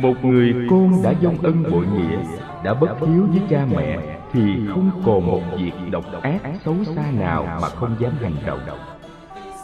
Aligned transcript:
một 0.00 0.24
người 0.24 0.54
con 0.70 1.02
đã 1.02 1.14
dông 1.22 1.36
ân 1.42 1.62
bội 1.70 1.86
nghĩa, 1.86 2.18
đã 2.64 2.74
bất 2.74 3.00
hiếu 3.00 3.26
với 3.30 3.42
cha 3.50 3.66
mẹ, 3.76 3.98
thì 4.32 4.42
không 4.68 4.90
còn 5.06 5.26
một 5.26 5.40
việc 5.56 5.72
độc 5.90 6.04
ác 6.22 6.40
xấu 6.64 6.74
xa 6.84 7.10
nào 7.10 7.58
mà 7.62 7.68
không 7.68 7.96
dám 7.98 8.12
hành 8.22 8.36
động. 8.46 8.60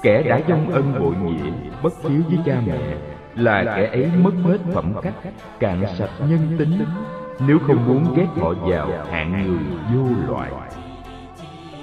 Kẻ 0.02 0.22
đã 0.22 0.40
dông 0.48 0.70
ân 0.70 0.94
bội 1.00 1.14
nghĩa, 1.16 1.50
bất 1.82 1.92
hiếu 2.02 2.22
với 2.28 2.38
cha 2.46 2.60
mẹ, 2.66 2.96
là 3.34 3.64
kẻ 3.64 3.86
ấy 3.86 4.10
mất 4.22 4.32
hết 4.44 4.58
phẩm 4.74 4.92
cách, 5.02 5.14
cạn 5.60 5.84
sạch 5.98 6.10
nhân 6.28 6.56
tính, 6.58 6.78
nếu 7.46 7.58
không 7.58 7.86
muốn 7.86 8.14
ghét 8.16 8.26
họ 8.40 8.54
vào 8.54 8.90
hạng 9.10 9.32
người 9.32 9.58
vô 9.94 10.06
loại. 10.28 10.50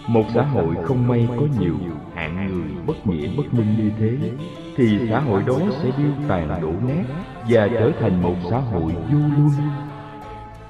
Một 0.07 0.23
xã 0.33 0.41
hội 0.41 0.75
không 0.83 1.07
may 1.07 1.27
có 1.37 1.45
nhiều 1.59 1.75
hạng 2.15 2.47
người 2.47 2.71
bất 2.87 3.07
nghĩa 3.07 3.27
bất 3.37 3.53
minh 3.53 3.75
như 3.77 3.91
thế 3.99 4.29
thì 4.75 4.99
xã 5.09 5.19
hội 5.19 5.43
đó 5.47 5.59
sẽ 5.83 5.89
điêu 5.97 6.11
tàn 6.27 6.61
đổ 6.61 6.71
nét 6.87 7.03
và 7.49 7.67
trở 7.67 7.91
thành 7.99 8.21
một 8.21 8.35
xã 8.49 8.59
hội 8.59 8.95
du 9.11 9.17
luân 9.17 9.51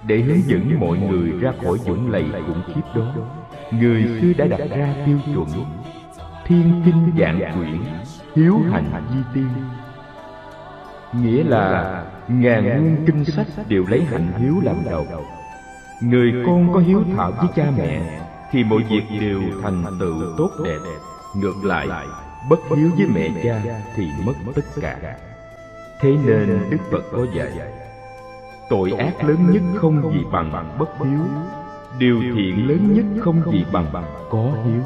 để 0.07 0.21
hướng 0.21 0.44
dẫn 0.45 0.80
mọi 0.80 0.98
người 0.98 1.31
ra 1.31 1.52
khỏi 1.63 1.77
dũng 1.77 2.11
lầy 2.11 2.25
khủng 2.47 2.61
khiếp 2.67 2.81
đó, 2.95 3.13
người 3.71 4.08
xưa 4.21 4.34
đã 4.38 4.45
đặt 4.45 4.70
ra 4.70 4.94
tiêu 5.05 5.20
chuẩn. 5.25 5.47
Thiên 6.45 6.81
kinh 6.85 7.11
dạng 7.20 7.53
quyển, 7.58 7.81
hiếu 8.35 8.59
hành 8.71 8.91
di 9.13 9.20
tiên 9.34 9.47
nghĩa 11.13 11.44
là 11.44 12.03
ngàn 12.27 12.63
nguyên 12.63 13.05
kinh 13.05 13.25
sách 13.25 13.47
đều 13.67 13.85
lấy 13.89 14.03
hạnh 14.03 14.31
hiếu 14.38 14.55
làm 14.63 14.75
đầu. 14.89 15.08
Người 16.02 16.33
con 16.45 16.73
có 16.73 16.80
hiếu 16.80 17.03
thảo 17.16 17.31
với 17.31 17.47
cha 17.55 17.72
mẹ 17.77 18.22
thì 18.52 18.63
mọi 18.63 18.83
việc 18.89 19.20
đều 19.20 19.41
thành 19.61 19.83
tựu 19.99 20.16
tốt 20.38 20.49
đẹp. 20.66 20.80
Ngược 21.35 21.63
lại 21.63 21.88
bất 22.49 22.59
hiếu 22.75 22.91
với 22.97 23.07
mẹ 23.07 23.29
cha 23.43 23.61
thì 23.95 24.07
mất 24.25 24.33
tất 24.55 24.65
cả. 24.81 25.17
thế 25.99 26.09
nên 26.25 26.59
đức 26.69 26.77
phật 26.91 27.03
có 27.11 27.25
dạy 27.36 27.52
tội 28.69 28.91
ác 28.91 29.23
lớn 29.23 29.52
nhất 29.52 29.61
không 29.75 30.13
gì 30.13 30.19
bằng 30.31 30.75
bất 30.80 30.89
hiếu. 30.99 31.19
điều 31.99 32.19
thiện 32.36 32.67
lớn 32.67 32.94
nhất 32.94 33.23
không 33.23 33.52
gì 33.52 33.66
bằng 33.71 33.86
có 34.30 34.52
hiếu. 34.66 34.83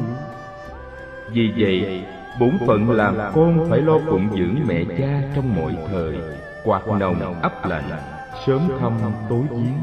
vì 1.31 1.53
vậy 1.57 2.03
bổn 2.39 2.57
phận 2.67 2.91
làm 2.91 3.17
con 3.33 3.67
phải 3.69 3.81
lo 3.81 3.99
phụng 4.09 4.29
dưỡng 4.37 4.67
mẹ 4.67 4.83
cha 4.97 5.21
trong 5.35 5.55
mọi 5.55 5.75
thời. 5.87 6.17
quạt 6.63 6.87
nồng 6.87 7.41
ấp 7.41 7.65
lạnh 7.65 7.89
sớm 8.47 8.61
thăm 8.79 8.91
tối 9.29 9.43
giếng 9.51 9.77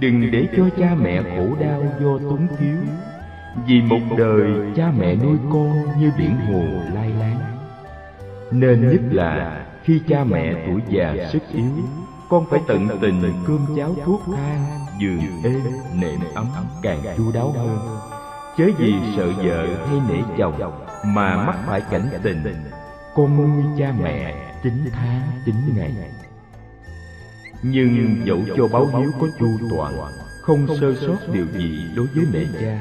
đừng 0.00 0.30
để 0.30 0.48
cho 0.56 0.62
cha 0.78 0.94
mẹ 1.02 1.22
khổ 1.22 1.46
đau 1.60 1.82
do 2.00 2.18
túng 2.18 2.46
thiếu 2.58 2.76
vì 3.66 3.80
một 3.80 4.00
đời 4.18 4.50
cha 4.76 4.92
mẹ 4.98 5.14
nuôi 5.14 5.38
con 5.52 6.00
như 6.00 6.10
biển 6.18 6.36
hồ 6.36 6.62
lai 6.94 7.10
láng. 7.18 7.58
Nên 8.50 8.90
nhất 8.90 9.00
là 9.10 9.66
khi 9.84 10.00
cha 10.08 10.24
mẹ 10.24 10.54
tuổi 10.66 10.80
già 10.88 11.28
sức 11.32 11.42
yếu, 11.52 11.70
con 12.28 12.46
phải 12.50 12.60
tận 12.68 12.88
tình 13.00 13.22
cơm 13.46 13.66
cháo 13.76 13.94
thuốc 14.04 14.22
thang, 14.36 14.64
giường 15.00 15.42
êm, 15.44 15.62
nệm 16.00 16.20
ấm, 16.34 16.46
càng 16.82 17.02
chu 17.16 17.32
đáo 17.34 17.52
hơn. 17.52 17.78
Chớ 18.58 18.64
vì 18.78 18.94
sợ 19.16 19.26
vợ 19.26 19.66
hay 19.86 20.00
nể 20.08 20.22
chồng 20.38 20.84
mà 21.04 21.44
mắc 21.46 21.56
phải 21.66 21.80
cảnh 21.90 22.08
tình, 22.22 22.42
con 23.14 23.36
nuôi 23.36 23.64
cha 23.78 23.94
mẹ 24.02 24.34
chín 24.62 24.84
tháng 24.92 25.22
chín 25.46 25.54
ngày. 25.76 25.92
Nhưng 27.62 28.26
dẫu 28.26 28.38
cho 28.56 28.68
báo 28.72 28.86
hiếu 28.86 29.10
có 29.20 29.26
chu 29.38 29.46
toàn, 29.70 29.94
không 30.42 30.66
sơ 30.80 30.94
sót 31.06 31.32
điều 31.32 31.46
gì 31.46 31.84
đối 31.96 32.06
với 32.06 32.24
mẹ 32.32 32.40
cha 32.60 32.78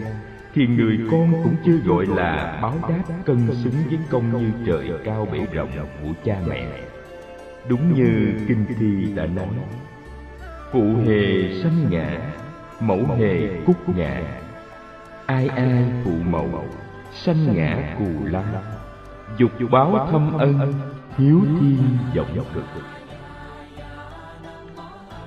thì 0.54 0.68
người 0.68 1.00
con 1.12 1.32
cũng 1.44 1.56
chưa 1.66 1.78
gọi 1.86 2.06
là 2.06 2.60
báo 2.62 2.74
đáp 2.90 3.04
cân 3.26 3.48
xứng 3.64 3.74
với 3.90 4.00
công 4.10 4.42
như 4.42 4.52
trời 4.66 4.92
cao 5.04 5.28
bể 5.32 5.40
rộng 5.54 5.70
của 5.76 6.10
cha 6.24 6.42
mẹ. 6.48 6.68
đúng 7.68 7.94
như 7.94 8.34
kinh 8.48 8.66
thi 8.80 9.14
đã 9.16 9.26
nói. 9.26 9.48
phụ 10.72 10.84
hề 11.08 11.54
sanh 11.64 11.90
ngã 11.90 12.20
mẫu 12.80 13.06
hề 13.18 13.50
cúc 13.66 13.90
ngã. 13.98 14.22
ai 15.26 15.48
ai 15.48 15.84
phụ 16.04 16.12
mẫu 16.30 16.66
sanh 17.14 17.56
ngã 17.56 17.96
cù 18.00 18.26
la 18.26 18.44
dục 19.38 19.52
báo 19.72 20.08
thâm 20.12 20.38
ân 20.38 20.74
hiếu 21.18 21.42
thiên 21.60 21.98
vọng 22.16 22.46
cực. 22.54 22.64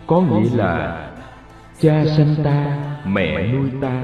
có 0.07 0.21
nghĩa 0.21 0.57
là 0.57 1.01
cha 1.81 2.05
sanh 2.17 2.35
ta 2.45 2.79
mẹ 3.07 3.47
nuôi 3.53 3.71
ta 3.81 4.03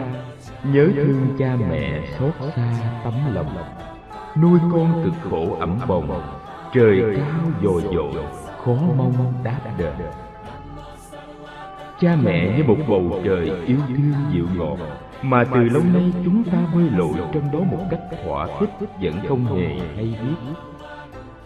nhớ 0.65 0.89
thương 0.97 1.27
cha 1.39 1.57
mẹ 1.71 2.01
xót 2.19 2.33
xa 2.57 2.73
tấm 3.05 3.15
lòng. 3.33 3.57
Nuôi 4.43 4.59
con 4.73 5.05
cực 5.05 5.31
khổ 5.31 5.57
ẩm 5.61 5.79
bồng. 5.89 6.23
Trời 6.75 7.17
cao 7.17 7.51
dồi 7.63 7.83
dội, 7.83 8.23
khó 8.65 8.75
mong 8.97 9.33
đáp 9.45 9.61
đền. 9.79 9.93
Cha 12.01 12.17
mẹ 12.23 12.57
như 12.57 12.65
một 12.65 12.77
bầu 12.89 13.21
trời 13.25 13.51
yêu 13.67 13.79
thương 13.89 14.13
dịu 14.33 14.47
ngọt, 14.57 14.79
mà 15.23 15.45
từ 15.55 15.61
lâu 15.61 15.83
nay 15.93 16.13
chúng 16.25 16.45
ta 16.45 16.59
bơi 16.75 16.91
lội 16.91 17.15
trong 17.33 17.53
đó 17.53 17.59
một 17.59 17.85
cách 17.91 18.01
thỏa 18.25 18.47
thích 18.61 18.71
vẫn 19.01 19.13
không 19.29 19.45
hề 19.45 19.79
hay 19.97 20.05
biết. 20.05 20.53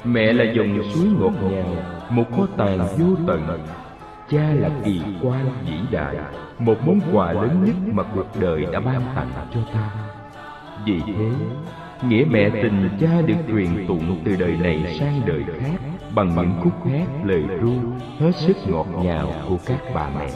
Mẹ 0.05 0.33
là 0.33 0.45
dòng 0.53 0.79
suối 0.95 1.07
ngọt 1.21 1.33
ngào, 1.51 1.77
một 2.11 2.25
kho 2.37 2.47
tàng 2.57 2.79
vô 2.79 3.07
tận 3.27 3.41
cha 4.35 4.55
là 4.55 4.71
kỳ 4.85 5.01
quan 5.23 5.47
vĩ 5.67 5.77
đại, 5.91 6.17
một 6.59 6.77
món 6.87 7.01
quà 7.13 7.33
lớn 7.33 7.65
nhất 7.65 7.77
mà 7.93 8.03
cuộc 8.15 8.41
đời 8.41 8.67
đã 8.73 8.81
ban 8.81 9.03
tặng 9.15 9.31
cho 9.55 9.61
ta. 9.75 9.91
Vì 10.85 11.01
thế, 11.07 11.31
nghĩa 12.09 12.25
mẹ 12.31 12.51
tình 12.51 12.89
cha 13.01 13.21
được 13.27 13.35
truyền 13.49 13.87
tụng 13.89 14.21
từ 14.25 14.37
đời 14.37 14.57
này 14.57 14.97
sang 15.01 15.21
đời 15.27 15.45
khác 15.61 15.79
bằng 16.15 16.35
những 16.37 16.53
khúc 16.63 16.73
hát 16.87 17.07
lời 17.25 17.43
ru 17.61 17.73
hết 18.19 18.33
sức 18.35 18.57
ngọt 18.67 18.87
ngào 19.05 19.33
của 19.49 19.59
các 19.67 19.79
bà 19.95 20.09
mẹ. 20.19 20.31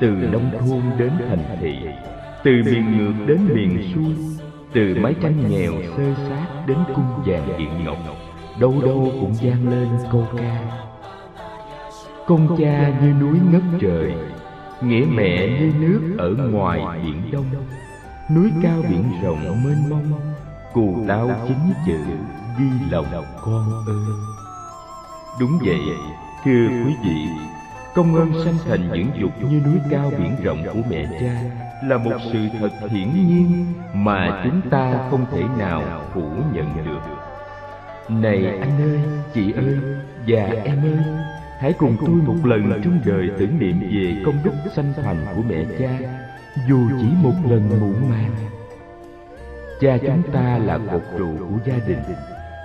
Từ 0.00 0.08
nông 0.08 0.50
thôn 0.60 0.82
đến 0.98 1.10
thành 1.28 1.56
thị, 1.60 1.76
từ 2.44 2.52
miền 2.64 2.98
ngược 2.98 3.26
đến 3.26 3.38
miền 3.54 3.92
xuôi, 3.94 4.14
từ 4.72 4.96
mái 5.00 5.14
tranh 5.22 5.50
nghèo 5.50 5.72
sơ 5.96 6.14
sát 6.28 6.46
đến 6.66 6.78
cung 6.94 7.22
vàng 7.26 7.58
điện 7.58 7.84
ngọc, 7.84 7.98
đâu 8.60 8.74
đâu 8.82 9.12
cũng 9.20 9.34
vang 9.42 9.68
lên 9.70 9.88
câu 10.12 10.26
ca 10.38 10.82
con 12.32 12.56
cha 12.58 12.92
như 13.02 13.12
núi 13.20 13.38
ngất 13.50 13.62
trời, 13.80 14.14
nghĩa 14.82 15.04
mẹ 15.14 15.48
như 15.48 15.72
nước 15.78 16.16
ở 16.18 16.30
ngoài 16.50 16.80
biển 17.04 17.30
đông. 17.32 17.44
Núi 18.34 18.50
cao 18.62 18.82
biển 18.90 19.04
rộng 19.22 19.64
mênh 19.64 19.90
mông, 19.90 20.34
cù 20.72 21.04
lao 21.06 21.30
chính 21.48 21.72
chữ 21.86 21.98
ghi 22.58 22.66
lòng 22.90 23.06
con 23.40 23.84
ơi. 23.86 24.16
Đúng 25.40 25.58
vậy, 25.64 25.80
thưa 26.44 26.68
quý 26.68 26.94
vị, 27.04 27.26
công 27.94 28.14
ơn 28.14 28.44
sanh 28.44 28.54
thành 28.68 28.92
những 28.92 29.10
dục 29.20 29.30
như 29.50 29.60
núi 29.64 29.78
cao 29.90 30.12
biển 30.18 30.36
rộng 30.42 30.64
của 30.74 30.80
mẹ 30.90 31.06
cha 31.20 31.40
là 31.84 31.98
một 31.98 32.18
sự 32.32 32.38
thật 32.60 32.70
hiển 32.90 33.08
nhiên 33.28 33.66
mà 33.94 34.42
chúng 34.44 34.70
ta 34.70 35.08
không 35.10 35.26
thể 35.32 35.42
nào 35.58 35.82
phủ 36.14 36.30
nhận 36.52 36.84
được. 36.84 37.00
Này 38.08 38.46
anh 38.60 38.82
ơi, 38.82 39.00
chị 39.34 39.52
ơi 39.52 39.78
và 40.26 40.62
em 40.64 40.82
ơi 40.82 40.98
hãy 41.62 41.72
cùng 41.72 41.96
tôi 42.00 42.08
một 42.08 42.36
lần 42.44 42.80
trong 42.84 43.00
đời 43.04 43.30
tưởng 43.38 43.58
niệm 43.58 43.80
về 43.80 44.22
công 44.24 44.34
đức 44.44 44.52
sanh 44.76 44.92
thành 45.02 45.26
của 45.36 45.42
mẹ 45.42 45.64
cha 45.78 45.98
dù 46.68 46.88
chỉ 47.00 47.06
một 47.22 47.34
lần 47.50 47.80
muộn 47.80 48.10
màng. 48.10 48.34
cha 49.80 49.98
chúng 49.98 50.22
ta 50.32 50.58
là 50.58 50.78
cột 50.92 51.02
trụ 51.18 51.28
của 51.38 51.58
gia 51.64 51.74
đình. 51.86 51.98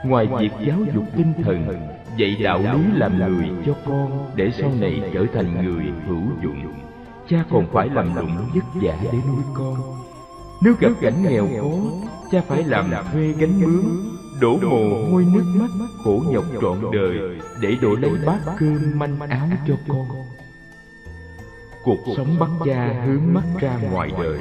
ngoài 0.06 0.28
việc 0.40 0.52
giáo 0.68 0.80
dục 0.94 1.04
tinh 1.16 1.34
thần 1.44 1.88
dạy 2.18 2.38
đạo 2.44 2.60
lý 2.60 2.80
làm 2.94 3.18
người 3.18 3.50
cho 3.66 3.74
con 3.86 4.32
để 4.36 4.52
sau 4.52 4.72
này 4.80 5.02
trở 5.14 5.26
thành 5.34 5.66
người 5.66 5.86
hữu 6.08 6.24
dụng. 6.44 6.74
cha 7.30 7.38
còn 7.50 7.66
phải 7.74 7.90
làm 7.90 8.16
lụng 8.16 8.38
vất 8.54 8.66
vả 8.82 8.96
để 9.04 9.20
nuôi 9.28 9.44
con. 9.54 9.76
nếu 10.62 10.74
gặp 10.80 10.92
cảnh 11.02 11.24
nghèo 11.24 11.48
khó 11.62 11.78
cha 12.32 12.42
phải 12.48 12.64
làm 12.64 12.92
thuê 13.12 13.34
gánh 13.40 13.62
mướn 13.62 13.86
đổ 14.42 14.58
mồ 14.58 15.12
hôi 15.12 15.26
nước 15.34 15.44
mắt 15.56 15.70
khổ 16.04 16.24
nhọc 16.30 16.44
trọn 16.62 16.78
đời 16.94 17.18
để 17.62 17.76
đổi 17.82 17.98
lấy 18.00 18.12
bát 18.26 18.40
cơm 18.60 19.00
manh 19.00 19.20
áo 19.20 19.48
cho 19.68 19.76
con. 19.88 20.08
cuộc 21.84 21.98
sống 22.18 22.40
bắt 22.40 22.50
cha 22.66 23.04
hướng 23.06 23.34
mắt 23.34 23.44
ra 23.60 23.80
ngoài 23.92 24.12
đời 24.22 24.40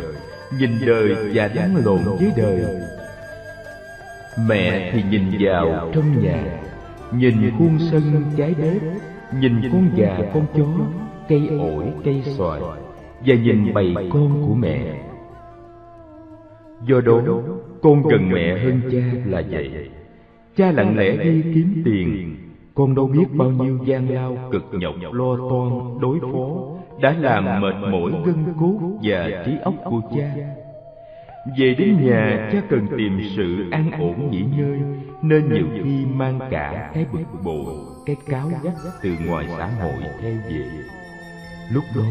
nhìn 0.58 0.70
đời 0.86 1.16
và 1.34 1.48
đánh 1.48 1.76
lộn 1.84 2.02
với 2.04 2.32
đời. 2.36 2.66
mẹ 4.48 4.92
thì 4.92 5.02
nhìn 5.10 5.22
vào 5.40 5.90
trong 5.94 6.22
nhà 6.22 6.60
nhìn 7.12 7.50
khuôn 7.58 7.78
sân 7.90 8.24
trái 8.36 8.54
bếp 8.54 8.82
nhìn 9.40 9.72
con 9.72 9.90
gà 9.96 10.18
con 10.34 10.46
chó 10.56 10.84
cây 11.28 11.48
ổi 11.58 11.84
cây 12.04 12.22
xoài 12.36 12.60
và 13.26 13.34
nhìn 13.34 13.74
bầy 13.74 13.94
con 14.12 14.46
của 14.48 14.54
mẹ. 14.54 15.02
do 16.86 17.00
đó 17.00 17.20
con 17.82 18.02
cần 18.10 18.28
mẹ 18.28 18.58
hơn 18.58 18.80
cha 18.92 19.30
là 19.30 19.42
vậy. 19.50 19.90
cha 20.56 20.70
lặng 20.72 20.96
lẽ 20.96 21.16
đi 21.16 21.42
kiếm 21.54 21.82
tiền. 21.84 22.36
con 22.74 22.94
đâu 22.94 23.06
biết 23.06 23.24
bao 23.32 23.50
nhiêu 23.50 23.78
gian 23.86 24.08
lao 24.08 24.38
cực 24.52 24.64
nhọc 24.72 24.94
lo 25.12 25.36
toan 25.50 26.00
đối 26.00 26.18
phó. 26.20 26.48
đã 27.00 27.14
làm 27.20 27.60
mệt 27.60 27.74
mỏi 27.90 28.12
gân 28.26 28.44
cốt 28.60 28.78
và 29.02 29.42
trí 29.46 29.52
óc 29.62 29.74
của 29.84 30.00
cha. 30.16 30.34
về 31.58 31.74
đến 31.78 32.06
nhà 32.06 32.50
cha 32.52 32.62
cần 32.70 32.86
tìm 32.98 33.20
sự 33.36 33.70
an 33.70 33.90
ổn 34.00 34.30
nghỉ 34.30 34.44
ngơi 34.58 34.80
nên 35.22 35.54
nhiều 35.54 35.66
khi 35.84 36.04
mang 36.14 36.38
cả 36.50 36.90
cái 36.94 37.06
bực 37.12 37.42
bội 37.44 37.74
cái 38.06 38.16
cáo 38.28 38.48
gắt 38.64 38.74
từ 39.02 39.10
ngoài 39.26 39.46
xã 39.58 39.66
hội 39.66 40.02
theo 40.22 40.32
về. 40.32 40.64
lúc 41.72 41.84
đó 41.96 42.02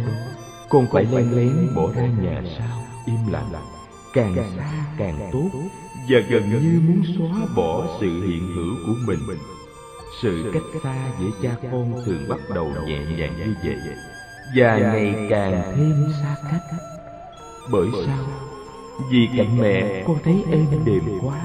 con 0.70 0.86
phải 0.92 1.06
len 1.12 1.32
lén 1.36 1.76
bỏ 1.76 1.92
ra 1.96 2.08
nhà 2.24 2.42
sau. 2.58 2.78
im 3.06 3.32
lặng 3.32 3.75
càng 4.16 4.36
xa 4.58 4.86
càng 4.98 5.30
tốt. 5.32 5.50
Và 6.10 6.20
gần 6.30 6.50
như 6.50 6.82
muốn 6.88 7.04
xóa 7.18 7.46
bỏ 7.56 7.98
sự 8.00 8.28
hiện 8.28 8.48
hữu 8.56 8.76
của 8.86 8.94
mình. 9.08 9.20
Sự 10.22 10.52
cách 10.54 10.82
xa 10.84 10.96
giữa 11.20 11.30
cha 11.42 11.56
con 11.72 11.94
thường 12.06 12.26
bắt 12.30 12.40
đầu 12.56 12.72
nhẹ 12.86 13.00
nhàng 13.18 13.34
như 13.38 13.56
vậy. 13.64 13.78
Và 14.56 14.78
ngày 14.78 15.28
càng 15.30 15.74
thêm 15.76 16.06
xa 16.22 16.36
cách. 16.52 16.80
Bởi 17.72 17.88
sao? 18.06 18.26
vì 19.10 19.30
cạnh 19.38 19.58
mẹ 19.58 20.04
con 20.08 20.18
thấy 20.24 20.44
êm 20.52 20.66
đềm 20.86 21.04
quá? 21.22 21.42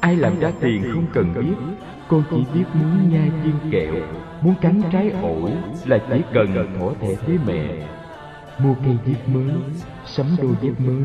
ai 0.00 0.16
làm 0.16 0.40
ra 0.40 0.52
tiền 0.60 0.90
không 0.94 1.06
cần 1.12 1.34
biết? 1.34 1.74
con 2.08 2.22
chỉ 2.30 2.44
biết 2.54 2.64
muốn 2.74 3.10
nhai 3.10 3.30
viên 3.30 3.70
kẹo 3.72 3.94
muốn 4.40 4.54
cắn 4.60 4.82
trái 4.92 5.10
ổi 5.10 5.52
là 5.84 5.98
chỉ 6.10 6.22
cần 6.34 6.76
thỏa 6.78 6.92
thẻ 7.00 7.14
với 7.26 7.38
mẹ. 7.46 7.88
mua 8.58 8.74
cây 8.84 8.96
dép 9.06 9.28
mới 9.28 9.54
sắm 10.06 10.26
đôi 10.42 10.52
dép 10.62 10.80
mới 10.80 11.04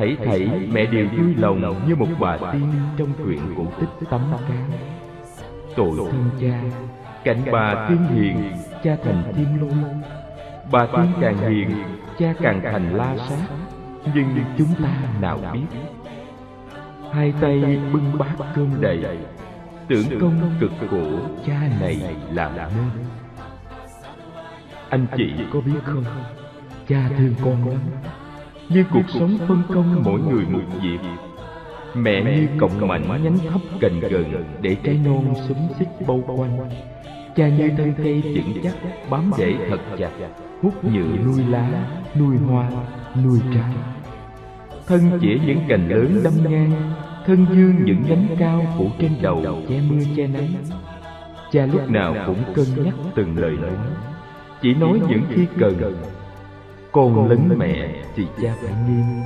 thảy 0.00 0.16
thảy 0.24 0.68
mẹ 0.72 0.86
đều 0.86 1.06
vui 1.08 1.34
lòng 1.36 1.88
như 1.88 1.96
một 1.96 2.06
bà 2.20 2.36
tiên 2.52 2.72
trong 2.98 3.08
truyện 3.24 3.40
cổ 3.56 3.64
tích 3.80 4.08
tấm 4.10 4.20
cán 4.48 4.70
tội 5.76 5.92
thân 5.96 6.30
cha 6.40 6.62
cạnh 7.24 7.42
bà 7.52 7.86
tiên 7.88 7.98
hiền 8.14 8.52
cha 8.84 8.96
thành 9.04 9.32
tiên 9.36 9.60
lôi. 9.60 9.92
bà 10.72 10.86
tiên 10.86 11.12
càng 11.20 11.38
hiền 11.38 11.70
cha 12.18 12.34
càng 12.42 12.60
thành 12.64 12.96
la 12.96 13.16
sát. 13.28 13.46
nhưng 14.14 14.26
chúng 14.58 14.74
ta 14.82 14.96
nào 15.20 15.38
biết. 15.52 15.78
hai 17.12 17.34
tay 17.40 17.78
bưng 17.92 18.18
bát 18.18 18.34
cơm 18.54 18.80
đầy. 18.80 19.18
tưởng 19.88 20.20
công 20.20 20.54
cực 20.60 20.72
khổ 20.90 21.10
cha 21.46 21.60
này 21.80 22.16
làm 22.32 22.52
nên 22.56 23.04
anh 24.88 25.06
chị 25.16 25.32
có 25.52 25.60
biết 25.60 25.80
không? 25.84 26.04
cha 26.88 27.10
thương 27.18 27.34
con 27.44 27.68
lắm 27.68 27.80
như 28.70 28.84
cuộc 28.92 29.10
sống 29.18 29.38
phân 29.48 29.62
công 29.68 30.02
mỗi 30.04 30.20
người 30.20 30.44
một 30.50 30.62
việc. 30.82 30.98
Mẹ 31.94 32.22
như 32.22 32.48
cọng 32.58 32.88
mảnh 32.88 33.22
nhánh 33.22 33.38
thấp 33.38 33.60
cành 33.80 34.00
gần 34.00 34.44
để 34.62 34.76
trái 34.84 35.00
non 35.04 35.34
xúm 35.48 35.56
xích 35.78 35.88
bao 36.06 36.22
quanh. 36.26 36.70
Cha 37.36 37.48
như 37.48 37.70
thân 37.76 37.94
cây 37.96 38.22
vững 38.22 38.62
chắc, 38.62 38.74
bám 39.10 39.30
rễ 39.36 39.54
thật 39.68 39.80
chặt. 39.98 40.10
Hút 40.62 40.84
nhựa 40.84 41.16
nuôi 41.24 41.44
lá, 41.48 41.68
nuôi 42.18 42.36
hoa, 42.36 42.70
nuôi 43.24 43.40
trái. 43.54 43.72
Thân 44.86 45.18
chỉ 45.20 45.40
những 45.46 45.60
cành 45.68 45.88
lớn 45.88 46.20
đâm 46.24 46.32
ngang, 46.50 46.72
thân 47.26 47.46
dương 47.52 47.84
những 47.84 48.02
nhánh 48.08 48.26
cao 48.38 48.66
phủ 48.78 48.90
trên 48.98 49.12
đầu 49.22 49.42
che 49.68 49.80
mưa 49.90 50.04
che 50.16 50.26
nắng. 50.26 50.48
Cha 51.52 51.66
lúc 51.66 51.90
nào 51.90 52.14
cũng 52.26 52.54
cân 52.54 52.66
nhắc 52.84 52.94
từng 53.14 53.38
lời 53.38 53.56
nói. 53.62 53.76
Chỉ 54.62 54.74
nói 54.74 55.00
những 55.08 55.22
khi 55.30 55.46
cần 55.58 55.94
con 56.92 57.28
lấn 57.28 57.58
mẹ 57.58 57.88
thì 58.16 58.26
cha 58.42 58.54
phải 58.62 58.72
nghiêm. 58.88 59.22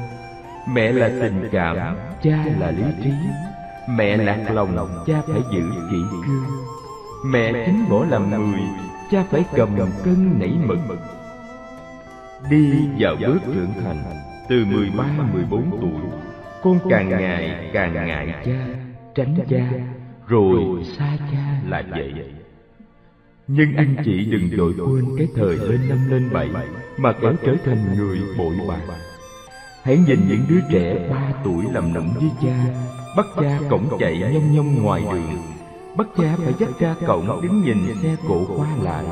Mẹ 0.68 0.92
là 0.92 1.08
tình 1.08 1.48
cảm 1.52 1.96
cha 2.22 2.44
là 2.60 2.70
lý 2.70 2.84
trí. 3.02 3.10
mẹ 3.88 4.16
lạc 4.16 4.50
lòng 4.54 5.04
cha 5.06 5.22
phải 5.26 5.40
giữ 5.52 5.62
kỹ 5.90 5.98
cương. 6.26 6.44
mẹ 7.26 7.52
chính 7.66 7.88
bỏ 7.88 8.04
làm 8.04 8.30
người 8.30 8.60
cha 9.10 9.24
phải 9.30 9.44
cầm 9.54 9.68
cân 10.04 10.38
nảy 10.38 10.52
mực. 10.66 10.78
đi 12.50 12.88
vào 12.98 13.16
bước 13.26 13.38
trưởng 13.46 13.72
thành 13.84 14.04
từ 14.48 14.64
mười 14.64 14.90
ba 14.98 15.06
mười 15.32 15.44
bốn 15.50 15.78
tuổi 15.80 16.20
con 16.62 16.78
càng 16.90 17.08
ngày 17.08 17.70
càng 17.72 17.94
ngại 17.94 18.34
cha 18.44 18.66
tránh 19.14 19.36
cha. 19.50 19.70
rồi 20.26 20.84
xa 20.98 21.16
cha 21.32 21.60
là 21.68 21.82
vậy 21.90 22.12
nhưng 23.46 23.76
anh 23.76 23.96
chị 24.04 24.24
đừng 24.24 24.56
dội 24.56 24.74
quên 24.78 25.04
cái 25.18 25.28
thời 25.34 25.56
lên 25.56 25.88
năm 25.88 25.98
lên 26.10 26.30
bảy 26.32 26.48
mà 26.96 27.12
kẻo 27.12 27.32
trở 27.46 27.54
thành 27.64 27.96
người 27.96 28.20
bội 28.38 28.54
bạc. 28.68 28.96
hãy 29.82 29.98
nhìn 29.98 30.28
những 30.28 30.44
đứa 30.48 30.60
trẻ 30.72 31.08
ba 31.10 31.32
tuổi 31.44 31.64
làm 31.72 31.94
nũng 31.94 32.14
với 32.14 32.30
cha 32.42 32.66
bắt 33.16 33.26
cha 33.40 33.58
cổng 33.70 33.98
chạy 33.98 34.18
nhông 34.18 34.54
nhông 34.54 34.82
ngoài 34.82 35.02
đường. 35.12 35.42
bắt 35.96 36.06
cha 36.16 36.36
phải 36.44 36.54
dắt 36.58 36.70
ra 36.80 36.94
cổng 37.06 37.42
đứng 37.42 37.62
nhìn 37.62 37.94
xe 38.02 38.16
cộ 38.28 38.44
qua 38.56 38.68
lại. 38.82 39.04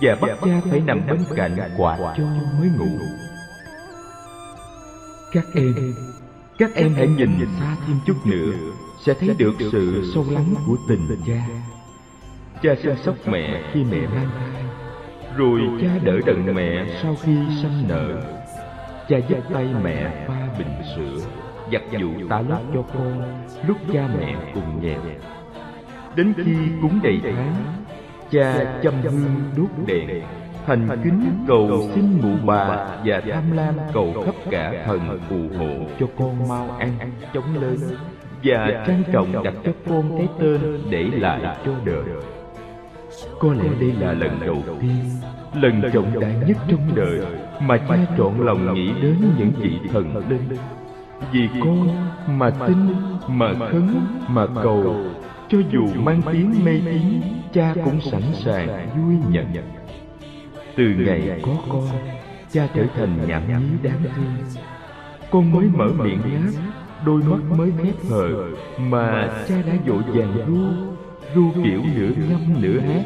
và 0.00 0.16
bắt 0.20 0.38
cha 0.44 0.60
phải 0.70 0.80
nằm 0.80 1.00
bên 1.06 1.24
cạnh 1.36 1.56
quạt 1.76 2.14
cho 2.16 2.24
mới 2.58 2.68
ngủ. 2.78 2.98
các 5.32 5.44
em 5.54 5.94
các 6.58 6.74
em 6.74 6.94
hãy 6.94 7.08
nhìn 7.08 7.30
xa 7.60 7.76
thêm 7.86 7.96
chút 8.06 8.26
nữa 8.26 8.52
sẽ 9.06 9.14
thấy 9.14 9.34
được 9.38 9.52
sự 9.72 10.10
sâu 10.14 10.24
lắng 10.30 10.54
của 10.66 10.76
tình 10.88 11.08
cha 11.26 11.46
cha 12.64 12.74
chăm 12.82 12.96
sóc 12.96 13.14
mẹ 13.26 13.62
khi 13.72 13.84
mẹ 13.84 13.98
mang 13.98 14.28
thai. 14.38 14.62
Rồi 15.36 15.60
cha 15.80 15.88
đỡ 16.02 16.12
đần 16.26 16.54
mẹ 16.54 16.84
sau 17.02 17.16
khi 17.22 17.36
sanh 17.62 17.88
nở 17.88 18.20
cha 19.08 19.16
dắt 19.28 19.40
tay 19.52 19.66
mẹ 19.82 20.26
pha 20.28 20.48
bình 20.58 20.82
sữa 20.96 21.26
giặt 21.72 21.82
vụ 21.92 22.08
tả 22.28 22.40
lót 22.40 22.60
cho 22.74 22.82
con 22.94 23.22
lúc 23.66 23.76
cha 23.92 24.08
mẹ 24.18 24.34
cùng 24.54 24.82
nhẹ 24.82 24.96
đến 26.16 26.32
khi 26.36 26.56
cúng 26.82 27.00
đầy 27.02 27.20
tháng 27.22 27.54
cha 28.30 28.80
châm 28.82 28.94
hương 29.02 29.40
đốt 29.56 29.86
đèn 29.86 30.22
thành 30.66 30.88
kính 31.04 31.44
cầu 31.48 31.88
xin 31.94 32.20
mụ 32.22 32.46
bà 32.46 32.86
và 33.04 33.20
tham 33.32 33.52
lam 33.52 33.74
cầu 33.92 34.14
khắp 34.24 34.34
cả 34.50 34.84
thần 34.86 35.20
phù 35.28 35.58
hộ 35.58 35.74
cho 36.00 36.06
con 36.18 36.48
mau 36.48 36.76
ăn 36.78 36.90
chống 37.34 37.54
lớn 37.60 37.76
và 38.44 38.84
trang 38.86 39.02
trọng 39.12 39.44
đặt 39.44 39.54
cho 39.64 39.72
con 39.88 40.18
cái 40.18 40.28
tên 40.38 40.80
để 40.90 41.02
lại 41.02 41.56
cho 41.64 41.72
đời 41.84 42.04
có 43.38 43.54
lẽ 43.54 43.68
đây 43.80 43.92
là 43.92 44.12
lần 44.12 44.40
đầu 44.46 44.62
tiên, 44.80 45.04
lần 45.54 45.82
trọng 45.92 46.20
đại 46.20 46.34
nhất 46.46 46.56
trong 46.68 46.94
đời 46.94 47.20
mà 47.60 47.76
cha 47.76 48.06
trọn 48.18 48.46
lòng 48.46 48.74
nghĩ 48.74 48.92
đến 49.02 49.16
những 49.38 49.52
vị 49.58 49.78
thần 49.92 50.28
linh. 50.28 50.48
Vì 51.32 51.48
con 51.60 51.88
mà 52.38 52.50
tin, 52.50 52.76
mà 53.28 53.54
khấn, 53.58 54.06
mà 54.28 54.46
cầu, 54.62 54.96
cho 55.48 55.58
dù 55.72 55.86
mang 55.94 56.20
tiếng 56.32 56.64
mê 56.64 56.80
tín, 56.84 57.20
cha 57.52 57.74
cũng 57.84 58.00
sẵn 58.00 58.22
sàng 58.32 58.88
vui 58.96 59.14
nhận. 59.30 59.46
Từ 60.76 60.84
ngày 60.84 61.40
có 61.42 61.52
con, 61.68 61.88
cha 62.52 62.68
trở 62.74 62.84
thành 62.96 63.18
nhảm 63.26 63.42
nhí 63.48 63.76
đáng 63.82 64.02
thương. 64.16 64.60
Con 65.30 65.52
mới 65.52 65.64
mở 65.74 65.88
miệng 65.98 66.20
ngáp 66.20 66.74
đôi 67.04 67.22
mắt 67.22 67.56
mới 67.58 67.72
khép 67.82 67.94
hờ, 68.10 68.28
mà 68.78 69.30
cha 69.48 69.54
đã 69.66 69.72
vội 69.86 70.02
vàng 70.06 70.32
ru 70.46 70.94
ru 71.34 71.50
kiểu 71.64 71.82
nửa 71.94 72.10
ngâm 72.28 72.62
nửa 72.62 72.78
hát 72.80 73.04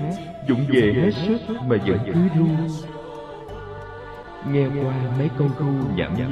dụng 0.49 0.65
về 0.69 0.93
hết 0.97 1.11
sức 1.27 1.57
mà 1.67 1.77
vẫn 1.87 1.99
cứ 2.07 2.39
ru 2.39 2.47
nghe 4.53 4.67
qua 4.83 4.95
mấy 5.19 5.31
câu 5.39 5.49
ru 5.59 5.67
nhảm 5.95 6.15
nhí 6.17 6.25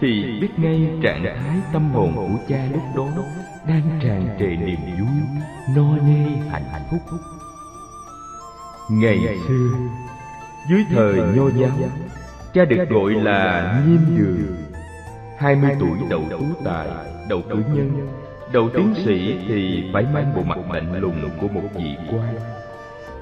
thì 0.00 0.40
biết 0.40 0.48
ngay 0.56 0.88
trạng 1.02 1.24
thái 1.24 1.56
tâm 1.72 1.90
hồn 1.90 2.12
của 2.16 2.44
cha 2.48 2.64
lúc 2.72 2.82
đó 2.96 3.22
đang 3.68 3.98
tràn 4.02 4.36
trề 4.38 4.46
niềm 4.46 4.80
vui 4.98 5.08
no 5.76 5.96
nê 5.96 6.48
hạnh 6.50 6.84
phúc. 6.90 7.18
Ngày 8.90 9.18
xưa 9.48 9.70
dưới 10.70 10.84
thời 10.90 11.14
nho 11.14 11.50
giáo 11.50 11.70
cha 12.54 12.64
được 12.64 12.88
gọi 12.90 13.12
là 13.12 13.82
nghiêm 13.86 14.18
đường. 14.18 14.56
Hai 15.38 15.56
mươi 15.56 15.70
tuổi 15.80 15.98
đậu 16.10 16.22
tú 16.30 16.44
tài 16.64 16.88
đậu 17.28 17.42
cử 17.50 17.62
nhân 17.74 18.08
đậu 18.52 18.68
tiến 18.68 18.94
sĩ 19.04 19.38
thì 19.48 19.90
phải 19.92 20.06
mang 20.14 20.32
bộ 20.36 20.42
mặt 20.42 20.58
lạnh 20.72 21.00
lùng 21.00 21.30
của 21.40 21.48
một 21.48 21.68
vị 21.74 21.96
quan. 22.12 22.34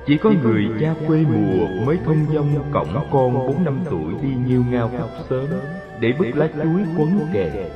chỉ 0.07 0.19
có 0.19 0.31
người 0.43 0.65
cha 0.81 0.95
quê 1.07 1.25
mùa 1.29 1.85
mới 1.87 1.99
thông 2.05 2.27
dong 2.35 2.71
cổng 2.73 3.09
con 3.13 3.35
bốn 3.35 3.65
năm 3.65 3.79
tuổi 3.91 4.15
đi 4.23 4.29
nhiêu 4.47 4.65
ngao 4.71 4.91
khóc 4.99 5.11
sớm 5.31 5.47
để 6.01 6.13
bứt 6.19 6.37
lá 6.37 6.49
chuối 6.63 6.83
quấn 6.99 7.21
kè. 7.33 7.71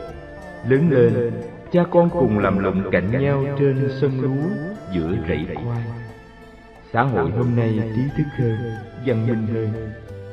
lớn 0.69 0.91
lên 0.91 1.33
cha 1.73 1.85
con 1.91 2.11
cùng 2.11 2.39
làm 2.39 2.59
lụng 2.59 2.83
cạnh 2.93 3.23
nhau 3.23 3.45
trên 3.59 3.89
sân 4.01 4.21
lúa 4.21 4.49
giữa 4.93 5.17
rẫy 5.29 5.47
khoai 5.55 5.83
xã 6.93 7.03
hội 7.03 7.31
hôm 7.31 7.57
nay 7.57 7.81
trí 7.97 8.03
thức 8.17 8.29
hơn 8.39 8.57
văn 9.07 9.27
minh 9.27 9.47
hơn. 9.55 9.69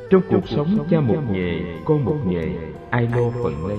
trong 0.09 0.21
cuộc 0.29 0.49
sống 0.49 0.87
cha 0.89 0.99
một 0.99 1.21
nghề 1.31 1.61
con 1.85 2.05
một 2.05 2.17
nghề 2.27 2.47
ai 2.89 3.07
lo 3.15 3.29
phận 3.43 3.65
lấy 3.67 3.77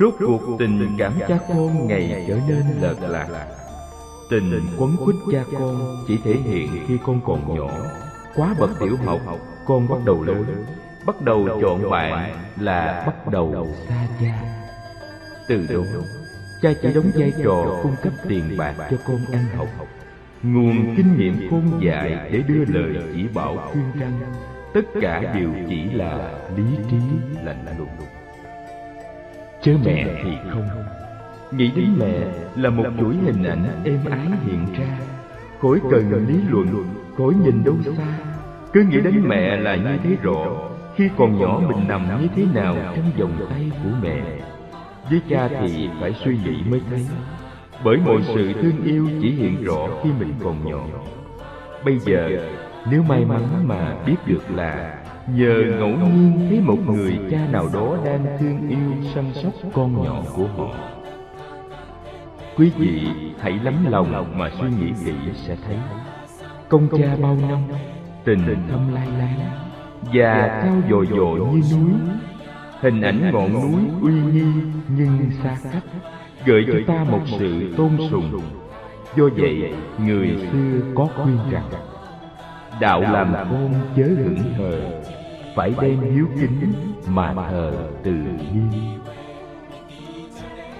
rốt 0.00 0.14
cuộc 0.18 0.40
tình 0.58 0.96
cảm 0.98 1.12
cha 1.28 1.38
con 1.48 1.86
ngày 1.86 2.24
trở 2.28 2.38
nên 2.48 2.64
lợt 2.80 2.96
lạc 3.00 3.46
tình 4.30 4.60
quấn 4.78 4.96
quýt 5.04 5.16
cha 5.32 5.44
con 5.52 6.04
chỉ 6.08 6.18
thể 6.24 6.32
hiện 6.32 6.70
khi 6.88 6.98
con 7.06 7.20
còn 7.26 7.56
nhỏ. 7.56 7.70
quá 8.36 8.54
bậc 8.58 8.70
tiểu 8.80 8.96
học 9.04 9.20
con 9.66 9.88
bắt 9.88 9.98
đầu 10.04 10.22
lớn. 10.22 10.44
bắt 11.06 11.22
đầu 11.22 11.48
chọn 11.62 11.90
bạn 11.90 12.34
là 12.60 13.04
bắt 13.06 13.32
đầu 13.32 13.66
xa 13.88 14.06
cha 14.20 14.38
từ 15.48 15.66
đó 15.70 15.80
cha 16.62 16.72
chỉ 16.82 16.88
đóng 16.94 17.10
vai 17.14 17.32
trò 17.44 17.80
cung 17.82 17.94
cấp 18.02 18.12
tiền 18.28 18.56
bạc 18.58 18.74
cho 18.90 18.96
con 19.06 19.18
ăn 19.32 19.44
học. 19.56 19.68
nguồn 20.42 20.94
kinh 20.96 21.18
nghiệm 21.18 21.50
khôn 21.50 21.80
dại 21.80 22.30
để 22.32 22.42
đưa 22.48 22.64
lời 22.64 23.02
chỉ 23.14 23.28
bảo 23.34 23.70
khuyên 23.72 23.84
răn 24.00 24.12
tất 24.74 25.00
cả 25.00 25.32
đều 25.34 25.50
chỉ 25.68 25.84
là 25.84 26.38
lý 26.56 26.64
trí 26.90 26.96
lạnh 27.44 27.64
lùng 27.78 27.88
chớ 29.64 29.72
mẹ 29.84 30.22
thì 30.24 30.30
không. 30.50 30.68
Nghĩ 31.50 31.70
đến 31.76 31.86
mẹ 31.98 32.26
là 32.56 32.70
một 32.70 32.84
chuỗi 33.00 33.14
hình 33.16 33.42
ảnh 33.42 33.82
êm 33.84 33.98
ái 34.10 34.26
hiện 34.44 34.66
ra. 34.78 34.98
Khỏi 35.62 35.78
cần 35.90 36.26
lý 36.28 36.34
luận, 36.48 36.66
khỏi 37.16 37.34
nhìn 37.44 37.64
đâu 37.64 37.76
xa. 37.96 38.18
Cứ 38.72 38.84
nghĩ 38.90 39.00
đến 39.00 39.22
mẹ 39.28 39.56
là 39.56 39.76
như 39.76 39.98
thế 40.04 40.16
rõ. 40.22 40.46
Khi 40.96 41.08
còn 41.18 41.38
nhỏ 41.38 41.60
mình 41.68 41.88
nằm 41.88 42.20
như 42.20 42.28
thế 42.36 42.44
nào 42.54 42.76
trong 42.96 43.10
vòng 43.18 43.46
tay 43.50 43.70
của 43.82 43.90
mẹ? 44.02 44.22
Với 45.10 45.20
cha 45.28 45.48
thì 45.48 45.88
phải 46.00 46.12
suy 46.24 46.38
nghĩ 46.44 46.62
mới 46.70 46.80
thấy. 46.90 47.06
Bởi 47.84 47.96
mọi 47.96 48.22
sự 48.22 48.52
thương 48.52 48.84
yêu 48.84 49.08
chỉ 49.22 49.30
hiện 49.30 49.64
rõ 49.64 49.88
khi 50.02 50.10
mình 50.18 50.32
còn 50.44 50.64
nhỏ. 50.64 50.86
Bây 51.84 51.98
giờ 51.98 52.48
nếu 52.90 53.02
may 53.02 53.24
mắn 53.24 53.42
mà 53.62 53.96
biết 54.06 54.16
được 54.26 54.50
là 54.54 55.03
Nhờ 55.26 55.62
ngẫu 55.78 55.88
nhiên 55.88 56.46
thấy 56.48 56.60
một 56.60 56.78
người 56.86 57.18
cha 57.30 57.46
nào 57.52 57.68
đó 57.72 57.96
đang 58.04 58.26
thương 58.38 58.68
yêu 58.68 59.10
săn 59.14 59.24
sóc 59.34 59.52
con 59.72 60.04
nhỏ 60.04 60.22
của 60.36 60.46
họ. 60.56 60.74
Quý 62.56 62.72
vị 62.78 63.08
hãy 63.40 63.58
lắm 63.64 63.74
lòng 63.90 64.38
mà 64.38 64.50
suy 64.60 64.68
nghĩ 64.68 64.92
kỹ 65.04 65.12
sẽ 65.34 65.56
thấy. 65.66 65.76
Công 66.68 66.88
cha 66.98 67.16
bao 67.22 67.36
năm, 67.48 67.58
tình 68.24 68.66
thâm 68.70 68.94
lai 68.94 69.08
lai 69.18 69.36
Và 70.02 70.60
cao 70.62 70.76
dồi 70.90 71.06
dội 71.06 71.40
như 71.40 71.62
núi. 71.72 71.90
Hình 72.80 73.00
ảnh 73.00 73.30
ngọn 73.32 73.52
núi 73.52 73.82
uy 74.02 74.12
nghi 74.12 74.46
nhưng 74.96 75.30
xa 75.42 75.56
cách. 75.72 75.82
Gợi 76.44 76.64
cho 76.66 76.78
ta 76.86 77.04
một 77.04 77.20
sự 77.38 77.74
tôn 77.76 77.90
sùng. 78.10 78.40
Do 79.16 79.24
vậy, 79.36 79.72
người 79.98 80.36
xưa 80.52 80.80
có 80.94 81.08
khuyên 81.16 81.38
rằng 81.50 81.70
Đạo 82.80 83.00
làm 83.00 83.34
con 83.34 83.74
chớ 83.96 84.02
hưởng 84.02 84.54
thờ 84.58 84.80
Phải 85.56 85.72
đem 85.80 86.00
hiếu 86.00 86.26
kính 86.40 86.72
mà 87.08 87.34
thờ 87.50 87.72
từ 88.04 88.10
nhiên 88.10 88.98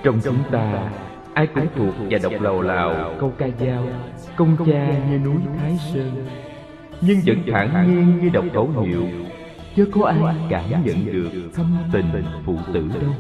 Trong 0.03 0.21
chúng 0.25 0.39
ta 0.51 0.89
Ai 1.35 1.47
cũng 1.47 1.67
thuộc 1.77 1.95
và 2.11 2.19
đọc 2.23 2.33
lầu 2.41 2.63
lào 2.63 3.15
câu 3.21 3.33
ca 3.39 3.47
dao 3.61 3.87
Công 4.37 4.57
cha 4.67 4.89
như 5.11 5.19
núi 5.19 5.37
Thái 5.59 5.79
Sơn. 5.93 6.27
Nhưng 7.01 7.21
vẫn 7.27 7.43
thản 7.53 7.87
nhiên 7.87 8.19
như 8.23 8.29
đọc 8.29 8.45
khẩu 8.55 8.71
hiệu. 8.81 9.09
Chứ 9.77 9.89
có 9.93 10.07
ai 10.07 10.35
cảm 10.51 10.85
nhận 10.85 11.07
được 11.07 11.31
thâm 11.55 11.77
tình 11.93 12.25
phụ 12.45 12.57
tử 12.75 12.89
đâu. 13.01 13.13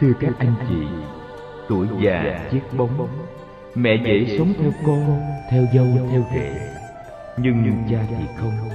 Thưa 0.00 0.12
các 0.20 0.32
anh 0.38 0.54
chị 0.68 0.86
Tuổi 1.68 1.86
già 2.00 2.48
chiếc 2.50 2.60
bóng. 2.76 3.08
Mẹ 3.74 3.96
dễ 4.04 4.38
sống 4.38 4.52
theo 4.58 4.70
con 4.86 5.20
Theo 5.50 5.64
dâu 5.74 5.86
theo 6.10 6.24
rể 6.34 6.69
Nhưng 7.36 7.84
cha 7.90 7.98
thì 8.08 8.24
không. 8.36 8.70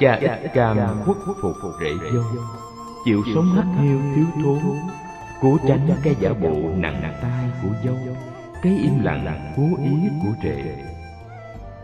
Cha 0.00 0.14
ít 0.14 0.50
cam 0.54 0.78
khuất 1.04 1.16
phục 1.42 1.56
rễ 1.80 1.90
dâu 2.12 2.24
Chịu 3.04 3.22
sống 3.34 3.52
hắt 3.56 3.82
hiu 3.82 4.00
thiếu 4.14 4.26
thốn 4.44 4.58
Cố 5.40 5.58
tránh 5.68 5.88
cái 6.02 6.16
giả 6.20 6.32
bộ 6.32 6.54
nặng 6.76 7.02
tai 7.22 7.44
của 7.62 7.68
dâu 7.84 7.96
Cái 8.62 8.78
im 8.82 9.04
lặng 9.04 9.52
cố 9.56 9.62
ý 9.84 10.08
của 10.22 10.32
rể 10.42 10.84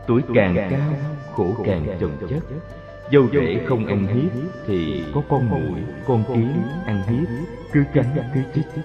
Tuổi 0.07 0.23
càng 0.35 0.57
cao 0.71 0.93
khổ 1.33 1.47
càng 1.65 1.87
chồng 2.01 2.17
chất. 2.31 2.43
Dâu 3.13 3.27
rể 3.33 3.65
không 3.69 3.87
ăn 3.87 4.07
hiếp 4.07 4.33
Thì 4.67 5.05
có 5.15 5.23
con 5.29 5.49
muội 5.51 5.83
con 6.07 6.25
kiến 6.35 6.63
ăn 6.87 7.03
hiếp 7.09 7.29
Cứ 7.73 7.85
cắn 7.95 8.05
cứ 8.35 8.41
chích. 8.55 8.85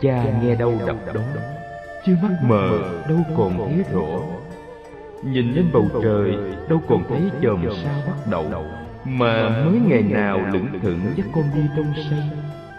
Cha 0.00 0.24
nghe 0.42 0.54
đâu 0.54 0.74
đọc 0.86 0.96
đó 1.14 1.20
Chứ 2.06 2.16
mắt 2.22 2.36
mờ 2.42 2.68
đâu 3.08 3.18
còn 3.36 3.58
thấy 3.58 3.84
rõ 3.92 4.06
Nhìn 5.24 5.52
lên 5.52 5.70
bầu 5.72 5.88
trời 6.02 6.36
đâu 6.68 6.80
còn 6.88 7.04
thấy 7.08 7.20
chòm 7.42 7.64
sao 7.84 8.02
bắt 8.06 8.26
đầu. 8.30 8.64
Mà 9.04 9.64
mới 9.64 9.80
ngày 9.86 10.02
nào 10.02 10.38
lững 10.52 10.80
thững 10.82 11.00
dắt 11.16 11.26
con 11.34 11.44
đi 11.54 11.60
trong 11.76 11.92
sân 12.10 12.20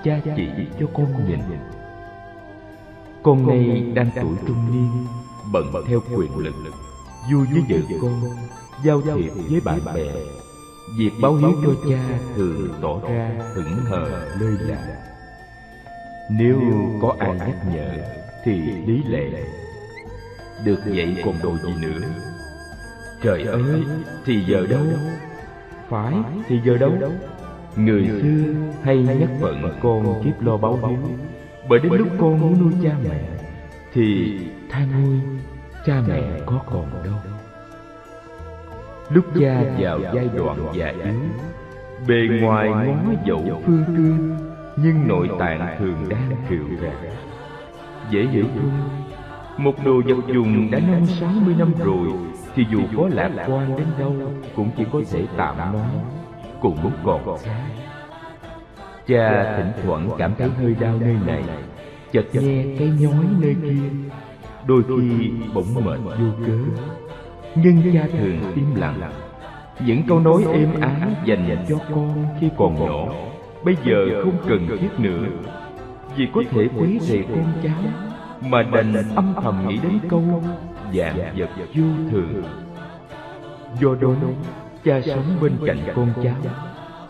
cha 0.03 0.19
chỉ 0.35 0.47
cho 0.79 0.85
con 0.93 1.27
nhìn. 1.27 1.39
Con 3.23 3.47
nay 3.47 3.83
đang 3.95 4.09
tuổi 4.15 4.35
trung 4.47 4.71
niên 4.71 5.05
bận 5.51 5.65
theo 5.87 5.99
quyền 6.15 6.37
lực 6.37 6.55
vui 7.31 7.45
với 7.51 7.63
vợ 7.69 7.97
con 8.01 8.21
giao 8.83 9.01
thiệp 9.01 9.31
với 9.49 9.61
bạn 9.65 9.79
bè. 9.95 10.05
việc 10.97 11.11
báo 11.21 11.35
hiếu 11.35 11.51
cho 11.63 11.73
cha 11.89 12.19
thường 12.35 12.69
tỏ 12.81 13.09
ra 13.09 13.31
hững 13.53 13.85
hờ 13.85 14.09
lơi 14.39 14.53
lạ 14.59 15.05
nếu 16.29 16.59
có 17.01 17.15
ai 17.19 17.35
nhắc 17.37 17.57
nhở 17.73 17.89
thì 18.43 18.53
lý 18.61 19.03
lệ 19.03 19.29
được 20.65 20.79
vậy 20.85 21.15
còn 21.25 21.35
đồ 21.43 21.57
gì 21.57 21.73
nữa 21.81 21.99
trời 23.25 23.43
ơi 23.43 23.83
thì 24.25 24.43
giờ 24.43 24.67
đâu? 24.69 24.85
phải 25.89 26.13
thì 26.47 26.59
giờ 26.65 26.77
đâu? 26.77 26.91
Người 27.75 28.07
xưa 28.07 28.53
hay 28.83 28.97
nhắc 28.97 29.29
phận 29.41 29.69
con 29.81 30.23
kiếp 30.23 30.41
lo 30.41 30.57
báo 30.57 30.79
hiếu 30.87 30.97
Bởi 31.69 31.79
đến 31.79 31.93
lúc 31.93 32.07
con 32.19 32.39
muốn 32.41 32.59
nuôi 32.59 32.73
cha 32.83 32.95
mẹ 33.09 33.21
Thì 33.93 34.37
than 34.69 34.89
ôi 35.05 35.37
cha 35.85 36.01
mẹ 36.07 36.23
có 36.45 36.59
còn 36.65 36.89
đâu. 37.03 37.13
Lúc 39.09 39.25
cha 39.39 39.63
vào 39.79 39.99
giai 40.13 40.29
đoạn 40.37 40.57
già 40.73 40.87
yếu 40.87 41.13
Bề 42.07 42.39
ngoài 42.41 42.69
ngó 42.69 43.11
dẫu 43.25 43.61
phương 43.65 43.83
cương 43.87 44.37
Nhưng 44.75 45.07
nội 45.07 45.29
tạng 45.39 45.75
thường 45.79 46.09
đang 46.09 46.31
kiều 46.49 46.77
rạc 46.81 46.97
Dễ 48.11 48.25
hiểu 48.25 48.45
thôi. 48.55 48.71
Một 49.57 49.85
đồ 49.85 50.01
vật 50.05 50.33
dùng 50.33 50.71
đã 50.71 50.79
năm 50.79 51.05
sáu 51.05 51.31
mươi 51.45 51.55
năm 51.57 51.71
rồi 51.85 52.07
Thì 52.55 52.65
dù 52.71 52.79
có 52.97 53.09
lạc 53.11 53.31
quan 53.47 53.77
đến 53.77 53.87
đâu 53.99 54.13
Cũng 54.55 54.69
chỉ 54.77 54.83
có 54.93 55.01
thể 55.11 55.25
tạm 55.37 55.57
nói. 55.57 55.87
cùng 56.61 56.77
muốn 56.83 56.91
còn 57.05 57.37
cha 59.07 59.55
thỉnh 59.57 59.71
thoảng 59.83 60.09
cảm 60.17 60.35
thấy 60.37 60.49
hơi 60.49 60.75
đau 60.79 60.93
nơi 60.99 61.15
này. 61.25 61.43
chợt 62.11 62.25
nghe 62.33 62.65
cái 62.79 62.91
nhói 62.99 63.25
nơi 63.39 63.55
kia. 63.63 63.89
Đôi 64.65 64.83
khi 64.87 65.29
bỗng 65.53 65.85
mệt 65.85 65.97
vô 66.05 66.45
cớ. 66.47 66.57
nhưng 67.55 67.93
cha 67.93 68.07
thường 68.11 68.39
im 68.55 68.75
lặng. 68.75 69.11
những 69.85 70.01
câu 70.07 70.19
nói 70.19 70.43
êm 70.53 70.69
ái 70.81 71.15
dành 71.25 71.65
cho 71.69 71.75
con 71.89 72.25
khi 72.39 72.49
còn 72.57 72.75
nhỏ. 72.85 73.05
bây 73.63 73.75
giờ 73.85 74.23
không 74.23 74.37
cần 74.47 74.67
thiết 74.79 74.89
nữa. 74.97 75.25
vì 76.15 76.27
có 76.33 76.43
thể 76.51 76.67
quấy 76.77 76.99
rầy 77.01 77.23
con 77.23 77.53
cháu. 77.63 77.81
mà 78.41 78.61
đành 78.61 78.93
âm 79.15 79.33
thầm 79.41 79.67
nghĩ 79.67 79.77
đến 79.83 79.99
câu 80.09 80.43
dạng 80.95 81.35
vật 81.37 81.49
vô 81.57 81.83
thường. 82.11 82.43
Do 83.81 83.95
đó, 84.01 84.13
cha 84.83 85.01
sống 85.05 85.37
bên 85.41 85.57
cạnh 85.65 85.77
con 85.95 86.13
cháu, 86.23 86.35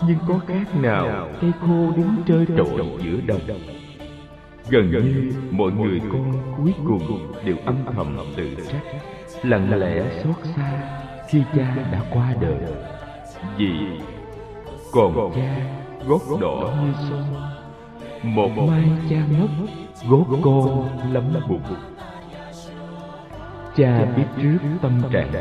nhưng 0.08 0.18
có 0.27 0.39
khác 0.48 0.75
nào 0.75 1.30
cây 1.42 1.51
khô 1.62 1.92
đứng 1.98 2.15
trơ 2.27 2.46
trội 2.58 2.82
giữa 3.04 3.18
đồng? 3.27 3.42
Gần 4.70 4.92
như 4.92 5.32
mọi 5.51 5.72
người 5.72 6.01
con 6.12 6.34
cuối 6.58 6.74
cùng 6.88 7.32
đều 7.46 7.56
âm 7.65 7.75
thầm 7.96 8.18
tự 8.38 8.56
trách, 8.72 8.84
lặng 9.44 9.80
lẽ 9.80 10.04
xót 10.24 10.36
xa 10.56 10.82
khi 11.30 11.44
cha 11.56 11.75
đã 11.92 12.01
qua 12.13 12.34
đời. 12.42 12.58
Vì 13.58 13.72
còn 14.92 15.32
cha 15.36 15.58
gót 16.08 16.22
đỏ 16.42 16.74
như 16.82 16.94
son 17.10 17.24
một 18.24 18.50
mai 18.68 18.84
cha 19.10 19.18
mất, 19.39 19.48
gót 20.10 20.25
con 20.44 20.89
lắm 21.13 21.24
bụng 21.50 21.62
cha 23.75 24.05
biết 24.17 24.25
trước 24.41 24.58
tâm 24.82 25.01
trạng 25.12 25.32
đó. 25.34 25.39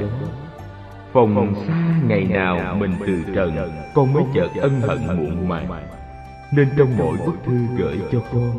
Phòng 1.12 1.54
xa 1.66 2.00
ngày 2.06 2.24
nào 2.24 2.74
mình 2.74 2.94
từ 3.06 3.22
trần 3.34 3.56
Con 3.94 4.12
mới 4.12 4.24
chợt 4.34 4.60
ân 4.60 4.80
hận 4.80 5.06
muộn 5.06 5.48
màng. 5.48 5.68
Nên 6.52 6.68
trong 6.78 6.96
mỗi 6.98 7.16
bức 7.26 7.34
thư 7.46 7.66
gửi 7.76 8.00
cho 8.12 8.18
con 8.32 8.56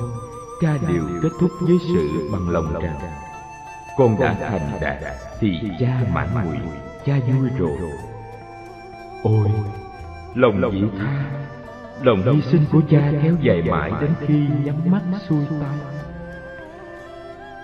Cha 0.61 0.77
đều 0.89 1.03
kết 1.23 1.29
thúc 1.39 1.51
với 1.61 1.77
sự 1.87 2.29
bằng 2.31 2.49
lòng 2.49 2.73
rằng 2.81 2.99
Con 3.97 4.19
đã 4.19 4.35
thành 4.39 4.71
đạt 4.81 4.97
Thì 5.39 5.61
cha 5.79 6.01
mãn 6.13 6.27
nguyện 6.33 6.61
Cha 7.05 7.19
vui 7.27 7.49
rồi. 7.57 7.77
Ôi 9.23 9.49
Lòng 10.35 10.71
vị 10.71 10.83
tha 10.99 11.25
Lòng 12.01 12.33
hy 12.33 12.41
sinh 12.41 12.65
của 12.71 12.81
cha 12.89 13.11
kéo 13.23 13.33
dài 13.41 13.61
mãi 13.61 13.91
Đến 14.01 14.11
khi 14.19 14.47
nhắm 14.63 14.75
mắt 14.91 15.01
xuôi 15.29 15.45
tay 15.61 15.94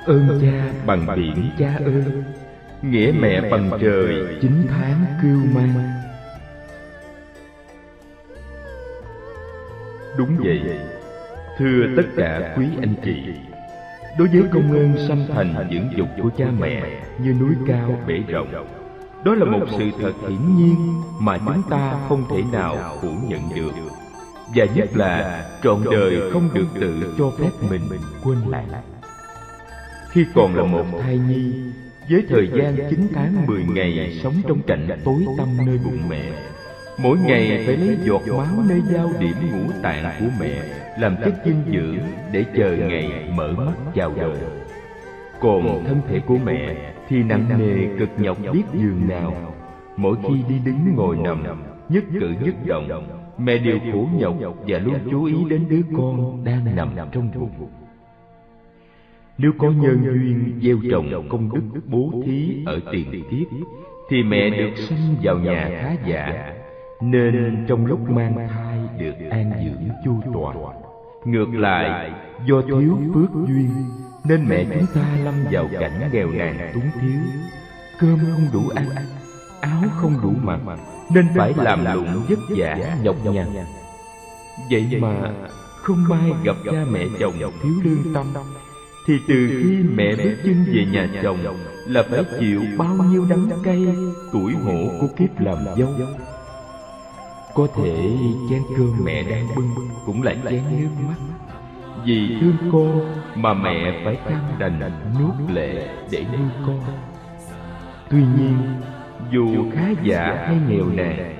Ơn 0.05 0.39
cha 0.41 0.73
bằng 0.85 1.07
biển 1.15 1.49
cha 1.57 1.73
ơi 1.85 2.03
nghĩa 2.81 3.11
mẹ 3.19 3.41
bằng 3.51 3.71
trời 3.81 4.37
chín 4.41 4.51
tháng 4.69 5.05
kêu 5.23 5.37
mang 5.53 5.91
đúng 10.17 10.37
vậy. 10.43 10.61
thưa 11.57 11.85
tất 11.97 12.03
cả 12.17 12.55
quý 12.57 12.65
anh 12.81 12.93
chị 13.03 13.15
đối 14.17 14.27
với 14.27 14.43
công 14.53 14.71
ơn 14.71 15.07
sanh 15.07 15.27
thành 15.27 15.67
dưỡng 15.71 15.97
dục 15.97 16.07
của 16.21 16.29
cha 16.37 16.45
mẹ 16.59 16.83
như 17.19 17.33
núi 17.33 17.53
cao 17.67 17.99
bể 18.07 18.15
rộng. 18.27 18.67
đó 19.23 19.35
là 19.35 19.45
một 19.45 19.65
sự 19.77 19.89
thật 20.01 20.13
hiển 20.29 20.55
nhiên 20.57 21.01
mà 21.19 21.37
chúng 21.37 21.63
ta 21.69 21.95
không 22.09 22.23
thể 22.29 22.43
nào 22.51 22.97
phủ 23.01 23.09
nhận 23.27 23.41
được. 23.55 23.71
và 24.55 24.65
nhất 24.75 24.97
là 24.97 25.45
trọn 25.63 25.83
đời 25.91 26.31
không 26.33 26.49
được 26.53 26.67
tự 26.79 27.15
cho 27.17 27.31
phép 27.39 27.51
mình 27.69 27.81
quên 28.23 28.37
lãng 28.47 28.90
khi 30.11 30.25
còn 30.33 30.55
là 30.55 30.63
một 30.63 30.85
thai 31.01 31.17
nhi 31.17 31.53
với 32.09 32.23
thời 32.29 32.49
gian 32.57 32.75
9 32.89 33.07
tháng 33.13 33.45
10 33.47 33.63
ngày 33.63 34.19
sống 34.23 34.33
trong 34.47 34.61
cảnh 34.61 34.87
tối 35.05 35.25
tăm 35.37 35.47
nơi 35.65 35.79
bụng 35.85 36.09
mẹ. 36.09 36.31
Mỗi 37.03 37.17
ngày 37.17 37.63
phải 37.65 37.77
lấy 37.77 37.97
giọt 38.05 38.21
máu 38.27 38.63
nơi 38.69 38.81
giao 38.91 39.11
điểm 39.19 39.35
ngũ 39.51 39.73
tạng 39.81 40.03
của 40.19 40.25
mẹ 40.39 40.63
làm 40.99 41.15
chất 41.23 41.33
dinh 41.45 41.63
dưỡng 41.73 41.97
để 42.31 42.45
chờ 42.55 42.77
ngày 42.77 43.31
mở 43.35 43.53
mắt 43.57 43.73
chào 43.95 44.13
đời 44.17 44.37
còn 45.41 45.83
thân 45.85 46.01
thể 46.09 46.19
của 46.19 46.37
mẹ 46.45 46.93
thì 47.09 47.23
nặng 47.23 47.45
nề 47.57 47.97
cực 47.99 48.09
nhọc 48.17 48.37
biết 48.53 48.63
giường 48.73 49.07
nào. 49.07 49.33
mỗi 49.97 50.15
khi 50.23 50.43
đi 50.49 50.55
đứng 50.65 50.95
ngồi 50.95 51.17
nằm 51.17 51.63
nhất 51.89 52.03
cử 52.19 52.33
nhất 52.41 52.55
động 52.65 53.07
mẹ 53.37 53.57
đều 53.57 53.79
khổ 53.93 54.07
nhọc 54.13 54.55
và 54.67 54.79
luôn 54.79 54.95
chú 55.11 55.23
ý 55.23 55.35
đến 55.49 55.65
đứa 55.69 55.81
con 55.97 56.43
đang 56.43 56.75
nằm 56.75 56.95
trong 57.11 57.31
bụng 57.35 57.69
nếu 59.37 59.51
có 59.57 59.67
nhân 59.67 60.03
duyên 60.03 60.59
gieo 60.63 60.77
trồng 60.91 61.29
công 61.29 61.49
đức 61.53 61.81
bố 61.87 62.11
thí 62.25 62.63
ở 62.65 62.79
tiền 62.91 63.11
kiếp 63.11 63.47
thì 64.09 64.23
mẹ 64.23 64.49
được 64.49 64.71
sinh 64.75 65.15
vào 65.23 65.39
nhà 65.39 65.69
khá 65.81 65.95
giả 66.09 66.53
nên 67.01 67.65
trong 67.67 67.85
lúc 67.85 68.09
mang 68.09 68.47
thai 68.49 68.79
được 68.99 69.29
an 69.29 69.51
dưỡng 69.65 69.89
chu 70.05 70.31
toàn. 70.33 70.57
ngược 71.25 71.53
lại 71.53 72.11
do 72.45 72.61
thiếu 72.61 72.97
phước 73.13 73.29
duyên 73.47 73.69
nên 74.23 74.45
mẹ 74.47 74.65
chúng 74.73 74.85
ta 74.95 75.17
lâm 75.23 75.33
vào 75.51 75.69
cảnh 75.79 76.09
nghèo 76.13 76.31
nàn 76.31 76.71
túng 76.73 76.89
thiếu 77.01 77.19
cơm 77.99 78.19
không 78.19 78.47
đủ 78.53 78.69
ăn 78.75 78.85
áo 79.61 79.81
không 79.95 80.13
đủ 80.23 80.33
mặc 80.43 80.59
nên 81.13 81.27
phải 81.35 81.53
làm 81.57 81.85
lụng 81.85 82.21
vất 82.29 82.39
vả 82.49 82.97
nhọc 83.03 83.15
nhằn. 83.25 83.47
vậy 84.71 84.97
mà 85.01 85.31
không 85.81 86.03
may 86.09 86.31
gặp 86.43 86.55
cha 86.65 86.85
mẹ 86.91 87.05
chồng 87.19 87.33
thiếu 87.61 87.73
lương 87.83 88.13
tâm 88.13 88.25
thì 89.05 89.19
từ 89.27 89.47
khi 89.47 89.83
mẹ 89.95 90.15
bước 90.15 90.35
chân 90.43 90.65
về 90.73 90.85
nhà 90.85 91.07
chồng 91.23 91.37
là 91.87 92.03
phải 92.03 92.23
chịu 92.39 92.61
bao 92.77 92.95
nhiêu 92.95 93.25
đắng 93.29 93.49
cay 93.63 93.85
tuổi 94.33 94.53
hổ 94.53 94.91
của 95.01 95.07
kiếp 95.17 95.39
làm 95.39 95.57
dâu. 95.77 95.89
có 97.53 97.67
thể 97.75 98.17
chén 98.49 98.61
cơm 98.77 99.05
mẹ 99.05 99.23
đang 99.23 99.47
bưng 99.55 99.69
cũng 100.05 100.23
là 100.23 100.35
chén 100.49 100.63
nước 100.71 100.89
mắt. 101.07 101.15
vì 102.05 102.37
thương 102.41 102.71
con 102.71 103.13
mà 103.35 103.53
mẹ 103.53 104.01
phải 104.05 104.17
cam 104.29 104.41
đành 104.59 104.79
nuốt 105.19 105.51
lệ 105.55 105.89
để 106.11 106.25
nuôi 106.33 106.49
con. 106.65 106.81
tuy 108.09 108.19
nhiên 108.19 108.57
dù 109.31 109.71
khá 109.73 109.89
giả 110.03 110.45
hay 110.47 110.57
nghèo 110.67 110.85
nàn 110.85 111.35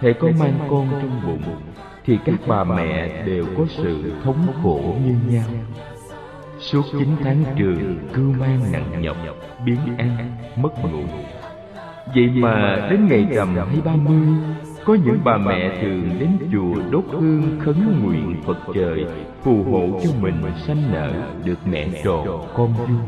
hệ 0.00 0.12
có 0.12 0.28
mang 0.40 0.58
con 0.70 0.88
trong 0.90 1.20
bụng 1.26 1.56
thì 2.04 2.18
các 2.24 2.34
bà 2.46 2.64
mẹ 2.64 3.22
đều 3.26 3.46
có 3.58 3.64
sự 3.68 4.12
thống 4.24 4.46
khổ 4.62 4.96
như 5.04 5.14
nhau 5.28 5.48
suốt 6.60 6.82
chín 6.98 7.08
tháng 7.24 7.44
trường 7.56 7.98
cưu 8.14 8.32
mang 8.32 8.72
nặng 8.72 9.02
nhọc 9.02 9.16
biến 9.64 9.78
ăn 9.98 10.36
mất 10.56 10.84
ngủ. 10.84 11.02
vậy 12.14 12.28
mà 12.34 12.88
đến 12.90 13.06
ngày 13.08 13.26
rằm 13.34 13.56
hay 13.56 13.80
ba 13.84 13.96
mươi 13.96 14.26
có 14.84 14.94
những 14.94 15.18
bà 15.24 15.36
mẹ 15.36 15.78
thường 15.82 16.10
đến 16.20 16.38
chùa 16.52 16.90
đốt 16.90 17.04
hương 17.10 17.60
khấn 17.60 18.02
nguyện 18.02 18.36
phật 18.46 18.58
trời 18.74 19.06
phù 19.42 19.62
hộ 19.62 20.00
cho 20.04 20.10
mình 20.20 20.42
sanh 20.66 20.92
nở 20.92 21.12
được 21.44 21.58
mẹ 21.66 21.88
tròn 22.04 22.48
con 22.54 22.72
vui 22.72 22.98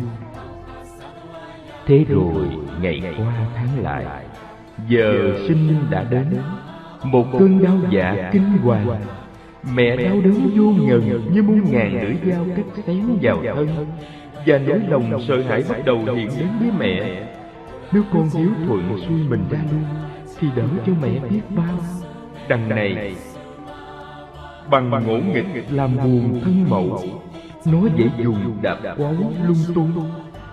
thế 1.86 2.04
rồi 2.08 2.46
ngày 2.82 3.02
qua 3.18 3.34
tháng 3.54 3.82
lại 3.82 4.06
giờ 4.88 5.32
sinh 5.48 5.86
đã 5.90 6.04
đến. 6.10 6.36
một 7.04 7.26
cơn 7.38 7.64
đau 7.64 7.78
dạ 7.90 8.30
kinh 8.32 8.58
hoàng 8.62 9.00
mẹ 9.74 9.96
đau 9.96 10.20
đớn 10.24 10.50
vô 10.56 10.64
ngần 10.64 11.32
như 11.32 11.42
muôn 11.42 11.70
ngàn 11.70 12.02
lưỡi 12.02 12.32
dao 12.32 12.46
cắt 12.56 12.82
xén 12.86 13.18
vào 13.22 13.42
thân. 13.44 13.86
và 14.46 14.58
nỗi 14.58 14.80
lòng 14.88 15.20
sợ 15.28 15.42
hãi 15.42 15.64
bắt 15.68 15.84
đầu 15.84 15.96
hiện 15.96 16.28
đến 16.38 16.48
với 16.60 16.70
mẹ. 16.78 17.26
nếu 17.92 18.02
con 18.12 18.28
hiếu 18.34 18.50
thuận 18.66 18.98
xuôi 19.08 19.18
mình 19.28 19.44
ra 19.50 19.58
luôn 19.70 19.84
thì 20.38 20.48
đỡ 20.56 20.66
cho 20.86 20.92
mẹ 21.02 21.18
biết 21.30 21.40
bao 21.56 21.78
đằng 22.48 22.68
này. 22.68 23.14
bằng 24.70 24.90
ngỗ 24.90 25.18
nghịch 25.34 25.64
làm 25.70 25.96
buồn 25.96 26.40
thân 26.44 26.66
mẫu. 26.68 27.00
nó 27.66 27.78
dễ 27.96 28.10
dùng 28.24 28.56
đạp 28.62 28.78
quáo 28.96 29.14
lung 29.46 29.74
tung. 29.74 30.10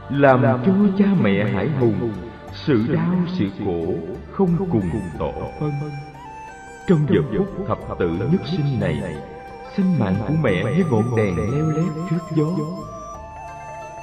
làm 0.09 0.41
cho 0.65 0.73
cha 0.97 1.05
mẹ 1.21 1.45
hải 1.53 1.67
hùng. 1.67 2.11
sự 2.53 2.85
đau 2.93 3.15
sự 3.27 3.45
khổ 3.65 3.93
không 4.31 4.49
cùng 4.71 4.89
tỏ 5.19 5.31
phân 5.59 5.71
trong 6.87 6.99
giờ 7.09 7.21
phút 7.37 7.67
thập 7.67 7.77
tự 7.99 8.09
nhất 8.09 8.41
sinh 8.45 8.79
này 8.79 9.15
sinh 9.75 9.99
mạng 9.99 10.15
của 10.27 10.33
mẹ 10.43 10.63
như 10.77 10.83
ngọn 10.91 11.15
đèn 11.17 11.37
leo 11.37 11.69
lét 11.69 11.91
trước 12.09 12.35
gió. 12.35 12.49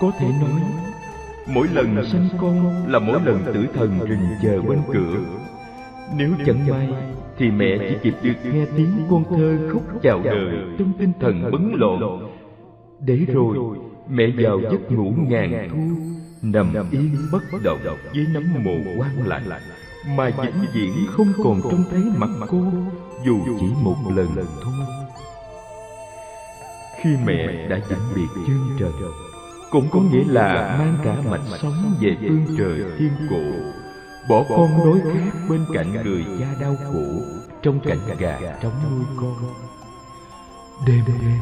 có 0.01 0.11
thể 0.18 0.27
nói 0.40 0.61
mỗi 1.47 1.68
lần 1.73 2.05
sanh 2.05 2.29
con 2.40 2.87
là 2.87 2.99
mỗi 2.99 3.21
lần 3.25 3.42
tử 3.55 3.66
thần 3.75 3.99
rình 4.09 4.29
chờ 4.42 4.62
bên 4.62 4.79
cửa. 4.92 5.16
nếu 6.16 6.31
chẳng 6.47 6.66
may 6.68 6.88
thì 7.38 7.51
mẹ 7.51 7.79
chỉ 7.79 7.97
kịp 8.03 8.14
được 8.23 8.53
nghe 8.53 8.66
tiếng 8.77 9.07
con 9.11 9.25
thơ 9.31 9.59
khóc 9.73 9.83
chào 10.03 10.21
đời 10.25 10.57
trong 10.79 10.92
tinh 10.99 11.12
thần 11.21 11.51
bấn 11.53 11.73
loạn. 11.75 12.01
để 13.01 13.16
rồi 13.16 13.57
mẹ 14.09 14.27
vào 14.37 14.61
giấc 14.61 14.92
ngủ 14.92 15.12
ngàn 15.16 15.68
thu 15.71 16.12
nằm 16.42 16.75
yên 16.90 17.16
bất 17.33 17.42
động 17.64 17.79
với 18.14 18.27
nấm 18.35 18.45
mồ 18.64 18.75
quan 18.99 19.27
lạnh 19.27 19.42
mà 20.07 20.31
vĩnh 20.43 20.65
viễn 20.73 21.07
không 21.11 21.33
còn 21.45 21.62
trông 21.62 21.85
thấy 21.91 22.03
mặt 22.17 22.31
cô 22.49 22.65
dù 23.25 23.38
chỉ 23.61 23.67
một 23.83 23.97
lần 24.15 24.29
thôi. 24.37 24.73
khi 27.03 27.17
mẹ 27.25 27.69
đã 27.69 27.79
vĩnh 27.88 28.15
biệt 28.15 28.43
chân 28.47 28.77
trời 28.79 28.93
cũng 29.71 29.88
có 29.91 30.01
nghĩa 30.01 30.25
là 30.27 30.77
mang 30.79 30.97
cả 31.05 31.17
mạch 31.31 31.59
sống 31.62 31.95
về 32.01 32.17
phương 32.21 32.47
trời 32.59 32.85
thiên 32.99 33.12
cổ. 33.31 33.43
bỏ 34.29 34.45
con 34.49 34.71
đối 34.85 35.01
khác 35.01 35.33
bên 35.49 35.65
cạnh 35.75 35.93
người 36.05 36.25
cha 36.41 36.47
đau 36.61 36.77
khổ 36.93 37.05
trong 37.62 37.81
cảnh 37.81 37.99
gà 38.19 38.38
trống 38.62 38.75
nuôi 38.91 39.05
con. 39.17 39.35
đêm 40.87 41.05
đêm 41.07 41.38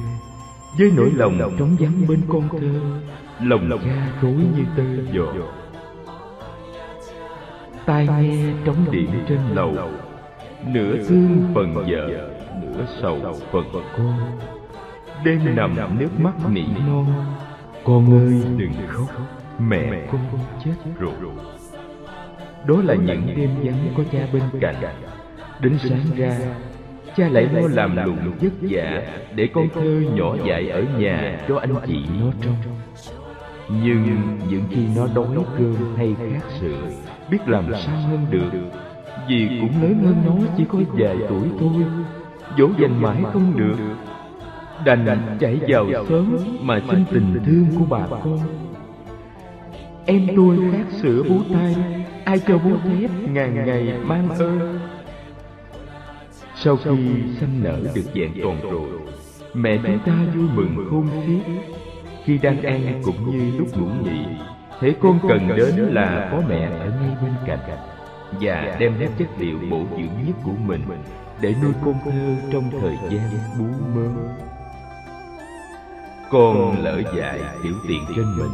với 0.79 0.93
nỗi 0.97 1.11
lòng 1.15 1.57
trống 1.59 1.77
vắng 1.81 2.07
bên 2.09 2.21
con 2.29 2.49
thơ 2.49 2.81
lòng 3.41 3.69
cha 3.85 4.13
rối 4.23 4.33
như 4.33 4.65
tơ. 4.77 4.85
giò 5.15 5.60
tai 7.87 8.07
nghe 8.07 8.53
trống 8.65 8.85
điện 8.91 9.11
trên 9.29 9.39
lầu 9.55 9.75
nửa 10.67 10.97
thương 11.09 11.53
phần 11.55 11.75
vợ 11.75 12.29
nửa 12.63 12.87
sầu 13.03 13.19
phần 13.53 13.65
con 13.73 14.15
đêm 15.25 15.57
nằm 15.57 15.99
nước 15.99 16.21
mắt 16.21 16.35
nỉ 16.51 16.65
non 16.87 17.07
con 17.85 18.19
ơi 18.19 18.43
đừng 18.57 18.73
khóc 18.89 19.09
mẹ 19.59 20.07
con 20.13 20.21
chết 20.65 20.75
rồi. 20.99 21.13
Đó 22.67 22.77
là 22.85 22.95
những 22.95 23.35
đêm 23.37 23.51
vắng 23.63 23.95
có 23.97 24.03
cha 24.13 24.27
bên 24.33 24.43
cạnh. 24.61 24.75
đến 25.61 25.79
sáng 25.79 26.05
ra 26.17 26.39
cha 27.17 27.29
lại 27.29 27.49
lo 27.53 27.69
làm 27.69 27.97
lụng 27.97 28.33
vất 28.41 28.53
vả 28.61 29.03
để 29.35 29.49
con 29.55 29.69
thơ 29.75 30.03
nhỏ 30.15 30.37
dại 30.47 30.69
ở 30.69 30.85
nhà 30.99 31.41
cho 31.49 31.59
anh 31.59 31.75
chị 31.87 32.05
nó 32.21 32.27
trông 32.43 32.57
nhưng 33.69 34.39
những 34.49 34.65
khi 34.71 34.87
nó 34.97 35.07
đói 35.15 35.45
cơm 35.59 35.97
hay 35.97 36.17
khát 36.19 36.51
sữa 36.61 36.87
biết 37.31 37.39
làm 37.47 37.65
sao 37.85 37.97
hơn 37.97 38.27
được. 38.31 38.51
vì 39.29 39.49
cũng 39.61 39.83
lớn 39.83 39.95
hơn 40.05 40.17
nó 40.27 40.47
chỉ 40.57 40.65
có 40.69 40.79
vài 40.93 41.17
tuổi 41.29 41.49
thôi. 41.61 41.85
dỗ 42.59 42.69
dành 42.79 43.03
mãi 43.03 43.23
không 43.33 43.57
được. 43.57 43.77
đành 44.85 45.37
chạy 45.41 45.61
vào 45.69 46.07
sớm 46.09 46.37
mà 46.61 46.83
xin 46.91 47.05
tình 47.11 47.41
thương 47.47 47.67
của 47.79 47.85
bà 47.91 48.07
con. 48.11 48.39
em 50.07 50.27
tôi 50.37 50.59
khát 50.73 50.93
sữa 51.03 51.23
bú 51.29 51.37
tay 51.53 51.77
ai 52.25 52.39
cho 52.49 52.59
bú 52.59 52.71
thép 52.77 53.11
ngàn 53.29 53.67
ngày 53.67 53.95
mang 54.05 54.29
ơn. 54.29 54.79
sau 56.55 56.77
khi 56.77 56.97
sanh 57.41 57.63
nở 57.63 57.81
được 57.95 58.07
dạng 58.15 58.33
toàn 58.43 58.61
rồi 58.71 58.91
mẹ 59.55 59.79
chúng 59.83 59.99
ta 60.07 60.13
vui 60.35 60.49
mừng 60.55 60.87
khôn 60.91 61.09
xiết. 61.27 61.55
khi 62.25 62.39
đang 62.39 62.63
ăn 62.63 63.03
cũng 63.05 63.31
như 63.31 63.59
lúc 63.59 63.79
ngủ 63.79 63.87
nghỉ 64.05 64.25
thế 64.81 64.95
con 65.01 65.19
cần 65.29 65.49
đến 65.57 65.77
là 65.77 66.29
có 66.33 66.43
mẹ 66.49 66.71
ở 66.81 66.91
ngay 67.01 67.17
bên 67.23 67.33
cạnh 67.47 67.79
và 68.41 68.77
đem 68.79 68.95
hết 68.99 69.09
chất 69.19 69.29
liệu 69.39 69.59
bổ 69.71 69.83
dưỡng 69.91 70.27
nhất 70.27 70.37
của 70.45 70.53
mình 70.67 70.81
để 71.41 71.55
nuôi 71.63 71.73
con 71.85 71.95
thơ 72.05 72.51
trong 72.53 72.71
thời 72.81 72.97
gian 73.11 73.31
bú 73.59 73.65
mơ 73.95 74.09
con 76.31 76.83
lỡ 76.83 77.03
dại 77.17 77.41
tiểu 77.63 77.75
tiện 77.89 78.05
trên 78.17 78.25
mình. 78.39 78.51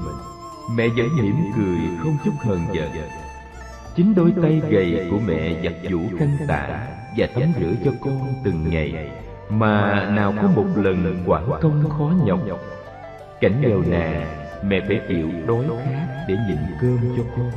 mẹ 0.77 0.89
vẫn 0.89 1.09
mỉm 1.23 1.37
cười 1.57 1.79
không 2.03 2.17
chút 2.25 2.33
hờn 2.41 2.61
giận. 2.73 2.91
chính 3.95 4.15
đôi 4.15 4.33
tay 4.43 4.63
gầy 4.71 5.09
của 5.11 5.19
mẹ 5.27 5.63
giặt 5.65 5.73
giũ 5.91 6.01
khăn 6.19 6.37
tả 6.49 6.87
và 7.17 7.27
tắm 7.27 7.53
rửa 7.61 7.73
cho 7.85 7.91
con 8.01 8.35
từng 8.45 8.71
ngày. 8.71 9.11
mà 9.51 10.05
nào 10.11 10.35
có 10.43 10.49
một 10.57 10.67
lần 10.77 11.23
quản 11.27 11.51
công 11.61 11.91
khó 11.99 12.13
nhọc 12.25 12.41
cảnh 13.41 13.61
nghèo 13.61 13.83
nàn 13.87 14.46
mẹ 14.69 14.81
phải 14.89 15.01
chịu 15.09 15.31
đói 15.47 15.65
khát 15.85 16.25
để 16.29 16.37
nhịn 16.49 16.59
cơm 16.81 16.99
cho 17.17 17.23
con. 17.37 17.53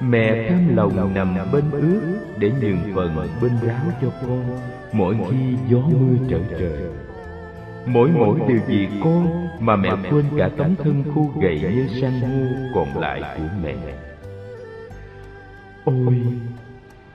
Mẹ 0.00 0.48
cam 0.48 0.76
lòng 0.76 1.14
nằm 1.14 1.36
bên 1.52 1.70
ướt 1.70 2.18
để 2.38 2.52
nhường 2.60 2.94
phần 2.94 3.28
bên 3.42 3.52
ráo 3.66 3.84
cho 4.02 4.08
con. 4.22 4.58
Mỗi 4.92 5.16
khi 5.30 5.56
gió 5.68 5.78
mưa 5.78 6.16
trở 6.30 6.38
trời, 6.58 6.82
mỗi 7.86 8.10
mỗi 8.10 8.40
điều 8.48 8.60
gì 8.68 8.88
con 9.04 9.48
mà 9.60 9.76
mẹ 9.76 9.90
quên 10.10 10.24
cả 10.38 10.50
tấm 10.56 10.76
thân 10.76 11.04
khô 11.14 11.30
gầy 11.40 11.60
như 11.60 11.88
san 12.00 12.20
hô 12.20 12.46
còn 12.74 13.00
lại 13.00 13.22
của 13.36 13.48
mẹ. 13.62 13.74
Ôi, 15.84 16.22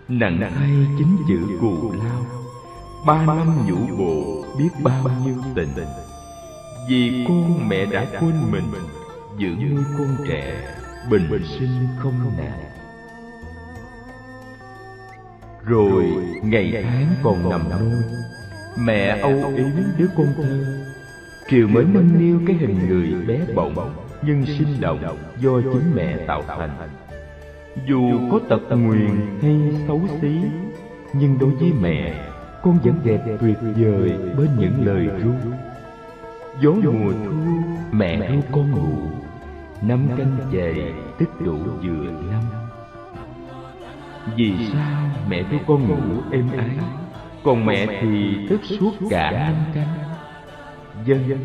nặng 0.08 0.40
thay 0.56 0.72
chính 0.98 1.18
chữ 1.28 1.40
cù 1.62 1.92
lao, 1.92 2.26
ba 3.06 3.26
năm 3.26 3.68
nhũ 3.68 3.98
bộ 3.98 4.46
biết 4.58 4.70
bao 4.84 5.04
nhiêu 5.26 5.36
tình. 5.56 5.70
Vì 6.90 7.26
con 7.28 7.70
mẹ 7.70 7.86
đã 7.86 8.06
quên 8.20 8.34
mình 8.52 8.64
dưỡng 9.40 9.76
nuôi 9.76 9.84
con 9.98 10.18
trẻ 10.28 10.68
bình 11.10 11.28
sinh 11.44 11.88
không 12.00 12.14
nạn 12.38 12.60
rồi 15.66 16.04
ngày 16.44 16.84
tháng 16.84 17.08
còn 17.24 17.50
nằm 17.50 17.62
nôi 17.70 18.04
mẹ 18.78 19.20
âu 19.22 19.54
yếm 19.56 19.68
đứa 19.98 20.08
con 20.18 20.28
thơ. 20.38 20.66
triều 21.50 21.68
mới 21.68 21.86
nâng 21.94 22.20
niu 22.20 22.40
cái 22.48 22.56
hình 22.56 22.88
người 22.88 23.26
bé 23.28 23.40
bỏng 23.56 23.96
nhưng 24.22 24.46
sinh 24.46 24.82
động 24.82 25.18
do 25.40 25.62
chính 25.62 25.96
mẹ 25.96 26.18
tạo 26.28 26.44
thành. 26.48 26.90
dù 27.86 28.20
có 28.32 28.40
tật 28.50 28.76
nguyền 28.76 29.40
hay 29.42 29.60
xấu 29.88 30.02
xí 30.22 30.42
nhưng 31.14 31.40
đối 31.40 31.50
với 31.50 31.72
mẹ 31.82 32.30
con 32.64 32.80
vẫn 32.84 32.96
đẹp 33.04 33.38
tuyệt 33.42 33.58
vời 33.62 34.12
bên 34.38 34.50
những 34.58 34.86
lời 34.86 35.08
ru. 35.24 35.32
gió 36.62 36.72
mùa 36.72 37.12
thu 37.12 37.32
mẹ 37.92 38.18
ru 38.18 38.42
con 38.52 38.72
ngủ 38.72 39.23
năm 39.88 40.08
canh 40.18 40.38
về 40.52 40.94
tích 41.20 41.30
đủ 41.40 41.58
vừa 41.58 42.12
năm. 42.32 42.44
Vì 44.36 44.54
sao 44.74 45.10
mẹ 45.30 45.44
cho 45.52 45.58
con 45.68 45.88
ngủ 45.88 46.22
êm 46.32 46.48
ái, 46.58 46.78
còn 47.44 47.66
mẹ 47.66 47.86
thì 48.02 48.38
thức 48.50 48.62
suốt 48.64 48.92
cả 49.10 49.32
năm 49.32 49.56
canh? 49.74 49.88
Dân 51.06 51.30
dân 51.30 51.40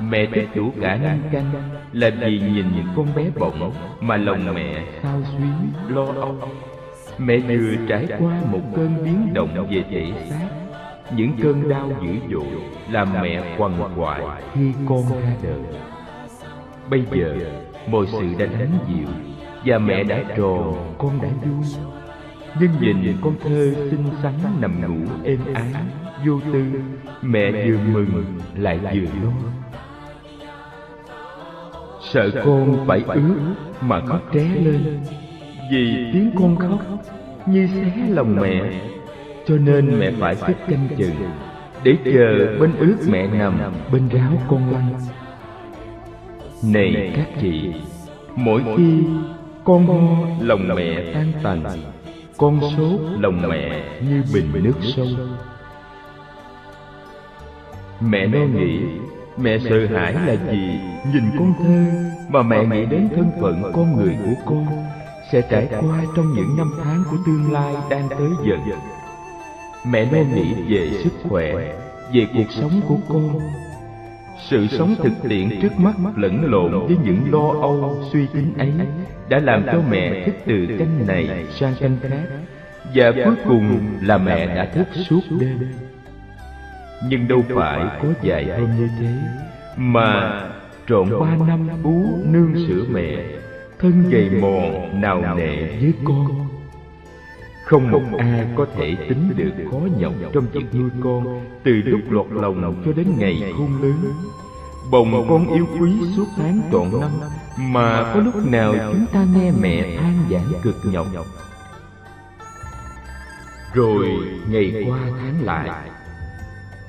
mẹ 0.00 0.26
thức 0.26 0.44
đủ 0.54 0.72
cả 0.80 0.96
năm 0.96 1.18
canh 1.32 1.52
là 1.92 2.10
vì 2.10 2.38
nhìn 2.38 2.66
những 2.76 2.86
con 2.96 3.14
bé 3.14 3.30
bỏng 3.38 3.72
mà 4.00 4.16
lòng 4.16 4.54
mẹ 4.54 4.84
sao 5.02 5.20
xuyến, 5.36 5.52
lo 5.88 6.04
âu. 6.04 6.36
Mẹ 7.18 7.38
vừa 7.38 7.86
trải 7.88 8.06
qua 8.18 8.40
một 8.52 8.62
cơn 8.76 9.04
biến 9.04 9.34
động 9.34 9.68
về 9.70 9.84
thể 9.90 10.12
xác, 10.30 10.48
những 11.16 11.32
cơn 11.42 11.68
đau 11.68 11.90
dữ 12.02 12.10
dội 12.32 12.62
làm 12.90 13.08
mẹ 13.22 13.56
quằn 13.58 13.92
quại 13.96 14.22
khi 14.54 14.72
con 14.88 15.02
ra 15.22 15.32
đời 15.42 15.80
bây 16.90 17.04
giờ 17.12 17.36
mọi 17.90 18.06
sự 18.06 18.24
đã 18.38 18.46
đánh 18.46 18.78
dịu 18.88 19.08
và 19.64 19.78
mẹ 19.78 20.04
đã 20.04 20.22
tròn 20.36 20.94
con 20.98 21.22
đã 21.22 21.28
vui. 21.28 21.64
nhưng 22.60 22.70
nhìn 22.80 23.16
con 23.22 23.34
thơ 23.44 23.72
xinh 23.90 24.04
xắn 24.22 24.34
nằm 24.60 24.80
ngủ 24.80 25.12
êm 25.24 25.38
ái 25.54 25.72
vô 26.26 26.40
tư. 26.52 26.64
mẹ 27.22 27.52
vừa 27.52 27.78
mừng 27.92 28.24
lại 28.56 28.78
vừa 28.82 29.24
lo. 29.24 29.32
Sợ 32.00 32.30
con 32.44 32.86
phải 32.86 33.00
ướt 33.06 33.54
mà 33.80 34.00
khóc 34.00 34.20
tré 34.34 34.44
lên. 34.44 35.00
vì 35.72 36.10
tiếng 36.12 36.30
con 36.38 36.56
khóc 36.56 36.80
như 37.46 37.66
xé 37.66 37.92
lòng 38.08 38.36
mẹ. 38.36 38.80
cho 39.46 39.56
nên 39.56 39.98
mẹ 39.98 40.10
phải 40.10 40.34
thức 40.34 40.56
canh 40.68 40.88
chừng. 40.98 41.30
để 41.82 41.96
chờ 42.04 42.58
bên 42.60 42.72
ướt 42.78 42.96
mẹ 43.08 43.26
nằm 43.26 43.58
bên 43.92 44.08
ráo 44.08 44.32
con 44.48 44.72
lăn 44.72 44.94
này 46.62 47.12
các 47.16 47.26
chị, 47.40 47.72
mỗi 48.36 48.62
khi 48.76 49.02
con 49.64 49.86
ho 49.86 50.26
lòng 50.40 50.68
mẹ 50.74 51.12
tan 51.14 51.32
tành, 51.42 51.62
con 52.36 52.60
sốt 52.60 53.00
lòng 53.20 53.48
mẹ 53.48 53.82
như 54.00 54.22
bình 54.34 54.64
nước 54.64 54.74
sông. 54.96 55.36
Mẹ 58.00 58.26
lo 58.26 58.38
nghĩ, 58.38 58.80
mẹ 59.36 59.58
sợ 59.58 59.86
hãi 59.86 60.12
là 60.12 60.36
gì? 60.50 60.80
Nhìn 61.12 61.24
con 61.38 61.52
thơ 61.58 61.84
mà 62.28 62.42
mẹ 62.42 62.66
nghĩ 62.66 62.86
đến 62.86 63.08
thân 63.16 63.30
phận 63.40 63.62
con 63.74 63.96
người 63.96 64.16
của 64.24 64.34
con 64.44 64.66
sẽ 65.32 65.42
trải 65.50 65.68
qua 65.80 66.02
trong 66.16 66.34
những 66.34 66.56
năm 66.56 66.70
tháng 66.84 67.02
của 67.10 67.16
tương 67.26 67.52
lai 67.52 67.74
đang 67.90 68.08
tới 68.08 68.28
dần. 68.48 68.60
Mẹ 69.86 70.04
lo 70.12 70.18
nghĩ 70.34 70.54
về 70.68 70.90
sức 71.04 71.12
khỏe, 71.28 71.54
về 72.12 72.26
cuộc 72.34 72.52
sống 72.60 72.80
của 72.88 72.98
con 73.08 73.40
sự 74.38 74.66
sống 74.66 74.94
thực 75.02 75.12
tiễn 75.28 75.60
trước 75.62 75.72
mắt 75.78 75.92
lẫn 76.16 76.50
lộn 76.50 76.86
với 76.86 76.96
những 77.04 77.32
lo 77.32 77.60
âu 77.60 78.04
suy 78.12 78.26
tính 78.34 78.54
ấy 78.58 78.72
đã 79.28 79.38
làm 79.38 79.66
cho 79.66 79.82
mẹ 79.90 80.24
thức 80.26 80.34
từ 80.46 80.66
canh 80.78 81.06
này 81.06 81.44
sang 81.50 81.74
canh 81.80 81.96
khác. 82.02 82.26
và 82.94 83.12
cuối 83.24 83.34
cùng 83.44 83.80
là 84.02 84.18
mẹ 84.18 84.46
đã 84.46 84.64
thức 84.64 84.86
suốt 84.92 85.20
đêm. 85.40 85.58
nhưng 87.08 87.28
đâu 87.28 87.44
phải 87.54 87.80
có 88.02 88.08
vài 88.22 88.44
hôm 88.44 88.76
như 88.78 88.88
thế. 89.00 89.14
mà 89.76 90.40
trọn 90.88 91.20
ba 91.20 91.36
năm 91.46 91.68
bú 91.82 92.04
nương 92.24 92.66
sữa 92.68 92.84
mẹ 92.90 93.16
thân 93.78 94.10
gầy 94.10 94.30
mòn 94.40 95.00
nào 95.00 95.36
nệ 95.36 95.56
với 95.80 95.92
con 96.04 96.45
không 97.66 97.90
một 97.90 98.00
ai 98.18 98.46
có 98.56 98.66
thể 98.76 98.96
tính 99.08 99.32
được 99.36 99.52
khó 99.70 99.78
nhọc 99.98 100.12
trong 100.32 100.46
chuyện 100.52 100.66
nuôi 100.72 100.90
con 101.04 101.46
từ 101.64 101.72
lúc 101.72 102.00
lọt 102.10 102.26
lòng 102.30 102.82
cho 102.84 102.92
đến 102.92 103.06
ngày 103.18 103.52
khôn 103.58 103.82
lớn. 103.82 104.14
bồng 104.90 105.26
con 105.28 105.54
yêu 105.54 105.66
quý 105.80 105.92
suốt 106.16 106.26
tháng 106.36 106.60
trọn 106.72 107.00
năm 107.00 107.10
mà 107.58 108.12
có 108.14 108.20
lúc 108.20 108.34
nào 108.46 108.74
chúng 108.92 109.06
ta 109.12 109.26
nghe 109.34 109.52
mẹ 109.60 109.96
than 109.96 110.14
giảng 110.30 110.52
cực 110.62 110.76
nhọc. 110.84 111.06
rồi 113.74 114.06
ngày 114.48 114.84
qua 114.88 114.98
tháng 115.20 115.44
lại 115.44 115.90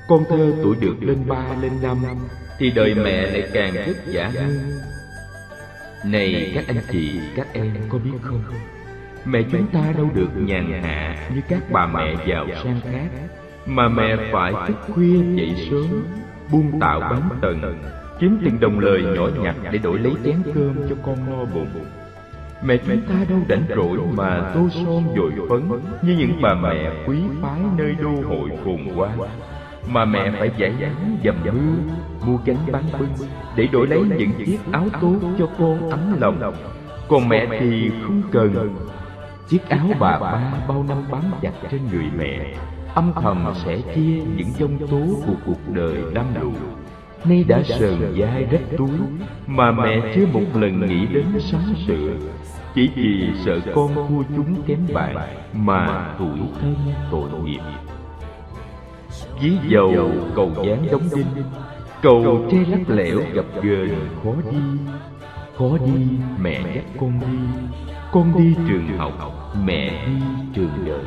con 0.08 0.24
thơ 0.30 0.54
tuổi 0.64 0.76
được 0.76 0.96
lên 1.02 1.18
ba 1.28 1.56
lên 1.62 1.72
năm 1.82 1.98
thì 2.60 2.72
đời 2.72 2.96
mẹ 2.96 3.22
lại 3.32 3.50
càng 3.54 3.74
vất 3.74 3.98
vả 4.14 4.32
hơn. 4.36 4.80
này 6.06 6.52
các 6.56 6.68
anh 6.68 6.84
chị 6.92 7.20
các 7.36 7.48
em 7.54 7.74
có 7.90 7.98
biết 7.98 8.12
không 8.22 8.44
mẹ 9.28 9.42
chúng 9.52 9.68
ta 9.68 9.94
đâu 9.98 10.10
được 10.14 10.30
nhàn 10.36 10.82
hạ 10.84 11.16
như 11.36 11.42
các 11.50 11.64
bà 11.72 11.88
mẹ 11.88 12.16
giàu 12.28 12.48
sang 12.64 12.80
khác, 12.92 13.10
mà 13.66 13.88
mẹ 13.88 14.16
phải 14.32 14.54
thức 14.68 14.78
khuya 14.94 15.18
dậy 15.36 15.68
sớm, 15.72 16.04
buông 16.52 16.80
tạo 16.80 17.00
bán 17.00 17.30
tần, 17.42 17.62
kiếm 18.20 18.40
từng 18.46 18.60
đồng 18.60 18.80
lời 18.80 19.04
nhỏ 19.16 19.28
nhặt 19.42 19.56
để 19.72 19.80
đổi 19.80 20.00
lấy 20.00 20.14
chén 20.26 20.42
cơm 20.56 20.76
cho 20.90 20.96
con 21.06 21.18
no 21.30 21.46
bụng. 21.46 21.86
Mẹ 22.64 22.78
chúng 22.78 23.02
ta 23.02 23.16
đâu 23.30 23.40
rảnh 23.50 23.64
rỗi 23.76 23.98
mà 24.18 24.52
tô 24.54 24.68
son 24.86 25.04
dội 25.16 25.32
phấn 25.50 25.70
như 26.02 26.16
những 26.18 26.42
bà 26.42 26.54
mẹ 26.54 26.92
quý 27.08 27.18
phái 27.42 27.60
nơi 27.78 27.96
đô 28.02 28.10
hội 28.10 28.50
phồn 28.66 28.96
hoa. 28.96 29.10
Mà 29.90 30.06
mẹ 30.06 30.32
phải 30.40 30.52
giải 30.58 30.74
nắng 30.80 31.18
dầm 31.24 31.36
mưa, 31.46 31.94
mua 32.26 32.38
gánh 32.46 32.58
bán 32.72 32.84
bưng 33.00 33.10
để 33.56 33.68
đổi 33.72 33.88
lấy 33.88 34.02
những 34.18 34.32
chiếc 34.46 34.58
áo 34.72 34.88
tốt 35.02 35.16
cho 35.40 35.50
con 35.60 35.90
ấm 35.90 36.16
lòng. 36.22 36.54
Còn 37.08 37.30
mẹ 37.30 37.48
thì 37.60 37.92
không 38.04 38.22
cần 38.32 38.76
chiếc 39.50 39.70
áo 39.70 39.88
bà 40.00 40.20
ba 40.20 40.54
bao 40.68 40.84
năm 40.84 41.04
bám 41.12 41.24
chặt 41.42 41.52
trên 41.72 41.82
người 41.92 42.06
mẹ. 42.18 42.54
âm 42.94 43.14
thầm 43.22 43.54
sẽ 43.66 43.78
chia 43.96 44.22
những 44.38 44.52
dông 44.60 44.88
tố 44.88 45.02
của 45.28 45.34
cuộc 45.46 45.74
đời 45.74 45.96
lam 46.14 46.26
lụi 46.42 46.54
nay 47.26 47.46
đã 47.48 47.64
sờn 47.64 48.16
dai 48.20 48.44
đất 48.44 48.62
túi 48.78 49.00
mà 49.48 49.72
mẹ 49.72 50.14
chưa 50.16 50.26
một 50.34 50.46
lần 50.54 50.88
nghĩ 50.88 51.06
đến 51.06 51.26
sắm 51.40 51.62
sửa. 51.88 52.14
chỉ 52.76 52.90
vì 52.96 53.30
sợ 53.46 53.60
con 53.76 53.96
thua 53.96 54.24
chúng 54.36 54.64
kém 54.68 54.80
bạn 54.94 55.16
mà 55.54 56.16
tuổi 56.20 56.40
thân 56.62 56.76
tội 57.12 57.30
nghiệp. 57.44 57.62
ví 59.42 59.52
dầu 59.68 60.12
cầu 60.36 60.52
dáng 60.56 60.88
đóng 60.92 61.10
đinh 61.16 61.44
cầu 62.02 62.46
tre 62.52 62.58
lắc 62.68 62.90
lẻo 62.90 63.20
gặp 63.34 63.46
ghềnh 63.62 63.90
khó 64.24 64.34
đi 64.52 64.58
khó 65.58 65.78
đi 65.86 66.08
mẹ 66.40 66.62
dắt 66.76 66.86
con 67.00 67.20
đi 67.20 67.38
con 68.12 68.34
đi 68.38 68.56
trường 68.68 68.98
học 68.98 69.14
mẹ 69.64 70.06
đi 70.08 70.14
trường 70.54 70.86
đời. 70.86 71.04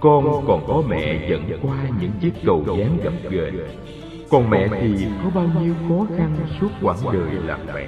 con 0.00 0.44
còn 0.46 0.64
có 0.66 0.82
mẹ 0.88 1.28
dẫn 1.30 1.58
qua 1.62 1.76
những 2.00 2.10
chiếc 2.20 2.34
cầu 2.44 2.64
dáng 2.78 2.98
gập 3.04 3.12
ghềnh 3.30 3.54
còn 4.30 4.50
mẹ 4.50 4.68
thì 4.80 5.06
có 5.24 5.30
bao 5.34 5.48
nhiêu 5.60 5.74
khó 5.88 6.06
khăn 6.18 6.36
suốt 6.60 6.68
quãng 6.82 7.12
đời 7.12 7.30
làm 7.44 7.60
mẹ 7.74 7.86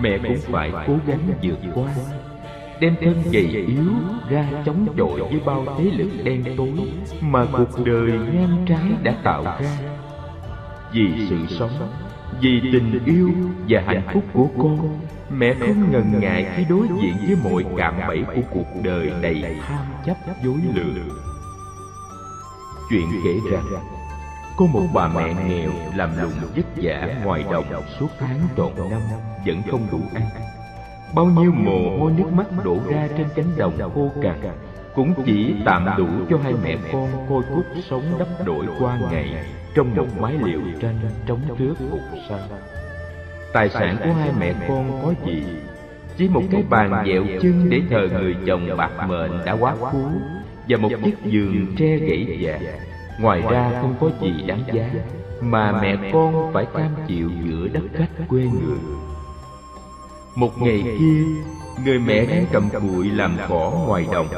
mẹ 0.00 0.18
cũng 0.18 0.36
phải 0.36 0.72
cố 0.86 0.94
gắng 1.06 1.20
vượt 1.42 1.58
qua. 1.74 1.94
đem 2.80 2.94
thân 3.00 3.22
gầy 3.32 3.44
yếu 3.44 3.92
ra 4.30 4.48
chống 4.66 4.86
chọi 4.98 5.20
với 5.20 5.40
bao 5.46 5.64
thế 5.78 5.84
lực 5.84 6.10
đen 6.24 6.44
tối 6.56 6.90
mà 7.20 7.46
cuộc 7.52 7.84
đời 7.84 8.10
ngang 8.10 8.64
trái 8.68 8.92
đã 9.02 9.14
tạo 9.22 9.44
ra. 9.44 9.58
vì 10.92 11.26
sự 11.28 11.36
sống 11.48 11.90
vì 12.40 12.60
tình 12.72 13.00
yêu 13.04 13.30
và 13.68 13.82
hạnh 13.86 14.02
phúc 14.12 14.24
của 14.32 14.48
con 14.58 14.98
mẹ 15.30 15.54
không 15.60 15.92
ngần 15.92 16.20
ngại 16.20 16.46
khi 16.56 16.64
đối 16.68 16.88
diện 17.02 17.16
với 17.26 17.36
mọi 17.44 17.64
cạm 17.76 17.94
bẫy 18.08 18.24
của 18.34 18.42
cuộc 18.50 18.82
đời 18.82 19.12
đầy 19.22 19.56
tham 19.68 19.84
chấp 20.06 20.16
dối 20.44 20.56
lừa. 20.74 21.02
chuyện 22.90 23.06
kể 23.24 23.50
rằng 23.50 23.64
có 24.56 24.66
một 24.66 24.86
bà 24.94 25.08
mẹ 25.08 25.34
nghèo 25.48 25.70
làm 25.94 26.10
lụng 26.22 26.32
vất 26.56 26.66
vả 26.76 27.08
ngoài 27.24 27.44
đồng 27.50 27.82
suốt 28.00 28.08
tháng 28.18 28.40
trọn 28.56 28.90
năm 28.90 29.00
vẫn 29.46 29.62
không 29.70 29.86
đủ 29.92 30.00
ăn. 30.14 30.22
bao 31.14 31.26
nhiêu 31.26 31.52
mồ 31.52 31.98
hôi 31.98 32.12
nước 32.12 32.32
mắt 32.32 32.46
đổ 32.64 32.78
ra 32.88 33.08
trên 33.16 33.26
cánh 33.34 33.56
đồng 33.56 33.92
khô 33.94 34.10
cằn 34.22 34.40
cũng 34.94 35.14
chỉ 35.26 35.54
tạm 35.64 35.86
đủ 35.98 36.08
cho 36.30 36.38
hai 36.42 36.54
mẹ 36.62 36.76
con 36.92 37.08
coi 37.28 37.42
cút 37.54 37.66
sống 37.90 38.04
đắp 38.18 38.28
đổi 38.44 38.66
qua 38.78 38.98
ngày 39.10 39.44
trong 39.74 39.96
một 39.96 40.06
mái 40.20 40.34
liều 40.44 40.60
tranh 40.80 40.98
trống 41.26 41.40
trước 41.58 41.74
phục 41.90 42.00
sa 42.28 42.38
tài 43.56 43.70
sản 43.70 43.96
của 44.04 44.12
hai 44.12 44.32
mẹ 44.38 44.54
con 44.68 45.02
có 45.02 45.14
gì 45.26 45.44
chỉ 46.16 46.28
một 46.28 46.42
cái 46.50 46.64
bàn 46.70 47.04
dẹo 47.06 47.24
chân 47.42 47.70
để 47.70 47.82
thờ 47.90 48.08
người 48.12 48.36
chồng 48.46 48.68
bạc 48.76 48.90
mệnh 49.08 49.44
đã 49.44 49.52
quá 49.52 49.74
cố 49.80 50.10
và 50.68 50.76
một 50.76 50.88
chiếc 51.04 51.14
giường 51.24 51.74
tre 51.76 51.96
gãy 51.96 52.38
vàng. 52.40 52.62
Ngoài 53.20 53.42
ra 53.50 53.72
không 53.80 53.94
có 54.00 54.10
gì 54.20 54.32
đáng 54.46 54.62
giá 54.72 54.90
mà 55.40 55.72
mẹ 55.82 56.10
con 56.12 56.52
phải 56.52 56.66
cam 56.74 56.90
chịu 57.06 57.30
giữa 57.44 57.68
đất 57.68 57.82
khách 57.94 58.28
quê 58.28 58.40
người. 58.40 58.78
Một 60.34 60.62
ngày 60.62 60.82
kia, 60.98 61.22
người 61.84 61.98
mẹ 61.98 62.26
đang 62.26 62.46
cầm 62.52 62.68
cụi 62.70 63.10
làm 63.10 63.36
cỏ 63.48 63.72
ngoài 63.86 64.06
đồng, 64.12 64.28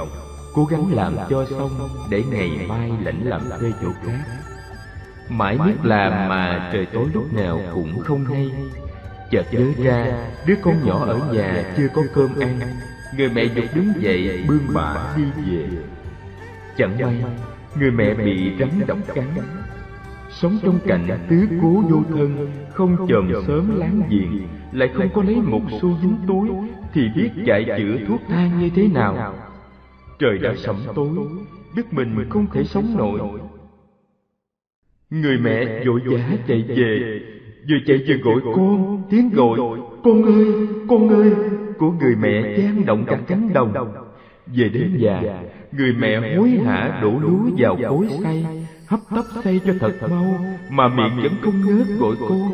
cố 0.55 0.65
gắng 0.65 0.93
làm 0.93 1.17
cho 1.31 1.47
xong 1.51 1.71
để 2.11 2.23
ngày 2.31 2.51
mai 2.69 2.91
lãnh 3.03 3.21
làm 3.25 3.41
thuê 3.61 3.73
chỗ 3.83 3.89
khác. 4.05 4.19
Mãi 5.29 5.59
biết 5.67 5.77
làm 5.83 6.29
mà 6.29 6.71
trời 6.73 6.87
tối 6.87 7.07
lúc 7.13 7.33
nào 7.33 7.61
cũng 7.75 8.01
không 8.01 8.25
hay. 8.25 8.51
Chợt 9.31 9.47
nhớ 9.53 9.73
ra, 9.85 10.29
đứa 10.47 10.55
con 10.63 10.75
nhỏ 10.85 11.05
ở 11.07 11.33
nhà 11.33 11.75
chưa 11.77 11.89
có 11.95 12.03
cơm 12.15 12.31
ăn, 12.41 12.59
người 13.17 13.29
mẹ 13.35 13.45
dục 13.45 13.65
đứng 13.75 13.93
dậy 14.01 14.45
bươn 14.49 14.61
bả 14.75 15.15
đi 15.17 15.23
về. 15.47 15.69
Chẳng 16.77 16.99
may, 17.01 17.25
người 17.79 17.91
mẹ 17.91 18.15
bị 18.15 18.53
rắn 18.59 18.69
độc 18.87 18.99
cắn. 19.15 19.25
Sống 20.31 20.59
trong 20.63 20.79
cảnh 20.87 21.19
tứ 21.31 21.47
cố 21.63 21.83
vô 21.89 22.03
thân, 22.09 22.51
không 22.73 23.07
chòm 23.09 23.33
sớm 23.47 23.79
láng 23.79 24.03
giềng, 24.11 24.49
lại 24.73 24.91
không 24.95 25.09
có 25.15 25.23
lấy 25.23 25.37
một 25.37 25.63
xu 25.81 25.99
dính 26.03 26.17
túi, 26.29 26.49
thì 26.93 27.03
biết 27.17 27.31
chạy 27.47 27.65
chữa 27.65 27.97
thuốc 28.09 28.21
thang 28.29 28.61
như 28.61 28.71
thế 28.75 28.89
nào. 28.89 29.35
Trời 30.19 30.39
đã 30.39 30.55
sẩm 30.57 30.77
tối, 30.95 31.09
biết 31.77 31.93
mình 31.93 32.29
không 32.31 32.47
thể 32.53 32.65
sống 32.65 32.95
nổi. 32.97 33.21
Người 35.11 35.39
mẹ 35.39 35.85
vội 35.87 36.01
vã 36.05 36.37
chạy 36.49 36.63
về, 36.69 37.21
vừa 37.69 37.77
chạy 37.87 38.05
vừa 38.09 38.15
gọi 38.15 38.41
con, 38.57 39.03
tiếng 39.11 39.31
gọi, 39.31 39.59
con 40.05 40.23
ơi, 40.23 40.47
con 40.89 41.09
ơi, 41.09 41.33
của 41.79 41.91
người 41.91 42.17
mẹ 42.17 42.57
gian 42.59 42.87
động 42.87 43.05
cả 43.07 43.19
cánh 43.27 43.53
đồng. 43.53 43.75
Về 44.47 44.69
đến 44.69 44.97
nhà, 44.99 45.23
người 45.73 45.93
mẹ 45.99 46.37
hối 46.37 46.51
hả 46.51 47.01
đổ 47.03 47.11
lúa 47.11 47.51
vào 47.59 47.77
cối 47.89 48.07
xay, 48.23 48.67
hấp 48.87 49.01
tấp 49.11 49.25
xay 49.45 49.61
cho 49.67 49.73
thật 49.81 50.09
mau, 50.11 50.41
mà 50.71 50.89
miệng 50.89 51.23
vẫn 51.23 51.33
không 51.43 51.61
ngớt 51.67 51.87
gọi 51.99 52.17
con. 52.29 52.51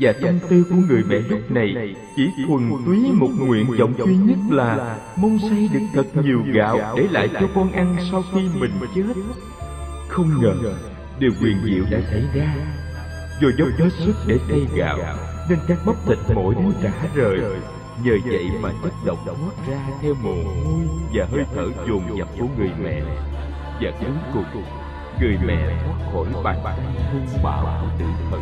Và 0.00 0.12
tâm 0.12 0.38
tư 0.48 0.64
của 0.70 0.76
người 0.88 1.02
mẹ 1.08 1.18
lúc 1.30 1.50
này 1.50 1.94
chỉ 2.16 2.22
thuần 2.46 2.70
túy 2.86 2.98
một 3.12 3.30
nguyện 3.38 3.66
vọng 3.78 3.92
duy 4.06 4.16
nhất 4.16 4.38
là 4.50 4.98
mong 5.16 5.38
xay 5.38 5.70
được 5.74 5.86
thật 5.94 6.22
nhiều 6.24 6.42
gạo 6.52 6.78
để 6.96 7.06
lại 7.10 7.28
cho 7.40 7.48
con 7.54 7.72
ăn 7.72 7.96
sau 8.10 8.22
khi 8.34 8.40
mình 8.60 8.70
chết. 8.94 9.02
Không 10.08 10.28
ngờ, 10.42 10.54
điều 11.18 11.30
quyền 11.42 11.56
diệu 11.64 11.84
đã 11.90 12.00
xảy 12.10 12.22
ra. 12.34 12.79
Do 13.40 13.48
dốc 13.58 13.68
hết 13.78 13.90
sức 13.92 14.14
để 14.26 14.38
xay 14.48 14.66
gạo, 14.74 14.98
nên 15.48 15.58
các 15.68 15.78
bắp 15.86 15.96
thịt 16.06 16.18
mỗi 16.34 16.54
đến 16.54 16.72
rã 16.82 16.92
rời. 17.14 17.40
Nhờ 18.04 18.12
vậy 18.24 18.50
mà 18.62 18.70
chất 18.82 18.92
độc 19.06 19.18
thoát 19.26 19.66
ra 19.68 19.80
theo 20.02 20.14
mồ 20.22 20.30
hôi 20.30 20.84
và 21.14 21.26
hơi 21.32 21.44
thở 21.54 21.84
dồn 21.88 22.18
dập 22.18 22.28
của 22.38 22.46
người 22.58 22.70
mẹ. 22.82 23.00
Và 23.80 23.90
cuối 24.34 24.42
cùng, 24.52 24.64
người 25.20 25.38
mẹ 25.46 25.82
thoát 25.84 26.12
khỏi 26.12 26.42
bàn 26.44 26.58
tay 26.64 26.78
hung 27.12 27.42
bạo 27.42 27.80
của 27.80 27.88
tử 27.98 28.04
thần. 28.30 28.40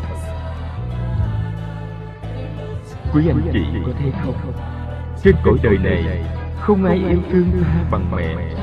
Quý 3.14 3.28
anh 3.28 3.50
chị 3.52 3.60
có 3.86 3.92
thấy 3.98 4.12
không? 4.24 4.52
Trên 5.22 5.34
cõi 5.44 5.54
đời 5.62 5.78
này, 5.78 6.24
không 6.60 6.84
ai 6.84 6.96
yêu 6.96 7.18
thương 7.32 7.50
ta 7.62 7.84
bằng 7.90 8.10
mẹ. 8.16 8.56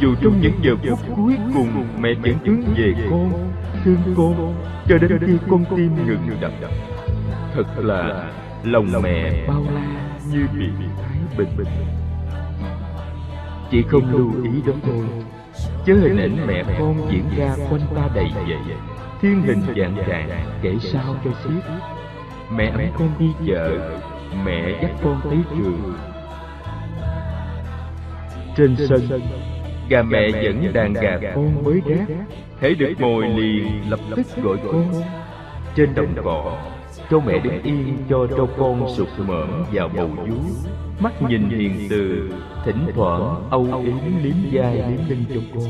Dù 0.00 0.14
trong 0.22 0.40
những 0.40 0.60
giờ 0.62 0.76
phút 0.82 0.98
cuối 1.16 1.36
cùng 1.54 1.86
mẹ 1.98 2.14
vẫn 2.14 2.34
hướng 2.46 2.74
về 2.76 2.94
con, 3.10 3.52
thương 3.84 4.14
con, 4.16 4.54
cho 4.88 4.98
đến 4.98 5.18
khi 5.26 5.38
con 5.50 5.64
tim 5.76 6.06
ngừng 6.06 6.40
đập. 6.40 6.52
Thật 7.54 7.64
là 7.76 8.30
lòng 8.64 8.86
mẹ 9.02 9.46
bao 9.48 9.64
la 9.74 10.10
như 10.32 10.46
biển 10.58 10.74
thái 11.02 11.18
bình 11.38 11.48
bình. 11.56 11.68
Chỉ 13.70 13.82
không 13.88 14.12
lưu 14.12 14.32
ý 14.44 14.50
đó 14.66 14.72
thôi, 14.86 15.06
chớ 15.86 15.94
hình 15.94 16.16
ảnh 16.16 16.46
mẹ 16.46 16.64
con 16.78 17.10
diễn 17.10 17.24
ra 17.36 17.56
quanh 17.70 17.80
ta 17.94 18.08
đầy 18.14 18.30
vậy, 18.34 18.76
thiên 19.20 19.42
hình 19.42 19.62
dạng 19.76 19.96
trạng 20.08 20.28
kể 20.62 20.76
sao 20.92 21.16
cho 21.24 21.30
xiết. 21.44 21.64
Mẹ 22.50 22.66
ấm 22.66 22.80
con 22.98 23.10
đi 23.18 23.26
chợ. 23.46 23.98
Mẹ 24.44 24.78
dắt 24.82 24.90
con 25.04 25.20
tới 25.24 25.38
trường. 25.50 25.94
Trên 28.56 28.76
sân 28.88 29.08
Gà 29.88 30.02
mẹ 30.02 30.28
dẫn 30.42 30.72
đàn 30.72 30.92
gà 30.92 31.18
con 31.34 31.64
mới 31.64 31.80
rác. 31.86 32.06
Thấy 32.60 32.74
được 32.74 32.92
mồi 32.98 33.28
liền 33.28 33.90
lập 33.90 34.00
tức 34.16 34.26
gọi 34.42 34.56
con. 34.66 34.92
Trên 35.76 35.94
đồng 35.94 36.14
cỏ 36.24 36.58
Trâu 37.10 37.20
mẹ 37.20 37.38
đứng 37.38 37.62
yên 37.62 37.96
cho 38.10 38.26
trâu 38.36 38.48
con 38.58 38.88
sụt 38.96 39.08
mởm 39.26 39.64
vào 39.72 39.88
bầu 39.88 40.06
vú 40.06 40.36
Mắt 41.00 41.22
nhìn 41.28 41.48
hiền 41.48 41.86
từ 41.90 42.30
Thỉnh 42.64 42.86
thoảng 42.94 43.48
âu 43.50 43.66
yếm 43.84 44.22
liếm 44.22 44.34
vai 44.52 44.76
liếm 44.76 45.08
lưng 45.08 45.24
cho 45.34 45.40
con. 45.54 45.68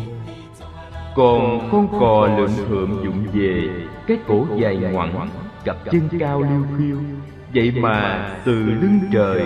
Còn 1.17 1.69
con 1.73 2.01
cò 2.01 2.29
lượn 2.39 2.51
thượm 2.69 3.01
dụng 3.05 3.27
về 3.33 3.69
Cái 4.07 4.17
cổ 4.27 4.47
dài 4.57 4.77
ngoẳng 4.77 5.29
cặp 5.65 5.77
chân 5.91 6.09
cao 6.19 6.43
liêu 6.43 6.67
khiêu. 6.79 6.97
vậy 7.55 7.73
mà 7.81 8.29
từ 8.45 8.55
lưng 8.55 9.01
trời 9.13 9.43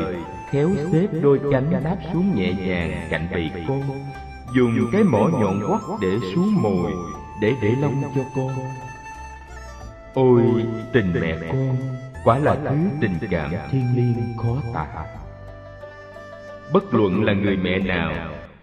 khéo 0.51 0.71
xếp 0.93 1.07
đôi 1.23 1.41
cánh 1.53 1.71
đáp 1.85 1.97
xuống 2.13 2.35
nhẹ 2.35 2.53
nhàng 2.53 3.09
cạnh 3.11 3.29
bầy 3.33 3.51
con 3.69 3.83
dùng 4.53 4.89
cái 4.93 5.05
mỏ 5.05 5.29
nhọn 5.33 5.61
quắt 5.69 5.81
để 6.01 6.19
xuống 6.35 6.63
mồi 6.63 6.93
để 7.41 7.55
để 7.63 7.75
lông 7.81 8.03
cho 8.15 8.23
con. 8.37 8.51
ôi 10.15 10.43
tình 10.93 11.13
mẹ 11.21 11.37
con 11.53 11.77
quả 12.25 12.39
là 12.39 12.55
thứ 12.55 12.77
tình 13.01 13.19
cảm 13.31 13.51
thiêng 13.71 13.97
liêng 13.97 14.37
khó 14.39 14.57
tả. 14.75 14.87
bất 16.73 16.95
luận 16.95 17.25
là 17.25 17.33
người 17.33 17.57
mẹ 17.57 17.79
nào 17.79 18.13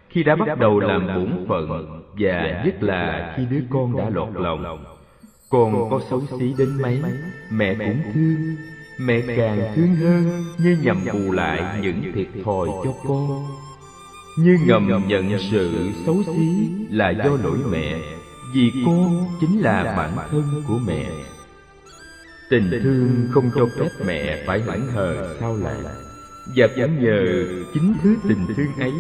khi 0.10 0.24
đã 0.24 0.36
bắt 0.36 0.60
đầu 0.60 0.80
làm 0.80 1.08
bổn 1.08 1.46
phận 1.48 2.04
và 2.20 2.64
nhất 2.66 2.84
là 2.84 3.34
khi 3.38 3.46
đứa 3.50 3.62
con 3.70 3.98
đã 3.98 4.10
lọt 4.10 4.30
lòng. 4.36 4.86
con 5.50 5.90
có 5.90 6.00
xấu 6.10 6.22
xí 6.40 6.54
đến 6.58 6.82
mấy 6.82 7.02
Mẹ 7.50 7.76
cũng 7.76 8.02
thương 8.14 8.56
Mẹ 9.00 9.22
càng 9.38 9.74
thương 9.76 9.96
hơn 9.96 10.44
Như 10.58 10.78
nhằm 10.84 10.98
bù 11.14 11.32
lại 11.32 11.80
những 11.82 12.12
thiệt 12.16 12.28
thòi 12.46 12.68
cho 12.84 12.94
con 13.08 13.46
Như 14.38 14.58
ngầm 14.66 15.08
nhận 15.08 15.40
sự 15.52 15.90
xấu 16.06 16.24
xí 16.24 16.70
Là 16.90 17.10
do 17.10 17.38
lỗi 17.44 17.58
mẹ 17.72 17.96
Vì 18.54 18.72
con 18.86 19.26
chính 19.42 19.60
là 19.62 19.94
bản 19.98 20.28
thân 20.32 20.64
của 20.68 20.80
mẹ. 20.88 21.06
Tình 22.50 22.70
thương 22.84 23.28
không 23.32 23.50
cho 23.56 23.66
phép 23.80 23.90
mẹ 24.06 24.44
phải 24.48 24.60
hững 24.60 24.88
hờ 24.88 25.36
sao 25.40 25.58
lại. 25.58 25.76
Và 26.58 26.68
chẳng 26.78 27.04
nhờ 27.04 27.24
chính 27.74 27.94
thứ 28.04 28.16
tình 28.28 28.46
thương 28.58 28.76
ấy 28.80 28.92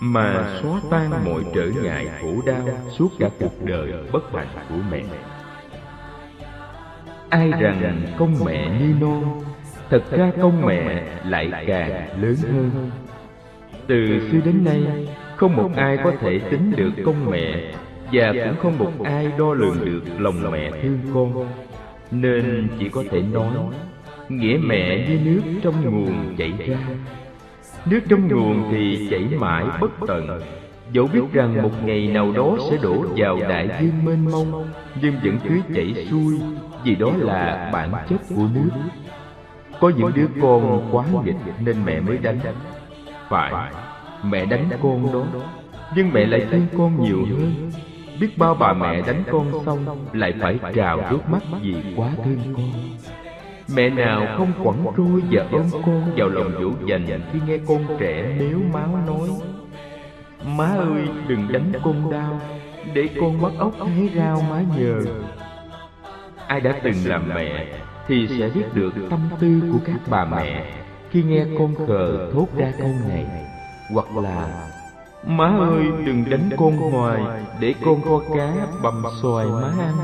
Mà 0.00 0.58
xóa 0.62 0.80
tan 0.90 1.24
mọi 1.24 1.44
trở 1.54 1.70
ngại 1.82 2.08
khổ 2.22 2.42
đau 2.46 2.68
Suốt 2.98 3.08
cả 3.18 3.28
cuộc 3.40 3.64
đời 3.64 3.92
bất 4.12 4.32
hạnh 4.32 4.48
của 4.68 4.80
mẹ. 4.90 5.04
ai 7.30 7.50
rằng 7.50 8.06
công 8.18 8.44
mẹ 8.44 8.80
như 8.80 8.94
non 9.00 9.42
thật 9.90 10.02
ra 10.10 10.32
công 10.42 10.66
mẹ 10.66 11.02
lại 11.24 11.64
càng 11.66 12.22
lớn 12.22 12.36
hơn 12.52 12.90
từ 13.86 14.28
xưa 14.30 14.38
đến 14.44 14.64
nay 14.64 15.06
không 15.36 15.56
một 15.56 15.70
ai 15.76 15.98
có 16.04 16.12
thể 16.20 16.38
tính 16.38 16.72
được 16.76 16.90
công 17.04 17.30
mẹ 17.30 17.72
và 18.12 18.32
cũng 18.32 18.56
không 18.62 18.78
một 18.78 19.04
ai 19.04 19.30
đo 19.38 19.54
lường 19.54 19.84
được 19.84 20.02
lòng 20.18 20.50
mẹ 20.52 20.70
thương 20.82 20.98
con. 21.14 21.46
nên 22.10 22.68
chỉ 22.78 22.88
có 22.88 23.04
thể 23.10 23.22
nói 23.32 23.52
nghĩa 24.28 24.58
mẹ 24.64 25.08
như 25.08 25.18
nước 25.24 25.60
trong 25.62 25.74
nguồn 25.84 26.36
chảy 26.36 26.52
ra. 26.66 26.76
nước 27.86 28.00
trong 28.08 28.28
nguồn 28.28 28.64
thì 28.70 29.08
chảy 29.10 29.24
mãi 29.38 29.64
bất 29.80 29.90
tận. 30.06 30.40
dẫu 30.92 31.06
biết 31.12 31.20
rằng 31.32 31.62
một 31.62 31.84
ngày 31.84 32.08
nào 32.08 32.32
đó 32.32 32.56
sẽ 32.70 32.76
đổ 32.82 33.04
vào 33.16 33.38
đại 33.48 33.68
dương 33.80 34.04
mênh 34.04 34.24
mông 34.24 34.68
nhưng 35.02 35.14
vẫn 35.24 35.38
cứ 35.48 35.74
chảy 35.74 36.06
xuôi 36.10 36.40
vì 36.84 36.94
đó 36.94 37.12
là 37.18 37.70
bản 37.72 37.92
chất 38.08 38.20
của 38.36 38.48
nước. 38.54 38.70
có 39.80 39.92
những 39.96 40.12
đứa 40.14 40.26
con 40.42 40.88
quá 40.92 41.04
nghịch 41.24 41.36
nên 41.64 41.76
mẹ 41.84 42.00
mới 42.00 42.18
đánh 42.18 42.38
phải. 43.34 43.72
Mẹ 44.22 44.44
đánh 44.44 44.68
con 44.82 45.12
đó. 45.12 45.24
Nhưng 45.96 46.12
mẹ 46.12 46.26
lại 46.26 46.46
thương 46.50 46.66
con 46.78 47.04
nhiều 47.04 47.26
hơn. 47.30 47.70
Biết 48.20 48.38
bao 48.38 48.54
bà 48.54 48.72
mẹ 48.72 49.02
đánh 49.06 49.22
con 49.30 49.64
xong, 49.66 50.06
lại 50.12 50.34
phải 50.40 50.58
trào 50.74 51.10
nước 51.10 51.28
mắt 51.28 51.42
vì 51.62 51.74
quá 51.96 52.10
thương 52.24 52.54
con. 52.56 52.72
Mẹ 53.74 53.90
nào 53.90 54.26
không 54.38 54.52
quẳng 54.64 54.86
trôi 54.96 55.22
và 55.30 55.46
ôm 55.52 55.62
con 55.72 56.12
vào 56.16 56.28
lòng 56.28 56.52
dỗ 56.60 56.86
dành 56.86 57.20
khi 57.32 57.40
nghe 57.46 57.58
con 57.68 57.84
trẻ 57.98 58.36
nếu 58.38 58.60
máu 58.72 58.98
nói, 59.06 59.28
má 60.56 60.66
ơi, 60.66 61.08
đừng 61.28 61.52
đánh 61.52 61.72
con 61.84 62.10
đau, 62.12 62.40
để 62.94 63.08
con 63.20 63.42
bắt 63.42 63.52
ốc 63.58 63.74
hái 63.78 64.10
rau 64.16 64.42
má 64.50 64.62
nhờ. 64.76 65.00
Ai 66.46 66.60
đã 66.60 66.74
từng 66.82 66.96
làm 67.04 67.28
mẹ 67.34 67.66
thì 68.06 68.28
sẽ 68.38 68.50
biết 68.54 68.64
được 68.74 68.92
tâm 69.10 69.20
tư 69.40 69.62
của 69.72 69.78
các 69.86 70.00
bà 70.10 70.24
mẹ 70.24 70.64
khi 71.14 71.22
nghe 71.22 71.44
con 71.58 71.74
khờ 71.86 72.30
thốt 72.32 72.46
ra 72.56 72.72
câu 72.78 72.90
này, 73.08 73.26
hoặc 73.90 74.16
là, 74.16 74.68
má 75.26 75.46
ơi, 75.46 75.84
đừng 76.06 76.24
đánh 76.30 76.50
con 76.56 76.76
hoài 76.76 77.22
để 77.60 77.74
con 77.84 78.02
kho 78.02 78.18
cá 78.36 78.54
bầm 78.82 79.02
xoài 79.22 79.46
má 79.46 79.70
ăn. 79.78 79.94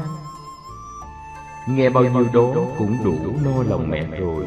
Nghe 1.68 1.90
bao 1.90 2.04
nhiêu 2.04 2.26
đó 2.34 2.62
cũng 2.78 2.96
đủ 3.04 3.14
no 3.44 3.62
lòng 3.68 3.90
mẹ 3.90 4.06
rồi. 4.20 4.44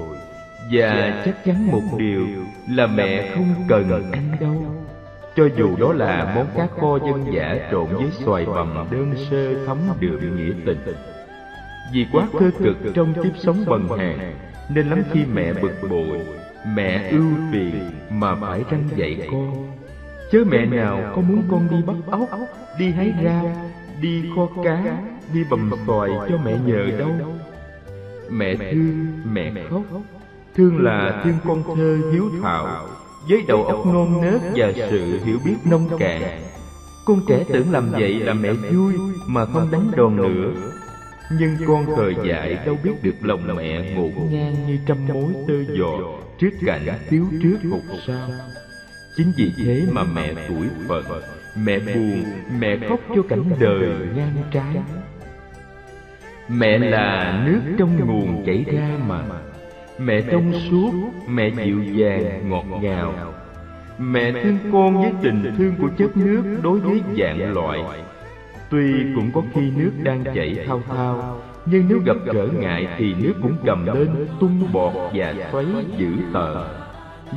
Và 0.71 1.21
chắc 1.25 1.45
chắn 1.45 1.71
một 1.71 1.81
điều 1.97 2.25
là 2.69 2.87
mẹ 2.87 3.35
không 3.35 3.55
cần 3.67 4.11
ăn 4.11 4.37
đâu. 4.39 4.55
Cho 5.35 5.47
dù 5.57 5.75
đó 5.75 5.93
là 5.93 6.33
món 6.35 6.47
cá 6.57 6.67
kho 6.67 6.99
dân 7.07 7.33
dã 7.33 7.55
trộn 7.71 7.87
với 7.95 8.11
xoài 8.25 8.45
bằm 8.45 8.87
đơn 8.91 9.15
sơ 9.29 9.65
thấm 9.65 9.77
đượm 9.99 10.35
nghĩa 10.35 10.53
tình. 10.65 10.95
Vì 11.93 12.05
quá 12.11 12.27
cơ 12.39 12.51
cực 12.59 12.77
trong 12.93 13.13
kiếp 13.13 13.37
sống 13.37 13.63
bần 13.67 13.87
hàn 13.97 14.35
nên 14.69 14.89
lắm 14.89 15.03
khi 15.11 15.25
mẹ 15.33 15.53
bực 15.53 15.87
bội 15.89 16.42
mẹ 16.65 17.09
ưu 17.11 17.31
phiền 17.51 17.91
mà 18.09 18.35
phải 18.35 18.63
răng 18.69 18.89
dạy 18.95 19.27
con. 19.31 19.67
chớ 20.31 20.43
mẹ 20.47 20.65
nào 20.65 21.13
có 21.15 21.21
muốn 21.21 21.43
con 21.51 21.67
đi 21.71 21.77
bắt 21.87 21.95
ốc 22.11 22.29
đi 22.79 22.91
hái 22.91 23.13
rau 23.23 23.55
đi 24.01 24.23
kho 24.35 24.63
cá 24.63 24.97
đi 25.33 25.43
bầm 25.49 25.71
xoài 25.87 26.09
cho 26.29 26.37
mẹ 26.45 26.57
nhờ 26.65 26.85
đâu. 26.99 27.11
mẹ 28.29 28.55
thương 28.55 29.07
mẹ 29.33 29.51
khóc. 29.69 29.81
thương 30.55 30.83
là 30.83 31.21
thương 31.23 31.37
con 31.47 31.63
thơ 31.75 31.97
hiếu 32.13 32.29
thảo 32.41 32.87
với 33.29 33.41
đầu 33.47 33.63
óc 33.63 33.85
non 33.85 34.21
nớt 34.21 34.41
và 34.55 34.71
sự 34.75 35.19
hiểu 35.23 35.37
biết 35.45 35.55
nông 35.65 35.89
cạn. 35.99 36.21
con 37.05 37.19
trẻ 37.27 37.43
tưởng 37.53 37.71
làm 37.71 37.91
vậy 37.91 38.13
là 38.13 38.33
mẹ 38.33 38.53
vui 38.53 38.93
mà 39.27 39.45
không 39.45 39.71
đánh 39.71 39.91
đòn 39.95 40.15
nữa 40.15 40.53
nhưng 41.39 41.55
con 41.67 41.85
thời 41.95 42.15
dại 42.27 42.57
đâu 42.65 42.77
biết 42.83 42.91
được 43.01 43.15
lòng 43.21 43.55
mẹ 43.55 43.93
ngổn 43.95 44.11
ngang 44.31 44.55
như 44.67 44.77
trăm 44.87 44.97
mối 45.07 45.33
tơ 45.47 45.63
giò 45.77 45.99
trước 46.39 46.49
cảnh 46.65 46.87
thiếu 47.09 47.25
trước 47.43 47.57
hụt 47.69 47.81
sao 48.07 48.29
chính 49.17 49.31
vì 49.37 49.51
thế 49.57 49.85
mà 49.91 50.03
mẹ 50.03 50.33
tuổi 50.49 50.67
phận 50.87 51.03
mẹ 51.55 51.79
buồn 51.79 52.23
mẹ 52.59 52.77
khóc 52.89 52.99
cho 53.15 53.21
cảnh 53.29 53.43
đời 53.59 53.89
ngang 54.15 54.43
trái. 54.51 54.75
mẹ 56.47 56.77
là 56.77 57.43
nước 57.45 57.61
trong 57.77 58.07
nguồn 58.07 58.45
chảy 58.45 58.65
ra 58.67 58.97
mà. 59.07 59.23
mẹ 59.99 60.21
trong 60.31 60.53
suốt 60.69 60.91
mẹ 61.27 61.49
dịu 61.65 61.83
dàng 61.83 62.49
ngọt 62.49 62.65
ngào. 62.81 63.13
mẹ 63.97 64.31
thương 64.31 64.57
con 64.71 65.01
với 65.01 65.11
tình 65.23 65.55
thương 65.57 65.75
của 65.81 65.89
chất 65.97 66.17
nước 66.17 66.43
đối 66.63 66.79
với 66.79 67.01
dạng 67.17 67.53
loại 67.53 67.79
tuy 68.73 69.13
cũng 69.15 69.31
có 69.33 69.41
khi 69.53 69.71
nước 69.75 69.91
đang 70.03 70.23
chảy 70.35 70.65
thao 70.67 70.81
thao, 70.87 71.41
nhưng 71.65 71.85
nếu 71.89 71.99
gặp 72.05 72.17
trở 72.33 72.47
ngại 72.47 72.87
thì 72.97 73.13
nước 73.13 73.33
cũng 73.41 73.55
cầm 73.65 73.85
lên, 73.85 74.27
tung 74.39 74.73
bọt 74.73 74.93
và 75.13 75.33
xoáy 75.51 75.65
dữ 75.97 76.11
tợn. 76.33 76.57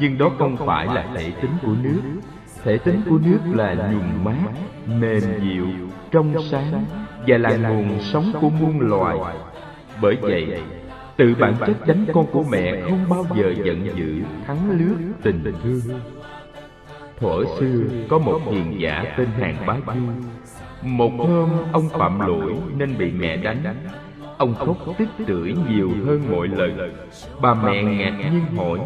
Nhưng 0.01 0.19
đó 0.19 0.31
không 0.39 0.57
phải 0.57 0.87
là 0.87 1.07
thể 1.17 1.33
tính 1.43 1.51
của 1.63 1.75
nước. 1.83 2.01
Thể 2.65 2.79
tính 2.79 3.01
của 3.11 3.19
nước 3.27 3.39
là 3.55 3.75
nhuần 3.75 4.25
mát, 4.25 4.51
mềm 4.87 5.23
dịu, 5.43 5.67
trong 6.11 6.35
sáng 6.51 6.85
và 7.27 7.39
là 7.39 7.57
nguồn 7.57 8.01
sống 8.01 8.33
của 8.41 8.51
muôn 8.51 8.81
loài. 8.81 9.19
Bởi 10.03 10.17
vậy, 10.21 10.63
tự 11.17 11.35
bản 11.39 11.55
chất 11.67 11.77
chánh 11.87 12.07
con 12.13 12.27
của 12.33 12.45
mẹ 12.51 12.81
không 12.83 13.05
bao 13.09 13.27
giờ 13.37 13.55
giận 13.65 13.89
dữ, 13.97 14.23
thắng 14.47 14.71
lướt 14.71 14.97
tình 15.23 15.53
thương. 15.63 15.81
Thuở 17.21 17.45
xưa, 17.61 17.83
có 18.09 18.19
một 18.19 18.41
hiền 18.51 18.81
giả 18.81 19.15
tên 19.17 19.29
hàng 19.41 19.57
bá 19.67 19.77
du 19.87 20.01
một 20.83 21.13
hôm 21.19 21.51
ông 21.73 21.89
phạm 21.89 22.21
lỗi 22.21 22.55
nên 22.77 22.99
bị 22.99 23.11
mẹ 23.11 23.37
đánh. 23.37 23.63
Ông 24.39 24.55
khóc 24.55 24.77
tích 24.99 25.09
tưởi 25.27 25.55
nhiều 25.71 25.91
hơn 26.07 26.23
mọi 26.31 26.49
lần. 26.49 26.95
Bà 27.41 27.55
mẹ 27.55 27.83
ngạc 27.83 28.19
nhiên 28.19 28.57
hỏi, 28.57 28.79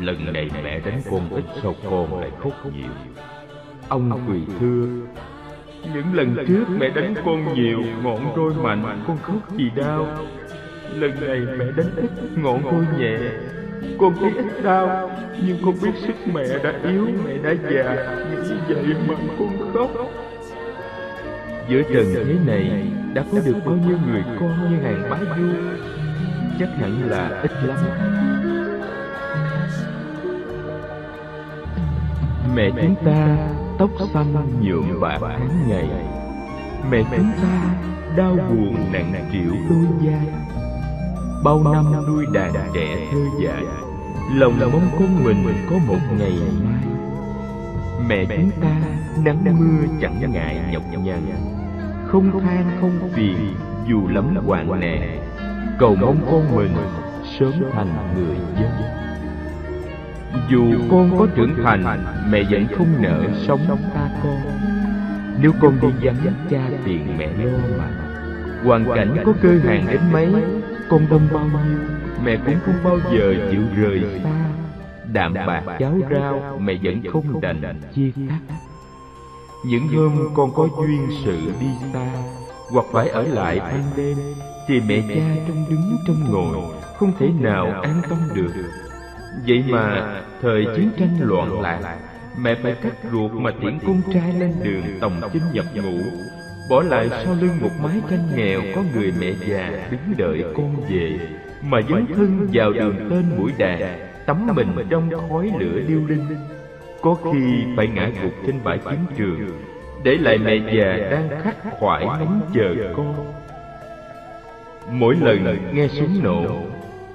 lần 0.00 0.32
này 0.32 0.50
mẹ 0.64 0.80
đánh 0.80 1.00
con 1.10 1.30
ít 1.30 1.44
sao 1.62 1.74
con 1.90 2.20
lại 2.20 2.30
khóc 2.42 2.52
nhiều? 2.76 2.92
Ông 3.88 4.20
quỳ 4.28 4.40
thưa, 4.60 4.86
những 5.94 6.14
lần 6.14 6.36
trước 6.48 6.64
mẹ 6.78 6.88
đánh 6.88 7.14
con 7.24 7.54
nhiều, 7.54 7.82
ngọn 8.02 8.18
roi 8.36 8.62
mạnh, 8.62 9.04
con 9.06 9.16
khóc 9.22 9.36
vì 9.50 9.70
đau. 9.76 10.06
Lần 10.94 11.10
này 11.26 11.40
mẹ 11.58 11.64
đánh 11.76 11.90
ít, 11.96 12.10
ngọn 12.36 12.62
roi 12.62 12.98
nhẹ. 12.98 13.18
Con 13.98 14.14
thấy 14.20 14.30
ít 14.36 14.62
đau, 14.62 15.10
nhưng 15.46 15.56
con 15.64 15.74
biết 15.82 15.92
sức 16.06 16.16
mẹ 16.34 16.44
đã 16.64 16.74
yếu, 16.84 17.06
mẹ 17.26 17.34
đã 17.42 17.54
già. 17.70 18.16
Nghĩ 18.42 18.54
vậy 18.68 18.94
mà 19.08 19.14
con 19.38 19.72
khóc 19.74 19.90
giữa 21.70 21.82
trần 21.82 22.14
thế 22.14 22.36
này 22.46 22.90
đã 23.14 23.24
có 23.32 23.38
được 23.44 23.56
bao 23.66 23.76
nhiêu 23.76 23.98
người 24.06 24.22
con 24.40 24.70
như 24.70 24.82
hàng 24.82 25.10
bá 25.10 25.18
du 25.36 25.48
chắc 26.58 26.68
hẳn 26.78 27.10
là 27.10 27.40
ít 27.42 27.50
lắm. 27.62 27.76
mẹ 32.54 32.70
chúng 32.70 32.94
ta 33.04 33.36
tóc 33.78 33.90
xanh 34.14 34.60
nhuộm 34.60 35.00
bạc 35.00 35.18
tháng 35.20 35.68
ngày. 35.68 35.88
mẹ 36.90 37.02
chúng 37.16 37.30
ta 37.42 37.74
đau 38.16 38.36
buồn 38.48 38.92
nặng 38.92 39.28
trĩu 39.32 39.52
đôi 39.70 39.86
vai 40.00 40.26
bao 41.44 41.64
năm 41.64 42.06
nuôi 42.06 42.26
đàn 42.32 42.52
trẻ 42.74 43.08
thơ 43.12 43.18
dại 43.44 43.64
lòng 44.34 44.58
mong 44.60 44.90
con 44.98 45.24
mình 45.24 45.66
có 45.70 45.76
một 45.86 45.98
ngày 46.18 46.32
mai. 46.64 46.84
mẹ 48.08 48.24
chúng 48.36 48.50
ta 48.62 48.76
nắng 49.24 49.58
mưa 49.58 49.86
chẳng 50.00 50.32
ngại 50.32 50.60
nhọc 50.72 50.82
nhằn 51.04 51.59
không 52.10 52.40
than 52.40 52.78
không 52.80 53.10
phiền, 53.12 53.54
dù 53.88 54.08
lắm 54.08 54.36
hoạn 54.46 54.80
nạn. 54.80 55.20
Cầu 55.78 55.96
mong 56.00 56.16
con 56.30 56.56
mình 56.56 56.76
sớm 57.38 57.52
thành 57.72 57.88
người 58.14 58.36
dân. 58.60 58.70
Dù 60.50 60.72
con 60.90 61.18
có 61.18 61.26
trưởng 61.34 61.54
thành, 61.64 61.84
mẹ 62.30 62.42
vẫn 62.50 62.66
không 62.76 63.02
nỡ 63.02 63.22
sống 63.46 63.60
ta 63.94 64.10
con. 64.22 64.40
Nếu 65.42 65.52
con 65.60 65.80
đi 65.80 65.88
vắng 66.02 66.34
cha 66.50 66.68
tiền 66.84 67.06
mẹ 67.18 67.26
lo 67.26 67.58
mà, 67.78 67.90
hoàn 68.64 68.84
cảnh 68.94 69.16
có 69.24 69.32
cơ 69.42 69.58
hàng 69.64 69.86
đến 69.90 70.00
mấy, 70.12 70.34
con 70.88 71.06
đông 71.10 71.28
bao 71.32 71.44
nhiêu, 71.44 71.78
mẹ 72.24 72.36
cũng 72.46 72.56
không 72.64 72.74
bao 72.84 72.98
giờ 73.12 73.34
chịu 73.50 73.62
rời 73.76 74.04
xa. 74.24 74.30
Đạm 75.12 75.34
bạc 75.34 75.62
cháo 75.78 75.94
rau 76.10 76.58
mẹ 76.60 76.74
vẫn 76.82 77.02
không 77.12 77.40
đành 77.40 77.80
chia 77.94 78.10
cắt 78.28 78.54
những 79.64 79.88
hôm 79.88 80.28
con 80.34 80.52
có 80.54 80.68
duyên 80.78 81.08
sự 81.24 81.52
đi 81.60 81.66
xa, 81.92 82.12
hoặc 82.70 82.86
phải 82.92 83.08
ở 83.08 83.22
lại 83.22 83.58
ban 83.60 83.84
đêm, 83.96 84.16
thì 84.68 84.80
mẹ 84.80 85.02
cha 85.08 85.44
trong 85.48 85.64
đứng 85.70 85.96
trong 86.06 86.32
ngồi 86.32 86.56
không 86.96 87.12
thể 87.18 87.28
nào 87.40 87.66
an 87.82 88.02
tâm 88.08 88.18
được. 88.34 88.52
Vậy 89.46 89.64
mà 89.68 90.16
thời 90.42 90.66
chiến 90.76 90.90
tranh 90.98 91.16
loạn 91.20 91.60
lạc, 91.60 91.98
mẹ 92.38 92.54
phải 92.62 92.74
cắt 92.82 92.92
ruột 93.12 93.32
mà 93.32 93.50
tiễn 93.60 93.78
con 93.86 94.02
trai 94.14 94.32
lên 94.40 94.54
đường 94.62 94.84
tòng 95.00 95.20
chinh 95.32 95.42
nhập 95.52 95.64
ngũ, 95.74 95.98
bỏ 96.70 96.82
lại 96.82 97.08
sau 97.24 97.34
lưng 97.40 97.56
một 97.60 97.70
mái 97.82 98.00
tranh 98.10 98.28
nghèo 98.36 98.60
có 98.74 98.82
người 98.94 99.12
mẹ 99.20 99.32
già 99.48 99.88
đứng 99.90 100.16
đợi 100.16 100.44
con 100.56 100.76
về, 100.90 101.18
mà 101.62 101.78
dấn 101.90 102.06
thân 102.14 102.48
vào 102.52 102.72
đường 102.72 102.96
tên 103.10 103.24
mũi 103.36 103.52
đàn, 103.58 104.10
tắm 104.26 104.46
mình 104.54 104.86
trong 104.90 105.10
khói 105.28 105.52
lửa 105.58 105.80
điêu 105.88 106.00
linh 106.08 106.26
có 107.02 107.14
khi 107.14 107.64
phải 107.76 107.86
ngã 107.86 108.10
gục 108.22 108.32
trên 108.46 108.54
bãi 108.64 108.78
chiến 108.78 108.98
trường, 109.16 109.40
để 110.02 110.14
lại 110.14 110.38
mẹ 110.38 110.56
già 110.56 111.10
đang 111.10 111.42
khắc 111.42 111.56
khoải 111.78 112.04
ngóng 112.04 112.40
chờ 112.54 112.74
con. 112.96 113.14
Mỗi 114.90 115.16
lần 115.20 115.56
nghe 115.72 115.88
súng 115.88 116.22
nổ, 116.22 116.42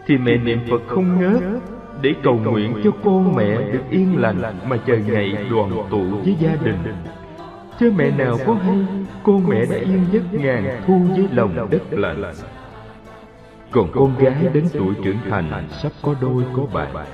thì 0.08 0.18
mẹ 0.18 0.38
niệm 0.38 0.60
phật 0.70 0.82
không 0.88 1.22
ngớt, 1.22 1.42
để 2.02 2.14
cầu 2.24 2.36
nguyện 2.36 2.74
cho 2.84 2.92
con 3.04 3.36
mẹ 3.36 3.56
được 3.72 3.84
yên 3.90 4.18
lành 4.18 4.42
mà 4.70 4.78
chờ 4.88 4.98
ngày 4.98 5.38
đoàn 5.52 5.72
tụ 5.90 6.04
với 6.04 6.36
gia 6.40 6.56
đình. 6.64 6.78
Chứ 7.80 7.94
mẹ 7.98 8.12
nào 8.18 8.38
có 8.46 8.54
hay 8.54 8.78
con 9.24 9.48
mẹ 9.48 9.66
đã 9.66 9.78
yên 9.78 10.06
giấc 10.12 10.34
ngàn 10.34 10.82
thu 10.88 11.02
với 11.16 11.28
lòng 11.32 11.68
đất 11.72 11.82
lạnh 11.92 12.24
còn 13.76 13.92
con 13.92 14.18
gái 14.18 14.36
đến 14.54 14.68
tuổi 14.74 14.94
trưởng 15.04 15.18
thành 15.30 15.68
sắp 15.82 15.92
có 16.02 16.16
đôi 16.22 16.44
có 16.56 16.64
bạn 16.74 17.06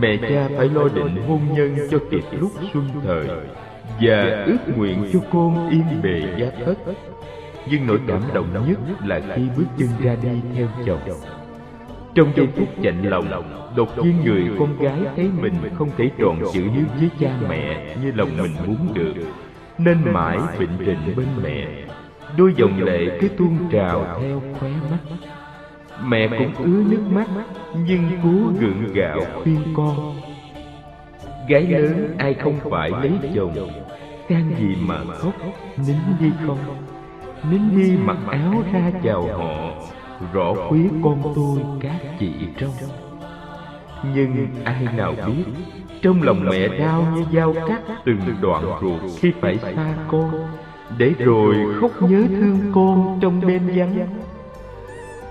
mẹ 0.00 0.16
cha 0.16 0.48
phải 0.56 0.68
lo 0.68 0.88
định 0.94 1.22
hôn 1.28 1.40
nhân 1.52 1.76
cho 1.90 1.98
kịp 2.10 2.24
lúc 2.40 2.50
xuân 2.72 2.88
thời 3.04 3.26
và 4.00 4.44
ước 4.46 4.76
nguyện 4.76 5.10
cho 5.12 5.20
con 5.32 5.70
yên 5.70 6.02
bề 6.02 6.22
gia 6.38 6.64
thất. 6.64 6.74
nhưng 7.70 7.86
nỗi 7.86 8.00
cảm 8.08 8.22
động 8.34 8.46
nhất 8.68 8.78
là 9.06 9.20
khi 9.36 9.42
bước 9.56 9.64
chân 9.78 9.88
ra 10.00 10.16
đi 10.22 10.28
theo 10.54 10.68
chồng. 10.86 11.00
trong 12.14 12.32
giây 12.36 12.48
phút 12.56 12.68
chạnh 12.82 13.02
lòng 13.02 13.28
đột 13.76 14.04
nhiên 14.04 14.14
người 14.24 14.44
con 14.58 14.78
gái 14.78 15.00
thấy 15.16 15.30
mình 15.40 15.54
không 15.78 15.90
thể 15.96 16.10
tròn 16.18 16.38
chữ 16.52 16.62
hiếu 16.74 16.84
với 16.98 17.10
cha 17.20 17.36
mẹ 17.48 17.96
như 18.02 18.12
lòng 18.14 18.30
mình 18.42 18.52
muốn 18.66 18.94
được. 18.94 19.14
nên 19.78 19.98
mãi 20.12 20.38
vịnh 20.58 20.78
rịnh 20.78 21.16
bên 21.16 21.26
mẹ. 21.42 21.66
đôi 22.36 22.52
dòng 22.56 22.82
lệ 22.82 23.18
cứ 23.20 23.28
tuôn 23.28 23.58
trào 23.72 24.18
theo 24.20 24.42
khóe 24.60 24.70
mắt 24.90 24.98
mẹ 26.04 26.28
cũng 26.38 26.54
ứa 26.54 26.82
nước 26.90 27.02
mắt 27.10 27.26
nhưng 27.86 28.10
cố 28.22 28.60
gượng 28.60 28.92
gạo 28.94 29.20
khuyên 29.42 29.60
con. 29.76 30.14
gái 31.48 31.62
lớn 31.62 32.14
ai 32.18 32.34
không 32.34 32.58
phải 32.70 32.90
lấy 32.90 33.12
chồng. 33.34 33.56
can 34.28 34.50
gì 34.58 34.76
mà 34.80 35.04
khóc 35.04 35.32
nín 35.86 35.96
đi 36.20 36.30
con 36.46 36.58
nín 37.50 37.60
đi 37.76 37.96
mặc 37.96 38.16
áo 38.30 38.62
ra 38.72 38.92
chào 39.02 39.22
họ 39.22 39.70
rõ 40.32 40.54
khuyết 40.68 40.88
con 41.04 41.32
tôi 41.34 41.58
các 41.80 42.00
chị 42.18 42.32
trong. 42.58 42.74
nhưng 44.14 44.46
ai 44.64 44.86
nào 44.96 45.14
biết 45.26 45.44
trong 46.02 46.22
lòng 46.22 46.44
mẹ 46.50 46.68
đau 46.78 47.06
như 47.16 47.24
dao 47.32 47.54
cắt 47.68 47.80
từng 48.04 48.20
đoạn 48.40 48.64
ruột 48.82 49.00
khi 49.20 49.32
phải 49.40 49.58
xa 49.58 49.94
con. 50.08 50.30
để 50.98 51.12
rồi 51.18 51.56
khóc 51.80 51.90
nhớ 52.02 52.22
thương 52.28 52.58
con 52.74 53.18
trong 53.22 53.46
đêm 53.46 53.62
vắng 53.76 54.06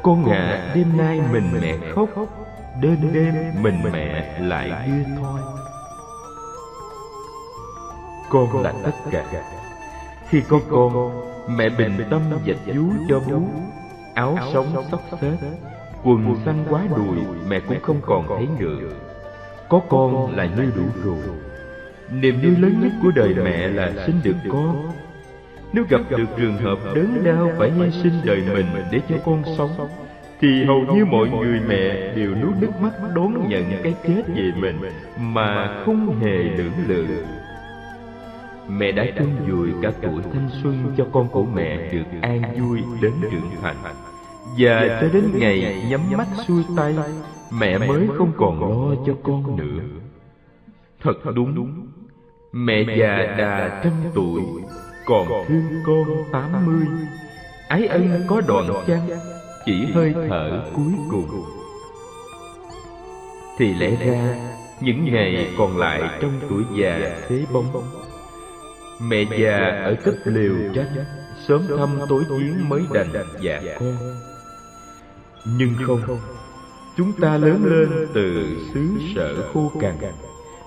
con 0.04 0.32
ạ 0.32 0.72
đêm 0.76 0.98
nay 0.98 1.22
mình 1.32 1.52
mẹ 1.62 1.74
khóc, 1.96 2.10
đêm 2.82 3.14
đêm 3.14 3.36
mình 3.62 3.80
mẹ 3.92 4.40
lại 4.40 4.70
đưa 4.88 5.16
thôi. 5.22 5.40
Con 8.30 8.62
là 8.64 8.74
tất 8.84 8.92
cả. 9.12 9.24
Khi 10.30 10.42
có 10.50 10.60
con, 10.70 11.22
mẹ 11.58 11.70
bình 11.70 11.98
tâm 12.10 12.22
dạch 12.48 12.76
vú 12.76 12.84
cho 13.10 13.20
bú 13.20 13.48
áo 14.14 14.38
sống 14.54 14.86
xóc 14.92 15.02
xếp, 15.22 15.38
quần 16.04 16.36
xanh 16.46 16.66
quá 16.70 16.84
đùi, 16.96 17.18
mẹ 17.48 17.60
cũng 17.60 17.82
không 17.82 18.02
còn 18.06 18.28
thấy 18.28 18.48
ngựa. 18.60 18.90
Có 19.70 19.82
con 19.90 20.36
là 20.36 20.46
như 20.46 20.72
đủ 20.76 20.84
rồi. 21.04 21.36
Niềm 22.12 22.42
vui 22.42 22.56
lớn 22.58 22.80
nhất 22.82 22.92
của 23.04 23.12
đời 23.16 23.36
mẹ 23.44 23.68
là 23.68 23.92
sinh 24.06 24.22
được 24.24 24.36
con 24.52 24.92
nếu 25.74 25.86
gặp 25.90 26.02
được 26.10 26.26
trường 26.38 26.58
hợp 26.58 26.80
đớn 26.96 27.24
đau 27.24 27.52
phải 27.58 27.72
hy 27.72 27.92
sinh 27.92 28.14
đời 28.26 28.44
mình 28.54 28.66
để 28.92 29.02
cho 29.10 29.16
con 29.26 29.44
sống, 29.58 29.72
thì 30.40 30.66
hầu 30.66 30.82
như 30.96 31.06
mọi 31.06 31.30
người 31.30 31.60
mẹ 31.68 32.14
đều 32.16 32.36
nuốt 32.36 32.56
nước 32.62 32.72
mắt 32.82 32.92
đón 33.16 33.50
nhận 33.50 33.64
cái 33.84 33.96
chết 34.08 34.24
về 34.28 34.52
mình 34.58 34.80
mà 35.20 35.82
không 35.86 36.20
hề 36.20 36.38
lưỡng 36.38 36.88
lự. 36.88 37.06
Mẹ 38.70 38.92
đã 38.92 39.06
chung 39.18 39.36
vùi 39.50 39.70
cả 39.82 39.92
tuổi 40.02 40.22
thanh 40.34 40.50
xuân 40.64 40.94
cho 40.98 41.06
con 41.12 41.30
của 41.30 41.46
mẹ 41.46 41.94
được 41.94 42.22
an 42.22 42.42
vui 42.60 42.84
đến 43.02 43.14
trưởng 43.22 43.50
thành. 43.62 43.76
Và 44.58 45.00
cho 45.02 45.08
đến 45.14 45.24
ngày 45.34 45.86
nhắm 45.90 46.02
mắt 46.18 46.28
xuôi 46.48 46.64
tay, 46.78 46.96
mẹ 47.60 47.78
mới 47.78 48.08
không 48.18 48.32
còn 48.38 48.62
lo 48.62 48.96
cho 49.06 49.14
con 49.24 49.58
nữa. 49.58 49.84
Thật 51.04 51.32
đúng, 51.36 51.88
mẹ 52.52 52.84
già 52.98 53.36
đà 53.38 53.82
trăm 53.84 53.94
tuổi 54.14 54.42
còn 55.06 55.28
thương 55.48 55.84
con 55.86 56.32
tám 56.32 56.66
mươi 56.66 56.86
ái 57.68 57.88
ân 57.88 58.24
có 58.28 58.42
đoạn 58.48 58.68
chăng? 58.88 59.10
Chỉ 59.66 59.92
hơi 59.94 60.14
thở 60.30 60.64
cuối 60.76 60.94
cùng. 61.12 61.46
Thì 63.58 63.74
lẽ 63.74 63.96
ra, 64.06 64.36
những 64.82 65.06
ngày 65.06 65.54
còn 65.58 65.78
lại 65.78 66.20
trong 66.22 66.40
tuổi 66.50 66.64
già 66.76 67.20
thế 67.28 67.46
bóng, 67.54 67.84
mẹ 69.02 69.24
già 69.40 69.58
ở 69.86 69.96
cấp 70.04 70.14
liều 70.26 70.56
trách 70.76 70.90
sớm 71.48 71.62
thăm 71.78 72.00
tối 72.10 72.24
chiến 72.30 72.70
mới 72.70 72.82
đành 72.94 73.14
dạ 73.42 73.62
con. 73.80 73.98
Nhưng 75.46 75.74
không, 75.88 76.02
chúng 76.98 77.12
ta 77.22 77.38
lớn 77.38 77.66
lên 77.66 78.08
từ 78.14 78.46
xứ 78.74 78.90
sở 79.16 79.52
khô 79.54 79.72
cằn. 79.82 79.96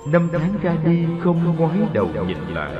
Năm 0.06 0.28
tháng 0.32 0.54
ra 0.62 0.76
đi 0.84 1.06
không 1.24 1.56
ngoái 1.56 1.78
đầu 1.92 2.08
nhìn 2.26 2.38
lại 2.54 2.72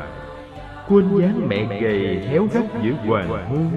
quên 0.88 1.20
dáng 1.20 1.48
mẹ 1.48 1.80
gầy 1.80 2.26
héo 2.28 2.46
gắt 2.52 2.64
giữa 2.82 2.92
hoàng 3.06 3.28
hôn. 3.28 3.70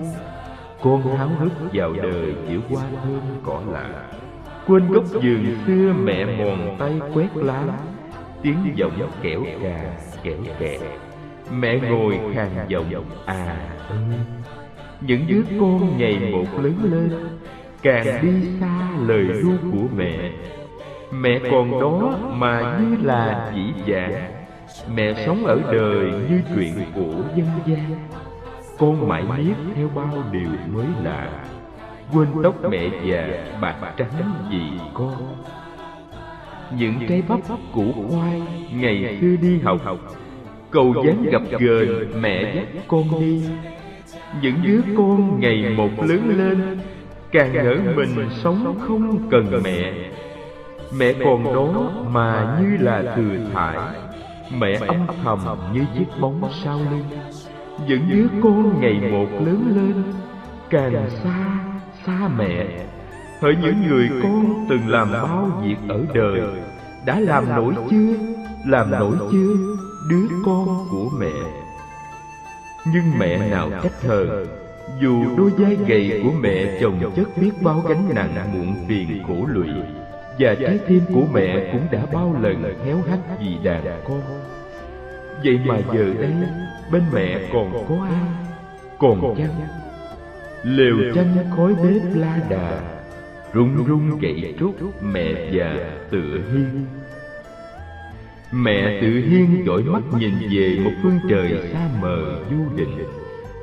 Con 0.81 1.17
háo 1.17 1.27
hức 1.27 1.51
vào 1.73 1.93
đời 1.93 2.35
giữa 2.49 2.59
hoa 2.69 2.83
thơm 3.03 3.21
cỏ 3.43 3.61
lạ 3.71 3.89
quên 4.67 4.87
gốc 4.91 5.03
vườn 5.11 5.45
xưa 5.67 5.93
mẹ 6.03 6.25
mòn 6.25 6.75
tay 6.79 6.99
quét 7.13 7.27
lá. 7.35 7.63
Tiếng 8.41 8.57
giọng 8.75 9.11
kẻo 9.21 9.43
cà 9.63 9.97
kẻo 10.23 10.37
kẹt 10.59 10.81
mẹ 11.51 11.79
ngồi 11.79 12.19
khàn 12.33 12.49
giọng 12.67 13.05
à 13.25 13.57
ơi. 13.89 13.97
Những 15.01 15.27
đứa 15.27 15.41
con 15.59 15.97
ngày 15.97 16.31
một 16.31 16.63
lớn 16.63 16.75
lên, 16.83 17.09
càng 17.81 18.05
đi 18.21 18.59
xa 18.59 18.89
lời 19.07 19.27
ru 19.41 19.51
của 19.71 19.87
mẹ. 19.97 20.31
Mẹ 21.11 21.39
còn 21.51 21.81
đó 21.81 22.19
mà 22.31 22.79
như 22.79 22.97
là 23.03 23.51
dĩ 23.55 23.73
dạng 23.87 24.36
mẹ 24.95 25.13
sống 25.25 25.45
ở 25.45 25.59
đời 25.71 26.11
như 26.30 26.41
chuyện 26.55 26.73
cổ 26.95 27.07
dân 27.36 27.47
gian. 27.65 28.09
con 28.78 29.07
mãi 29.07 29.23
miết 29.38 29.53
theo 29.75 29.89
bao 29.95 30.23
điều 30.32 30.49
mới 30.73 30.86
lạ. 31.03 31.30
quên 32.13 32.28
tóc 32.43 32.55
mẹ 32.69 32.89
già 33.05 33.28
bạc 33.61 33.93
trắng 33.97 34.34
vì 34.51 34.61
con. 34.93 35.15
những 36.78 36.93
trái 37.09 37.23
bắp 37.28 37.39
củ 37.73 37.93
khoai 38.09 38.41
ngày 38.73 39.17
xưa 39.21 39.36
đi 39.41 39.59
học. 39.59 39.80
cầu 40.71 40.93
dáng 41.05 41.25
gặp 41.32 41.41
gỡ 41.59 41.86
mẹ 42.19 42.55
dắt 42.55 42.84
con 42.88 43.03
đi. 43.19 43.43
những 44.41 44.55
đứa 44.63 44.82
con 44.97 45.39
ngày 45.39 45.69
một 45.78 45.89
lớn 46.07 46.38
lên 46.38 46.80
càng 47.32 47.53
ngỡ 47.53 47.75
mình 47.95 48.30
sống 48.43 48.80
không 48.88 49.30
cần 49.32 49.61
mẹ. 49.63 49.93
mẹ. 50.97 51.13
Còn 51.23 51.43
đó 51.43 51.91
mà 52.09 52.59
như 52.61 52.78
là 52.80 53.13
thừa 53.15 53.38
thải 53.53 53.78
mẹ 54.51 54.79
âm 54.87 55.07
thầm 55.23 55.39
như 55.73 55.85
chiếc 55.97 56.19
bóng 56.19 56.49
sau 56.63 56.77
lưng 56.77 57.05
những 57.87 58.09
đứa 58.09 58.27
con 58.43 58.81
ngày 58.81 59.11
một 59.11 59.27
lớn 59.45 59.73
lên. 59.75 60.03
càng 60.69 61.09
xa 61.23 61.59
xa 62.05 62.29
mẹ. 62.37 62.65
hỡi 63.39 63.55
những 63.61 63.87
người 63.87 64.09
con 64.23 64.65
từng 64.69 64.87
làm 64.87 65.11
bao 65.11 65.61
việc 65.63 65.75
ở 65.89 66.05
đời. 66.13 66.41
đã 67.05 67.19
làm 67.19 67.49
nổi 67.55 67.73
chưa? 67.89 68.13
làm 68.65 68.91
nổi 68.91 69.15
chưa? 69.31 69.55
đứa 70.09 70.27
con 70.45 70.87
của 70.91 71.09
mẹ. 71.19 71.33
nhưng 72.93 73.19
mẹ 73.19 73.49
nào 73.49 73.69
cách 73.83 73.93
thờ 74.01 74.45
dù 75.01 75.37
đôi 75.37 75.51
vai 75.57 75.77
gầy 75.87 76.21
của 76.23 76.31
mẹ 76.41 76.79
chồng 76.81 77.11
chất 77.15 77.37
biết 77.41 77.51
bao 77.61 77.83
gánh 77.89 78.15
nặng 78.15 78.49
muộn 78.53 78.75
phiền 78.87 79.23
khổ 79.27 79.45
lụy 79.47 79.67
và 80.39 80.55
trái 80.55 80.79
tim 80.88 81.01
của 81.13 81.23
mẹ 81.33 81.69
cũng 81.71 81.88
đã 81.91 82.05
bao 82.13 82.35
lần 82.41 82.63
héo 82.85 83.01
hắt 83.09 83.19
vì 83.39 83.57
đàn 83.63 84.01
con. 84.07 84.21
vậy 85.43 85.59
mà 85.65 85.79
giờ 85.93 86.13
đây 86.19 86.33
bên 86.91 87.03
mẹ 87.13 87.49
còn 87.53 87.85
có 87.89 88.05
ai? 88.05 88.21
còn 88.99 89.35
chăng? 89.38 89.67
lều 90.63 90.95
chanh 91.15 91.35
khói 91.57 91.75
bếp 91.75 92.01
la 92.15 92.39
đà 92.49 92.81
rung 93.53 93.85
rung 93.88 94.19
gậy 94.19 94.55
trúc 94.59 95.03
mẹ 95.03 95.51
già 95.51 95.75
tựa 96.11 96.39
hiên. 96.51 96.85
mẹ 98.51 99.01
tự 99.01 99.07
hiên 99.07 99.63
dõi 99.67 99.83
mắt 99.83 100.01
nhìn 100.19 100.33
về 100.51 100.79
một 100.83 100.91
phương 101.03 101.19
trời 101.29 101.69
xa 101.73 101.89
mờ 102.01 102.39
du 102.49 102.77
định 102.77 102.97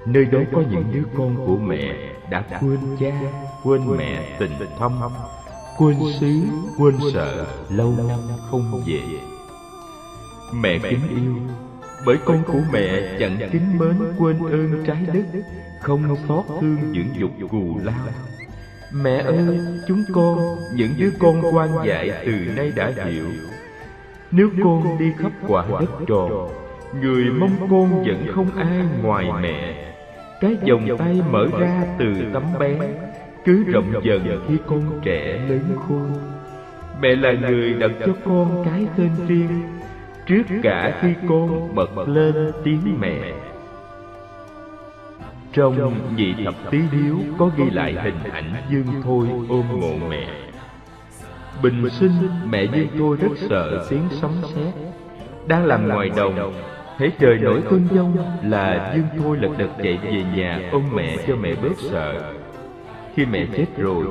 nơi 0.06 0.24
đó 0.24 0.38
có 0.52 0.62
những 0.70 0.84
đứa 0.92 1.02
con 1.16 1.36
của 1.46 1.56
mẹ 1.56 1.94
đã 2.30 2.44
quên 2.60 2.78
cha 3.00 3.20
quên 3.62 3.80
mẹ 3.96 4.36
tình 4.38 4.50
thâm 4.78 5.00
quên 5.78 5.96
xứ 6.20 6.40
quên 6.78 6.94
sợ 7.12 7.46
lâu 7.70 7.94
năm 8.08 8.18
không 8.50 8.82
về. 8.86 9.00
mẹ 10.52 10.78
kính 10.78 11.08
yêu 11.08 11.34
bởi 12.06 12.16
con 12.24 12.42
của 12.46 12.60
mẹ 12.72 13.16
chẳng 13.20 13.38
kính 13.52 13.78
mến 13.78 13.96
quên 14.18 14.38
ơn 14.38 14.84
trái 14.86 15.06
đất 15.14 15.42
không 15.80 16.16
xót 16.28 16.44
thương 16.60 16.92
những 16.92 17.08
dục 17.16 17.30
cù 17.50 17.78
lao. 17.82 18.08
mẹ 18.92 19.16
ơi 19.16 19.58
chúng 19.88 20.04
con 20.14 20.56
những 20.74 20.90
đứa 20.98 21.10
con 21.18 21.56
quan 21.56 21.70
dại 21.86 22.10
từ 22.26 22.32
nay 22.56 22.72
đã 22.76 22.92
hiểu. 23.04 23.26
nếu 24.30 24.50
con 24.64 24.98
đi 24.98 25.12
khắp 25.18 25.32
quả 25.48 25.66
đất 25.80 25.90
tròn 26.06 26.48
người 27.00 27.24
mong 27.24 27.56
con 27.70 28.04
vẫn 28.04 28.26
không 28.34 28.56
ai 28.56 28.84
ngoài 29.02 29.26
mẹ. 29.40 29.92
cái 30.40 30.56
vòng 30.68 30.88
tay 30.98 31.20
mở 31.30 31.46
ra 31.58 31.86
từ 31.98 32.14
tấm 32.32 32.42
bé 32.58 32.78
cứ 33.44 33.64
rộng 33.64 33.92
dần 34.02 34.44
khi 34.48 34.56
con 34.66 35.00
trẻ 35.02 35.46
lớn 35.48 35.76
khôn. 35.88 36.10
Mẹ 37.00 37.16
là 37.16 37.32
người 37.32 37.74
đặt 37.74 37.90
cho 38.06 38.12
con 38.24 38.64
cái 38.64 38.86
tên 38.96 39.10
riêng, 39.28 39.62
trước 40.26 40.42
cả 40.62 40.98
khi 41.00 41.08
con 41.28 41.74
bật 41.74 42.08
lên 42.08 42.52
tiếng 42.64 43.00
mẹ. 43.00 43.32
Trong 45.52 45.94
nhị 46.16 46.34
thập 46.44 46.54
tý 46.70 46.78
điếu 46.92 47.16
có 47.38 47.50
ghi 47.56 47.70
lại 47.70 47.94
hình 48.02 48.32
ảnh 48.32 48.54
dương 48.70 49.02
thôi 49.04 49.26
ôm 49.48 49.64
mộ 49.80 50.08
mẹ. 50.08 50.26
Bình 51.62 51.90
sinh 51.90 52.28
mẹ 52.50 52.64
dương 52.64 52.88
thôi 52.98 53.16
rất 53.20 53.38
sợ 53.48 53.86
tiếng 53.90 54.08
sấm 54.10 54.30
sét. 54.54 54.74
Đang 55.46 55.66
làm 55.66 55.88
ngoài 55.88 56.10
đồng, 56.16 56.52
thấy 56.98 57.12
trời 57.18 57.38
nổi 57.38 57.62
cơn 57.70 57.88
giông 57.94 58.16
là 58.42 58.92
Dương 58.94 59.22
Thôi 59.22 59.36
lật 59.40 59.50
đật 59.58 59.70
chạy 59.82 59.98
về 60.02 60.24
nhà 60.36 60.68
ôm 60.72 60.82
mẹ 60.94 61.16
cho 61.26 61.36
mẹ 61.36 61.54
bớt 61.62 61.78
sợ. 61.90 62.32
Khi 63.14 63.26
mẹ 63.26 63.46
chết 63.56 63.66
rồi, 63.76 64.04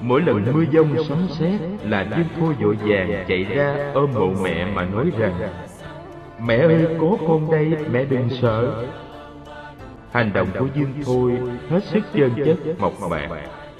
mỗi 0.00 0.20
lần 0.20 0.44
mưa 0.52 0.64
giông 0.70 1.04
sấm 1.08 1.26
sét 1.28 1.60
là 1.82 2.06
Dương 2.16 2.26
Thôi 2.40 2.54
vội 2.60 2.76
vàng 2.80 3.24
chạy 3.28 3.44
ra 3.44 3.90
ôm 3.94 4.10
mộ 4.14 4.32
mẹ 4.42 4.66
mà 4.74 4.84
nói 4.84 5.10
rằng 5.18 5.34
Mẹ 6.46 6.56
ơi 6.56 6.86
có 7.00 7.16
con 7.28 7.50
đây, 7.50 7.76
mẹ 7.92 8.04
đừng 8.04 8.28
sợ. 8.42 8.84
Hành 10.12 10.30
động 10.32 10.48
của 10.58 10.66
Dương 10.74 10.92
Thôi 11.04 11.32
hết 11.70 11.84
sức 11.84 12.04
chân 12.12 12.30
chất 12.44 12.56
mộc 12.78 12.92
mạc, 13.10 13.28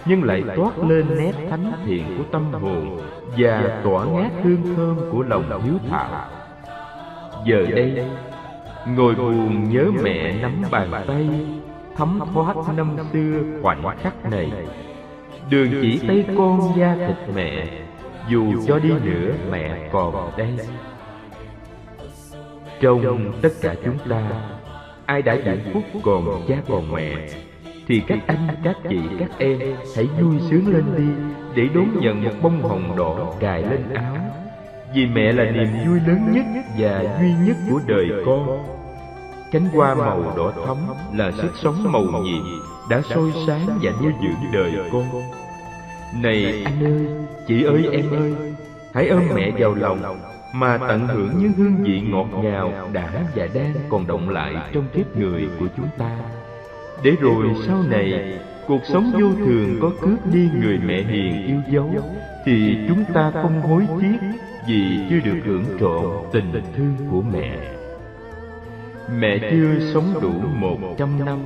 nhưng 0.05 0.25
lại 0.25 0.43
toát 0.57 0.79
lên 0.79 1.07
nét 1.19 1.33
thánh 1.51 1.73
thiện 1.87 2.05
của 2.19 2.25
tâm 2.33 2.53
hồn 2.53 3.01
và 3.39 3.81
tỏa 3.85 4.05
ngát 4.05 4.33
hương 4.43 4.75
thơm 4.77 4.97
của 5.13 5.23
lòng 5.23 5.63
hiếu 5.65 5.75
thảo. 5.91 6.29
Giờ 7.47 7.67
đây, 7.75 8.05
Ngồi 8.87 9.15
buồn 9.15 9.69
nhớ 9.71 9.85
mẹ 10.03 10.33
nắm 10.43 10.63
bàn 10.71 10.91
tay 11.07 11.29
Thấm 11.97 12.20
thoát 12.34 12.57
năm 12.76 12.97
xưa 13.12 13.43
khoảnh 13.62 13.82
khắc 14.03 14.30
này. 14.30 14.53
Đường 15.51 15.68
chỉ 15.82 16.01
tay 16.09 16.24
con 16.36 16.61
da 16.76 16.97
thịt 17.07 17.34
mẹ. 17.34 17.66
Dù 18.28 18.53
cho 18.66 18.78
đi 18.78 18.91
nữa 19.05 19.32
mẹ 19.51 19.88
còn 19.93 20.30
đây. 20.36 20.59
Trong 22.80 23.32
tất 23.43 23.53
cả 23.62 23.74
chúng 23.84 23.99
ta 24.09 24.22
Ai 25.07 25.22
đã 25.22 25.36
hạnh 25.45 25.70
phúc 25.72 25.82
còn 26.03 26.43
cha 26.49 26.57
còn 26.68 26.93
mẹ. 26.93 27.28
Thì 27.86 28.03
các 28.07 28.18
anh, 28.26 28.49
các 28.64 28.76
chị, 28.88 29.01
các 29.18 29.30
em 29.38 29.59
Hãy 29.97 30.07
vui 30.07 30.41
sướng 30.51 30.72
lên 30.74 30.84
đi 30.97 31.05
Để 31.55 31.68
đón 31.74 32.01
nhận 32.01 32.24
một 32.24 32.30
bông 32.43 32.62
hồng 32.62 32.97
đỏ 32.97 33.34
cài 33.41 33.62
lên 33.62 33.95
áo. 33.95 34.16
Vì 34.95 35.07
mẹ 35.07 35.32
là 35.32 35.45
niềm 35.45 35.68
vui 35.86 36.01
lớn 36.07 36.32
nhất 36.32 36.45
và 36.78 37.18
duy 37.20 37.32
nhất 37.47 37.57
của 37.70 37.80
đời 37.86 38.09
con 38.26 38.80
Cánh 39.51 39.65
hoa 39.65 39.95
màu 39.95 40.33
đỏ 40.37 40.53
thắm 40.67 40.77
là 41.13 41.33
sức 41.33 41.53
sống 41.63 41.93
màu 41.93 42.03
nhiệm 42.03 42.43
Đã 42.91 43.03
soi 43.03 43.33
sáng 43.47 43.67
và 43.83 43.93
nuôi 44.03 44.13
dưỡng 44.23 44.53
đời 44.53 44.73
con. 44.93 45.05
Này 46.23 46.63
anh 46.65 46.85
ơi, 46.85 47.07
chị 47.49 47.63
ơi 47.63 47.89
em 47.93 48.11
ơi. 48.11 48.35
Hãy 48.95 49.09
ôm 49.09 49.23
mẹ 49.35 49.51
vào 49.59 49.75
lòng 49.75 50.21
Mà 50.55 50.79
tận 50.79 51.07
hưởng 51.07 51.39
những 51.39 51.53
hương 51.53 51.77
vị 51.77 52.01
ngọt 52.01 52.27
ngào 52.43 52.73
đã 52.93 53.11
và 53.35 53.49
đang 53.55 53.75
còn 53.89 54.07
động 54.07 54.29
lại 54.29 54.55
trong 54.73 54.85
kiếp 54.95 55.17
người 55.17 55.49
của 55.61 55.67
chúng 55.77 55.89
ta. 55.99 56.19
Để 57.03 57.11
rồi 57.21 57.47
sau 57.67 57.83
này 57.83 58.39
Cuộc 58.67 58.81
sống 58.85 59.13
vô 59.21 59.29
thường 59.47 59.79
có 59.83 59.91
cướp 60.01 60.27
đi 60.33 60.49
người 60.61 60.79
mẹ 60.85 61.03
hiền 61.03 61.47
yêu 61.47 61.61
dấu 61.71 61.91
Thì 62.45 62.77
chúng 62.89 63.05
ta 63.15 63.31
không 63.31 63.61
hối 63.61 63.87
tiếc 64.01 64.19
Vì 64.67 64.99
chưa 65.11 65.21
được 65.25 65.41
hưởng 65.45 65.65
trọn 65.81 66.05
tình 66.33 66.63
thương 66.77 66.97
của 67.11 67.23
mẹ 67.33 67.80
Mẹ 69.19 69.39
chưa 69.51 69.93
sống 69.95 70.15
đủ 70.23 70.33
một 70.33 70.79
trăm 70.99 71.25
năm. 71.25 71.39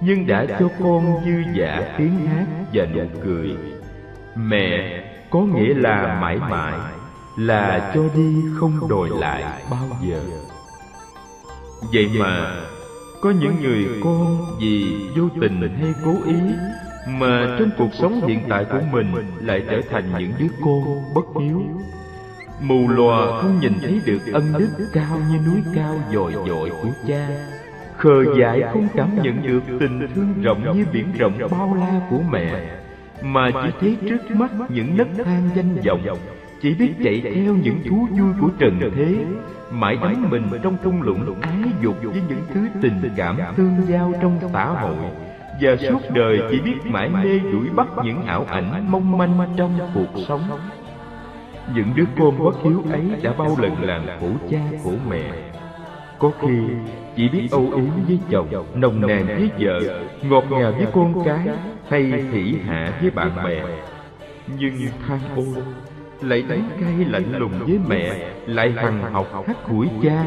Nhưng 0.00 0.26
đã 0.26 0.46
cho 0.58 0.68
con 0.78 1.24
dư 1.24 1.60
dả 1.60 1.94
tiếng 1.98 2.26
hát 2.26 2.46
và 2.72 2.86
nụ 2.86 3.04
cười. 3.24 3.56
Mẹ 4.36 5.02
có 5.30 5.40
nghĩa 5.40 5.74
là 5.74 6.18
mãi 6.20 6.36
mãi 6.36 6.74
Là 7.36 7.92
cho 7.94 8.02
đi 8.14 8.42
không 8.60 8.88
đòi 8.88 9.08
lại 9.20 9.62
bao 9.70 9.88
giờ. 10.02 10.20
Vậy 11.92 12.10
mà 12.18 12.54
Có 13.20 13.30
những 13.30 13.62
người 13.62 13.86
con 14.04 14.38
vì 14.60 14.96
vô 15.16 15.28
tình 15.40 15.78
hay 15.80 15.94
cố 16.04 16.14
ý 16.26 16.36
Mà 17.08 17.56
trong 17.58 17.70
cuộc 17.78 17.94
sống 17.94 18.26
hiện 18.26 18.40
tại 18.48 18.64
của 18.70 18.80
mình 18.92 19.14
Lại 19.40 19.62
trở 19.70 19.80
thành 19.90 20.04
những 20.18 20.32
đứa 20.38 20.46
con 20.64 20.84
bất 21.14 21.24
hiếu 21.40 21.62
Mù 22.66 22.88
lòa 22.88 23.40
không 23.40 23.60
nhìn 23.60 23.72
thấy 23.82 24.00
được 24.06 24.20
ân 24.32 24.52
đức 24.58 24.68
cao 24.92 25.18
như 25.30 25.38
núi 25.46 25.62
cao 25.74 25.96
dồi 26.12 26.32
dội 26.48 26.70
của 26.70 26.88
cha. 27.06 27.28
Khờ 27.96 28.24
dại 28.38 28.62
không 28.72 28.88
cảm 28.94 29.22
nhận 29.22 29.42
được 29.42 29.60
tình 29.80 30.08
thương 30.14 30.42
rộng 30.42 30.76
như 30.76 30.84
biển 30.92 31.12
rộng 31.18 31.38
bao 31.50 31.74
la 31.74 32.00
của 32.10 32.20
mẹ, 32.30 32.76
Mà 33.22 33.50
chỉ 33.50 33.68
thấy 33.80 33.96
trước 34.08 34.36
mắt 34.36 34.50
những 34.68 34.96
nấc 34.96 35.08
thang 35.24 35.50
danh 35.54 35.76
vọng, 35.86 36.00
Chỉ 36.62 36.74
biết 36.74 36.92
chạy 37.04 37.22
theo 37.34 37.54
những 37.54 37.82
thú 37.88 38.08
vui 38.10 38.32
của 38.40 38.48
trần 38.58 38.80
thế, 38.96 39.16
Mãi 39.70 39.96
đắm 40.02 40.30
mình 40.30 40.44
trong 40.62 40.76
thung 40.84 41.02
lũng 41.02 41.40
ái 41.40 41.58
dục 41.82 41.96
với 42.02 42.22
những 42.28 42.42
thứ 42.54 42.60
tình 42.82 43.10
cảm 43.16 43.38
tương 43.56 43.76
giao 43.88 44.12
trong 44.22 44.38
xã 44.52 44.66
hội. 44.66 44.96
Và 45.60 45.76
suốt 45.76 46.00
đời 46.14 46.40
chỉ 46.50 46.60
biết 46.60 46.76
mãi 46.84 47.08
mê 47.08 47.38
đuổi 47.38 47.68
bắt 47.74 47.88
những 48.04 48.26
ảo 48.26 48.44
ảnh 48.48 48.86
mong 48.90 49.18
manh 49.18 49.54
trong 49.56 49.78
cuộc 49.94 50.20
sống 50.28 50.40
những 51.74 51.92
đứa 51.94 52.04
con 52.18 52.44
bất 52.44 52.62
hiếu 52.62 52.82
ấy 52.90 53.02
đã 53.22 53.32
bao 53.38 53.56
lần 53.58 53.82
làm 53.82 54.06
khổ 54.20 54.28
cha 54.50 54.60
khổ 54.84 54.92
mẹ. 55.08 55.30
Có 56.18 56.30
khi 56.40 56.58
chỉ 57.16 57.28
biết 57.28 57.48
âu 57.50 57.70
yếm 57.74 58.06
với 58.06 58.18
chồng 58.30 58.64
Nồng 58.74 59.00
nàn 59.00 59.26
với 59.26 59.50
vợ 59.58 59.80
Ngọt 60.22 60.44
ngào 60.50 60.72
với 60.72 60.86
con 60.94 61.24
cái 61.24 61.48
Hay 61.88 62.02
hỉ 62.02 62.54
hạ 62.66 62.98
với 63.00 63.10
bạn 63.10 63.30
bè. 63.44 63.62
Nhưng 64.58 64.74
than 65.06 65.18
ôi 65.36 65.62
Lại 66.20 66.42
đánh 66.48 66.68
cay 66.80 66.94
lạnh 67.08 67.38
lùng 67.38 67.52
với 67.66 67.78
mẹ 67.88 68.30
Lại 68.46 68.72
hằng 68.76 69.12
học 69.12 69.26
hắt 69.46 69.56
hủi 69.64 69.88
cha. 70.02 70.24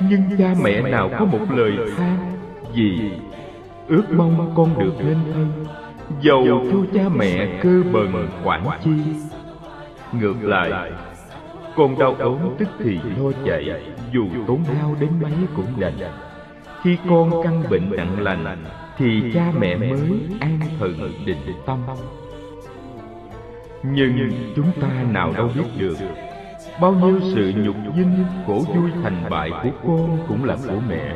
Nhưng 0.00 0.22
cha 0.38 0.54
mẹ 0.62 0.80
nào 0.80 1.10
có 1.18 1.24
một 1.24 1.50
lời 1.50 1.72
than 1.96 2.18
gì, 2.74 3.10
ước 3.88 4.04
mong 4.10 4.52
con 4.56 4.78
được 4.78 4.94
lên 4.98 5.16
thân 5.34 5.64
Dầu 6.20 6.44
cho 6.72 6.78
cha 6.94 7.08
mẹ 7.08 7.58
cơ 7.62 7.82
bần 7.92 8.28
quản 8.44 8.66
chi? 8.84 8.90
Ngược 10.12 10.34
lại, 10.42 10.92
Con 11.76 11.98
đau 11.98 12.14
ốm 12.18 12.38
tức 12.58 12.68
thì 12.78 12.98
lo 13.18 13.32
chạy, 13.46 13.82
Dù 14.12 14.26
tốn 14.46 14.64
hao 14.64 14.96
đến 15.00 15.10
mấy 15.22 15.32
cũng 15.56 15.80
đành. 15.80 15.98
Khi 16.82 16.96
con 17.08 17.30
căn 17.44 17.62
bệnh 17.70 17.96
nặng 17.96 18.20
lành, 18.20 18.64
Thì 18.98 19.22
cha 19.34 19.52
mẹ 19.58 19.76
mới 19.76 20.00
an 20.40 20.60
thần 20.78 21.12
định 21.26 21.38
tâm. 21.66 21.78
Nhưng 23.82 24.30
chúng 24.56 24.70
ta 24.80 24.88
nào 25.12 25.32
đâu 25.36 25.50
biết 25.54 25.68
được, 25.78 25.96
Bao 26.80 26.92
nhiêu 26.92 27.20
sự 27.34 27.52
nhục 27.56 27.76
dinh 27.96 28.24
Khổ 28.46 28.64
vui 28.74 28.90
thành 29.02 29.24
bại 29.30 29.50
của 29.62 29.70
con 29.86 30.18
cũng 30.28 30.44
là 30.44 30.56
của 30.66 30.80
mẹ. 30.88 31.14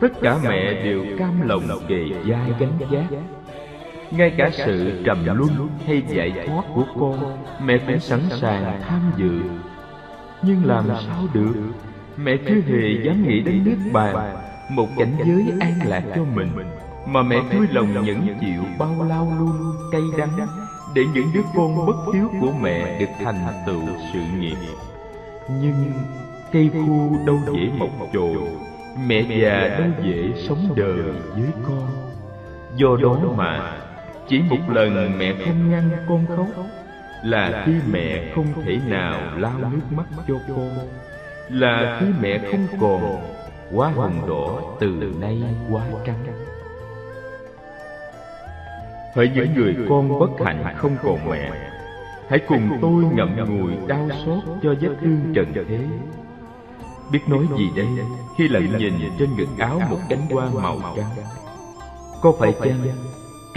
Tất 0.00 0.08
cả 0.22 0.38
mẹ 0.48 0.84
đều 0.84 1.04
cam 1.18 1.48
lòng 1.48 1.62
kề 1.88 2.04
vai 2.24 2.52
gánh 2.58 2.78
vác 2.90 3.20
ngay 4.10 4.34
cả 4.38 4.50
sự 4.52 5.02
trầm 5.04 5.24
luân 5.24 5.68
hay 5.86 6.02
giải 6.08 6.32
thoát 6.46 6.62
của 6.74 6.84
con 7.00 7.44
Mẹ 7.62 7.78
cũng 7.86 8.00
sẵn 8.00 8.20
sàng 8.40 8.80
tham 8.88 9.12
dự. 9.16 9.40
Nhưng 10.42 10.64
làm 10.64 10.84
sao 11.06 11.26
được? 11.34 11.54
Mẹ 12.16 12.36
chưa 12.48 12.60
hề 12.66 13.04
dám 13.04 13.28
nghĩ 13.28 13.40
đến 13.40 13.64
nước 13.64 13.90
bàn 13.92 14.36
Một 14.70 14.88
cảnh 14.98 15.16
giới 15.26 15.44
an 15.60 15.72
lạc 15.86 16.02
cho 16.14 16.24
mình 16.34 16.48
Mà 17.06 17.22
mẹ 17.22 17.40
vui 17.40 17.66
lòng 17.70 18.04
nhẫn 18.04 18.36
chịu 18.40 18.62
bao 18.78 19.04
lao 19.08 19.32
luôn 19.38 19.72
cay 19.92 20.02
đắng 20.18 20.46
Để 20.94 21.02
những 21.14 21.26
đứa 21.34 21.42
con 21.54 21.86
bất 21.86 21.96
hiếu 22.14 22.30
của 22.40 22.52
mẹ 22.60 22.98
được 23.00 23.24
thành 23.24 23.46
tựu 23.66 23.82
sự 24.12 24.20
nghiệp. 24.40 24.56
Nhưng 25.60 25.92
cây 26.52 26.70
khu 26.72 27.16
đâu 27.26 27.38
dễ 27.54 27.70
mọc 27.78 27.90
chồi. 28.12 28.36
Mẹ 29.06 29.20
già 29.20 29.78
đâu 29.78 29.88
dễ 30.04 30.48
sống 30.48 30.68
đời 30.76 31.12
với 31.34 31.50
con. 31.66 31.88
Do 32.76 32.96
đó 33.02 33.18
mà 33.36 33.76
chỉ 34.28 34.42
một 34.50 34.58
lần 34.68 35.18
mẹ 35.18 35.34
không 35.44 35.70
ngăn 35.70 35.90
con 36.08 36.26
khóc. 36.36 36.46
Là 37.22 37.62
khi 37.66 37.72
mẹ 37.90 38.32
không 38.34 38.46
thể 38.64 38.78
nào 38.86 39.38
lau 39.38 39.58
nước 39.58 39.96
mắt 39.96 40.06
cho 40.28 40.34
con. 40.48 40.70
Là 41.48 42.00
khi 42.00 42.06
mẹ 42.20 42.38
không 42.38 42.66
còn 42.80 43.20
Quá 43.72 43.88
hồng 43.88 44.28
đỏ 44.28 44.60
từ 44.80 45.14
nay 45.20 45.42
quá 45.70 45.82
trắng. 46.06 46.24
Hỡi 49.14 49.30
những 49.34 49.54
người 49.54 49.76
con 49.88 50.18
bất 50.18 50.30
hạnh 50.44 50.74
không 50.76 50.96
còn 51.02 51.30
mẹ. 51.30 51.50
Hãy 52.28 52.38
cùng 52.48 52.78
tôi 52.82 53.04
ngậm 53.04 53.36
ngùi 53.36 53.72
đau 53.86 54.08
xót 54.26 54.44
cho 54.62 54.74
vết 54.80 54.88
thương 55.00 55.32
trần 55.34 55.52
thế. 55.54 55.78
Biết 57.12 57.20
nói 57.28 57.46
gì 57.58 57.70
đây? 57.76 57.86
khi 58.38 58.48
lặng 58.48 58.78
nhìn 58.78 58.94
trên 59.18 59.36
ngực 59.36 59.48
áo 59.58 59.80
một 59.90 59.98
cánh 60.08 60.28
hoa 60.30 60.50
màu 60.54 60.94
trắng. 60.96 61.10
Có 62.22 62.32
phải 62.38 62.54
chăng 62.64 62.80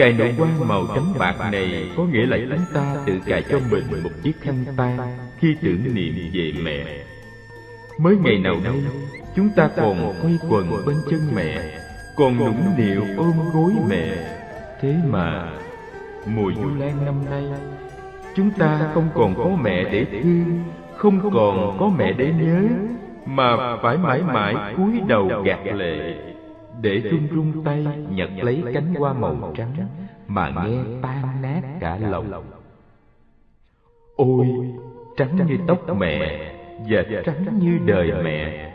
Cài 0.01 0.13
nụ 0.13 0.25
quan 0.37 0.67
màu 0.67 0.83
trắng 0.95 1.13
bạc 1.19 1.35
này 1.51 1.91
có 1.97 2.03
nghĩa 2.03 2.25
là 2.25 2.37
chúng 2.49 2.65
ta 2.73 2.95
tự 3.05 3.19
cài 3.25 3.43
cho 3.49 3.59
mình 3.71 3.83
một 4.03 4.09
chiếc 4.23 4.41
khăn 4.41 4.65
tay 4.77 4.97
khi 5.37 5.55
tưởng 5.61 5.83
niệm 5.93 6.13
về 6.33 6.53
mẹ. 6.63 6.85
Mới 7.99 8.17
ngày 8.23 8.37
nào 8.37 8.55
đây, 8.63 8.83
chúng 9.35 9.49
ta 9.55 9.69
còn 9.75 10.13
quay 10.21 10.37
quần 10.49 10.85
bên 10.85 10.95
chân 11.09 11.19
mẹ, 11.35 11.61
còn 12.15 12.37
nũng 12.37 12.61
nịu 12.77 13.03
ôm 13.17 13.33
gối 13.53 13.73
mẹ. 13.89 14.07
Thế 14.81 14.95
mà, 15.07 15.51
mùa 16.25 16.51
du 16.55 16.69
lan 16.79 17.05
năm 17.05 17.15
nay, 17.29 17.43
chúng 18.35 18.51
ta 18.51 18.91
không 18.93 19.09
còn 19.13 19.35
có 19.35 19.49
mẹ 19.61 19.83
để 19.83 20.05
thương, 20.11 20.63
không 20.97 21.31
còn 21.33 21.77
có 21.79 21.89
mẹ 21.97 22.13
để 22.13 22.33
nhớ, 22.41 22.61
mà 23.25 23.77
phải 23.81 23.97
mãi 23.97 24.21
mãi 24.21 24.55
cúi 24.77 25.01
đầu 25.07 25.43
gạt 25.45 25.59
lệ 25.75 26.30
để 26.81 26.99
run 26.99 27.27
run 27.27 27.63
tay, 27.63 27.85
nhặt 28.09 28.29
lấy 28.41 28.63
cánh 28.73 28.93
hoa 28.95 29.13
màu 29.13 29.53
trắng, 29.57 29.73
mà 30.27 30.49
nghe 30.49 30.77
tan 31.01 31.41
nát 31.41 31.61
cả 31.79 31.97
lòng. 31.97 32.43
Ôi, 34.15 34.47
trắng 35.17 35.47
như 35.47 35.57
tóc 35.67 35.97
mẹ 35.97 36.53
và 36.89 37.03
trắng 37.25 37.59
như 37.61 37.79
đời 37.85 38.11
mẹ. 38.23 38.71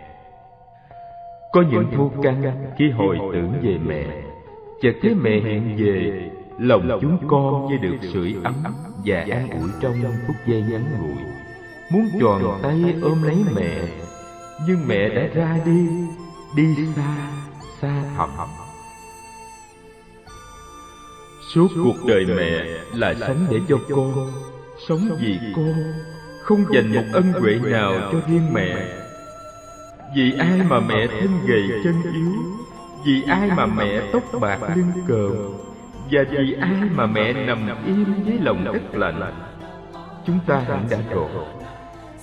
Có 1.53 1.65
những 1.71 1.87
thu 1.97 2.11
căn 2.23 2.43
khi 2.77 2.91
hồi 2.91 3.19
tưởng 3.33 3.53
về 3.63 3.79
mẹ 3.87 4.27
chợt 4.81 4.93
thấy 5.03 5.15
mẹ 5.15 5.31
hiện 5.31 5.77
về, 5.77 6.31
lòng 6.59 6.99
chúng 7.01 7.19
con 7.29 7.69
như 7.69 7.77
được 7.83 7.97
sưởi 8.13 8.35
ấm 8.45 8.55
và 9.05 9.27
an 9.31 9.51
ủi 9.51 9.71
trong 9.81 9.95
phút 10.27 10.37
giây 10.47 10.65
ngắn 10.71 10.83
ngủi. 11.01 11.25
Muốn 11.93 12.09
tròn 12.21 12.59
tay 12.63 12.95
ôm 13.03 13.23
lấy 13.23 13.37
mẹ, 13.57 13.75
nhưng 14.69 14.89
mẹ 14.89 15.09
đã 15.09 15.29
ra 15.35 15.59
đi 15.67 15.89
đi 16.57 16.75
xa 16.97 17.33
xa 17.87 18.27
thẳm 18.37 18.49
suốt 21.55 21.69
cuộc 21.85 22.07
đời 22.07 22.27
mẹ 22.27 22.65
là 22.95 23.15
sống 23.15 23.47
để 23.51 23.61
cho 23.69 23.77
con. 23.91 24.33
sống 24.89 25.09
vì 25.21 25.39
con. 25.57 25.75
không 26.43 26.65
dành 26.75 26.95
một 26.95 27.05
ân 27.13 27.33
huệ 27.33 27.55
nào 27.71 27.93
cho 28.13 28.21
riêng 28.29 28.53
mẹ. 28.53 28.77
vì 30.17 30.33
ai 30.39 30.61
mà 30.69 30.81
mẹ 30.81 31.07
thân 31.07 31.31
gầy 31.47 31.63
chân 31.85 32.03
yếu? 32.15 32.33
vì 33.07 33.23
ai 33.29 33.51
mà 33.57 33.67
mẹ 33.67 34.03
tóc 34.13 34.23
bạc 34.41 34.59
lưng 34.77 34.93
cờm 35.09 35.33
và 36.11 36.23
vì 36.31 36.53
ai 36.61 36.75
mà 36.95 37.07
mẹ 37.07 37.33
nằm 37.33 37.85
im 37.87 38.05
dưới 38.25 38.39
lòng 38.41 38.65
đất 38.65 38.95
lạnh? 38.95 39.33
chúng 40.27 40.39
ta 40.47 40.59
hẳn 40.59 40.87
đã 40.91 40.99
rồi 41.11 41.31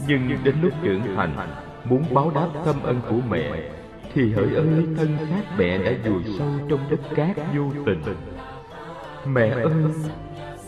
nhưng 0.07 0.37
đến 0.43 0.55
lúc 0.61 0.73
trưởng 0.83 1.01
thành 1.15 1.35
muốn 1.83 2.03
báo 2.13 2.31
đáp 2.35 2.47
thâm 2.65 2.83
ân 2.83 3.01
của 3.09 3.19
mẹ 3.29 3.51
thì 4.13 4.31
hỡi 4.33 4.55
ơi 4.55 4.65
thân 4.97 5.17
xác 5.29 5.41
mẹ 5.57 5.77
đã 5.77 5.91
vùi 6.05 6.23
sâu 6.37 6.47
trong 6.69 6.79
đất 6.89 6.99
cát 7.15 7.37
vô 7.55 7.71
tình. 7.85 8.01
mẹ 9.25 9.49
ơi 9.49 9.73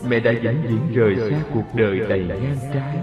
mẹ 0.08 0.20
đã 0.20 0.32
vĩnh 0.32 0.62
viễn 0.62 0.94
rời 0.94 1.30
xa 1.30 1.36
cuộc 1.54 1.74
đời 1.74 2.00
đầy 2.08 2.24
ngang 2.24 2.56
trái 2.74 2.96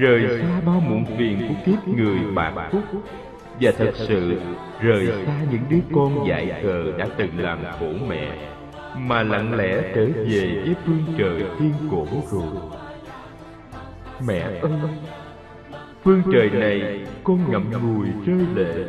rời 0.00 0.40
xa 0.40 0.60
bao 0.66 0.80
muộn 0.80 1.04
phiền 1.18 1.48
của 1.48 1.54
kiếp 1.66 1.88
người 1.88 2.18
bạc 2.34 2.68
phúc. 2.72 2.82
Và 3.60 3.72
thật 3.78 3.92
sự 3.94 4.40
rời 4.80 5.06
xa 5.26 5.34
những 5.50 5.62
đứa 5.70 5.94
con 5.94 6.28
dại 6.28 6.60
khờ 6.62 6.92
đã 6.98 7.06
từng 7.16 7.38
làm 7.38 7.58
khổ 7.80 7.92
mẹ 8.08 8.48
mà 8.96 9.22
lặng 9.22 9.54
lẽ 9.54 9.82
trở 9.94 10.06
về 10.14 10.62
với 10.64 10.74
phương 10.86 11.04
trời 11.18 11.44
thiên 11.58 11.72
cổ 11.90 12.06
rồi. 12.30 12.46
mẹ 14.26 14.40
ơi 14.40 14.72
phương 16.04 16.22
trời 16.32 16.50
này 16.50 17.06
con 17.24 17.50
ngậm 17.50 17.70
ngùi 17.70 18.08
rơi 18.26 18.46
lệ 18.54 18.84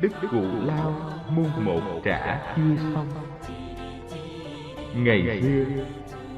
đức 0.00 0.12
cụ 0.30 0.42
lao 0.64 0.94
muôn 1.36 1.64
một 1.64 1.80
trả. 2.04 2.54
Chưa 2.56 2.76
xong 2.94 3.06
ngày 4.94 5.42
xưa, 5.42 5.64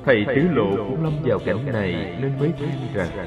thầy 0.05 0.25
tứ 0.37 0.43
lộ 0.53 0.77
cũng 0.77 1.05
lâm 1.05 1.13
vào 1.25 1.39
cảnh 1.39 1.73
này 1.73 2.19
nên 2.21 2.39
mới 2.39 2.53
than 2.59 2.89
rằng 2.95 3.27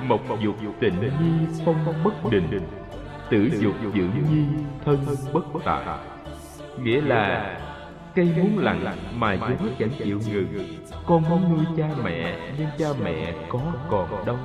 mộc 0.00 0.40
dục 0.40 0.56
tịnh 0.80 1.00
nhi 1.00 1.46
phong 1.64 2.04
bất 2.04 2.30
định, 2.30 2.60
tử 3.30 3.50
dục 3.60 3.74
dưỡng 3.82 4.10
nhi 4.30 4.42
thân 4.84 4.98
bất 5.32 5.44
tại 5.64 5.98
nghĩa 6.82 7.00
là 7.00 7.56
cây 8.14 8.28
muốn 8.36 8.58
lặng 8.58 8.96
mà 9.14 9.36
vốn 9.36 9.70
chẳng 9.78 9.90
chịu 9.98 10.20
ngừng 10.32 10.64
con 11.06 11.22
muốn 11.22 11.54
nuôi 11.54 11.64
cha 11.76 11.88
mẹ 12.04 12.38
nhưng 12.58 12.68
cha 12.78 12.86
mẹ 13.04 13.34
có 13.48 13.60
còn 13.90 14.26
đâu 14.26 14.36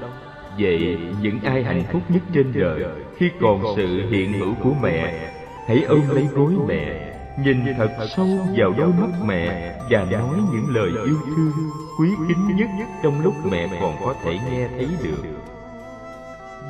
vậy 0.60 0.98
những 1.22 1.40
ai 1.44 1.64
hạnh 1.64 1.84
phúc 1.92 2.02
nhất 2.10 2.22
trên 2.34 2.54
đời 2.54 2.84
khi 3.24 3.30
còn 3.42 3.64
sự 3.76 4.10
hiện 4.10 4.34
hữu 4.34 4.54
của 4.64 4.74
mẹ, 4.82 5.30
hãy 5.68 5.84
ôm 5.84 6.02
lấy 6.14 6.28
gối 6.34 6.54
mẹ, 6.68 7.14
nhìn 7.44 7.58
thật 7.78 7.90
sâu 8.16 8.28
vào 8.58 8.74
đôi 8.78 8.88
mắt 8.88 9.10
mẹ 9.26 9.76
và 9.90 10.06
nói 10.12 10.38
những 10.54 10.76
lời 10.76 10.90
yêu 11.06 11.18
thương, 11.26 11.52
quý 12.00 12.10
kính 12.28 12.58
nhất 12.58 12.68
trong 13.04 13.24
lúc 13.24 13.34
mẹ 13.52 13.68
còn 13.82 13.96
có 14.06 14.16
thể 14.24 14.40
nghe 14.52 14.68
thấy 14.78 14.88
được. 15.04 15.24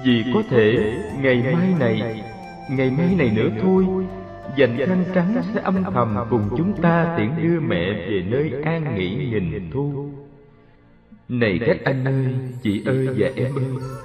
Vì 0.05 0.25
có 0.33 0.43
thể, 0.49 0.93
ngày 1.21 1.43
mai 1.53 1.73
này, 1.79 2.23
ngày 2.69 2.91
mai 2.97 3.15
này 3.17 3.31
nữa 3.35 3.49
thôi, 3.61 3.85
dành 4.57 4.77
khăn 4.87 5.03
trắng 5.15 5.41
sẽ 5.53 5.61
âm 5.61 5.83
thầm 5.83 6.15
cùng 6.29 6.49
chúng 6.57 6.73
ta 6.81 7.15
tiễn 7.17 7.29
đưa 7.43 7.59
mẹ 7.59 7.93
về 7.93 8.23
nơi 8.27 8.53
an 8.63 8.95
nghỉ 8.95 9.15
nghìn 9.15 9.71
thu. 9.71 10.09
Này 11.29 11.59
các 11.65 11.77
anh 11.83 12.05
ơi, 12.05 12.35
chị 12.63 12.83
ơi 12.85 13.07
và 13.17 13.29
em 13.35 13.55
ơi 13.55 14.03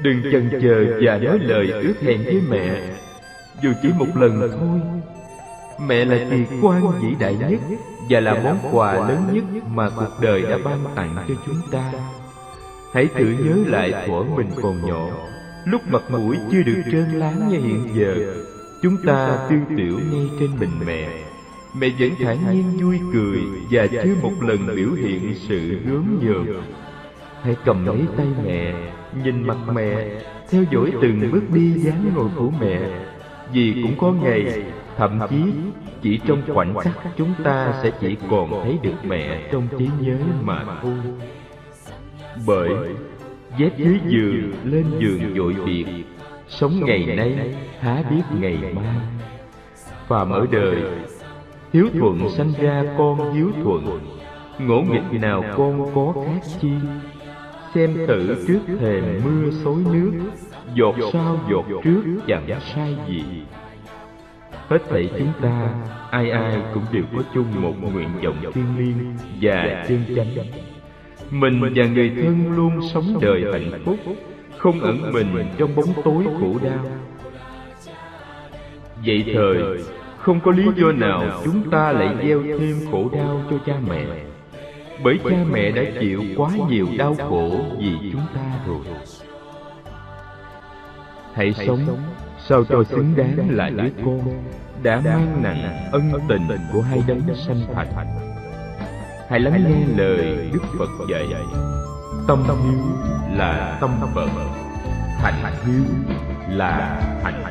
đừng 0.00 0.22
chần 0.32 0.50
chờ 0.62 0.98
và 1.02 1.18
nói 1.18 1.38
lời 1.38 1.70
ước 1.70 1.94
hẹn 2.02 2.24
với 2.24 2.42
mẹ. 2.50 2.80
dù 3.62 3.72
chỉ 3.82 3.88
một 3.98 4.06
lần 4.14 4.40
thôi. 4.40 4.80
mẹ 5.86 6.04
là 6.04 6.18
kỳ 6.30 6.56
quan 6.62 7.00
vĩ 7.00 7.14
đại 7.20 7.36
nhất 7.48 7.60
và 8.10 8.20
là 8.20 8.40
món 8.44 8.58
quà 8.76 8.94
lớn 8.94 9.22
nhất 9.32 9.44
mà 9.68 9.90
cuộc 9.90 10.20
đời 10.22 10.42
đã 10.42 10.58
ban 10.64 10.78
tặng 10.94 11.16
cho 11.28 11.34
chúng 11.46 11.60
ta. 11.70 11.92
hãy 12.92 13.08
tự 13.18 13.24
nhớ 13.24 13.56
lại 13.66 14.06
thuở 14.06 14.22
mình 14.36 14.50
còn 14.62 14.86
nhỏ. 14.86 15.08
lúc 15.64 15.80
mặt 15.88 16.02
mũi 16.10 16.36
chưa 16.52 16.62
được 16.62 16.82
trơn 16.92 17.10
láng 17.12 17.48
như 17.48 17.58
hiện 17.58 17.88
giờ 17.94 18.14
chúng 18.82 18.96
ta 19.06 19.46
tương 19.50 19.76
tiểu 19.76 19.98
ngay 20.12 20.30
trên 20.40 20.50
mình 20.60 20.86
mẹ. 20.86 21.08
mẹ. 21.74 21.88
Vẫn 21.98 22.10
thản 22.24 22.38
nhiên 22.52 22.78
vui 22.80 23.00
cười 23.12 23.40
và 23.70 23.86
chưa 23.86 24.14
một 24.22 24.32
lần 24.40 24.66
biểu 24.76 24.92
hiện 24.92 25.34
sự 25.48 25.78
gớm 25.86 26.18
nhường 26.22 26.62
hãy 27.42 27.56
cầm 27.64 27.86
lấy 27.86 28.00
tay 28.16 28.26
mẹ 28.44 28.74
nhìn 29.24 29.42
mặt 29.42 29.56
mẹ 29.72 30.20
theo 30.50 30.64
dõi 30.70 30.92
từng 31.02 31.30
bước 31.32 31.42
đi 31.54 31.72
dáng 31.72 32.12
ngồi 32.14 32.28
của 32.36 32.50
mẹ. 32.60 32.80
vì 33.52 33.82
cũng 33.82 33.96
có 33.98 34.12
ngày 34.12 34.62
thậm 34.96 35.20
chí 35.30 35.42
chỉ 36.02 36.20
trong 36.26 36.42
khoảnh 36.54 36.74
khắc 36.74 36.96
chúng 37.16 37.34
ta 37.44 37.74
sẽ 37.82 37.90
chỉ 38.00 38.16
còn 38.30 38.50
thấy 38.64 38.78
được 38.82 38.94
mẹ 39.04 39.48
trong 39.52 39.68
trí 39.78 39.88
nhớ 40.00 40.18
mà 40.42 40.64
thôi. 40.82 40.94
Bởi 42.46 42.70
dép 43.58 43.78
dưới 43.78 44.00
giường 44.08 44.52
lên 44.64 44.84
giường 44.98 45.34
dội 45.36 45.52
việc. 45.52 45.86
sống 46.48 46.80
ngày 46.84 47.06
nay 47.16 47.54
há 47.80 48.02
biết 48.10 48.22
ngày 48.40 48.58
mai. 48.74 48.96
phàm 50.08 50.30
ở 50.30 50.46
đời 50.50 50.76
hiếu 51.72 51.88
thuận 52.00 52.28
sanh 52.28 52.52
ra 52.60 52.84
con 52.98 53.34
hiếu 53.34 53.50
thuận. 53.64 54.00
ngỗ 54.58 54.80
nghịch 54.80 55.20
nào 55.20 55.44
con 55.56 55.94
có 55.94 56.14
khác 56.26 56.40
chi 56.60 56.70
xem 57.74 58.04
tự 58.08 58.44
trước 58.48 58.60
thềm 58.80 59.20
mưa 59.24 59.50
xối 59.64 59.84
nước 59.92 60.12
giọt 60.74 60.94
sau 61.12 61.38
giọt 61.50 61.80
trước 61.84 62.02
chẳng 62.26 62.60
sai 62.74 62.96
gì. 63.08 63.24
hết 64.68 64.78
thảy 64.90 65.10
chúng 65.18 65.32
ta 65.42 65.74
ai 66.10 66.30
ai 66.30 66.56
cũng 66.74 66.82
đều 66.92 67.02
có 67.16 67.22
chung 67.34 67.46
một 67.62 67.74
nguyện 67.92 68.08
vọng 68.24 68.52
thiêng 68.54 68.78
liêng 68.78 69.16
và 69.40 69.84
chân 69.88 70.04
chánh. 70.16 70.46
mình 71.30 71.60
và 71.60 71.86
người 71.86 72.12
thân 72.22 72.52
luôn 72.56 72.80
sống 72.94 73.18
đời 73.20 73.44
hạnh 73.52 73.82
phúc 73.84 73.96
không 74.58 74.80
ẩn 74.80 75.12
mình 75.12 75.46
trong 75.58 75.76
bóng 75.76 76.02
tối 76.04 76.24
khổ 76.40 76.58
đau. 76.62 76.84
Vậy 79.06 79.24
thời 79.34 79.84
không 80.18 80.40
có 80.40 80.50
lý 80.50 80.64
do 80.76 80.92
nào 80.92 81.42
chúng 81.44 81.70
ta 81.70 81.92
lại 81.92 82.16
gieo 82.22 82.42
thêm 82.42 82.76
khổ 82.90 83.08
đau 83.12 83.40
cho 83.50 83.56
cha 83.66 83.74
mẹ 83.88 84.04
bởi 85.04 85.18
cha 85.30 85.36
mẹ 85.50 85.70
đã 85.70 85.82
chịu 86.00 86.22
quá 86.36 86.50
nhiều 86.68 86.88
đau 86.98 87.14
khổ 87.28 87.50
vì 87.78 87.92
chúng 88.12 88.26
ta 88.34 88.58
rồi. 88.66 88.80
hãy 91.34 91.52
sống 91.52 91.80
sao 92.48 92.64
cho 92.64 92.84
xứng 92.84 93.16
đáng 93.16 93.48
là 93.50 93.70
đứa 93.70 93.88
con 94.04 94.20
đã 94.82 95.00
mang 95.04 95.42
nặng 95.42 95.88
ân 95.92 96.12
tình 96.28 96.48
của 96.72 96.80
hai 96.80 97.02
đấng 97.06 97.20
sanh 97.34 97.60
thành. 97.74 98.06
hãy 99.28 99.40
lắng 99.40 99.64
nghe 99.68 100.04
lời 100.04 100.50
đức 100.52 100.62
phật 100.78 101.06
dạy. 101.10 101.26
tâm 102.28 102.44
hiếu 102.46 102.80
là 103.36 103.78
tâm 103.80 103.90
phật 104.14 104.28
hạnh 105.18 105.54
hiếu 105.64 105.84
là 106.48 107.00
hạnh. 107.24 107.42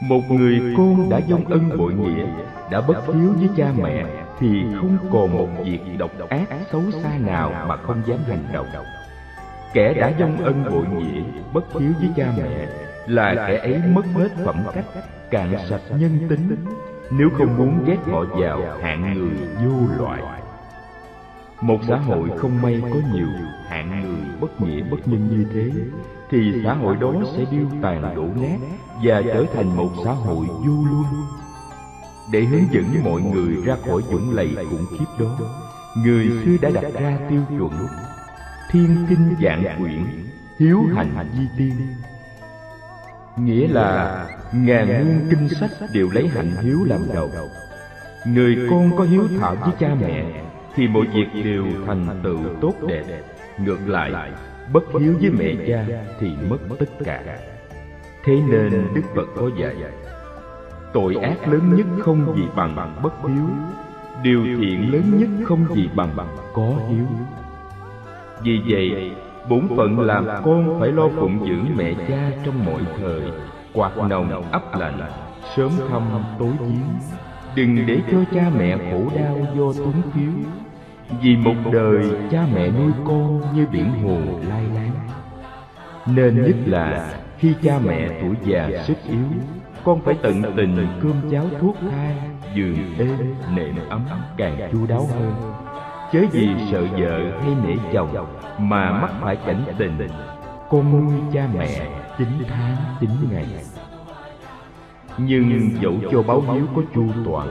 một 0.00 0.20
người 0.30 0.74
con 0.76 1.10
đã 1.10 1.20
dông 1.28 1.44
ân 1.44 1.78
bội 1.78 1.92
nghĩa 1.92 2.26
đã 2.70 2.80
bất 2.80 3.06
hiếu 3.06 3.32
với 3.38 3.48
cha 3.56 3.72
mẹ 3.82 4.23
thì 4.38 4.64
không 4.80 4.98
còn 5.12 5.32
một 5.32 5.48
việc 5.64 5.80
độc 5.98 6.10
ác 6.28 6.46
xấu 6.72 6.82
xa 7.02 7.18
nào 7.18 7.66
mà 7.68 7.76
không 7.76 8.02
dám 8.06 8.18
hành 8.28 8.44
động. 8.52 8.66
Kẻ 9.72 9.94
đã 9.94 10.12
dông 10.18 10.44
ân 10.44 10.64
bội 10.70 10.86
nghĩa, 10.96 11.22
bất 11.52 11.64
hiếu 11.80 11.92
với 12.00 12.10
cha 12.16 12.32
mẹ, 12.36 12.66
là 13.06 13.34
kẻ 13.48 13.58
ấy 13.58 13.80
mất 13.92 14.04
hết 14.14 14.28
phẩm 14.44 14.56
cách, 14.74 14.84
cạn 15.30 15.54
sạch 15.68 15.82
nhân 15.98 16.18
tính. 16.28 16.56
Nếu 17.10 17.30
không 17.38 17.56
muốn 17.58 17.84
ghét 17.84 17.98
họ 18.10 18.24
vào, 18.24 18.60
hạng 18.82 19.14
người 19.14 19.36
vô 19.64 20.04
loại. 20.04 20.22
Một 21.60 21.78
xã 21.88 21.96
hội 21.96 22.30
không 22.38 22.62
may 22.62 22.82
có 22.82 22.98
nhiều, 23.12 23.26
hạng 23.68 24.00
người 24.00 24.40
bất 24.40 24.60
nghĩa 24.60 24.82
bất 24.90 25.08
nhân 25.08 25.28
như 25.30 25.46
thế, 25.54 25.70
thì 26.30 26.52
xã 26.64 26.74
hội 26.74 26.96
đó 26.96 27.12
sẽ 27.36 27.44
điêu 27.50 27.66
tàn 27.82 28.14
đổ 28.16 28.26
nát 28.42 28.58
và 29.02 29.22
trở 29.22 29.44
thành 29.54 29.76
một 29.76 29.90
xã 30.04 30.12
hội 30.12 30.46
vô 30.46 30.72
luôn 30.90 31.04
để 32.30 32.40
hướng 32.40 32.72
dẫn 32.72 32.84
mọi 33.04 33.22
người 33.22 33.56
ra 33.64 33.76
khỏi 33.86 34.02
dũng 34.10 34.34
lầy 34.34 34.56
khủng 34.70 34.86
khiếp 34.90 35.04
đó. 35.18 35.38
Người 35.96 36.30
xưa 36.44 36.56
đã 36.60 36.70
đặt 36.82 36.92
ra 37.00 37.18
tiêu 37.30 37.40
chuẩn. 37.48 37.86
Thiên 38.70 39.06
kinh 39.08 39.34
dạng 39.42 39.78
quyển, 39.78 40.04
hiếu 40.58 40.82
hành 40.94 41.28
di 41.34 41.46
tiên. 41.58 41.72
Nghĩa 43.36 43.68
là 43.68 44.26
ngàn 44.52 44.88
muôn 44.88 45.30
kinh 45.30 45.48
sách 45.48 45.70
đều 45.92 46.08
lấy 46.12 46.28
hạnh 46.28 46.50
hiếu 46.62 46.78
làm 46.86 47.00
đầu. 47.14 47.30
Người 48.26 48.56
con 48.70 48.96
có 48.96 49.04
hiếu 49.04 49.28
thảo 49.40 49.56
với 49.60 49.70
cha 49.78 49.94
mẹ, 50.00 50.24
thì 50.74 50.88
mọi 50.88 51.06
việc 51.14 51.44
đều 51.44 51.64
thành 51.86 52.20
tựu 52.24 52.38
tốt 52.60 52.74
đẹp. 52.88 53.04
Ngược 53.58 53.88
lại, 53.88 54.32
bất 54.72 54.84
hiếu 55.00 55.14
với 55.20 55.30
mẹ 55.30 55.54
cha 55.68 55.86
thì 56.20 56.32
mất 56.48 56.58
tất 56.78 56.90
cả. 57.04 57.22
Thế 58.24 58.40
nên 58.48 58.70
đức 58.94 59.02
phật 59.14 59.26
có 59.36 59.50
dạy 59.58 59.74
tội 60.94 61.14
ác 61.14 61.48
lớn 61.48 61.76
nhất 61.76 61.86
không 62.00 62.36
gì 62.36 62.42
bằng 62.56 62.96
bất 63.02 63.14
hiếu. 63.22 63.48
điều 64.22 64.44
thiện 64.44 64.92
lớn 64.92 65.18
nhất 65.18 65.46
không 65.46 65.74
gì 65.74 65.88
bằng 65.94 66.16
có 66.54 66.72
hiếu. 66.88 67.06
vì 68.42 68.60
vậy 68.68 69.12
bổn 69.48 69.68
phận 69.76 70.00
làm 70.00 70.26
con 70.44 70.80
phải 70.80 70.88
lo 70.88 71.08
phụng 71.08 71.46
dưỡng 71.48 71.76
mẹ 71.76 71.94
cha 72.08 72.30
trong 72.44 72.64
mọi 72.64 72.82
thời. 72.98 73.22
quạt 73.72 73.92
nồng 74.08 74.50
ấp 74.50 74.78
lạnh 74.78 75.00
sớm 75.56 75.70
thăm 75.90 76.02
tối 76.38 76.52
viếng 76.60 76.82
đừng 77.56 77.86
để 77.86 78.00
cho 78.12 78.18
cha 78.32 78.50
mẹ 78.58 78.76
khổ 78.76 79.02
đau 79.16 79.36
do 79.56 79.82
túng 79.84 80.02
thiếu 80.14 80.32
vì 81.22 81.36
một 81.36 81.54
đời 81.72 82.10
cha 82.30 82.46
mẹ 82.54 82.70
nuôi 82.70 82.92
con 83.06 83.42
như 83.54 83.66
biển 83.72 83.90
hồ 84.02 84.38
lai 84.48 84.64
láng. 84.74 84.94
nên 86.06 86.42
nhất 86.42 86.56
là 86.66 87.14
khi 87.38 87.54
cha 87.62 87.78
mẹ 87.84 88.08
tuổi 88.20 88.36
già 88.44 88.68
sức 88.86 88.96
yếu 89.08 89.24
con 89.84 90.00
phải 90.00 90.14
tận 90.22 90.42
tình 90.56 90.86
cơm 91.02 91.30
cháo 91.30 91.44
thuốc 91.60 91.76
thang 91.90 92.38
giường 92.54 92.76
êm 92.98 93.34
nệm 93.54 93.74
ấm 93.88 94.04
càng 94.36 94.68
chu 94.72 94.86
đáo 94.86 95.08
hơn. 95.14 95.34
Chớ 96.12 96.20
vì 96.32 96.48
sợ 96.72 96.86
vợ 96.98 97.40
hay 97.40 97.54
nể 97.66 97.74
chồng 97.92 98.26
mà 98.58 99.00
mắc 99.00 99.10
phải 99.20 99.36
cảnh 99.36 99.64
tình. 99.78 99.98
con 100.70 100.92
nuôi 100.92 101.14
cha 101.32 101.48
mẹ 101.58 101.86
chín 102.18 102.28
tháng 102.48 102.76
chín 103.00 103.10
ngày. 103.30 103.46
nhưng 105.18 105.70
dẫu 105.82 105.94
cho 106.12 106.22
báo 106.22 106.40
hiếu 106.40 106.66
có 106.76 106.82
chu 106.94 107.06
toàn 107.24 107.48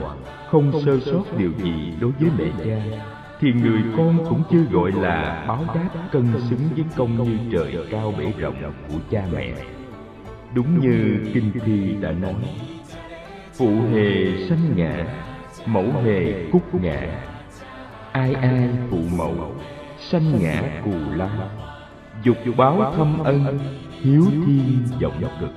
không 0.50 0.72
sơ 0.84 0.98
sót 1.00 1.38
điều 1.38 1.52
gì 1.52 1.94
đối 2.00 2.10
với 2.10 2.30
mẹ 2.38 2.44
cha. 2.64 2.98
thì 3.40 3.52
người 3.52 3.82
con 3.96 4.18
cũng 4.28 4.42
chưa 4.50 4.62
gọi 4.72 4.92
là 4.92 5.44
báo 5.48 5.64
đáp 5.74 5.88
cân 6.12 6.32
xứng 6.50 6.68
với 6.74 6.84
công 6.96 7.24
như 7.24 7.38
trời 7.52 7.86
cao 7.90 8.12
bể 8.18 8.32
rộng 8.38 8.54
của 8.88 8.98
cha 9.10 9.24
mẹ 9.32 9.52
Đúng 10.54 10.80
như 10.80 11.18
Kinh 11.34 11.52
Thi 11.64 11.96
đã 12.00 12.10
nói. 12.10 12.34
Phụ 13.52 13.70
hề 13.92 14.46
sanh 14.48 14.76
ngã 14.76 15.06
Mẫu 15.66 15.84
hề 16.04 16.48
cúc 16.52 16.74
ngã 16.74 17.00
Ai 18.12 18.34
ai 18.34 18.68
phụ 18.90 18.98
mẫu 19.16 19.52
Sanh 19.98 20.42
ngã 20.42 20.62
cù 20.84 20.90
lâm 21.14 21.30
Dục 22.22 22.36
báo 22.56 22.92
thâm 22.96 23.18
ân 23.24 23.58
Hiếu 23.90 24.24
thiên 24.30 24.82
vọng 25.00 25.22
cực 25.40 25.50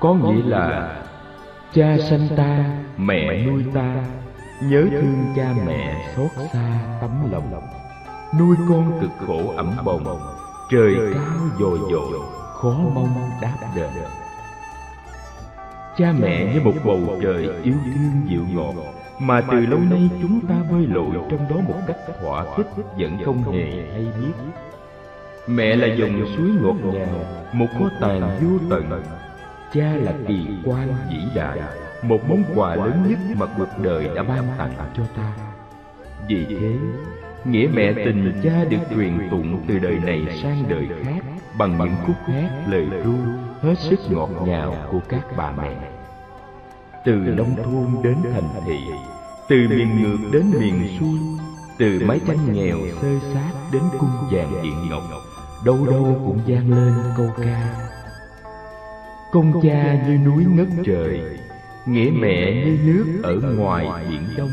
Có 0.00 0.14
nghĩa 0.14 0.42
là 0.44 1.04
Cha 1.74 1.96
sanh 2.10 2.28
ta, 2.36 2.64
mẹ 2.96 3.46
nuôi 3.46 3.64
ta. 3.74 4.04
Nhớ 4.62 4.86
thương 4.90 5.24
cha 5.36 5.54
mẹ 5.66 6.12
xót 6.16 6.30
xa 6.52 6.80
tấm 7.00 7.32
lòng. 7.32 7.62
Nuôi 8.38 8.56
con 8.68 9.00
cực 9.00 9.10
khổ 9.26 9.54
ẩm 9.56 9.76
bồng 9.84 10.33
Trời 10.74 10.96
cao 11.14 11.48
dồi 11.58 11.78
dội 11.90 12.20
Khó 12.52 12.74
mong 12.94 13.30
đáp 13.42 13.56
đền. 13.76 13.90
Cha 15.96 16.12
mẹ 16.20 16.54
như 16.54 16.60
một 16.60 16.72
bầu 16.84 17.18
trời 17.22 17.48
yêu 17.62 17.74
thương 17.84 18.28
dịu 18.28 18.44
ngọt 18.52 18.74
Mà 19.18 19.40
từ 19.50 19.60
lâu 19.60 19.78
nay 19.90 20.10
chúng 20.22 20.40
ta 20.48 20.54
bơi 20.70 20.86
lội 20.86 21.10
trong 21.30 21.48
đó 21.50 21.56
một 21.68 21.74
cách 21.86 21.96
thỏa 22.20 22.44
thích 22.56 22.66
Vẫn 22.98 23.18
không 23.24 23.52
hề 23.52 23.70
hay 23.92 24.06
biết. 24.20 24.32
Mẹ 25.46 25.76
là 25.76 25.94
dòng 25.94 26.26
suối 26.36 26.50
ngọt 26.62 26.92
ngào 26.92 27.24
Một 27.52 27.66
kho 27.78 27.88
tàng 28.00 28.38
vô 28.42 28.58
tận. 28.70 29.02
Cha 29.72 29.92
là 29.96 30.12
kỳ 30.28 30.46
quan 30.64 30.88
vĩ 31.10 31.18
đại 31.34 31.60
Một 32.02 32.28
món 32.28 32.44
quà 32.54 32.74
lớn 32.74 33.06
nhất 33.08 33.18
mà 33.36 33.46
cuộc 33.58 33.82
đời 33.82 34.08
đã 34.14 34.22
ban 34.22 34.44
tặng 34.58 34.74
cho 34.96 35.02
ta. 35.16 35.32
Vì 36.28 36.44
thế 36.44 36.76
Nghĩa 37.44 37.68
mẹ 37.74 37.92
tình 37.92 38.40
cha 38.42 38.64
được 38.70 38.78
truyền 38.90 39.28
tụng 39.30 39.64
từ 39.68 39.78
đời 39.78 39.98
này 40.04 40.38
sang 40.42 40.64
đời 40.68 40.88
khác 41.04 41.24
Bằng 41.58 41.78
những 41.78 41.94
khúc 42.06 42.16
hát 42.26 42.50
lời 42.68 42.86
ru 43.04 43.14
hết 43.62 43.74
sức 43.78 44.00
ngọt 44.10 44.30
ngào 44.46 44.76
của 44.92 45.00
các 45.08 45.26
bà 45.36 45.52
mẹ. 45.52 45.76
Từ 47.04 47.12
nông 47.12 47.56
thôn 47.64 48.02
đến 48.02 48.16
thành 48.32 48.48
thị 48.66 48.78
Từ 49.48 49.56
miền 49.68 50.02
ngược 50.02 50.18
đến 50.32 50.50
miền 50.60 50.88
xuôi 51.00 51.18
Từ 51.78 52.00
mái 52.06 52.20
tranh 52.26 52.52
nghèo 52.52 52.78
sơ 53.02 53.08
sát 53.34 53.52
đến 53.72 53.82
cung 53.98 54.10
vàng 54.30 54.62
điện 54.62 54.88
ngọc. 54.90 55.02
Đâu 55.64 55.86
đâu 55.86 56.22
cũng 56.26 56.40
vang 56.46 56.70
lên 56.70 56.94
câu 57.16 57.30
ca 57.42 57.86
Công 59.32 59.60
cha 59.62 60.04
như 60.08 60.18
núi 60.18 60.44
ngất 60.44 60.68
trời 60.84 61.20
Nghĩa 61.86 62.10
mẹ 62.20 62.54
như 62.54 62.78
nước 62.84 63.20
ở 63.22 63.40
ngoài 63.56 63.86
biển 64.10 64.22
đông 64.36 64.50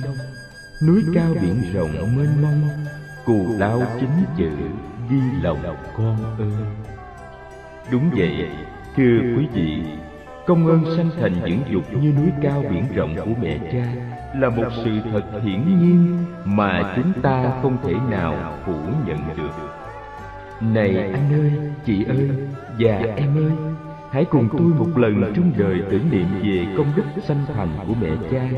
Núi 0.88 1.04
cao 1.14 1.34
biển 1.42 1.62
rộng 1.74 1.92
mênh 2.18 2.42
mông 2.42 2.70
Cù 3.26 3.46
lao 3.58 3.82
chính 4.00 4.26
chữ 4.38 4.50
ghi 5.10 5.22
lòng 5.42 5.60
con 5.98 6.18
ơi 6.38 6.52
Đúng 7.92 8.10
vậy, 8.18 8.50
thưa 8.96 9.20
quý 9.38 9.48
vị 9.54 9.84
Công 10.48 10.68
ơn 10.68 10.98
sanh 10.98 11.10
thành 11.22 11.34
dưỡng 11.46 11.74
dục 11.74 11.84
như 11.94 12.12
núi 12.12 12.32
cao 12.42 12.64
biển 12.72 12.84
rộng 12.96 13.16
của 13.16 13.42
mẹ 13.42 13.60
cha 13.72 13.94
Là 14.36 14.50
một 14.50 14.70
sự 14.86 14.92
thật 15.12 15.24
hiển 15.44 15.80
nhiên 15.80 16.18
mà 16.46 16.94
chúng 16.96 17.22
ta 17.22 17.60
không 17.62 17.78
thể 17.84 17.94
nào 18.10 18.60
phủ 18.66 18.76
nhận 19.08 19.18
được. 19.38 19.52
Này 20.62 21.12
anh 21.12 21.34
ơi, 21.34 21.52
chị 21.86 22.06
ơi 22.06 22.30
và 22.80 22.98
em 23.16 23.38
ơi 23.38 23.52
Hãy 24.12 24.26
cùng 24.26 24.50
tôi 24.52 24.68
một 24.68 24.98
lần 24.98 25.34
trong 25.36 25.52
đời 25.58 25.82
tưởng 25.90 26.10
niệm 26.12 26.28
về 26.44 26.68
công 26.78 26.88
đức 26.96 27.04
sanh 27.28 27.46
thành 27.56 27.70
của 27.88 27.94
mẹ 28.02 28.10
cha 28.32 28.50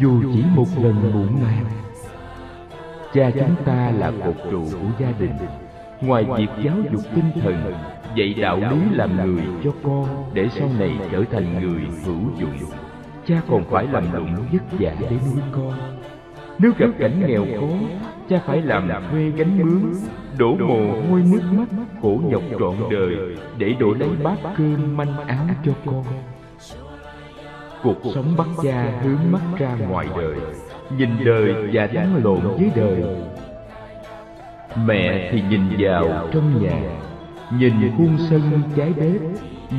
dù 0.00 0.22
chỉ 0.34 0.44
một 0.54 0.66
lần 0.82 0.94
muộn 1.12 1.42
màng 1.42 1.64
Cha 3.14 3.30
chúng 3.30 3.54
ta 3.64 3.90
là 3.90 4.12
cột 4.24 4.36
trụ 4.50 4.64
của 4.72 4.88
gia 4.98 5.12
đình. 5.18 5.36
Ngoài 6.00 6.24
việc 6.38 6.48
giáo 6.64 6.76
dục 6.92 7.02
tinh 7.14 7.42
thần, 7.42 7.74
Dạy 8.16 8.34
đạo 8.34 8.56
lý 8.56 8.76
làm 8.92 9.16
người 9.16 9.44
cho 9.64 9.70
con 9.82 10.06
Để 10.34 10.48
sau 10.48 10.68
này 10.78 10.98
trở 11.12 11.24
thành 11.32 11.60
người 11.60 11.82
hữu 12.04 12.20
dụng, 12.40 12.70
Cha 13.26 13.42
còn 13.50 13.64
phải 13.64 13.86
làm 13.92 14.12
lụng 14.12 14.34
vất 14.52 14.62
vả 14.70 14.94
để 15.00 15.10
nuôi 15.10 15.42
con. 15.52 15.72
Nếu 16.58 16.72
gặp 16.78 16.88
cảnh 16.98 17.26
nghèo 17.26 17.46
khó, 17.60 17.76
Cha 18.28 18.40
phải 18.46 18.62
làm 18.62 18.90
thuê 19.10 19.30
gánh 19.30 19.58
mướn, 19.58 19.92
Đổ 20.38 20.56
mồ 20.56 21.02
hôi 21.10 21.22
nước 21.32 21.42
mắt, 21.52 21.68
Khổ 22.02 22.20
nhọc 22.24 22.42
trọn 22.58 22.90
đời 22.90 23.16
Để 23.58 23.74
đổi 23.80 23.98
lấy 23.98 24.08
bát 24.22 24.36
cơm 24.56 24.96
manh 24.96 25.16
áo 25.26 25.46
cho 25.64 25.72
con. 25.86 26.04
Cuộc 27.82 27.96
sống 28.14 28.34
bắt 28.36 28.48
cha 28.62 29.00
hướng 29.02 29.32
mắt 29.32 29.40
ra 29.58 29.76
ngoài 29.88 30.06
đời, 30.16 30.36
Nhìn 30.98 31.10
đời 31.24 31.54
và 31.72 31.86
đánh 31.86 32.20
lộn 32.24 32.40
với 32.40 32.70
đời. 32.76 33.04
Mẹ 34.86 35.30
thì 35.32 35.42
nhìn 35.50 35.60
vào 35.78 36.28
trong 36.32 36.62
nhà, 36.62 36.82
Nhìn 37.58 37.72
khuôn 37.96 38.16
sân 38.30 38.40
trái 38.76 38.92
bếp, 38.92 39.20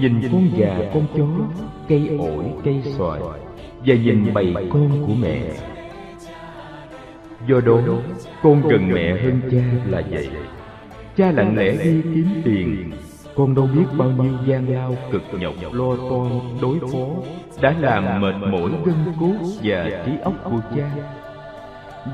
Nhìn 0.02 0.22
con 0.32 0.50
gà, 0.58 0.78
con 0.94 1.06
chó, 1.18 1.28
Cây 1.88 2.18
ổi, 2.20 2.46
cây 2.64 2.82
xoài, 2.98 3.22
Và 3.86 3.96
nhìn 3.96 4.34
bầy 4.34 4.54
con 4.70 5.04
của 5.08 5.14
mẹ. 5.22 5.42
Do 7.48 7.62
đó, 7.62 7.80
con 8.44 8.62
gần 8.70 8.88
mẹ 8.88 9.18
hơn 9.24 9.42
cha 9.52 9.64
là 9.90 10.02
vậy. 10.10 10.30
Cha 11.18 11.32
lặng 11.32 11.58
lẽ 11.58 11.72
đi 11.72 12.02
kiếm 12.14 12.28
tiền 12.44 12.92
con 13.36 13.56
đâu 13.56 13.70
biết 13.74 13.86
bao 13.98 14.10
nhiêu 14.10 14.34
gian 14.46 14.74
lao 14.74 14.96
cực 15.12 15.22
nhọc 15.32 15.54
lo 15.72 15.96
toan 16.10 16.62
đối 16.62 16.80
phó, 16.80 17.08
Đã 17.62 17.76
làm 17.80 18.22
mệt 18.22 18.36
mỏi 18.52 18.72
gân 18.86 18.96
cốt 19.20 19.48
và 19.64 19.90
trí 20.06 20.12
óc 20.24 20.34
của 20.44 20.60
cha. 20.76 20.92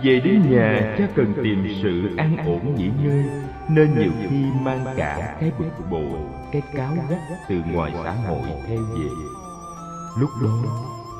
Về 0.04 0.20
đến 0.20 0.52
nhà, 0.52 0.96
cha 0.98 1.08
cần 1.16 1.34
tìm 1.44 1.68
sự 1.84 2.16
an 2.18 2.38
ổn 2.46 2.76
nghỉ 2.76 2.90
ngơi, 3.04 3.24
Nên 3.70 4.00
nhiều 4.00 4.12
khi 4.22 4.44
mang 4.62 4.86
cả 4.98 5.38
cái 5.40 5.52
bực 5.60 5.90
bội 5.92 6.20
Cái 6.52 6.62
cáo 6.74 6.94
gắt 7.10 7.20
từ 7.50 7.56
ngoài 7.72 7.92
xã 8.04 8.12
hội 8.12 8.48
theo 8.68 8.78
về. 8.78 9.10
Lúc 10.20 10.30
đó, 10.44 10.64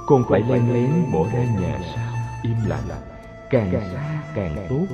con 0.08 0.24
phải 0.30 0.41
len 0.50 0.74
lén 0.74 0.91
bỏ 1.14 1.26
ra 1.34 1.43
nhà 1.62 1.80
sau 1.95 2.14
im 2.43 2.56
lặng, 2.68 3.02
Càng 3.50 3.72
xa 3.72 4.22
càng 4.36 4.56
tốt, 4.70 4.86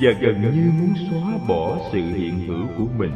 Và 0.00 0.10
gần 0.20 0.42
như 0.42 0.70
muốn 0.80 0.94
xóa 1.10 1.38
bỏ 1.48 1.78
sự 1.92 1.98
hiện 1.98 2.40
hữu 2.48 2.66
của 2.78 2.86
mình. 2.98 3.10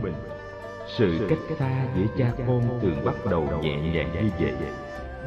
Sự 0.96 1.26
cách 1.28 1.38
xa 1.58 1.70
giữa 1.96 2.06
cha 2.18 2.32
con 2.46 2.80
thường 2.82 3.04
bắt 3.04 3.14
đầu 3.30 3.48
nhẹ 3.62 3.76
nhàng 3.76 4.10
như 4.14 4.30
vậy 4.38 4.52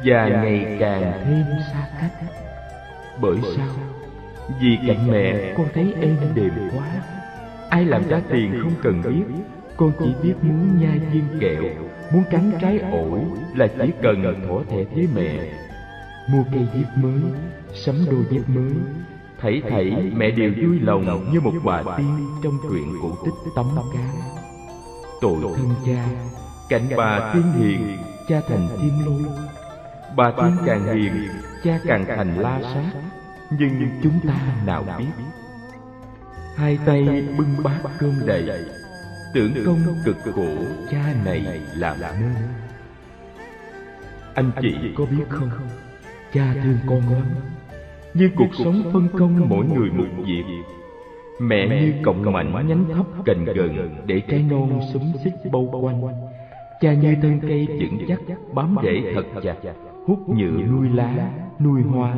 Và 0.04 0.28
ngày 0.28 0.76
càng 0.80 1.12
thêm 1.24 1.44
xa 1.72 1.88
cách. 2.00 2.32
Bởi 3.20 3.36
sao? 3.56 3.68
vì 4.60 4.78
cạnh 4.86 5.10
mẹ 5.10 5.54
con 5.56 5.66
thấy 5.74 5.94
êm 6.00 6.16
đềm 6.34 6.52
quá. 6.76 7.02
Ai 7.70 7.84
làm 7.84 8.08
ra 8.08 8.20
tiền 8.30 8.60
không 8.62 8.72
cần 8.82 9.02
biết. 9.02 9.42
Con 9.76 9.92
chỉ 9.98 10.14
biết 10.22 10.34
muốn 10.42 10.80
nhai 10.80 10.98
viên 10.98 11.24
kẹo 11.40 11.62
Muốn 12.12 12.22
cắn 12.30 12.52
trái 12.60 12.78
ổi 12.78 13.20
Là 13.56 13.66
chỉ 13.66 13.90
cần 14.02 14.22
thỏa 14.48 14.62
thẻ 14.70 14.84
với 14.94 15.08
mẹ. 15.14 15.52
Mua 16.28 16.44
cây 16.52 16.66
viết 16.74 16.86
mới 16.96 17.20
Sắm 17.74 17.96
đôi 18.10 18.24
dép 18.30 18.42
mới. 18.46 18.72
Thảy 19.40 19.62
thảy 19.70 20.10
mẹ 20.16 20.30
đều 20.30 20.52
vui 20.62 20.80
lòng 20.80 21.32
Như 21.32 21.40
một 21.40 21.52
bà 21.64 21.82
tiên 21.96 22.26
trong 22.42 22.58
truyện 22.70 22.94
cổ 23.02 23.10
tích 23.24 23.52
tấm 23.56 23.66
cá 23.94 24.41
Tội 25.22 25.42
thân 25.56 25.74
cha 25.86 26.06
Cạnh 26.68 26.88
bà 26.96 27.32
tiên 27.34 27.52
hiền 27.52 27.98
Cha 28.28 28.40
thành 28.48 28.68
tiên 28.80 29.06
lôi. 29.06 29.32
Bà 30.16 30.30
tiên 30.30 30.56
càng 30.66 30.96
hiền 30.96 31.28
Cha 31.64 31.78
càng 31.84 32.04
thành 32.16 32.38
la 32.38 32.60
sát. 32.62 32.92
nhưng 33.58 34.00
chúng 34.02 34.20
ta 34.28 34.56
nào 34.66 34.84
biết? 34.98 35.24
hai 36.56 36.78
tay 36.86 37.24
bưng 37.38 37.62
bát 37.62 37.78
cơm 37.98 38.14
đầy. 38.26 38.64
tưởng 39.34 39.52
công 39.66 39.78
cực 40.04 40.16
khổ 40.34 40.48
cha 40.90 41.14
này 41.24 41.60
làm 41.74 41.96
nên 42.00 42.34
anh 44.34 44.50
chị 44.62 44.74
có 44.96 45.04
biết 45.04 45.24
không? 45.28 45.50
cha 46.32 46.54
thương 46.62 46.78
con 46.86 47.12
lắm. 47.12 47.26
như 48.14 48.30
cuộc 48.36 48.50
sống 48.64 48.90
phân 48.92 49.08
công 49.18 49.48
mỗi 49.48 49.66
người 49.66 49.90
một 49.90 50.24
việc 50.26 50.44
mẹ 51.48 51.68
như 51.68 51.92
cọng 52.02 52.32
mảnh 52.32 52.68
nhánh 52.68 52.84
thấp 52.94 53.06
cành 53.24 53.44
gần 53.44 53.90
để 54.06 54.20
trái 54.28 54.44
non 54.50 54.80
xúm 54.92 55.02
xích 55.24 55.34
bâu 55.52 55.68
quanh. 55.82 56.02
cha 56.80 56.92
như 56.92 57.14
thân 57.22 57.40
cây 57.40 57.66
vững 57.80 57.98
chắc 58.08 58.20
bám 58.54 58.76
rễ 58.82 59.12
thật 59.14 59.40
chặt. 59.42 59.56
hút 60.06 60.28
nhựa 60.28 60.62
nuôi 60.70 60.88
lá 60.88 61.30
nuôi 61.60 61.82
hoa 61.82 62.14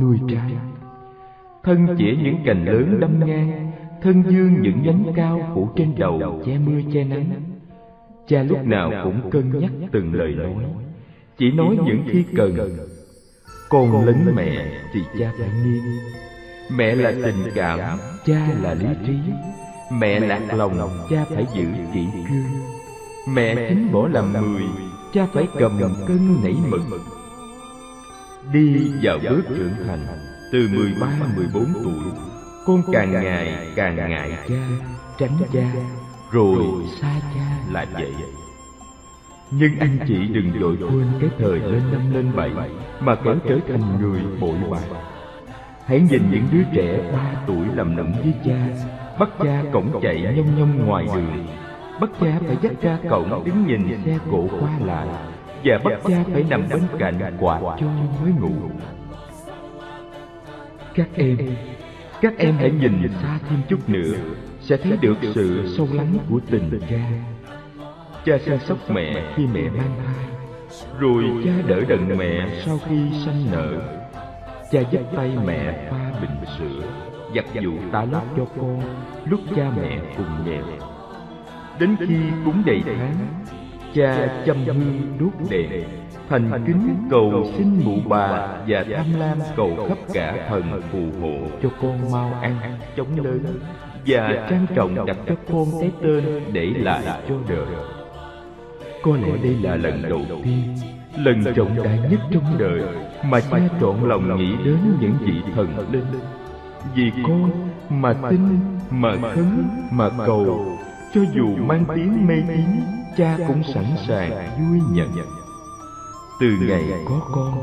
nuôi 0.00 0.18
trái. 0.28 0.52
thân 1.62 1.86
chỉ 1.98 2.18
những 2.22 2.36
cành 2.44 2.64
lớn 2.64 3.00
đâm 3.00 3.26
ngang. 3.26 3.72
thân 4.02 4.22
dương 4.22 4.62
những 4.62 4.82
nhánh 4.82 5.04
cao 5.14 5.40
phủ 5.54 5.68
trên 5.76 5.92
đầu 5.98 6.42
che 6.46 6.58
mưa 6.58 6.80
che 6.92 7.04
nắng. 7.04 7.24
cha 8.28 8.42
lúc 8.42 8.58
nào 8.64 8.90
cũng 9.04 9.30
cân 9.30 9.60
nhắc 9.60 9.72
từng 9.92 10.14
lời 10.14 10.34
nói. 10.34 10.64
chỉ 11.38 11.50
nói 11.50 11.76
những 11.86 12.02
khi 12.06 12.24
cần 12.36 12.56
con 13.68 14.04
lớn 14.06 14.16
mẹ 14.34 14.66
thì 14.92 15.00
cha 15.18 15.32
phải 15.38 15.48
nghiêng 15.64 15.82
mẹ 16.70 16.94
là 16.94 17.12
tình 17.24 17.50
cảm 17.54 17.98
cha 18.26 18.48
là 18.62 18.74
lý 18.74 18.86
trí. 19.06 19.14
Mẹ 19.92 20.20
lạc 20.20 20.54
lòng 20.54 21.06
cha 21.10 21.24
phải 21.34 21.46
giữ 21.54 21.64
kỹ 21.94 22.06
cương. 22.28 22.60
mẹ 23.34 23.68
chính 23.68 23.92
bỏ 23.92 24.08
làm 24.08 24.32
mười 24.32 24.62
cha 25.12 25.26
phải 25.32 25.48
cầm 25.58 25.80
cân 26.08 26.36
nảy 26.42 26.54
mực. 26.68 26.80
đi 28.52 28.92
vào 29.02 29.18
bước 29.30 29.42
trưởng 29.48 29.74
thành 29.86 30.06
từ 30.52 30.68
13, 30.72 31.06
14 31.36 31.64
tuổi 31.84 32.12
Con 32.66 32.82
càng 32.92 33.12
ngày 33.12 33.68
càng 33.76 33.96
ngại 33.96 34.38
cha 34.48 34.68
Tránh 35.18 35.38
cha. 35.52 35.72
Rồi 36.30 36.64
xa 37.00 37.20
cha 37.34 37.58
là 37.72 37.86
vậy 37.92 38.12
Nhưng 39.50 39.78
anh 39.78 39.98
chị 40.08 40.26
đừng 40.28 40.60
vội 40.60 40.76
quên 40.80 41.06
cái 41.20 41.30
thời 41.38 41.58
lên 41.58 41.92
năm 41.92 42.14
lên 42.14 42.36
bảy 42.36 42.50
Mà 43.00 43.14
kẻo 43.14 43.34
trở 43.48 43.58
thành 43.68 44.00
người 44.00 44.20
bội 44.40 44.56
bạc 44.70 45.13
Hãy 45.86 46.00
nhìn 46.00 46.22
những 46.30 46.46
đứa 46.52 46.62
trẻ 46.74 47.10
ba 47.12 47.42
tuổi 47.46 47.66
làm 47.74 47.96
nũng 47.96 48.12
với 48.12 48.32
cha. 48.44 48.66
Bắt 49.18 49.28
cha 49.38 49.62
cổng 49.72 50.00
chạy 50.02 50.34
nhông 50.36 50.58
nhông 50.58 50.86
ngoài 50.86 51.06
đường. 51.14 51.46
Bắt 52.00 52.10
cha 52.20 52.40
phải 52.46 52.56
dắt 52.62 52.72
ra 52.82 52.98
cổng 53.10 53.44
đứng 53.44 53.66
nhìn 53.66 53.98
xe 54.04 54.18
cộ 54.30 54.46
qua 54.60 54.78
lại. 54.84 55.08
Và 55.64 55.78
bắt 55.84 55.92
cha 56.08 56.24
phải 56.32 56.44
nằm 56.50 56.64
bên 56.70 56.82
cạnh 56.98 57.36
quạt 57.40 57.60
cho 57.80 57.86
mới 58.22 58.32
ngủ. 58.40 58.70
Các 60.94 61.08
em 61.14 61.36
Các 62.20 62.38
em 62.38 62.54
hãy 62.56 62.70
nhìn 62.70 63.08
xa 63.22 63.38
thêm 63.48 63.58
chút 63.68 63.88
nữa, 63.88 64.14
Sẽ 64.60 64.76
thấy 64.76 64.96
được 65.00 65.16
sự 65.34 65.74
sâu 65.76 65.88
lắng 65.92 66.14
của 66.30 66.40
tình 66.50 66.80
cha. 66.90 67.10
Cha 68.24 68.38
săn 68.38 68.58
sóc 68.58 68.78
mẹ 68.88 69.32
khi 69.36 69.46
mẹ 69.54 69.62
mang 69.62 69.90
thai. 70.04 70.24
Rồi 70.98 71.24
cha 71.44 71.50
đỡ 71.66 71.80
đần 71.88 72.18
mẹ 72.18 72.48
sau 72.64 72.78
khi 72.88 72.96
sanh 73.24 73.46
nở 73.52 74.03
Cha 74.70 74.80
dắt 74.90 75.02
tay 75.16 75.30
mẹ 75.44 75.88
pha 75.90 76.12
bình 76.20 76.44
sữa 76.58 76.88
Giặt 77.34 77.44
dụ 77.54 77.72
tả 77.92 78.04
lót 78.04 78.22
cho 78.36 78.44
con 78.60 78.80
Lúc 79.24 79.40
cha 79.56 79.70
mẹ 79.76 79.98
cùng 80.16 80.44
nghèo. 80.46 80.62
Đến 81.78 81.96
khi 82.00 82.16
cúng 82.44 82.62
đầy 82.66 82.82
tháng 82.86 83.14
Cha 83.94 84.42
chăm 84.46 84.64
hương 84.64 85.18
đốt 85.20 85.50
đèn 85.50 85.70
Thành 86.28 86.62
kính 86.66 87.08
cầu 87.10 87.44
xin 87.56 87.80
mụ 87.84 87.96
bà 88.08 88.28
Và 88.68 88.84
tham 88.96 89.06
lam 89.18 89.38
cầu 89.56 89.86
khắp 89.88 89.98
cả 90.12 90.46
thần 90.48 90.82
phù 90.92 91.20
hộ 91.20 91.46
Cho 91.62 91.68
con 91.82 92.12
mau 92.12 92.32
ăn, 92.42 92.56
chống 92.96 93.24
lớn 93.24 93.44
Và 94.06 94.46
trang 94.50 94.66
trọng 94.74 95.06
đặt 95.06 95.16
cho 95.28 95.34
con 95.52 95.66
cái 95.80 95.90
tên 96.02 96.24
Để 96.52 96.66
lại 96.76 97.04
cho 97.28 97.34
đời. 97.48 97.66
Có 99.02 99.16
lẽ 99.16 99.32
đây 99.42 99.56
là 99.62 99.76
lần 99.76 100.02
đầu 100.02 100.20
tiên 100.44 100.76
Lần 101.16 101.54
trọng 101.54 101.82
đại 101.84 101.98
nhất 102.10 102.20
trong 102.32 102.58
đời. 102.58 102.82
Mà 103.28 103.40
cha 103.40 103.58
trọn 103.80 104.08
lòng 104.08 104.36
nghĩ 104.36 104.56
đến 104.64 104.78
những 105.00 105.14
vị 105.20 105.34
thần. 105.54 105.92
Linh 105.92 106.04
Vì 106.94 107.12
con 107.26 107.50
mà 107.90 108.14
tin, 108.30 108.40
mà 108.90 109.12
khấn, 109.34 109.68
mà 109.90 110.10
cầu 110.26 110.78
Cho 111.14 111.20
dù 111.34 111.56
mang 111.56 111.84
tiếng 111.94 112.26
mê 112.26 112.34
tín 112.48 112.66
Cha 113.16 113.38
cũng 113.48 113.62
sẵn 113.74 113.84
sàng 114.08 114.30
vui 114.58 114.80
nhận. 114.92 115.08
Từ 116.40 116.46
ngày 116.68 116.84
có 117.08 117.20
con 117.34 117.54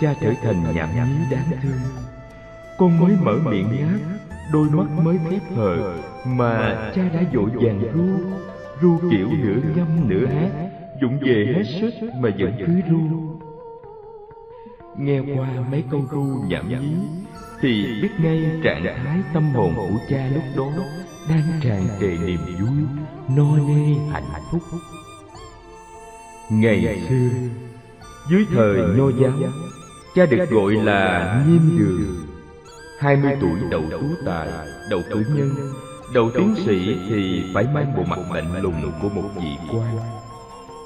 Cha 0.00 0.14
trở 0.20 0.32
thành 0.42 0.74
nhảm 0.74 0.88
nhí 0.94 1.24
đáng 1.30 1.50
thương. 1.62 1.80
Con 2.78 3.00
mới 3.00 3.16
mở 3.22 3.50
miệng 3.50 3.68
nhát 3.70 4.00
Đôi 4.52 4.70
mắt 4.70 5.04
mới 5.04 5.18
khép 5.30 5.42
hờ 5.56 5.94
Mà 6.26 6.90
cha 6.94 7.02
đã 7.14 7.22
vội 7.34 7.50
vàng 7.54 7.80
ru 7.94 8.08
Ru 8.80 9.10
kiểu 9.10 9.28
nửa 9.42 9.60
ngâm 9.76 10.08
nửa 10.08 10.26
hát 10.26 10.50
Dụng 11.00 11.18
về 11.20 11.54
hết 11.56 11.62
sức 11.80 12.08
mà 12.20 12.30
vẫn 12.38 12.52
cứ 12.58 12.80
ru. 12.90 13.27
Nghe 14.98 15.20
qua 15.36 15.48
mấy 15.70 15.84
câu 15.90 16.04
ru 16.10 16.44
nhảm 16.48 16.68
nhí 16.68 16.96
Thì 17.60 18.00
biết 18.02 18.08
ngay 18.18 18.60
trạng 18.64 19.04
thái 19.04 19.18
tâm 19.34 19.50
hồn 19.50 19.74
của 19.76 19.98
cha 20.08 20.28
lúc 20.34 20.42
đó 20.56 20.82
Đang 21.28 21.60
tràn 21.62 21.88
trề 22.00 22.06
niềm 22.06 22.40
vui, 22.60 23.04
no 23.36 23.56
nê 23.56 23.94
hạnh 24.12 24.42
phúc. 24.52 24.62
Ngày 26.50 27.06
xưa, 27.08 27.28
dưới 28.30 28.46
thời 28.50 28.76
nho 28.76 29.10
giáo 29.20 29.32
Cha 30.14 30.26
được 30.26 30.50
gọi 30.50 30.72
là 30.72 31.44
Nghiêm 31.48 31.78
Đường 31.78 32.28
hai 32.98 33.16
mươi 33.16 33.36
tuổi 33.40 33.70
đậu 33.70 33.82
tú 33.90 34.06
tài, 34.26 34.48
đậu 34.90 35.02
cử 35.10 35.24
nhân. 35.34 35.72
Đậu 36.14 36.30
tiến 36.30 36.54
sĩ 36.66 36.96
thì 37.08 37.44
phải 37.54 37.64
mang 37.74 37.96
bộ 37.96 38.02
mặt 38.04 38.18
lạnh 38.34 38.62
lùng 38.62 38.92
của 39.02 39.08
một 39.08 39.28
vị 39.36 39.56
quan 39.72 39.96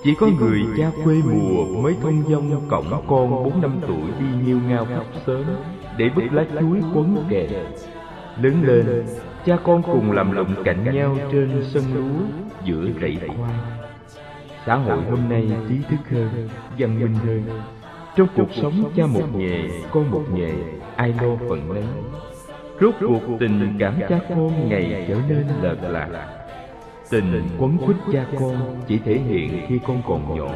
chỉ 0.04 0.14
có 0.14 0.26
người 0.26 0.62
cha 0.78 0.90
quê 1.04 1.14
mùa 1.24 1.82
mới 1.82 1.96
thông 2.02 2.22
dong 2.22 2.68
cổng 2.68 3.04
con 3.08 3.30
bốn 3.30 3.60
năm 3.60 3.80
tuổi 3.86 4.10
đi 4.20 4.26
nghiêu 4.44 4.58
ngao 4.68 4.84
khóc 4.84 5.06
sớm 5.26 5.44
để 5.96 6.10
bứt 6.16 6.32
lá 6.32 6.44
chuối 6.60 6.78
quấn 6.94 7.24
kè. 7.30 7.48
Lớn 8.42 8.62
lên, 8.62 9.04
cha 9.46 9.56
con 9.64 9.82
cùng 9.82 10.12
làm 10.12 10.32
lụng 10.32 10.54
cạnh 10.64 10.94
nhau 10.94 11.16
trên 11.32 11.64
sân 11.64 11.84
lúa 11.94 12.20
giữa 12.64 12.88
rẫy 13.00 13.16
khoai. 13.26 13.54
Xã 14.66 14.74
hội 14.74 15.02
hôm 15.10 15.28
nay 15.28 15.50
trí 15.68 15.76
thức 15.90 16.10
hơn, 16.10 16.48
văn 16.78 17.00
minh 17.00 17.14
hơn. 17.14 17.42
Trong 18.16 18.28
cuộc 18.36 18.48
sống 18.62 18.92
cha 18.96 19.06
một 19.06 19.36
nghề, 19.36 19.68
con 19.92 20.10
một 20.10 20.24
nghề, 20.34 20.52
ai 20.96 21.14
lo 21.22 21.36
phần 21.48 21.72
lấy. 21.72 21.84
Rốt 22.80 22.94
cuộc 23.00 23.20
tình 23.40 23.76
cảm 23.78 23.94
cha 24.08 24.18
con 24.28 24.68
ngày 24.68 25.04
trở 25.08 25.16
nên 25.28 25.46
lợt 25.62 25.76
lạc 25.82 26.08
Tình 27.12 27.48
quấn 27.58 27.78
quýt 27.78 27.96
cha 28.12 28.26
con 28.40 28.82
chỉ 28.86 28.98
thể 28.98 29.18
hiện 29.18 29.66
khi 29.68 29.78
con 29.86 30.02
còn 30.06 30.36
nhỏ. 30.36 30.50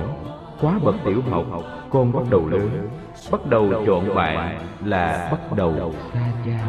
Quá 0.61 0.81
bậc 0.85 0.95
tiểu 1.05 1.23
học, 1.31 1.47
con 1.91 2.13
bắt 2.13 2.23
đầu 2.31 2.49
lớn 2.49 2.89
Bắt 3.31 3.47
đầu 3.47 3.73
chọn 3.87 4.15
bạn 4.15 4.59
là 4.85 5.29
bắt 5.33 5.57
đầu 5.57 5.93
xa 6.13 6.33
cha 6.47 6.69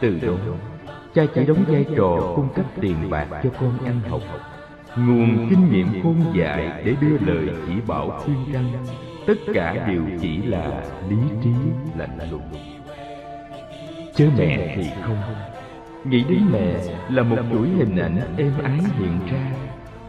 Từ 0.00 0.18
đó, 0.22 0.32
cha 1.14 1.22
chỉ 1.34 1.44
đóng 1.44 1.64
vai 1.68 1.86
trò 1.96 2.32
cung 2.36 2.48
cấp 2.54 2.64
tiền 2.80 3.10
bạc 3.10 3.26
cho 3.42 3.50
con 3.60 3.78
ăn 3.84 4.00
học. 4.08 4.20
Nguồn 4.96 5.46
kinh 5.50 5.70
nghiệm 5.72 6.02
khôn 6.02 6.16
dại 6.34 6.82
để 6.84 6.94
đưa 7.00 7.18
lời 7.18 7.48
chỉ 7.66 7.72
bảo 7.86 8.20
khuyên 8.24 8.36
răn 8.52 8.64
Tất 9.26 9.38
cả 9.54 9.86
đều 9.88 10.02
chỉ 10.20 10.36
là 10.36 10.84
lý 11.08 11.16
trí 11.42 11.50
lạnh 11.98 12.18
lùng. 12.30 12.50
Chớ 14.14 14.26
mẹ 14.38 14.74
thì 14.76 14.90
không. 15.02 15.16
Nghĩ 16.04 16.24
đến 16.28 16.40
mẹ 16.52 16.74
là 17.10 17.22
một 17.22 17.36
chuỗi 17.52 17.68
hình 17.68 17.96
ảnh 17.96 18.20
êm 18.36 18.52
ái 18.62 18.78
hiện 18.98 19.18
ra. 19.32 19.50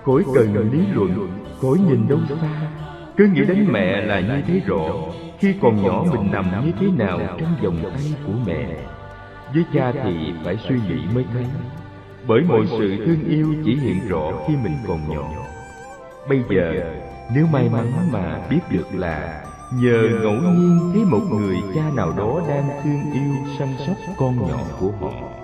Khỏi 0.05 0.23
cần 0.35 0.71
lý 0.71 0.79
luận, 0.93 1.29
khỏi 1.61 1.77
nhìn 1.89 2.07
đâu 2.07 2.19
xa. 2.41 2.49
Cứ 3.17 3.27
nghĩ 3.27 3.41
đến 3.47 3.65
mẹ 3.71 4.01
là 4.01 4.19
như 4.19 4.41
thế 4.47 4.61
rõ. 4.65 4.83
Khi 5.39 5.55
còn 5.61 5.83
nhỏ 5.83 6.05
mình 6.11 6.31
nằm 6.31 6.65
như 6.65 6.71
thế 6.79 6.87
nào 6.97 7.19
trong 7.39 7.55
vòng 7.63 7.77
tay 7.83 8.13
của 8.27 8.33
mẹ? 8.45 8.67
Với 9.53 9.63
cha 9.73 9.91
thì 10.03 10.33
phải 10.43 10.57
suy 10.69 10.75
nghĩ 10.75 11.01
mới 11.15 11.25
thấy. 11.33 11.45
Bởi 12.27 12.41
mọi 12.41 12.65
sự 12.69 13.05
thương 13.05 13.29
yêu 13.29 13.55
chỉ 13.65 13.75
hiện 13.75 14.07
rõ 14.07 14.31
khi 14.47 14.53
mình 14.63 14.75
còn 14.87 14.99
nhỏ. 15.09 15.29
Bây 16.29 16.43
giờ 16.49 16.73
nếu 17.35 17.47
may 17.51 17.69
mắn 17.69 17.85
mà 18.11 18.39
biết 18.49 18.59
được 18.71 18.85
là 18.93 19.43
Nhờ 19.73 20.09
ngẫu 20.21 20.33
nhiên 20.33 20.79
thấy 20.93 21.03
một 21.05 21.21
người 21.31 21.57
cha 21.75 21.91
nào 21.95 22.13
đó 22.17 22.41
đang 22.47 22.69
thương 22.83 23.13
yêu 23.13 23.55
săn 23.59 23.67
sóc 23.87 23.95
con 24.17 24.47
nhỏ 24.47 24.59
của 24.79 24.91
họ 25.01 25.34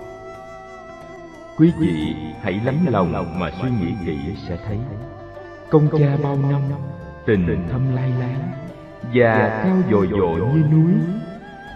Quý 1.56 1.72
vị 1.78 2.14
hãy 2.40 2.60
lắng 2.64 2.86
lòng 2.90 3.38
mà 3.38 3.50
suy 3.62 3.70
nghĩ 3.70 3.94
kỹ 4.06 4.18
sẽ 4.48 4.58
thấy. 4.66 4.78
Công 5.70 5.88
cha 5.98 6.16
bao 6.22 6.36
năm 6.36 6.60
Tình 7.26 7.68
thâm 7.70 7.96
lai 7.96 8.12
láng 8.20 8.52
Và 9.14 9.62
cao 9.64 9.76
dồi 9.90 10.08
dội 10.10 10.40
như 10.40 10.62
núi. 10.72 10.92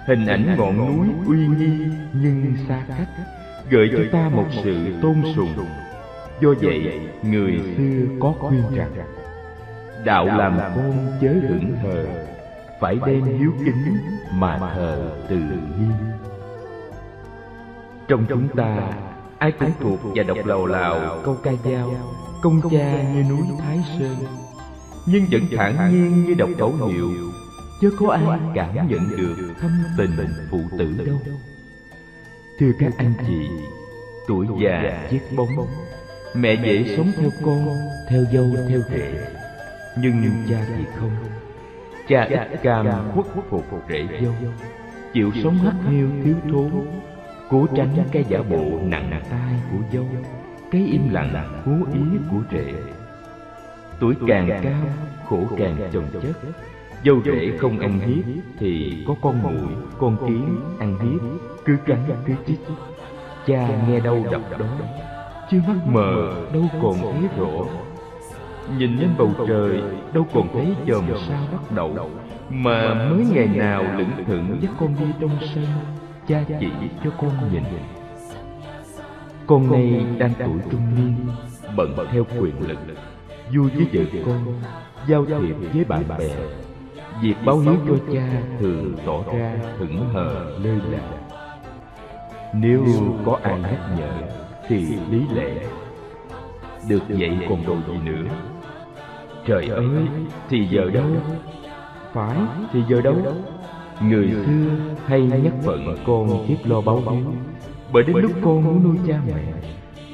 Hình 0.06 0.26
ảnh 0.26 0.56
ngọn 0.58 0.76
núi 0.76 1.08
uy 1.26 1.46
nghi 1.46 1.86
nhưng 2.12 2.56
xa 2.68 2.82
cách. 2.88 3.08
Gợi 3.70 3.88
cho 3.92 4.02
ta 4.12 4.28
một 4.28 4.46
sự 4.64 5.00
tôn 5.02 5.22
sùng. 5.36 5.66
Do 6.40 6.48
vậy 6.62 7.00
người 7.22 7.60
xưa 7.76 8.06
có 8.20 8.34
khuyên 8.38 8.62
rằng 8.74 8.90
Đạo 10.04 10.26
làm 10.26 10.58
con 10.58 11.18
chớ 11.20 11.32
hững 11.48 11.76
hờ 11.82 12.06
Phải 12.80 12.98
đem 13.06 13.22
hiếu 13.22 13.52
kính 13.58 13.98
mà 14.32 14.58
thờ 14.58 15.10
tự 15.28 15.36
nhiên. 15.36 15.92
Trong 18.08 18.24
chúng 18.28 18.48
ta 18.48 18.92
ai 19.38 19.52
cũng 19.52 19.72
thuộc 19.80 20.00
và 20.14 20.22
đọc 20.22 20.38
lầu 20.44 20.66
lào, 20.66 21.20
câu 21.24 21.36
ca 21.42 21.52
dao, 21.64 21.94
công 22.42 22.60
cha 22.70 23.02
như 23.14 23.22
núi 23.22 23.42
thái 23.58 23.78
sơn. 23.98 24.16
Nhưng 25.06 25.26
vẫn 25.30 25.42
thản 25.56 25.92
nhiên 25.92 26.24
như 26.24 26.34
đọc 26.34 26.50
khẩu 26.58 26.88
hiệu, 26.88 27.10
chớ 27.80 27.90
có 27.98 28.10
ai 28.10 28.38
cảm 28.54 28.88
nhận 28.88 29.10
được 29.16 29.36
thâm 29.60 29.70
tình 29.96 30.16
phụ 30.50 30.60
tử 30.78 31.04
đâu. 31.06 31.18
Thưa 32.58 32.70
các 32.78 32.92
anh 32.98 33.14
chị, 33.26 33.48
tuổi 34.28 34.46
già 34.62 35.08
chiếc 35.10 35.20
bóng, 35.36 35.66
mẹ 36.34 36.54
dễ 36.54 36.96
sống 36.96 37.12
theo 37.16 37.30
con, 37.44 37.68
theo 38.08 38.24
dâu, 38.32 38.46
theo 38.68 38.80
rể. 38.90 39.26
Nhưng 39.96 40.44
cha 40.50 40.66
thì 40.68 40.84
không, 41.00 41.10
cha 42.08 42.22
ít 42.22 42.62
cam 42.62 42.86
khuất 43.14 43.26
phục 43.50 43.64
rể 43.88 44.06
dâu. 44.22 44.34
Chịu 45.12 45.30
sống 45.42 45.58
hắt 45.58 45.74
hiu 45.90 46.08
thiếu 46.24 46.34
thốn 46.52 46.70
Cố 47.50 47.66
tránh 47.74 47.94
cái 48.12 48.24
giả 48.28 48.38
bộ 48.50 48.78
nặng 48.82 49.20
tai 49.30 49.54
của 49.70 49.78
dâu 49.92 50.06
Cái 50.70 50.86
im 50.92 51.08
lặng 51.10 51.62
cố 51.64 51.72
ý 51.92 52.00
của 52.30 52.38
rể. 52.52 52.74
Tuổi 54.00 54.14
càng 54.26 54.60
cao, 54.62 54.82
khổ 55.28 55.38
càng 55.58 55.76
chồng 55.92 56.04
chất. 56.12 56.52
Dâu 57.04 57.22
rể 57.24 57.56
không 57.58 57.78
ăn 57.78 57.98
hiếp 57.98 58.24
Thì 58.58 59.04
có 59.08 59.14
con 59.22 59.42
muỗi, 59.42 59.76
con 59.98 60.16
kiến 60.28 60.60
ăn 60.78 60.98
hiếp 60.98 61.20
Cứ 61.64 61.76
cắn 61.86 61.98
cứ 62.26 62.34
chích. 62.46 62.60
Cha 63.46 63.68
nghe 63.88 64.00
đâu 64.00 64.24
đọc 64.32 64.42
đó 64.58 64.66
Chứ 65.50 65.60
mắt 65.68 65.76
mờ 65.86 66.34
đâu 66.52 66.62
còn 66.82 66.94
thấy 67.02 67.28
rõ. 67.38 67.64
Nhìn 68.78 68.96
lên 68.96 69.10
bầu 69.18 69.30
trời 69.48 69.82
đâu 70.12 70.26
còn 70.34 70.48
thấy 70.52 70.74
chòm 70.86 71.04
sao 71.28 71.42
bắt 71.52 71.72
đầu. 71.76 72.10
Mà 72.50 72.94
mới 72.94 73.26
ngày 73.32 73.46
nào 73.46 73.82
lững 73.82 74.24
thững 74.26 74.58
dắt 74.60 74.72
con 74.80 74.94
đi 75.00 75.06
trong 75.20 75.30
sân 75.54 75.64
cha 76.28 76.44
chỉ 76.60 76.68
cho 77.04 77.10
con 77.20 77.52
nhìn 77.52 77.62
con 79.46 79.72
nay 79.72 80.06
đang 80.18 80.32
tuổi 80.38 80.58
trung 80.70 80.94
niên 80.96 81.14
bận 81.76 81.96
theo 82.12 82.24
quyền 82.40 82.68
lực 82.68 82.78
vui 83.54 83.70
với 83.70 83.86
vợ 83.92 84.20
con 84.26 84.60
giao 85.08 85.24
thiệp 85.24 85.54
với 85.74 85.84
bạn 85.84 86.02
bè. 86.18 86.28
việc 87.22 87.34
báo 87.44 87.58
hiếu 87.58 87.76
cho 87.88 87.94
cha 88.14 88.28
thường 88.60 88.96
tỏ 89.06 89.32
ra 89.32 89.54
hững 89.78 90.08
hờ 90.12 90.58
lơi 90.64 90.78
là. 90.90 91.00
nếu 92.54 92.84
có 93.26 93.38
ai 93.42 93.60
nhắc 93.60 93.80
nhở 93.98 94.12
thì 94.68 94.86
lý 95.10 95.22
lẽ. 95.34 95.54
được 96.88 97.02
vậy 97.08 97.38
còn 97.48 97.66
đồ 97.66 97.76
gì 97.86 97.98
nữa? 98.04 98.24
trời 99.46 99.68
ơi 99.68 99.86
thì 100.48 100.66
giờ 100.70 100.90
đâu? 100.94 101.06
phải 102.12 102.36
thì 102.72 102.82
giờ 102.88 103.00
đâu? 103.00 103.16
người 104.02 104.30
xưa 104.30 104.95
hay 105.06 105.20
nhắc 105.20 105.52
phận 105.64 105.96
con 106.06 106.46
kiếp 106.48 106.66
lo 106.66 106.80
báo 106.80 106.96
hiếu 106.96 107.32
bởi 107.92 108.02
đến 108.02 108.16
lúc 108.16 108.32
con 108.42 108.64
muốn 108.64 108.84
nuôi 108.84 108.96
cha 109.06 109.20
mẹ, 109.26 109.42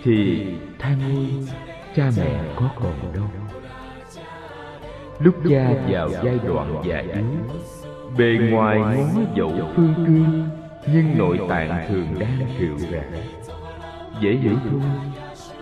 thì 0.04 0.46
than 0.78 0.98
ôi 1.14 1.26
cha 1.96 2.10
mẹ 2.16 2.40
có 2.56 2.68
còn 2.76 2.92
đâu. 3.14 3.24
Lúc 5.18 5.34
cha 5.48 5.72
vào 5.88 6.10
giai 6.24 6.38
đoạn 6.48 6.82
già 6.84 6.98
yếu, 6.98 7.24
bề 8.18 8.48
ngoài 8.50 8.78
ngó 8.78 9.22
dẫu 9.34 9.50
phương 9.76 9.94
cương, 9.96 10.48
nhưng 10.92 11.18
nội 11.18 11.38
tạng 11.48 11.88
thường 11.88 12.06
đang 12.18 12.38
rượu 12.58 12.78
rã. 12.90 13.02
Dễ 14.20 14.32
hiểu 14.32 14.54
thôi 14.70 14.80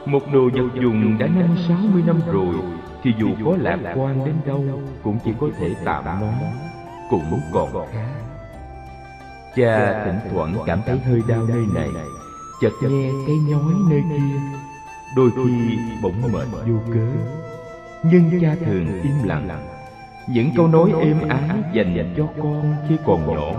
một 0.07 0.33
đồ 0.33 0.49
vật 0.53 0.81
dùng 0.83 1.19
đã 1.19 1.27
năm 1.27 1.57
sáu 1.69 1.79
mươi 1.93 2.03
năm 2.07 2.21
rồi, 2.33 2.55
thì 3.03 3.13
dù 3.19 3.29
có 3.45 3.57
lạc 3.61 3.79
quan 3.97 4.25
đến 4.25 4.35
đâu, 4.47 4.65
cũng 5.03 5.19
chỉ 5.25 5.31
có 5.41 5.47
thể 5.59 5.75
tạm 5.85 6.05
nói 6.05 6.35
cũng 7.11 7.41
còn 7.53 7.69
khá 7.93 8.30
cha 9.57 10.05
thỉnh 10.05 10.31
thoảng 10.31 10.55
cảm 10.67 10.81
thấy 10.87 10.99
hơi 10.99 11.23
đau 11.29 11.47
nơi 11.49 11.65
này. 11.75 11.89
chợt 12.61 12.73
nghe 12.83 13.11
cái 13.27 13.37
nhói 13.49 13.73
nơi 13.91 14.03
kia. 14.11 14.37
đôi 15.17 15.31
khi 15.37 15.79
bỗng 16.03 16.23
mệt 16.33 16.47
vô 16.67 16.75
cớ. 16.95 17.07
nhưng 18.03 18.41
cha 18.41 18.55
thường 18.65 18.87
im 19.03 19.23
lặng. 19.25 19.49
những 20.29 20.51
câu 20.57 20.67
nói 20.69 20.93
êm 21.01 21.29
ái 21.29 21.63
dành 21.75 22.15
cho 22.17 22.27
con 22.43 22.75
khi 22.89 22.97
còn 23.07 23.27
nhỏ. 23.27 23.53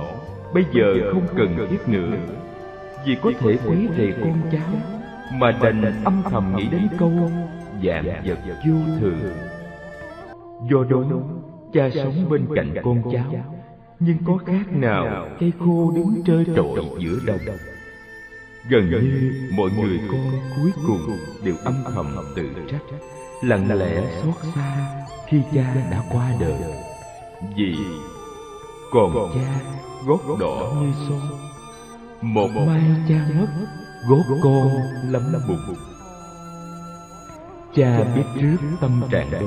bây 0.53 0.65
giờ 0.73 1.11
không 1.13 1.27
cần 1.37 1.67
thiết 1.69 1.87
nữa. 1.87 2.17
vì 3.05 3.17
có 3.21 3.31
thể 3.39 3.57
quấy 3.65 3.87
rầy 3.97 4.13
con 4.21 4.41
cháu 4.51 4.69
mà 5.33 5.51
đành 5.61 6.03
âm 6.03 6.23
thầm 6.29 6.53
nghĩ 6.57 6.67
đến 6.67 6.87
câu 6.99 7.11
dạng 7.83 8.23
vật 8.25 8.39
vô 8.67 8.75
thường. 8.99 9.19
do 10.71 10.83
đó 10.89 11.03
cha 11.73 11.89
sống 11.95 12.29
bên 12.29 12.47
cạnh 12.55 12.73
con 12.83 13.01
cháu 13.11 13.43
nhưng 14.03 14.17
có 14.25 14.37
khác 14.45 14.63
nào 14.71 15.27
cây 15.39 15.51
khô 15.59 15.91
đứng 15.95 16.23
trơ 16.25 16.43
trọi 16.55 16.85
giữa 16.99 17.19
đồng 17.25 17.57
gần 18.69 18.89
như 18.89 19.33
mọi 19.57 19.69
người 19.71 19.99
con 20.11 20.31
cuối 20.55 20.71
cùng 20.87 21.17
đều 21.43 21.55
âm 21.63 21.83
thầm 21.95 22.15
tự 22.35 22.49
trách. 22.71 22.97
lặng 23.41 23.79
lẽ 23.79 24.21
xót 24.23 24.35
xa 24.55 24.87
khi 25.27 25.41
cha 25.53 25.73
đã 25.91 26.03
qua 26.11 26.31
đời. 26.39 26.61
vì 27.55 27.75
còn 28.91 29.31
cha 29.35 29.59
gót 30.05 30.37
đỏ 30.39 30.73
như 30.81 30.91
son. 31.09 31.21
một 32.21 32.49
mai 32.67 32.81
cha 33.09 33.27
mất 33.39 33.47
gót 34.09 34.35
con 34.43 34.69
lắm 35.09 35.33
bụng 35.47 35.75
cha 37.75 38.03
biết 38.15 38.23
trước 38.41 38.57
tâm 38.81 39.01
trạng 39.11 39.31
đó 39.31 39.39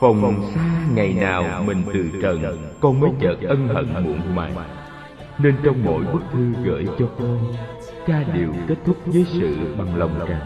phòng 0.00 0.42
xa 0.54 0.86
ngày 0.94 1.12
nào 1.12 1.62
mình 1.66 1.82
từ 1.94 2.10
trần 2.22 2.58
con 2.80 3.00
mới 3.00 3.10
chợt 3.20 3.36
ân 3.48 3.68
hận 3.68 4.04
muộn 4.04 4.34
màng. 4.34 4.54
nên 5.38 5.54
trong 5.64 5.84
mỗi 5.84 6.04
bức 6.12 6.22
thư 6.32 6.52
gửi 6.64 6.86
cho 6.98 7.06
con 7.18 7.54
cha 8.06 8.24
đều 8.34 8.52
kết 8.68 8.76
thúc 8.84 8.96
với 9.06 9.26
sự 9.28 9.56
bằng 9.78 9.96
lòng 9.96 10.26
rằng 10.28 10.40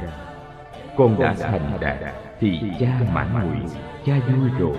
con 0.97 1.21
đã 1.21 1.35
thành 1.41 1.79
đạt 1.81 1.99
thì 2.41 2.61
cha 2.81 3.01
mãn 3.15 3.33
nguyện 3.33 3.69
cha 4.07 4.15
vui 4.27 4.51
rồi. 4.59 4.77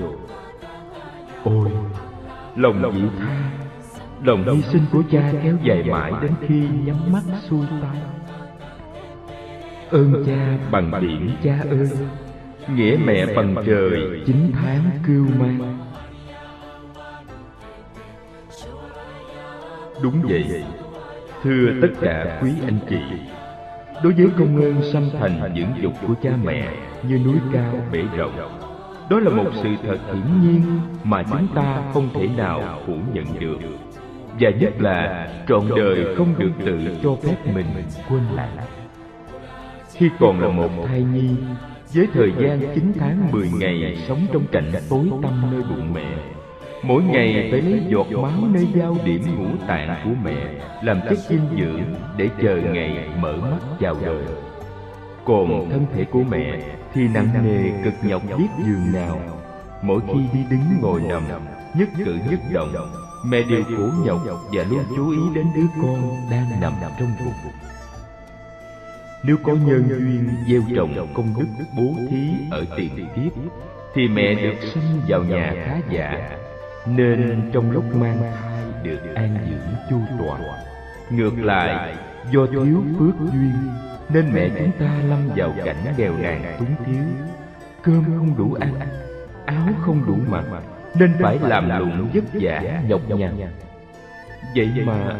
ôi 1.44 1.72
lòng 2.56 2.92
vị 2.96 3.02
tha 3.20 3.52
lòng 4.24 4.44
hy 4.56 4.62
sinh 4.62 4.86
của 4.92 5.04
cha 5.12 5.32
kéo 5.44 5.56
dài 5.64 5.84
mãi 5.84 6.12
đến 6.22 6.32
khi 6.48 6.68
nhắm 6.86 7.12
mắt 7.12 7.24
xuôi 7.50 7.66
tay. 7.82 8.02
ơn 9.90 10.24
cha 10.26 10.58
bằng 10.72 10.92
biển 11.02 11.32
cha 11.44 11.58
ơi 11.70 11.90
nghĩa 12.70 12.97
mẹ 13.05 13.26
bằng 13.36 13.55
trời 13.66 14.22
chín 14.26 14.51
tháng 14.53 14.84
cưu 15.07 15.26
mang. 15.39 15.80
đúng 20.01 20.22
vậy. 20.22 20.64
thưa 21.43 21.68
tất 21.82 21.88
cả 22.01 22.39
quý 22.43 22.51
anh 22.66 22.80
chị 22.89 23.01
đối 24.03 24.14
với 24.14 24.28
công 24.38 24.61
ơn 24.61 24.91
sanh 24.93 25.09
thành 25.20 25.53
dưỡng 25.57 25.84
dục 25.84 25.93
của 26.07 26.14
cha 26.24 26.32
mẹ 26.43 26.68
như 27.03 27.20
núi 27.26 27.36
cao 27.53 27.74
bể 27.91 28.03
rộng. 28.18 28.59
đó 29.09 29.20
là 29.20 29.30
một 29.30 29.51
sự 29.64 29.70
thật 29.84 29.97
hiển 30.05 30.41
nhiên 30.41 30.61
mà 31.03 31.24
chúng 31.24 31.47
ta 31.55 31.84
không 31.93 32.09
thể 32.14 32.28
nào 32.38 32.82
phủ 32.86 32.95
nhận 33.14 33.39
được. 33.39 33.57
và 34.39 34.49
nhất 34.49 34.74
là 34.82 35.28
trọn 35.47 35.64
đời 35.76 36.16
không 36.16 36.36
được 36.38 36.51
tự 36.66 36.80
cho 37.03 37.16
phép 37.24 37.36
mình 37.53 37.68
quên 38.09 38.22
lãng 38.36 38.57
khi 39.95 40.09
còn 40.20 40.39
là 40.39 40.47
một 40.47 40.70
thai 40.88 41.01
nhi 41.01 41.30
với 41.94 42.08
thời 42.14 42.32
gian 42.39 42.60
9 42.76 42.94
tháng 43.00 43.32
10 43.32 43.50
ngày 43.60 43.98
sống 44.08 44.26
trong 44.34 44.46
cảnh 44.52 44.72
tối 44.89 45.10
tăm 45.24 45.52
nơi 45.52 45.62
bụng 45.70 45.94
mẹ 45.94 46.18
Mỗi 46.84 47.04
ngày 47.04 47.48
phải 47.52 47.62
lấy 47.62 47.82
giọt 47.88 48.08
máu 48.12 48.32
nơi 48.52 48.68
giao 48.76 48.98
điểm 49.06 49.22
ngũ 49.36 49.66
tạng 49.68 50.02
của 50.04 50.12
mẹ 50.24 50.36
Làm 50.84 51.00
chất 51.10 51.18
dinh 51.30 51.48
dưỡng 51.58 51.84
để 52.18 52.30
chờ 52.41 52.56
ngày 52.56 53.10
mở 53.20 53.38
mắt 53.41 53.60
chào 53.80 53.96
đời. 54.06 54.26
Còn 55.26 55.70
thân 55.70 55.86
thể 55.94 56.06
của 56.06 56.24
mẹ 56.30 56.60
thì 56.94 57.08
nặng 57.08 57.28
nề 57.44 57.84
cực 57.84 57.94
nhọc 58.04 58.22
biết 58.38 58.48
giường 58.66 58.91
nào. 58.94 59.20
Mỗi 59.82 60.00
khi 60.08 60.20
đi 60.34 60.39
đứng 60.50 60.82
ngồi 60.82 61.02
nằm, 61.02 61.24
nhất 61.76 61.89
cử 62.06 62.20
nhất 62.32 62.39
động 62.54 62.74
Mẹ 63.26 63.41
đều 63.50 63.64
khổ 63.64 63.89
nhọc 64.06 64.20
và 64.54 64.64
luôn 64.70 64.84
chú 64.96 65.12
ý 65.12 65.18
đến 65.36 65.46
đứa 65.56 65.68
con 65.82 66.12
đang 66.32 66.62
nằm 66.62 66.74
trong 67.00 67.10
bụng 67.26 67.54
nếu 69.24 69.38
có 69.44 69.54
nhân 69.54 69.90
duyên 69.90 70.30
gieo 70.48 70.62
trồng 70.76 71.08
công 71.14 71.34
đức 71.40 71.66
bố 71.78 71.94
thí 72.10 72.30
ở 72.52 72.66
tiền 72.78 73.08
kiếp 73.16 73.32
thì 73.94 74.08
mẹ 74.08 74.34
được 74.34 74.56
sinh 74.74 75.02
vào 75.08 75.24
nhà 75.24 75.54
khá 75.66 75.78
giả 75.90 76.38
nên 76.86 77.50
trong 77.54 77.72
lúc 77.72 77.96
mang 77.96 78.18
thai 78.22 78.64
được 78.84 79.16
an 79.16 79.38
dưỡng 79.50 79.76
chu 79.90 80.16
toàn. 80.20 80.42
ngược 81.10 81.44
lại 81.44 81.96
do 82.32 82.46
thiếu 82.46 82.84
phước 83.00 83.20
duyên 83.34 83.54
nên 84.10 84.34
mẹ 84.34 84.50
chúng 84.58 84.72
ta 84.80 84.98
lâm 85.10 85.30
vào 85.36 85.54
cảnh 85.66 85.94
nghèo 85.98 86.18
nàn 86.18 86.56
túng 86.60 86.86
thiếu. 86.86 87.04
cơm 87.82 88.04
không 88.04 88.38
đủ 88.38 88.54
ăn 88.54 88.74
áo 89.46 89.70
không 89.82 90.04
đủ 90.08 90.18
mặc 90.30 90.46
nên 90.96 91.14
phải 91.20 91.40
làm 91.42 91.70
lụng 91.80 92.10
vất 92.14 92.24
vả 92.34 92.82
nhọc 92.88 93.02
nhằn. 93.10 93.38
vậy 94.56 94.72
mà 94.86 95.16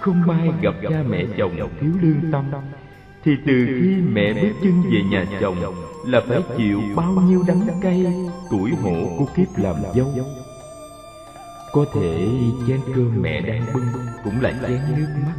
không 0.00 0.22
may 0.26 0.50
gặp 0.62 0.74
cha 0.82 1.02
mẹ 1.08 1.24
chồng 1.36 1.56
thiếu 1.80 1.92
lương 2.00 2.32
tâm 2.32 2.44
thì 3.26 3.36
từ 3.46 3.66
khi 3.66 3.96
mẹ 4.12 4.34
bước 4.34 4.52
chân 4.62 4.82
về 4.90 5.02
nhà 5.02 5.26
chồng 5.40 5.56
là 6.06 6.20
phải 6.28 6.42
chịu 6.56 6.82
bao 6.96 7.12
nhiêu 7.12 7.44
đắng 7.48 7.68
cay 7.80 8.06
tuổi 8.50 8.70
hổ 8.70 9.16
của 9.18 9.26
kiếp 9.36 9.48
làm 9.56 9.76
dâu 9.94 10.12
có 11.72 11.84
thể 11.94 12.28
chén 12.68 12.80
cơm 12.94 13.22
mẹ 13.22 13.40
đang 13.40 13.66
bưng 13.74 13.86
cũng 14.24 14.40
là 14.40 14.50
chén 14.50 14.80
nước 14.96 15.06
mắt. 15.26 15.34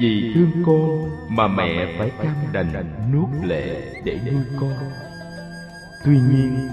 vì 0.00 0.32
thương 0.34 0.62
con 0.66 1.10
mà 1.28 1.48
mẹ 1.48 1.94
phải 1.98 2.10
cam 2.22 2.34
đành 2.52 3.12
nuốt 3.12 3.28
lệ 3.44 3.94
để 4.04 4.20
nuôi 4.26 4.44
con. 4.60 4.74
tuy 6.04 6.14
nhiên 6.14 6.68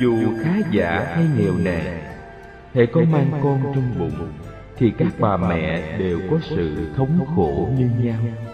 dù 0.00 0.14
khá 0.44 0.56
giả 0.72 1.12
hay 1.14 1.24
nghèo 1.38 1.54
nàn 1.58 2.00
hệ 2.74 2.86
có 2.86 3.00
mang 3.12 3.40
con 3.42 3.62
trong 3.74 3.98
bụng 3.98 4.32
thì 4.76 4.92
các 4.98 5.12
bà 5.18 5.36
mẹ 5.36 5.98
đều 5.98 6.20
có 6.30 6.38
sự 6.42 6.88
thống 6.96 7.26
khổ 7.36 7.68
như 7.78 7.90
nhau 8.04 8.45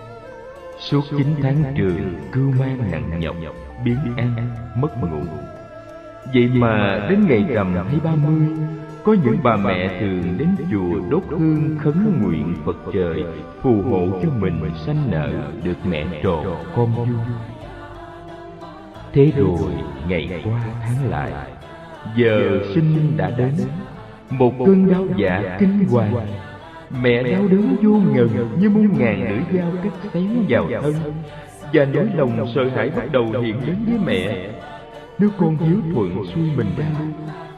Suốt 0.82 1.04
chín 1.10 1.26
tháng 1.42 1.64
trường 1.76 2.14
cưu 2.32 2.52
mang 2.58 2.90
nặng 2.90 3.20
nhọc 3.20 3.36
Biến 3.84 3.96
ăn, 4.16 4.34
mất 4.74 4.88
ngủ. 5.00 5.22
Vậy 6.34 6.48
mà 6.48 7.06
đến 7.10 7.26
ngày 7.28 7.44
rằm 7.48 7.74
hay 7.74 8.00
ba 8.04 8.14
mươi 8.14 8.48
Có 9.04 9.16
những 9.24 9.38
bà 9.42 9.56
mẹ 9.56 10.00
thường 10.00 10.38
đến 10.38 10.48
chùa 10.72 11.10
đốt 11.10 11.22
hương 11.28 11.78
khấn 11.82 12.22
nguyện 12.22 12.54
Phật 12.64 12.76
trời 12.94 13.24
Phù 13.62 13.82
hộ 13.82 14.08
cho 14.22 14.28
mình 14.38 14.70
sanh 14.86 15.10
nợ 15.10 15.30
được 15.64 15.76
mẹ 15.84 16.06
tròn 16.22 16.46
con 16.76 16.94
vui. 16.94 17.16
Thế 19.12 19.32
rồi 19.36 19.72
ngày 20.08 20.42
qua 20.44 20.60
tháng 20.82 21.10
lại 21.10 21.32
Giờ 22.16 22.60
sinh 22.74 23.16
đã 23.16 23.30
đến. 23.30 23.54
Một 24.30 24.52
cơn 24.66 24.90
đau 24.90 25.06
dạ 25.16 25.56
kinh 25.60 25.84
hoàng 25.90 26.14
Mẹ 27.00 27.22
đau 27.22 27.48
đớn 27.48 27.76
vô 27.82 27.90
ngần 27.90 28.58
như 28.58 28.70
muôn 28.70 28.98
ngàn 28.98 29.28
lưỡi 29.28 29.58
dao 29.58 29.72
cắt 29.82 30.10
xén 30.12 30.46
vào 30.48 30.68
thân. 30.82 30.94
Và 31.72 31.84
nỗi 31.84 32.08
lòng 32.14 32.46
sợ 32.54 32.68
hãi 32.76 32.90
bắt 32.90 33.12
đầu 33.12 33.24
hiện 33.42 33.60
đến 33.66 33.76
với 33.86 33.98
mẹ. 34.06 34.50
Nếu 35.18 35.30
con 35.38 35.56
hiếu 35.56 35.76
thuận 35.94 36.24
xuôi 36.34 36.50
mình 36.56 36.66
ra 36.76 36.86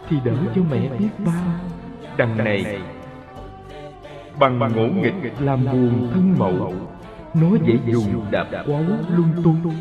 Thì 0.09 0.17
đỡ 0.25 0.33
cho 0.55 0.63
mẹ 0.71 0.89
biết 0.99 1.09
bao 1.27 1.45
Đằng 2.17 2.37
này 2.37 2.79
Bằng 4.39 4.59
ngỗ 4.59 4.87
nghịch 5.03 5.33
làm 5.41 5.65
buồn 5.65 6.09
thân 6.15 6.35
mậu 6.39 6.75
Nó 7.35 7.49
dễ 7.67 7.79
dùng 7.87 8.25
đạp 8.31 8.47
quáo 8.67 8.85
lung 9.17 9.33
tung. 9.45 9.75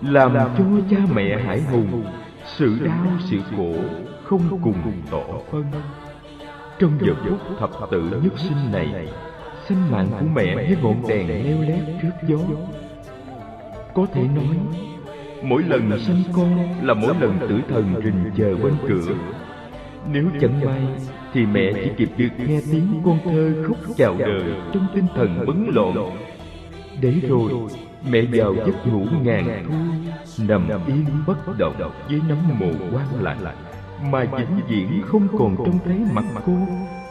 Làm 0.00 0.34
cho 0.34 0.64
cha 0.90 0.96
mẹ 1.14 1.38
hải 1.46 1.60
hùng. 1.60 2.04
sự 2.44 2.78
đau 2.84 3.12
sự 3.30 3.38
khổ 3.56 3.74
không 4.24 4.60
cùng 4.62 4.92
tỏ 5.10 5.22
phân 5.50 5.64
trong 6.78 6.98
giờ 7.00 7.14
phút 7.24 7.58
thập 7.58 7.70
tự 7.90 8.00
nhất 8.00 8.32
sinh 8.36 8.72
này 8.72 9.08
sinh 9.68 9.90
mạng 9.90 10.08
của 10.20 10.26
mẹ 10.34 10.68
như 10.68 10.76
ngọn 10.82 11.08
đèn 11.08 11.28
leo 11.28 11.60
lét 11.60 11.80
trước 12.02 12.28
gió. 12.28 12.38
có 13.94 14.06
thể 14.12 14.22
nói 14.22 14.56
mỗi 15.42 15.62
lần 15.62 16.00
sanh 16.00 16.22
con 16.32 16.58
là 16.82 16.94
mỗi 16.94 17.14
lần 17.20 17.38
tử 17.40 17.60
thần 17.68 17.94
rình 18.04 18.30
chờ 18.36 18.56
bên 18.56 18.74
cửa. 18.88 19.14
nếu 20.12 20.24
chẳng 20.40 20.60
may 20.64 20.80
thì 21.32 21.46
mẹ 21.46 21.72
chỉ 21.72 21.90
kịp 21.96 22.10
được 22.16 22.28
nghe 22.46 22.60
tiếng 22.72 23.02
con 23.04 23.18
thơ 23.24 23.64
khúc 23.68 23.78
chào 23.96 24.16
đời 24.18 24.42
trong 24.74 24.86
tinh 24.94 25.06
thần 25.14 25.44
bấn 25.46 25.66
loạn. 25.74 25.94
để 27.00 27.12
rồi 27.28 27.52
mẹ 28.10 28.22
vào 28.32 28.54
giấc 28.54 28.86
ngủ 28.86 29.06
ngàn 29.22 29.64
thu 29.68 30.44
nằm 30.48 30.68
yên 30.86 31.06
bất 31.26 31.58
động 31.58 31.74
với 32.08 32.20
nắm 32.28 32.38
mồ 32.58 32.66
quan 32.92 33.22
lạnh 33.22 33.56
mà 34.02 34.24
vĩnh 34.24 34.60
viễn 34.68 35.02
không 35.06 35.28
còn 35.38 35.56
trông 35.56 35.78
thấy 35.84 35.98
mặt 36.12 36.24
cô 36.46 36.52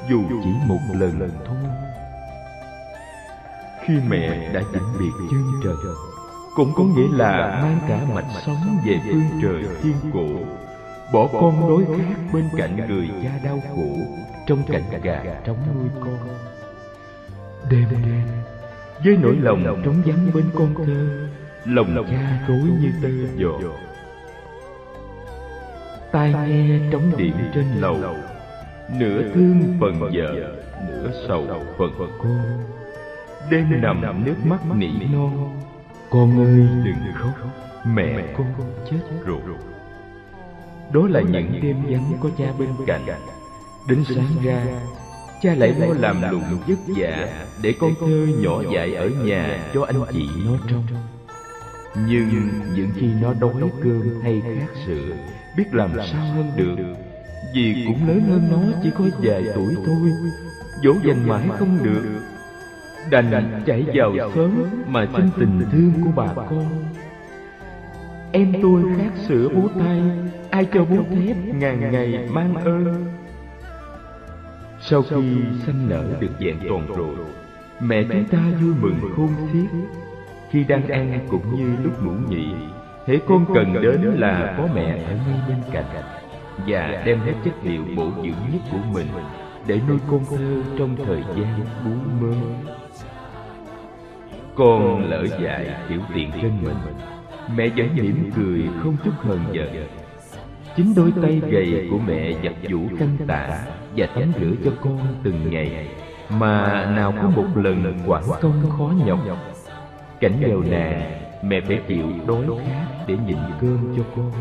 dù 0.10 0.24
chỉ 0.44 0.50
một 0.68 0.80
lần 0.94 1.32
thôi. 1.46 1.58
khi 3.86 3.94
mẹ 4.08 4.54
đã 4.54 4.62
vĩnh 4.74 5.00
biệt 5.00 5.12
chân 5.32 5.44
trời 5.64 5.76
cũng 6.56 6.72
có 6.76 6.84
nghĩa 6.84 7.18
là 7.18 7.60
mang 7.64 7.80
cả 7.88 8.06
mạch 8.14 8.42
sống 8.46 8.78
về 8.86 9.00
phương 9.04 9.42
trời 9.42 9.64
thiên 9.82 9.96
cổ. 10.14 10.28
bỏ 11.14 11.28
con 11.34 11.70
đối 11.70 11.86
khác 11.86 12.16
bên 12.34 12.50
cạnh 12.58 12.88
người 12.88 13.10
cha 13.24 13.40
đau 13.44 13.60
khổ 13.76 13.98
trong 14.48 14.64
cảnh 14.68 14.84
gà 15.04 15.24
trống 15.46 15.58
nuôi 15.76 15.90
con. 16.00 16.18
đêm 17.70 17.86
đêm 17.90 18.28
với 19.04 19.18
nỗi 19.22 19.36
lòng 19.36 19.82
trống 19.86 20.02
vắng 20.06 20.32
bên 20.34 20.46
con 20.56 20.86
thơ 20.86 21.28
lòng 21.66 22.06
cha 22.12 22.46
rối 22.48 22.58
như 22.58 22.92
tơ 23.02 23.10
giò 23.44 23.70
tai 26.14 26.34
nghe 26.48 26.80
trống 26.92 27.12
điện 27.18 27.34
trên 27.54 27.66
lầu. 27.80 27.98
nửa 29.00 29.22
thương 29.34 29.78
phần 29.80 30.00
vợ 30.00 30.54
nửa 30.88 31.26
sầu 31.28 31.48
phần 31.78 31.92
cô. 32.20 32.30
Đêm 33.50 33.82
nằm 33.82 34.26
nước 34.26 34.36
mắt 34.44 34.60
nỉ 34.76 34.90
non. 35.14 35.60
Con 36.10 36.46
ơi 36.46 36.68
đừng 36.86 37.14
khóc. 37.16 37.32
Mẹ 37.86 38.34
con 38.38 38.48
chết 38.92 38.98
rồi. 39.26 39.40
Đó 40.94 41.02
là 41.10 41.22
những 41.22 41.60
đêm 41.62 41.78
vắng 41.90 42.14
có 42.22 42.30
cha 42.38 42.46
bên 42.60 42.70
cạnh. 42.88 43.06
đến 43.88 44.04
sáng 44.16 44.44
ra 44.44 44.66
cha 45.42 45.56
lại 45.56 45.74
lo 45.80 45.88
làm 46.00 46.22
lụng 46.32 46.44
vất 46.68 46.80
vả 46.98 47.28
để 47.62 47.74
con 47.80 47.92
thơ 48.00 48.28
nhỏ 48.40 48.62
dại 48.74 48.96
ở 48.96 49.10
nhà 49.10 49.72
cho 49.74 49.84
anh 49.84 49.96
chị 50.12 50.30
nó 50.46 50.52
trông 50.70 50.84
nhưng 51.96 52.50
những 52.76 52.90
khi 52.96 53.08
nó 53.22 53.34
đói 53.34 53.72
cơm 53.84 54.22
hay 54.24 54.42
khát 54.42 54.68
sữa 54.86 55.16
biết 55.58 55.74
làm 55.74 55.92
sao 56.12 56.26
hơn 56.26 56.52
được. 56.56 56.76
vì 57.54 57.84
cũng 57.88 58.08
lớn 58.08 58.22
hơn 58.30 58.48
nó 58.52 58.78
chỉ 58.84 58.90
có 58.98 59.06
vài 59.22 59.44
tuổi 59.56 59.76
thôi. 59.86 60.12
dỗ 60.84 60.94
dành 61.04 61.28
mãi 61.28 61.48
không 61.60 61.78
được. 61.84 62.04
đành 63.10 63.62
chạy 63.66 63.86
vào 63.94 64.32
sớm 64.36 64.64
mà 64.88 65.08
xin 65.18 65.30
tình 65.40 65.62
thương 65.72 65.94
của 66.04 66.12
bà 66.16 66.34
con. 66.34 66.84
em 68.32 68.54
tôi 68.62 68.84
khát 68.98 69.12
sữa 69.28 69.50
bú 69.56 69.68
tay 69.80 70.02
ai 70.50 70.68
cho 70.74 70.86
bú 70.86 70.98
thép 71.16 71.38
ngàn 71.56 71.92
ngày 71.92 72.28
mang 72.30 72.56
ơn. 72.56 73.06
sau 74.82 75.02
khi 75.02 75.36
sanh 75.66 75.90
nở 75.90 76.06
được 76.20 76.32
vẹn 76.40 76.58
toàn 76.70 76.88
rồi 76.88 77.16
mẹ 77.80 78.04
chúng 78.10 78.26
ta 78.26 78.44
vui 78.62 78.74
mừng 78.82 79.00
khôn 79.16 79.30
xiết 79.54 79.70
khi 80.54 80.64
đang 80.64 80.88
ăn 80.88 81.20
cũng 81.30 81.56
như 81.56 81.84
lúc 81.84 82.04
ngủ 82.04 82.12
nghỉ 82.30 82.48
hễ 83.08 83.20
con 83.28 83.46
cần 83.56 83.74
đến 83.82 84.02
là 84.02 84.56
có 84.58 84.68
mẹ 84.76 85.04
ở 85.04 85.14
ngay 85.28 85.40
bên 85.48 85.58
cạnh 85.72 85.86
và 86.68 87.04
đem 87.06 87.20
hết 87.20 87.34
chất 87.46 87.54
liệu 87.64 87.84
bổ 87.96 88.04
dưỡng 88.16 88.52
nhất 88.52 88.62
của 88.72 88.78
mình 88.94 89.08
để 89.68 89.80
nuôi 89.88 89.98
con 90.12 90.26
thơ 90.30 90.62
trong 90.78 90.96
thời 91.06 91.24
gian 91.36 91.60
bú 91.86 91.92
mơ 92.22 92.36
con 94.56 95.10
lỡ 95.10 95.26
dại 95.42 95.76
hiểu 95.90 96.00
tiện 96.16 96.32
trên 96.42 96.52
mình. 96.64 96.76
mẹ 97.56 97.68
vẫn 97.78 97.96
mỉm 97.96 98.32
cười 98.36 98.70
không 98.84 98.98
chút 99.04 99.14
hờn 99.20 99.40
giận. 99.52 99.88
chính 100.76 100.96
đôi 100.96 101.14
tay 101.22 101.42
gầy 101.50 101.88
của 101.92 101.98
mẹ 102.08 102.34
giặt 102.44 102.54
vũ 102.70 102.80
canh 103.00 103.18
tả 103.28 103.60
và 103.98 104.06
tắm 104.06 104.32
rửa 104.40 104.56
cho 104.66 104.72
con 104.82 105.00
từng 105.24 105.52
ngày. 105.52 105.88
mà 106.30 106.86
nào 106.96 107.14
có 107.22 107.30
một 107.30 107.48
lần 107.56 108.00
quản 108.08 108.24
công 108.42 108.70
khó 108.78 108.94
nhọc 109.06 109.20
cảnh 110.20 110.40
nghèo 110.40 110.62
nàn 110.62 111.24
mẹ 111.44 111.62
phải 111.62 111.82
chịu 111.88 112.08
đói 112.28 112.46
khát 112.68 113.06
để 113.08 113.18
nhịn 113.28 113.38
cơm 113.62 113.94
cho 113.98 114.04
con. 114.16 114.32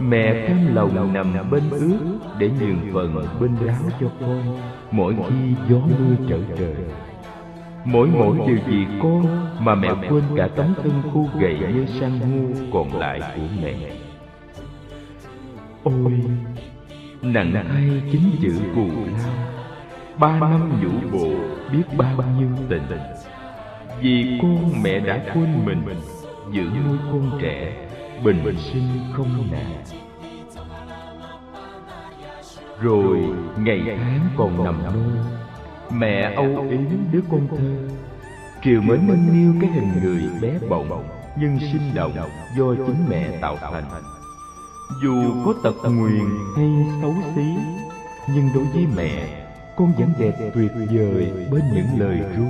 mẹ 0.00 0.46
cam 0.48 0.74
lòng 0.74 1.12
nằm 1.12 1.50
bên 1.50 1.62
ướt 1.70 2.18
để 2.38 2.50
nhường 2.60 2.78
phần 2.94 3.26
bên 3.40 3.50
ráo 3.66 3.82
cho 4.00 4.06
con. 4.20 4.58
mỗi 4.90 5.14
khi 5.28 5.54
gió 5.68 5.76
mưa 5.76 6.16
trở 6.28 6.38
trời 6.58 6.74
mỗi 7.84 8.08
mỗi 8.08 8.38
điều 8.46 8.58
gì 8.68 8.86
con 9.02 9.46
mà 9.64 9.74
mẹ 9.74 9.88
quên 10.08 10.22
cả 10.36 10.48
tấm 10.56 10.74
thân 10.82 11.02
khô 11.12 11.26
gầy 11.40 11.58
như 11.74 11.86
san 11.86 12.10
hô 12.20 12.66
còn 12.72 13.00
lại 13.00 13.20
của 13.36 13.42
mẹ. 13.62 13.74
ôi 15.82 16.12
nặng 17.22 17.64
thay 17.68 18.02
chính 18.12 18.30
chữ 18.42 18.52
cù 18.74 18.86
lao. 18.86 19.34
ba 20.18 20.38
năm 20.40 20.82
nhũ 20.82 21.10
bộ 21.12 21.28
biết 21.72 21.82
bao 21.96 22.24
nhiêu 22.38 22.48
tình 22.68 22.82
vì 24.00 24.38
con 24.42 24.82
mẹ 24.82 25.00
đã 25.00 25.20
quên 25.34 25.64
mình 25.64 25.84
giữ 26.52 26.62
nuôi 26.62 26.98
con 27.12 27.38
trẻ 27.42 27.86
bình 28.24 28.56
sinh 28.72 28.88
không 29.12 29.48
nạn 29.52 29.84
rồi 32.80 33.18
ngày 33.58 33.80
tháng 33.86 34.28
còn 34.36 34.64
nằm 34.64 34.82
nôi 34.82 35.24
mẹ 35.90 36.32
âu 36.36 36.66
yếm 36.70 36.80
đứa 37.12 37.20
con 37.30 37.48
thơ 37.48 37.96
kiều 38.62 38.80
mến 38.80 39.00
nâng 39.08 39.32
niu 39.32 39.54
cái 39.60 39.70
hình 39.70 39.92
người 40.02 40.22
bé 40.42 40.68
bỏng 40.68 41.08
nhưng 41.40 41.58
sinh 41.72 41.94
động 41.94 42.12
do 42.58 42.74
chính 42.86 43.08
mẹ 43.08 43.38
tạo 43.40 43.56
thành. 43.60 43.84
dù 45.02 45.44
có 45.44 45.54
tật 45.62 45.90
nguyền 45.90 46.24
hay 46.56 46.66
xấu 47.02 47.14
xí 47.34 47.42
nhưng 48.34 48.48
đối 48.54 48.64
với 48.64 48.86
mẹ 48.96 49.44
con 49.76 49.92
vẫn 49.98 50.12
đẹp 50.18 50.50
tuyệt 50.54 50.70
vời 50.74 51.32
bên 51.52 51.62
những 51.74 51.86
lời 51.98 52.20
ru 52.36 52.44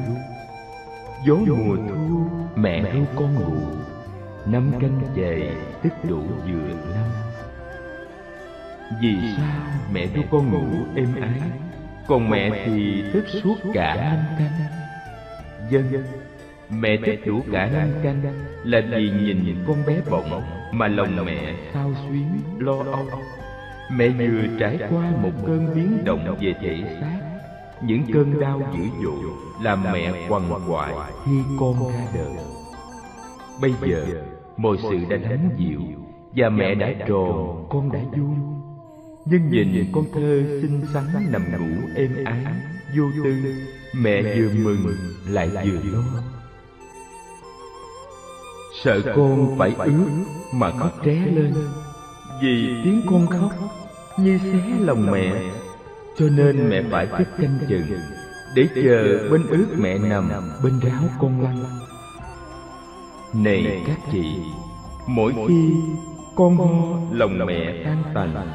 gió 1.27 1.35
mùa 1.35 1.77
thu, 1.77 2.27
mẹ 2.57 2.83
ru 2.93 3.05
con 3.17 3.35
ngủ, 3.35 3.57
năm 4.47 4.73
canh 4.81 5.01
về 5.15 5.57
tích 5.83 5.93
đủ 6.09 6.21
vừa 6.21 6.69
năm. 6.95 7.09
Vì 9.01 9.17
sao 9.37 9.67
mẹ 9.93 10.07
ru 10.15 10.23
con 10.31 10.53
ngủ 10.53 10.67
êm 10.97 11.09
ái, 11.21 11.41
còn 12.07 12.31
mẹ 12.31 12.65
thì 12.67 13.05
thức 13.13 13.25
suốt 13.43 13.55
cả 13.75 13.95
năm 13.97 14.25
canh? 14.39 14.69
Dân, 15.71 16.05
mẹ 16.71 16.97
thức 17.07 17.27
đủ 17.27 17.41
cả 17.53 17.71
năm 17.73 17.89
canh 18.03 18.23
là 18.65 18.81
vì 18.91 19.11
nhìn 19.11 19.65
con 19.67 19.77
bé 19.87 20.01
bỏng 20.11 20.43
mà 20.73 20.89
lòng 20.89 21.25
mẹ 21.25 21.55
sao 21.75 21.91
xuyến 22.09 22.29
lo 22.59 22.77
âu. 22.93 23.09
Mẹ 23.91 24.09
vừa 24.09 24.59
trải 24.61 24.79
qua 24.91 25.11
một 25.23 25.33
cơn 25.47 25.75
biến 25.75 26.05
động 26.05 26.37
về 26.41 26.55
thể 26.61 26.99
xác, 27.01 27.21
những 27.83 28.03
cơn 28.13 28.41
đau 28.41 28.63
dữ 28.77 28.85
dội 29.05 29.44
làm 29.65 29.83
mẹ 29.93 30.29
quằn 30.29 30.43
quại 30.69 30.95
khi 31.25 31.33
con 31.61 31.89
ra 31.89 32.07
đời. 32.15 32.37
Bây 33.61 33.73
giờ 33.89 34.07
mọi 34.57 34.77
sự 34.83 34.99
đã 35.11 35.17
đánh 35.17 35.51
dịu 35.57 35.81
và 36.37 36.49
mẹ 36.49 36.75
đã 36.75 36.93
tròn, 37.09 37.67
con 37.71 37.93
đã 37.93 38.01
vuông 38.17 38.61
nhưng 39.25 39.51
nhìn 39.51 39.87
con 39.93 40.05
thơ 40.15 40.43
xinh 40.63 40.83
xắn 40.95 41.05
nằm 41.31 41.43
ngủ 41.53 41.89
êm 41.97 42.25
ái, 42.25 42.45
vô 42.97 43.05
tư, 43.25 43.35
mẹ 43.95 44.23
vừa 44.23 44.51
mừng 44.65 44.97
lại 45.29 45.49
vừa 45.49 45.91
lo. 45.93 46.03
Sợ 48.83 49.01
con 49.17 49.59
phải 49.59 49.71
ướt 49.71 50.09
mà 50.55 50.71
khóc 50.71 50.93
ré 51.05 51.15
lên, 51.15 51.55
vì 52.43 52.67
tiếng 52.85 53.03
con 53.11 53.27
khóc 53.27 53.53
như 54.19 54.39
xé 54.39 54.61
lòng 54.81 55.07
mẹ, 55.13 55.33
cho 56.19 56.27
nên 56.29 56.69
mẹ 56.69 56.83
phải 56.91 57.07
thức 57.07 57.29
canh 57.39 57.59
chừng 57.69 57.87
để 58.55 58.69
chờ 58.75 59.29
bên 59.31 59.47
ướt 59.47 59.67
mẹ 59.79 59.99
nằm 59.99 60.31
bên 60.65 60.81
ráo 60.81 61.03
con 61.21 61.43
lăn. 61.43 61.57
này 63.33 63.83
các 63.87 63.99
chị 64.13 64.37
mỗi 65.07 65.33
khi 65.49 65.75
con 66.37 66.57
ho 66.57 66.99
lòng 67.13 67.47
mẹ 67.47 67.83
tan 67.85 68.03
tành 68.15 68.49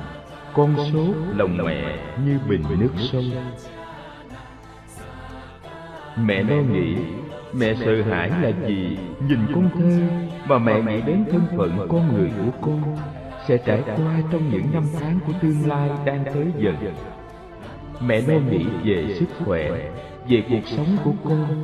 con 0.53 0.75
sốt 0.77 1.15
lòng 1.35 1.57
mẹ 1.57 1.97
như 2.25 2.39
bình 2.49 2.63
nước 2.79 2.91
sông. 3.11 3.31
mẹ 6.17 6.43
lo 6.43 6.55
nghĩ 6.55 6.95
mẹ 7.53 7.75
sợ 7.85 8.01
hãi 8.01 8.29
là 8.41 8.51
gì? 8.67 8.97
nhìn 9.27 9.39
con 9.55 9.69
thơ 9.73 9.99
mà 10.45 10.57
mẹ 10.57 10.81
nghĩ 10.81 11.01
đến 11.01 11.25
thân 11.31 11.41
phận 11.57 11.87
con 11.89 12.13
người 12.13 12.31
của 12.37 12.51
con 12.61 12.97
sẽ 13.47 13.57
trải 13.57 13.81
qua 13.85 14.21
trong 14.31 14.49
những 14.51 14.65
năm 14.73 14.83
tháng 14.99 15.19
của 15.27 15.33
tương 15.41 15.67
lai 15.67 15.89
đang 16.05 16.25
tới 16.25 16.45
dần 16.57 16.75
mẹ 18.05 18.21
lo 18.21 18.39
nghĩ 18.51 18.65
về 18.83 19.15
sức 19.19 19.25
khỏe, 19.45 19.71
về 20.29 20.43
cuộc 20.49 20.67
sống 20.75 20.97
của 21.03 21.13
con. 21.23 21.63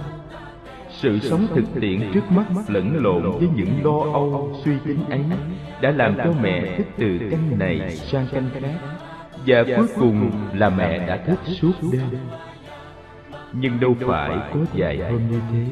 Sự 0.89 1.19
sống 1.19 1.47
thực 1.55 1.65
tiễn 1.81 2.11
trước 2.13 2.31
mắt 2.31 2.45
lẫn 2.67 3.03
lộn 3.03 3.21
với 3.21 3.47
những 3.55 3.83
lo 3.83 4.13
âu, 4.13 4.55
suy 4.65 4.71
tính 4.85 4.99
ấy 5.09 5.21
đã 5.81 5.91
làm 5.91 6.15
cho 6.17 6.33
mẹ 6.41 6.77
thích 6.77 6.87
từ 6.97 7.19
căn 7.31 7.59
này 7.59 7.91
sang 7.91 8.27
căn 8.31 8.49
khác 8.61 8.79
và 9.45 9.63
cuối 9.77 9.87
cùng 9.99 10.31
là 10.53 10.69
mẹ 10.69 11.07
đã 11.07 11.17
thức 11.17 11.39
suốt 11.45 11.71
đêm. 11.91 12.01
Nhưng 13.53 13.79
đâu 13.79 13.95
phải 14.07 14.37
có 14.53 14.59
vài 14.73 14.97
hôm 14.97 15.31
như 15.31 15.39
thế 15.51 15.65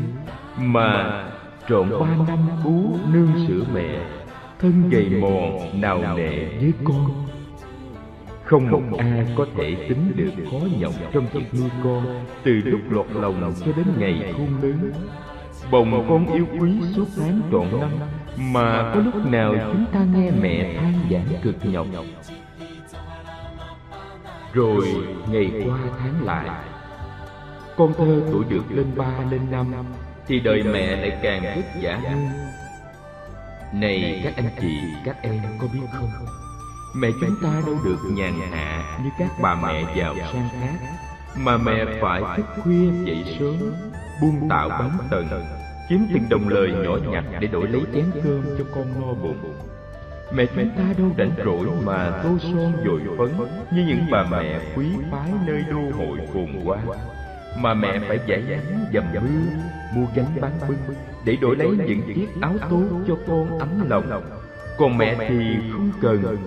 mà 0.57 1.23
trọn 1.69 1.89
ba 1.89 2.07
năm 2.27 2.39
bú 2.63 2.97
nương 3.13 3.47
sữa 3.47 3.63
mẹ, 3.73 3.99
thân 4.59 4.89
gầy 4.89 5.09
mòn, 5.21 5.81
nào 5.81 6.17
nệ 6.17 6.45
với 6.45 6.73
con 6.83 7.11
không 8.53 8.91
một 8.91 8.97
ai 8.97 9.25
có 9.37 9.45
thể 9.57 9.75
tính 9.89 10.11
được 10.15 10.31
khó 10.51 10.57
nhọc 10.79 10.93
trong 11.13 11.27
việc 11.33 11.53
nuôi 11.53 11.69
con 11.83 12.25
từ 12.43 12.51
lúc 12.51 12.81
lọt 12.89 13.05
lòng 13.11 13.53
cho 13.65 13.71
đến 13.77 13.85
ngày 13.97 14.33
khôn 14.37 14.47
lớn. 14.61 14.91
bồng 15.71 16.05
con 16.09 16.33
yêu 16.33 16.45
quý 16.59 16.71
suốt 16.95 17.05
tháng 17.17 17.41
trọn 17.51 17.79
năm 17.79 17.89
mà 18.37 18.91
có 18.93 19.01
lúc 19.01 19.25
nào 19.25 19.55
chúng 19.73 19.85
ta 19.93 20.05
nghe 20.15 20.31
mẹ 20.31 20.73
than 20.73 20.93
vãn 21.09 21.25
cực 21.43 21.55
nhọc. 21.65 21.87
Rồi 24.53 24.87
ngày 25.31 25.51
qua 25.65 25.79
tháng 25.99 26.25
lại 26.25 26.49
con 27.77 27.93
thơ 27.93 28.21
tuổi 28.31 28.43
được 28.49 28.63
lên 28.69 28.85
ba 28.95 29.19
lên 29.31 29.41
năm 29.51 29.73
thì 30.27 30.39
đời 30.39 30.63
mẹ 30.63 30.95
lại 30.95 31.19
càng 31.23 31.43
vất 31.55 31.65
vả 31.81 31.99
hơn. 32.09 32.27
Này 33.73 34.21
các 34.23 34.35
anh 34.35 34.49
chị 34.61 34.77
các 35.05 35.17
em 35.21 35.41
có 35.59 35.67
biết 35.73 35.79
không 35.91 36.09
mẹ 36.95 37.07
chúng 37.21 37.35
ta 37.43 37.61
đâu 37.65 37.75
được 37.85 37.97
nhàn 38.11 38.33
hạ 38.51 38.99
như 39.03 39.09
các 39.19 39.31
bà 39.41 39.55
mẹ 39.55 39.83
giàu 39.97 40.15
sang 40.33 40.49
khác, 40.51 40.79
mà 41.37 41.57
mẹ 41.57 41.85
phải 42.01 42.21
thức 42.37 42.45
khuya 42.63 42.91
dậy 43.05 43.37
sớm, 43.39 43.73
buông 44.21 44.49
tạo 44.49 44.69
bán 44.69 44.97
tần, 45.09 45.27
kiếm 45.89 46.07
từng 46.13 46.29
đồng 46.29 46.47
lời 46.47 46.71
nhỏ 46.71 46.97
nhặt 47.11 47.23
để 47.39 47.47
đổi 47.47 47.67
lấy 47.67 47.81
chén 47.93 48.05
cơm 48.23 48.43
cho 48.57 48.63
con 48.75 49.01
no 49.01 49.13
bụng. 49.13 49.55
Mẹ 50.33 50.45
chúng 50.55 50.69
ta 50.69 50.83
đâu 50.97 51.11
rảnh 51.17 51.31
rỗi 51.45 51.67
mà 51.83 52.21
tô 52.23 52.29
son 52.41 52.73
dồi 52.85 53.01
phấn 53.17 53.47
như 53.71 53.85
những 53.87 54.05
bà 54.11 54.25
mẹ 54.31 54.59
quý 54.75 54.85
phái 55.11 55.31
nơi 55.45 55.63
đô 55.71 55.97
hội 55.97 56.19
phồn 56.33 56.47
hoa. 56.65 56.77
Mà 57.57 57.73
mẹ 57.73 57.99
phải 58.07 58.19
giải 58.27 58.43
nắng 58.49 58.85
dầm 58.93 59.03
mưa, 59.13 59.53
mua 59.95 60.05
gánh 60.15 60.41
bán 60.41 60.51
bưng 60.67 60.95
để 61.25 61.35
đổi 61.41 61.55
lấy 61.55 61.67
những 61.67 62.01
chiếc 62.15 62.27
áo 62.41 62.55
tốt 62.69 62.83
cho 63.07 63.17
con 63.27 63.59
ấm 63.59 63.89
lòng. 63.89 64.21
Còn 64.77 64.97
mẹ 64.97 65.15
thì 65.29 65.55
không 65.71 65.91
cần 66.01 66.37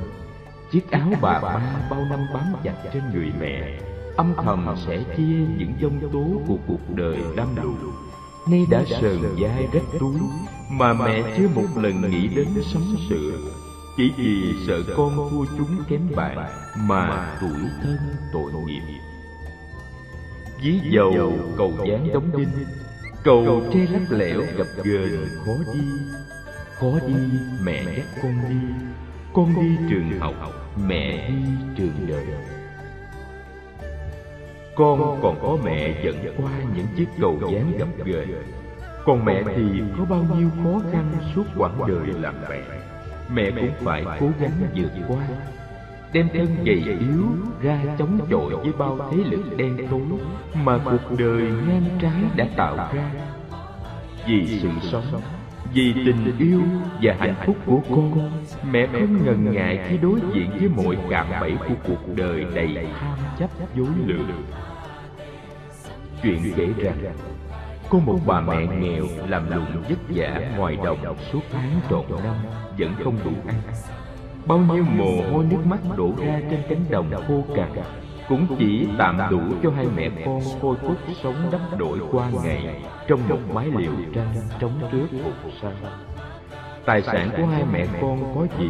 chiếc 0.73 0.91
áo 0.91 1.09
bà 1.21 1.41
ba 1.41 1.61
bao 1.91 2.05
năm 2.11 2.27
bám 2.35 2.45
chặt 2.65 2.75
trên 2.93 3.03
người 3.15 3.33
mẹ, 3.41 3.81
âm 4.17 4.35
thầm 4.45 4.75
sẽ 4.87 4.99
chia 5.17 5.47
những 5.59 5.73
dông 5.83 6.11
tố 6.13 6.41
của 6.47 6.57
cuộc 6.67 6.95
đời 6.95 7.19
đâm 7.37 7.49
đủ 7.63 7.75
nay 8.51 8.67
đã 8.71 8.85
sờn 9.01 9.19
vai 9.39 9.69
rách 9.73 9.99
túi, 10.01 10.21
mà 10.71 10.93
mẹ 10.93 11.35
chưa 11.37 11.49
một 11.55 11.67
lần 11.77 12.11
nghĩ 12.11 12.29
đến 12.29 12.49
sắm 12.73 12.83
sửa. 13.09 13.39
Chỉ 13.97 14.13
vì 14.17 14.55
sợ 14.67 14.83
con 14.97 15.29
thua 15.31 15.45
chúng 15.59 15.85
kém 15.89 16.01
bạn 16.17 16.49
mà 16.77 17.37
tuổi 17.41 17.61
thân 17.83 17.99
tội 18.33 18.53
nghiệp. 18.67 18.83
Ví 20.63 20.81
dầu 20.91 21.33
cầu 21.57 21.73
dáng 21.89 22.09
đóng 22.15 22.31
đinh, 22.37 22.49
cầu 23.25 23.63
tre 23.73 23.81
lắc 23.91 24.13
lẻo 24.13 24.41
gặp 24.57 24.67
gờn 24.85 25.29
khó 25.47 25.73
đi 25.75 25.81
khó 26.81 26.93
đi 27.07 27.15
mẹ 27.63 27.85
dắt 27.85 28.07
con 28.23 28.35
đi 28.49 28.57
con 29.37 29.55
đi 29.61 29.77
trường 29.91 30.21
học 30.21 30.35
mẹ 30.87 31.29
đi 31.29 31.35
trường 31.77 32.07
đời. 32.09 32.27
Con 34.77 35.19
còn 35.23 35.39
có 35.43 35.59
mẹ 35.65 36.05
dẫn 36.05 36.17
qua 36.37 36.51
những 36.77 36.87
chiếc 36.97 37.09
cầu 37.21 37.39
dáng 37.53 37.73
gặp 37.79 37.89
gỡ, 38.05 38.25
còn 39.05 39.25
mẹ 39.25 39.43
thì 39.57 39.63
có 39.99 40.05
bao 40.05 40.25
nhiêu 40.37 40.51
khó 40.65 40.81
khăn 40.93 41.13
suốt 41.35 41.45
quãng 41.57 41.79
đời 41.89 42.07
làm 42.21 42.35
mẹ 42.49 42.61
mẹ 43.31 43.51
cũng 43.51 43.71
phải 43.85 44.05
cố 44.21 44.29
gắng 44.41 44.53
vượt 44.75 44.91
qua 45.09 45.29
đem 46.13 46.29
thân 46.35 46.65
gầy 46.65 46.83
yếu 47.01 47.25
ra 47.63 47.81
chống 47.99 48.19
chọi 48.31 48.57
với 48.57 48.73
bao 48.79 49.11
thế 49.11 49.17
lực 49.17 49.57
đen 49.57 49.77
tối 49.91 50.01
mà 50.55 50.79
cuộc 50.85 51.17
đời 51.19 51.43
ngang 51.43 51.85
trái 52.03 52.23
đã 52.37 52.47
tạo 52.57 52.77
ra. 52.77 53.11
Vì 54.27 54.59
sự 54.63 54.69
sống 54.83 55.21
vì 55.77 55.93
tình 55.93 56.39
yêu 56.39 56.63
và 57.03 57.17
hạnh 57.19 57.35
phúc 57.47 57.57
của 57.67 57.81
con 57.91 58.31
mẹ 58.71 58.87
không 58.93 59.25
ngần 59.25 59.53
ngại 59.55 59.81
khi 59.89 59.97
đối 59.97 60.21
diện 60.35 60.51
với 60.51 60.69
mọi 60.69 60.97
cạm 61.11 61.27
bẫy 61.41 61.57
của 61.69 61.75
cuộc 61.89 62.17
đời 62.17 62.47
đầy 62.55 62.89
tham 63.01 63.19
chấp 63.39 63.51
dối 63.77 63.89
lừa. 64.07 64.25
chuyện 66.23 66.53
kể 66.57 66.69
rằng 66.77 66.97
có 67.91 67.99
một 67.99 68.19
bà 68.27 68.41
mẹ 68.41 68.67
nghèo 68.67 69.05
làm 69.29 69.51
lụng 69.51 69.83
vất 69.89 69.99
vả 70.09 70.41
ngoài 70.57 70.77
đồng 70.85 71.17
suốt 71.33 71.41
tháng 71.53 71.81
trọn 71.91 72.25
năm 72.25 72.35
vẫn 72.79 72.95
không 73.05 73.19
đủ 73.25 73.33
ăn. 73.47 73.61
bao 74.47 74.59
nhiêu 74.59 74.85
mồ 74.97 75.31
hôi 75.33 75.45
nước 75.45 75.67
mắt 75.67 75.79
đổ 75.97 76.13
ra 76.19 76.41
trên 76.51 76.61
cánh 76.69 76.85
đồng 76.91 77.11
khô 77.29 77.45
cằn. 77.57 77.71
cũng 78.29 78.47
chỉ 78.59 78.89
tạm 78.99 79.21
đủ 79.31 79.41
cho 79.63 79.71
hai 79.77 79.87
mẹ 79.97 80.11
con 80.27 80.41
phôi 80.61 80.77
phúc 80.77 80.97
sống 81.23 81.49
đắp 81.53 81.79
đổi 81.79 81.99
qua 82.11 82.31
ngày 82.45 82.83
trong 83.09 83.29
một 83.29 83.39
mái 83.55 83.67
liều 83.79 83.93
tranh 84.15 84.35
trống 84.59 84.81
trước 84.93 85.07
phục 85.43 85.53
sau 85.63 85.73
tài 86.85 87.03
sản 87.03 87.31
của 87.37 87.47
hai 87.47 87.65
mẹ 87.73 87.87
con 88.01 88.35
có 88.35 88.47
gì? 88.59 88.69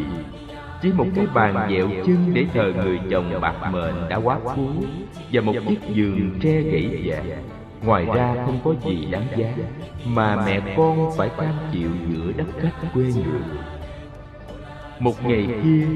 Chỉ 0.81 0.91
một 0.91 1.05
cái 1.15 1.25
bàn 1.33 1.67
dẹo 1.71 1.89
chân 2.05 2.33
để 2.33 2.45
thờ 2.53 2.73
người 2.75 2.99
chồng 3.11 3.41
bạc 3.41 3.71
mệnh 3.71 4.09
đã 4.09 4.15
quá 4.15 4.39
phú 4.55 4.67
và 5.31 5.41
một 5.41 5.53
chiếc 5.67 5.79
giường 5.93 6.39
tre 6.41 6.61
gãy 6.61 7.01
vàng 7.05 7.43
ngoài 7.83 8.05
ra 8.15 8.35
không 8.45 8.59
có 8.63 8.73
gì 8.85 9.07
đáng 9.11 9.27
giá, 9.37 9.53
mà 10.05 10.45
mẹ 10.45 10.75
con 10.77 11.11
phải 11.17 11.29
cam 11.37 11.53
chịu 11.71 11.89
giữa 12.09 12.31
đất 12.37 12.45
khách 12.61 12.87
quê 12.93 13.03
người. 13.03 13.41
Một 14.99 15.25
ngày 15.25 15.47
kia, 15.63 15.87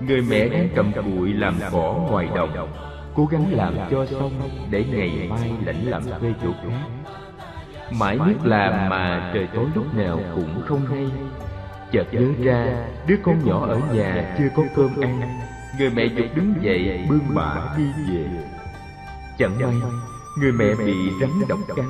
người 0.00 0.22
mẹ 0.30 0.48
đang 0.48 0.68
cầm 0.74 0.92
cụi 0.92 1.32
làm 1.32 1.54
cỏ 1.72 1.94
ngoài 2.10 2.28
đồng, 2.34 2.68
cố 3.14 3.26
gắng 3.26 3.46
làm 3.50 3.74
cho 3.90 4.06
xong 4.06 4.32
để 4.70 4.84
ngày 4.90 5.26
mai 5.30 5.52
lãnh 5.64 5.86
làm 5.86 6.02
thuê 6.20 6.32
chỗ 6.42 6.52
khác 6.62 6.88
mãi 7.90 8.18
biết 8.26 8.34
làm 8.44 8.90
mà 8.90 9.30
trời 9.34 9.48
tối 9.54 9.66
lúc 9.74 9.94
nào 9.94 10.20
cũng 10.34 10.62
không 10.66 10.86
hay. 10.86 11.06
chợt 11.92 12.06
nhớ 12.12 12.28
ra 12.44 12.66
đứa 13.06 13.16
con 13.22 13.44
nhỏ 13.44 13.66
ở 13.66 13.80
nhà 13.92 14.34
chưa 14.38 14.48
có 14.56 14.62
cơm 14.76 15.00
ăn. 15.00 15.40
người 15.78 15.90
mẹ 15.90 16.04
giục 16.06 16.26
đứng 16.34 16.54
dậy 16.60 17.06
bươn 17.10 17.20
bả 17.34 17.54
đi 17.76 17.84
về. 18.08 18.26
chẳng 19.38 19.58
may 19.60 19.74
người 20.38 20.52
mẹ 20.52 20.74
bị 20.86 20.94
rắn 21.20 21.30
độc 21.48 21.58
cắn. 21.76 21.86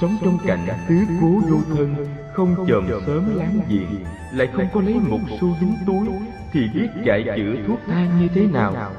sống 0.00 0.16
trong 0.24 0.38
cảnh 0.46 0.66
tứ 0.88 0.94
cố 1.20 1.40
vô 1.50 1.56
thân 1.76 2.06
không 2.34 2.66
chòm 2.68 2.88
sớm 3.06 3.36
láng 3.36 3.60
giềng 3.68 4.04
lại 4.32 4.48
không 4.56 4.66
có 4.74 4.80
lấy 4.80 4.94
một 4.94 5.20
xu 5.40 5.56
dính 5.60 5.76
túi 5.86 6.08
thì 6.52 6.60
biết 6.74 6.88
chạy 7.04 7.24
chữa 7.36 7.54
thuốc 7.66 7.80
thang 7.86 8.20
như 8.20 8.28
thế 8.34 8.46
nào. 8.46 8.92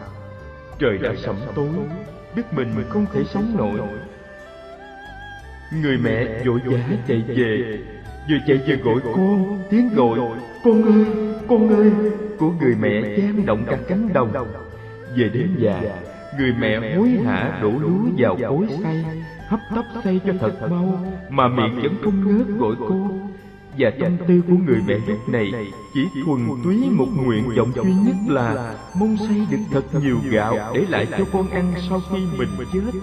trời 0.79 0.97
đã 0.97 1.09
sẩm 1.17 1.35
tối 1.55 1.69
biết 2.35 2.53
mình 2.53 2.85
không 2.89 3.05
thể 3.13 3.23
sống 3.23 3.57
nổi 3.57 3.79
người 5.81 5.97
mẹ 5.97 6.43
vội 6.45 6.59
vã 6.65 6.79
chạy 7.07 7.23
về. 7.27 7.79
vừa 8.29 8.37
chạy 8.47 8.59
vừa 8.67 8.75
gọi 8.75 9.01
con 9.03 9.63
tiếng 9.69 9.89
gọi 9.95 10.19
con 10.63 10.83
ơi 10.83 11.05
con 11.47 11.75
ơi. 11.75 11.91
của 12.37 12.51
người 12.61 12.75
mẹ 12.79 13.17
gian 13.17 13.45
động 13.45 13.63
cả 13.67 13.77
cánh 13.87 14.13
đồng. 14.13 14.33
về 15.17 15.29
đến 15.33 15.49
nhà 15.59 15.81
người 16.37 16.53
mẹ 16.59 16.95
hối 16.95 17.09
hả 17.09 17.59
đổ 17.61 17.69
lúa 17.69 17.99
vào 18.17 18.37
cối 18.49 18.67
xay 18.83 19.05
hấp 19.47 19.59
tấp 19.75 19.85
xay 20.03 20.19
cho 20.25 20.33
thật 20.39 20.69
mau 20.69 21.05
mà 21.29 21.47
miệng 21.47 21.75
vẫn 21.75 21.95
không 22.03 22.37
ngớt 22.37 22.47
gọi 22.59 22.75
cô. 22.89 23.09
và 23.77 23.91
tâm 23.99 24.17
tư 24.27 24.41
của 24.47 24.55
người 24.65 24.79
mẹ 24.87 24.95
lúc 25.07 25.29
này 25.29 25.51
chỉ 25.93 26.01
thuần 26.25 26.39
túy 26.63 26.89
một 26.91 27.07
nguyện 27.15 27.43
vọng 27.57 27.71
duy 27.75 27.93
nhất 27.93 28.15
là 28.27 28.75
mong 28.99 29.17
xay 29.17 29.47
được 29.51 29.57
thật 29.71 29.83
nhiều 30.01 30.17
gạo 30.29 30.73
để 30.73 30.85
lại 30.89 31.07
cho 31.17 31.25
con 31.33 31.49
ăn 31.49 31.73
sau 31.89 32.01
khi 32.11 32.19
mình 32.37 32.49
chết. 32.73 32.99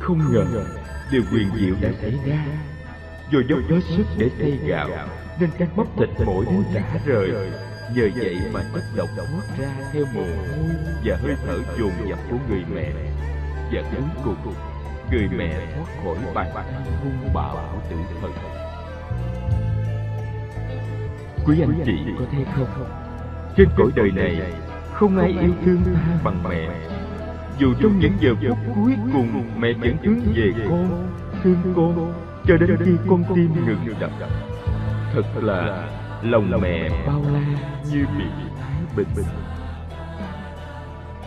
không 0.00 0.18
ngờ 0.32 0.64
điều 1.12 1.22
quyền 1.32 1.50
diệu 1.58 1.74
đã 1.80 1.88
xảy 2.02 2.14
ra. 2.26 2.44
Do 3.30 3.38
dốc 3.48 3.58
hết 3.68 3.80
sức 3.96 4.04
để 4.18 4.30
xây 4.38 4.58
gạo, 4.66 4.88
nên 5.40 5.50
các 5.58 5.68
bắp 5.76 5.86
thịt 5.96 6.08
mỗi 6.26 6.44
đứa 6.44 6.74
rã 6.74 6.82
rời. 7.06 7.30
Nhờ 7.94 8.08
vậy 8.16 8.36
mà 8.52 8.60
chất 8.74 8.82
độc 8.96 9.08
thoát 9.16 9.58
ra 9.58 9.68
theo 9.92 10.04
mồ 10.14 10.22
hôi 10.22 10.70
và 11.04 11.16
hơi 11.22 11.36
thở 11.46 11.58
dồn 11.78 11.92
dập 12.08 12.18
của 12.30 12.36
người 12.48 12.64
mẹ. 12.74 12.92
Và 13.72 13.82
cuối 14.24 14.34
cùng, 14.44 14.54
người 15.10 15.28
mẹ 15.36 15.66
thoát 15.74 15.86
khỏi 16.04 16.34
bàn 16.34 16.46
tay 16.54 16.64
hung 17.02 17.34
bạo 17.34 17.70
của 17.72 17.80
tử 17.90 17.96
thần. 18.20 18.32
Quý 21.46 21.60
anh 21.60 21.82
chị 21.86 21.92
có 22.18 22.24
thấy 22.32 22.44
không? 22.54 22.84
Trên 23.56 23.68
cõi 23.76 23.88
đời 23.94 24.10
này, 24.10 24.52
không 24.92 25.18
ai 25.18 25.28
yêu 25.28 25.52
thương 25.64 25.82
ta 25.94 26.00
bằng 26.24 26.42
mẹ 26.48 26.68
dù 27.58 27.74
trong 27.82 27.98
những 27.98 28.12
giờ 28.20 28.34
phút 28.40 28.58
cuối 28.74 28.92
cùng 29.12 29.44
mẹ 29.58 29.72
vẫn 29.72 29.96
hướng 30.02 30.20
về 30.34 30.52
con 30.68 31.08
thương 31.42 31.72
con 31.76 32.12
cho 32.46 32.56
đến 32.56 32.76
khi 32.84 32.92
con 33.08 33.24
tim 33.34 33.66
ngừng 33.66 34.00
đập. 34.00 34.10
thật 35.12 35.22
là 35.42 35.88
lòng 36.22 36.60
mẹ 36.60 36.88
bao 37.06 37.22
la 37.32 37.40
như 37.90 38.06
biển 38.18 38.30
thái 38.60 38.80
bình. 38.96 39.08
bình. 39.16 39.26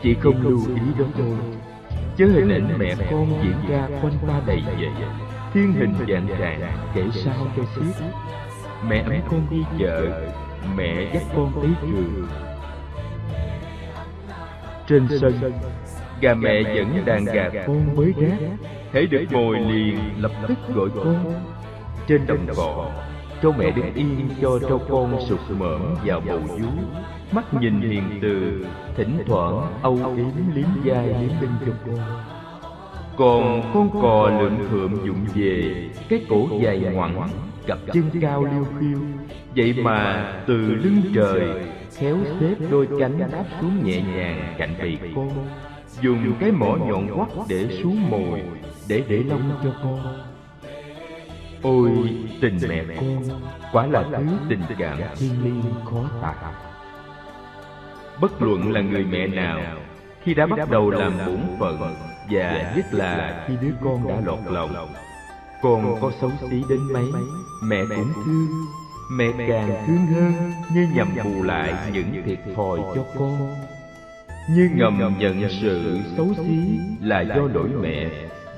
Chỉ 0.03 0.13
không 0.13 0.41
lưu 0.41 0.59
ý 0.67 0.81
đó 0.99 1.05
thôi 1.17 1.37
chớ 2.17 2.25
hình 2.25 2.49
ảnh 2.49 2.77
mẹ 2.77 2.95
con 3.11 3.43
diễn 3.43 3.55
ra 3.69 3.87
quanh 4.01 4.13
ta 4.27 4.41
đầy 4.45 4.61
vậy 4.65 4.89
thiên 5.53 5.73
hình 5.73 5.93
dạng 6.09 6.27
trạng 6.39 6.61
kể 6.95 7.03
sao 7.13 7.47
cho 7.57 7.63
xiết. 7.75 8.03
mẹ 8.87 9.01
ấm 9.01 9.13
con 9.29 9.47
đi 9.51 9.63
chợ 9.79 10.27
mẹ 10.75 11.11
dắt 11.13 11.23
con 11.35 11.51
tới 11.61 11.71
trường. 11.81 12.27
Trên 14.87 15.07
sân 15.19 15.53
gà 16.21 16.33
mẹ 16.33 16.61
dẫn 16.75 17.05
đàn 17.05 17.25
gà 17.25 17.49
con 17.67 17.95
với 17.95 18.13
rác. 18.17 18.37
hễ 18.93 19.05
được 19.05 19.25
ngồi 19.31 19.59
liền 19.59 19.97
lập 20.17 20.31
tức 20.47 20.57
gọi 20.75 20.89
con. 20.95 21.33
trên 22.07 22.27
đồng 22.27 22.47
cỏ 22.55 22.91
trâu 23.41 23.51
mẹ 23.51 23.71
đứng 23.71 23.93
yên 23.93 24.29
cho 24.41 24.59
trâu 24.59 24.81
con 24.89 25.19
sụt 25.29 25.39
mởm 25.59 25.81
vào 26.05 26.21
bầu 26.27 26.39
vú 26.39 26.69
mắt 27.31 27.53
nhìn 27.53 27.81
hiền 27.81 28.03
từ 28.21 28.65
thỉnh 28.95 29.17
thoảng 29.27 29.73
âu 29.81 29.95
yếm 30.15 30.55
liếm 30.55 30.67
vai 30.83 31.07
liếm 31.07 31.41
lưng 31.41 31.55
cho 31.65 31.71
con 31.87 31.99
còn 33.17 33.71
con 33.73 34.01
cò 34.01 34.29
lượn 34.39 34.57
thượm 34.69 35.05
dụng 35.05 35.25
về 35.35 35.89
cái 36.09 36.25
cổ 36.29 36.47
dài 36.61 36.79
ngoằn 36.79 37.15
cặp 37.67 37.77
chân 37.93 38.03
cao 38.21 38.43
liêu 38.43 38.65
khiêu 38.79 38.99
vậy 39.55 39.73
mà 39.83 40.33
từ 40.47 40.57
lưng 40.57 41.01
trời 41.15 41.41
khéo 41.97 42.17
xếp 42.39 42.55
đôi 42.71 42.87
cánh 42.99 43.19
đáp 43.19 43.43
xuống 43.61 43.83
nhẹ 43.83 44.01
nhàng 44.15 44.55
cạnh 44.57 44.75
bì 44.83 44.97
con 45.15 45.29
dùng 46.01 46.33
cái 46.39 46.51
mỏ 46.51 46.75
nhọn 46.75 47.07
quắt 47.17 47.29
để 47.47 47.79
xuống 47.83 48.09
mồi, 48.09 48.41
để 48.87 49.03
để 49.07 49.23
lông 49.23 49.51
cho 49.63 49.73
con. 49.83 50.23
Ôi, 51.61 51.91
tình 52.41 52.57
mẹ 52.69 52.83
con, 52.95 53.23
quả 53.71 53.87
là 53.87 54.03
thứ 54.11 54.25
tình 54.49 54.61
cảm 54.79 54.99
thiêng 55.17 55.43
liêng 55.43 55.63
khó 55.85 56.03
tả. 56.21 56.33
Bất 58.21 58.41
luận 58.41 58.71
là 58.71 58.81
người 58.81 59.03
mẹ 59.03 59.27
nào, 59.27 59.59
khi 60.23 60.33
đã 60.33 60.45
bắt 60.45 60.69
đầu 60.69 60.89
làm 60.89 61.13
bổn 61.25 61.39
phận 61.59 61.95
và 62.31 62.73
nhất 62.75 62.85
là 62.93 63.45
khi 63.47 63.53
đứa 63.61 63.73
con 63.83 64.07
đã 64.07 64.21
lọt 64.25 64.39
lòng, 64.49 64.93
con 65.61 66.01
có 66.01 66.11
xấu 66.21 66.31
xí 66.49 66.63
đến 66.69 66.79
mấy, 66.93 67.05
mẹ 67.63 67.81
cũng 67.95 68.13
thương. 68.25 68.47
Mẹ 69.17 69.25
càng 69.37 69.83
thương 69.87 70.07
hơn, 70.07 70.33
như 70.73 70.87
nhằm 70.95 71.07
bù 71.23 71.43
lại 71.43 71.73
những 71.93 72.23
thiệt 72.25 72.39
thòi 72.55 72.79
cho 72.95 73.03
con 73.19 73.55
như 74.55 74.69
ngầm 74.73 75.15
nhận 75.19 75.49
sự 75.61 75.99
xấu 76.17 76.27
xí 76.37 76.79
là 77.01 77.21
do 77.21 77.41
lỗi 77.53 77.69
mẹ 77.81 78.09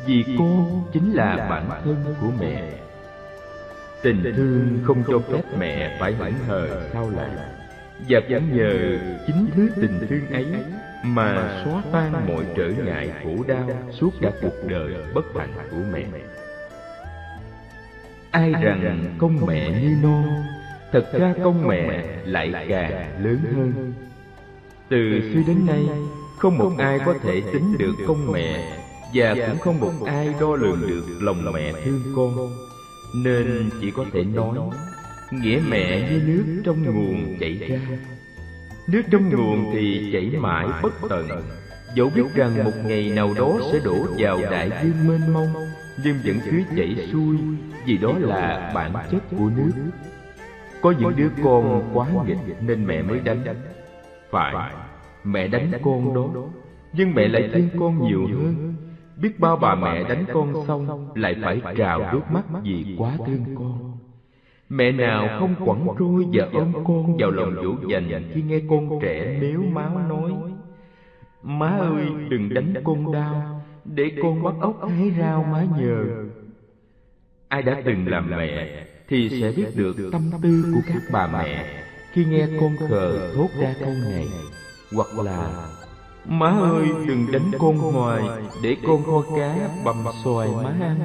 vì 0.05 0.25
con 0.39 0.83
chính 0.93 1.13
là 1.13 1.47
bản 1.49 1.69
thân 1.83 2.15
của 2.21 2.31
mẹ. 2.39 2.63
tình 4.01 4.33
thương 4.35 4.79
không 4.83 5.03
cho 5.07 5.19
phép 5.19 5.41
mẹ 5.59 5.97
phải 5.99 6.13
hững 6.13 6.33
hờ 6.47 6.89
sao 6.93 7.09
lại. 7.09 7.29
và 8.09 8.19
vẫn 8.29 8.57
nhờ 8.57 8.99
chính 9.27 9.47
thứ 9.55 9.69
tình 9.75 10.07
thương 10.09 10.31
ấy 10.31 10.45
mà 11.03 11.61
xóa 11.65 11.81
tan 11.91 12.27
mọi 12.27 12.43
trở 12.57 12.69
ngại 12.85 13.11
khổ 13.23 13.43
đau 13.47 13.69
suốt 13.91 14.13
cả 14.21 14.31
cuộc 14.41 14.67
đời 14.67 14.93
bất 15.13 15.25
hạnh 15.35 15.53
của 15.71 15.81
mẹ. 15.93 16.03
ai 18.31 18.51
rằng 18.51 19.15
công 19.17 19.45
mẹ 19.47 19.81
như 19.81 19.95
non 20.03 20.43
thật 20.91 21.05
ra 21.13 21.33
công 21.43 21.67
mẹ 21.67 22.03
lại 22.25 22.51
càng 22.69 23.23
lớn 23.23 23.37
hơn 23.55 23.93
từ 24.93 25.21
xưa 25.33 25.41
đến 25.47 25.65
nay 25.65 25.85
không 26.37 26.57
một 26.57 26.71
ai 26.77 26.99
có 27.05 27.13
thể 27.23 27.41
tính 27.53 27.77
được 27.77 27.93
công 28.07 28.31
mẹ 28.31 28.77
và 29.13 29.35
cũng 29.47 29.59
không 29.59 29.79
một 29.79 30.05
ai 30.05 30.29
đo 30.41 30.55
lường 30.55 30.81
được 30.87 31.03
lòng 31.21 31.53
mẹ 31.53 31.73
thương 31.85 32.01
con. 32.15 32.51
nên 33.15 33.69
chỉ 33.81 33.91
có 33.91 34.05
thể 34.13 34.23
nói 34.23 34.57
nghĩa 35.31 35.59
mẹ 35.69 36.09
như 36.09 36.21
nước 36.25 36.61
trong 36.65 36.83
nguồn 36.83 37.37
chảy 37.39 37.53
ra. 37.53 37.79
nước 38.87 39.01
trong 39.11 39.29
nguồn 39.29 39.71
thì 39.73 40.09
chảy 40.13 40.39
mãi 40.39 40.67
bất 40.83 40.93
tận. 41.09 41.27
dẫu 41.95 42.11
biết 42.15 42.35
rằng 42.35 42.63
một 42.63 42.73
ngày 42.85 43.09
nào 43.09 43.33
đó 43.37 43.59
sẽ 43.71 43.79
đổ 43.85 44.05
vào 44.17 44.39
đại 44.51 44.69
dương 44.83 45.07
mênh 45.07 45.33
mông 45.33 45.53
nhưng 46.03 46.17
vẫn 46.25 46.39
cứ 46.51 46.61
chảy 46.77 47.07
xuôi 47.11 47.37
vì 47.85 47.97
đó 47.97 48.13
là 48.19 48.71
bản 48.75 48.93
chất 49.11 49.23
của 49.37 49.49
nước. 49.55 49.71
có 50.81 50.93
những 50.99 51.13
đứa 51.15 51.29
con 51.43 51.89
quá 51.93 52.07
nghịch 52.27 52.61
nên 52.61 52.85
mẹ 52.85 53.01
mới 53.01 53.19
đánh 53.19 53.43
phải 54.31 54.73
mẹ 55.23 55.47
đánh 55.47 55.71
con 55.83 56.13
đó. 56.15 56.43
nhưng 56.93 57.13
mẹ 57.13 57.27
lại 57.27 57.49
thương 57.53 57.69
con 57.79 58.07
nhiều 58.07 58.27
hơn. 58.27 58.75
biết 59.17 59.39
bao 59.39 59.55
bà 59.55 59.75
mẹ 59.75 60.03
đánh 60.03 60.25
con 60.33 60.53
xong 60.67 61.11
lại 61.15 61.35
phải 61.41 61.61
trào 61.77 62.13
nước 62.13 62.21
mắt 62.31 62.43
vì 62.63 62.95
quá 62.97 63.17
thương 63.25 63.45
con. 63.55 63.97
mẹ 64.69 64.91
nào 64.91 65.39
không 65.39 65.55
quẳng 65.65 65.87
trôi 65.99 66.25
và 66.33 66.47
ôm 66.53 66.73
con 66.73 67.17
vào 67.17 67.31
lòng 67.31 67.55
dỗ 67.55 67.89
dành 67.89 68.29
khi 68.33 68.41
nghe 68.41 68.59
con 68.69 68.99
trẻ 69.01 69.39
mếu 69.41 69.61
máu 69.61 69.99
nói 70.09 70.33
má 71.43 71.69
ơi 71.69 72.05
đừng 72.29 72.53
đánh 72.53 72.73
con 72.83 73.11
đau. 73.13 73.61
để 73.85 74.11
con 74.21 74.43
bắt 74.43 74.53
ốc 74.59 74.89
hái 74.89 75.11
rau 75.19 75.43
má 75.43 75.65
nhờ. 75.79 76.05
ai 77.47 77.61
đã 77.61 77.81
từng 77.85 78.07
làm 78.07 78.29
mẹ 78.29 78.85
thì 79.07 79.29
sẽ 79.29 79.53
biết 79.57 79.67
được 79.75 79.95
tâm 80.11 80.21
tư 80.41 80.65
của 80.73 80.81
các 80.87 81.01
bà 81.11 81.27
mẹ. 81.27 81.65
khi 82.11 82.25
nghe 82.25 82.47
con 82.59 82.71
khờ 82.89 83.33
thốt 83.35 83.47
ra 83.61 83.75
câu 83.79 83.93
này 84.11 84.27
hoặc 84.93 85.19
là 85.19 85.67
má 86.25 86.49
ơi 86.49 86.87
đừng 87.07 87.31
đánh 87.31 87.51
con 87.59 87.77
hoài 87.77 88.23
để 88.63 88.77
con 88.87 89.03
kho 89.03 89.23
cá 89.37 89.69
bầm 89.85 90.03
xoài 90.23 90.49
má 90.63 90.73
ăn. 90.81 90.99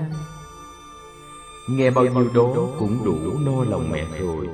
nghe 1.69 1.91
bao 1.91 2.05
nhiêu 2.05 2.29
đó 2.35 2.67
cũng 2.79 2.99
đủ 3.05 3.17
no 3.45 3.65
lòng 3.71 3.91
mẹ 3.93 4.05
rồi. 4.21 4.47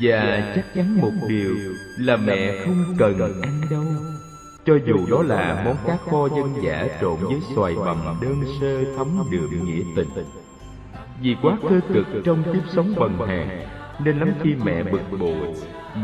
và 0.00 0.52
chắc 0.56 0.64
chắn 0.74 1.00
một 1.00 1.12
điều 1.28 1.54
là 1.98 2.16
mẹ 2.16 2.64
không 2.64 2.84
cần 2.98 3.42
ăn 3.42 3.60
đâu. 3.70 3.84
cho 4.64 4.74
dù 4.86 5.06
đó 5.10 5.22
là 5.22 5.62
món 5.64 5.76
cá 5.86 5.96
kho 5.96 6.28
dân 6.28 6.54
dã 6.62 6.88
trộn 7.00 7.16
với 7.20 7.40
xoài 7.54 7.74
bầm 7.74 8.18
đơn 8.20 8.44
sơ 8.60 8.84
thấm 8.96 9.08
đượm 9.30 9.64
nghĩa 9.64 9.82
tình. 9.96 10.08
vì 11.22 11.36
quá 11.42 11.58
cơ 11.62 11.80
cực 11.94 12.06
trong 12.24 12.42
kiếp 12.44 12.62
sống 12.72 12.94
bần 12.96 13.18
hàn 13.18 13.79
nên 14.04 14.18
lắm 14.18 14.30
khi 14.42 14.54
mẹ 14.64 14.82
bực 14.82 15.18
bội 15.18 15.54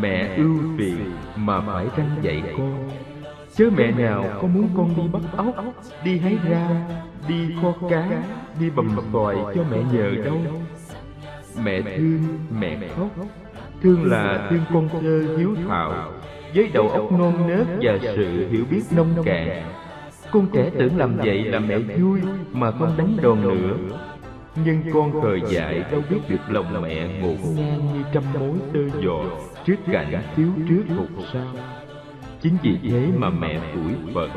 mẹ 0.00 0.36
ưu 0.36 0.58
phiền 0.78 0.96
mà 1.36 1.60
phải 1.60 1.86
răng 1.96 2.10
dạy 2.22 2.42
con. 2.58 2.88
Chớ 3.56 3.70
mẹ 3.76 3.90
nào 3.90 4.24
có 4.42 4.48
muốn 4.48 4.68
con 4.76 4.94
đi 4.96 5.02
bắt 5.12 5.22
ốc 5.36 5.74
đi 6.04 6.18
hái 6.18 6.38
ra, 6.48 6.68
đi 7.28 7.54
kho 7.62 7.72
cá 7.90 8.08
đi 8.60 8.70
bầm 8.70 8.96
tòi 9.12 9.36
cho 9.54 9.64
mẹ 9.70 9.78
nhờ 9.92 10.10
đâu. 10.24 10.38
Mẹ 11.64 11.80
thương 11.80 12.20
mẹ 12.60 12.78
khóc. 12.96 13.08
Thương 13.82 14.04
là 14.04 14.46
thương 14.50 14.62
con 14.74 14.88
thơ 14.88 15.36
hiếu 15.38 15.56
thảo 15.68 16.12
với 16.54 16.70
đầu 16.74 16.88
óc 16.88 17.12
non 17.12 17.48
nớt 17.48 17.66
và 17.80 17.98
sự 18.02 18.48
hiểu 18.50 18.64
biết 18.70 18.82
nông 18.90 19.14
cạn. 19.24 19.48
Con 20.30 20.46
trẻ 20.52 20.70
tưởng 20.78 20.96
làm 20.96 21.16
vậy 21.16 21.44
là 21.44 21.58
mẹ 21.58 21.78
vui 21.78 22.20
mà 22.52 22.70
không 22.70 22.94
đánh 22.98 23.16
đòn 23.22 23.42
nữa 23.42 23.76
nhưng 24.64 24.82
con 24.92 25.22
khờ 25.22 25.36
dại 25.48 25.84
đâu 25.90 26.02
biết 26.10 26.20
được 26.28 26.40
lòng 26.48 26.82
mẹ 26.82 27.08
ngổn 27.20 27.36
ngang 27.56 27.92
như 27.94 28.02
trăm 28.12 28.22
mối 28.34 28.58
tơ 28.74 29.00
dò 29.00 29.24
trước 29.66 29.76
cảnh 29.92 30.22
thiếu 30.36 30.48
trước 30.68 30.84
hụt 30.96 31.26
sao 31.32 31.54
chính 32.40 32.56
vì 32.62 32.90
thế 32.90 33.08
mà 33.16 33.30
mẹ 33.30 33.60
tuổi 33.74 34.14
phật 34.14 34.28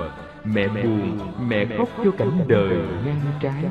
mẹ 0.44 0.68
buồn 0.68 1.18
mẹ 1.48 1.66
khóc 1.78 1.90
cho 2.04 2.12
cảnh 2.12 2.32
đời. 2.48 2.78
ngang 3.06 3.22
trái. 3.42 3.64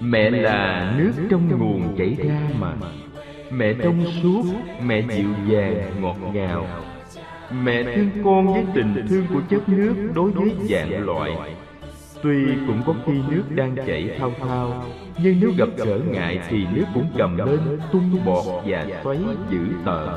Mẹ 0.00 0.30
là 0.30 0.94
nước 0.98 1.12
trong 1.30 1.58
nguồn 1.58 1.96
chảy 1.98 2.16
ra 2.28 2.40
mà. 2.58 2.74
mẹ 3.50 3.74
trong 3.82 4.04
suốt 4.22 4.42
mẹ 4.84 5.02
dịu 5.16 5.28
dàng 5.48 6.02
ngọt 6.02 6.16
ngào. 6.32 6.66
mẹ 7.64 7.82
thương 7.82 8.10
con 8.24 8.52
với 8.52 8.64
tình 8.74 9.06
thương 9.08 9.26
của 9.34 9.40
chất 9.50 9.68
nước 9.68 10.10
đối 10.14 10.30
với 10.30 10.52
dạng 10.68 11.04
loại 11.04 11.30
tuy 12.22 12.44
cũng 12.66 12.82
có 12.86 12.94
khi 13.06 13.12
nước 13.30 13.42
đang 13.48 13.76
chảy 13.86 14.16
thao 14.18 14.32
thao, 14.40 14.84
nhưng 15.22 15.40
nếu 15.40 15.52
gặp 15.58 15.68
trở 15.84 15.98
ngại 15.98 16.40
thì 16.48 16.66
nước 16.72 16.84
cũng 16.94 17.10
cầm 17.18 17.36
lên, 17.36 17.78
tung 17.92 18.24
bọt 18.24 18.44
và 18.66 18.86
xoáy 19.04 19.18
dữ 19.50 19.58
tợn. 19.84 20.08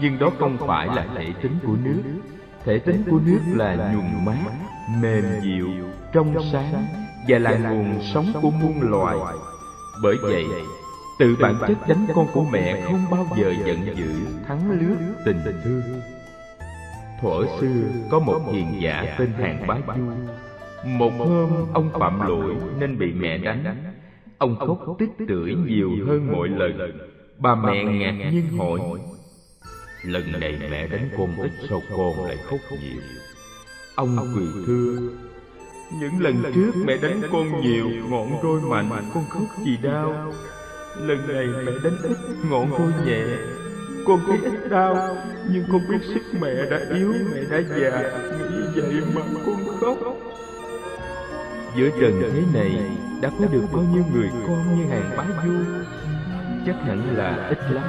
Nhưng 0.00 0.18
đó 0.18 0.30
không 0.38 0.56
phải 0.66 0.86
là 0.86 1.06
thể 1.16 1.26
tính 1.42 1.58
của 1.66 1.76
nước. 1.84 2.02
Thể 2.64 2.78
tính 2.78 3.02
của 3.10 3.20
nước 3.26 3.40
là 3.54 3.74
nhuần 3.76 4.24
mát, 4.24 4.52
mềm 5.02 5.24
dịu, 5.42 5.68
trong 6.12 6.34
sáng 6.52 6.84
và 7.28 7.38
là 7.38 7.58
nguồn 7.58 8.00
sống 8.14 8.26
của 8.42 8.50
muôn 8.50 8.90
loài. 8.90 9.16
Bởi 10.02 10.16
vậy 10.22 10.44
từ 11.18 11.36
bản 11.40 11.54
chất 11.68 11.88
đánh 11.88 12.06
con 12.14 12.26
của 12.32 12.44
mẹ 12.52 12.80
không 12.86 13.04
bao 13.10 13.26
giờ 13.36 13.54
giận 13.66 13.96
dữ, 13.96 14.12
thắng 14.48 14.70
lướt 14.70 14.96
tình 15.24 15.38
thương. 15.64 16.00
Thuở 17.20 17.46
xưa, 17.60 17.82
có 18.10 18.18
một 18.18 18.40
hiền 18.52 18.82
giả 18.82 19.16
tên 19.18 19.32
hàng 19.32 19.66
bá 19.66 19.76
du 19.96 20.10
một 20.86 21.12
hôm 21.18 21.72
ông 21.74 21.90
phạm 22.00 22.20
lỗi 22.20 22.56
nên 22.78 22.98
bị 22.98 23.12
mẹ 23.12 23.38
đánh. 23.38 23.64
Ông 24.38 24.56
khóc 24.56 24.78
tích 24.98 25.10
tưởi 25.28 25.54
nhiều 25.66 25.90
hơn 26.06 26.32
mọi 26.32 26.48
lần. 26.48 27.00
Bà 27.38 27.54
mẹ 27.54 27.84
ngạc 27.84 28.30
nhiên 28.32 28.58
hỏi, 28.58 28.80
lần 30.04 30.32
này 30.40 30.58
mẹ 30.70 30.86
đánh 30.86 31.08
con 31.18 31.36
ít 31.42 31.50
sao 31.68 31.82
con 31.96 32.26
lại 32.26 32.36
khóc 32.36 32.60
nhiều? 32.70 33.02
Ông 33.94 34.16
cười 34.34 34.64
thưa, 34.66 34.98
những 36.00 36.20
lần 36.20 36.42
trước 36.54 36.70
mẹ 36.84 36.96
đánh 37.02 37.20
con 37.32 37.60
nhiều, 37.60 37.90
ngọn 38.10 38.28
roi 38.42 38.60
mạnh, 38.60 39.04
con 39.14 39.24
khóc 39.30 39.42
gì 39.64 39.76
đau. 39.82 40.32
Lần 41.00 41.18
này 41.28 41.46
mẹ 41.66 41.72
đánh 41.84 41.96
ít, 42.02 42.16
ngọn 42.50 42.70
roi 42.70 43.06
nhẹ, 43.06 43.24
con 44.06 44.20
thấy 44.26 44.38
ít 44.42 44.68
đau. 44.70 45.16
Nhưng 45.50 45.64
con 45.72 45.80
biết 45.90 45.98
sức 46.14 46.22
mẹ 46.40 46.54
đã 46.70 46.80
yếu, 46.94 47.12
mẹ 47.32 47.40
đã 47.50 47.60
già, 47.60 48.18
nghĩ 48.38 48.80
vậy 48.80 49.02
mà 49.14 49.22
con 49.46 49.56
khóc 49.80 49.98
giữa 51.76 51.90
trần 52.00 52.22
thế 52.32 52.42
này 52.54 52.72
đã 53.22 53.30
có 53.38 53.46
được 53.52 53.64
bao 53.72 53.82
nhiêu 53.82 54.02
người 54.12 54.30
con 54.46 54.76
như 54.76 54.86
hàng 54.86 55.10
bá 55.16 55.24
du 55.44 55.52
chắc 56.66 56.76
hẳn 56.86 57.16
là 57.16 57.48
ít 57.48 57.58
lắm. 57.70 57.84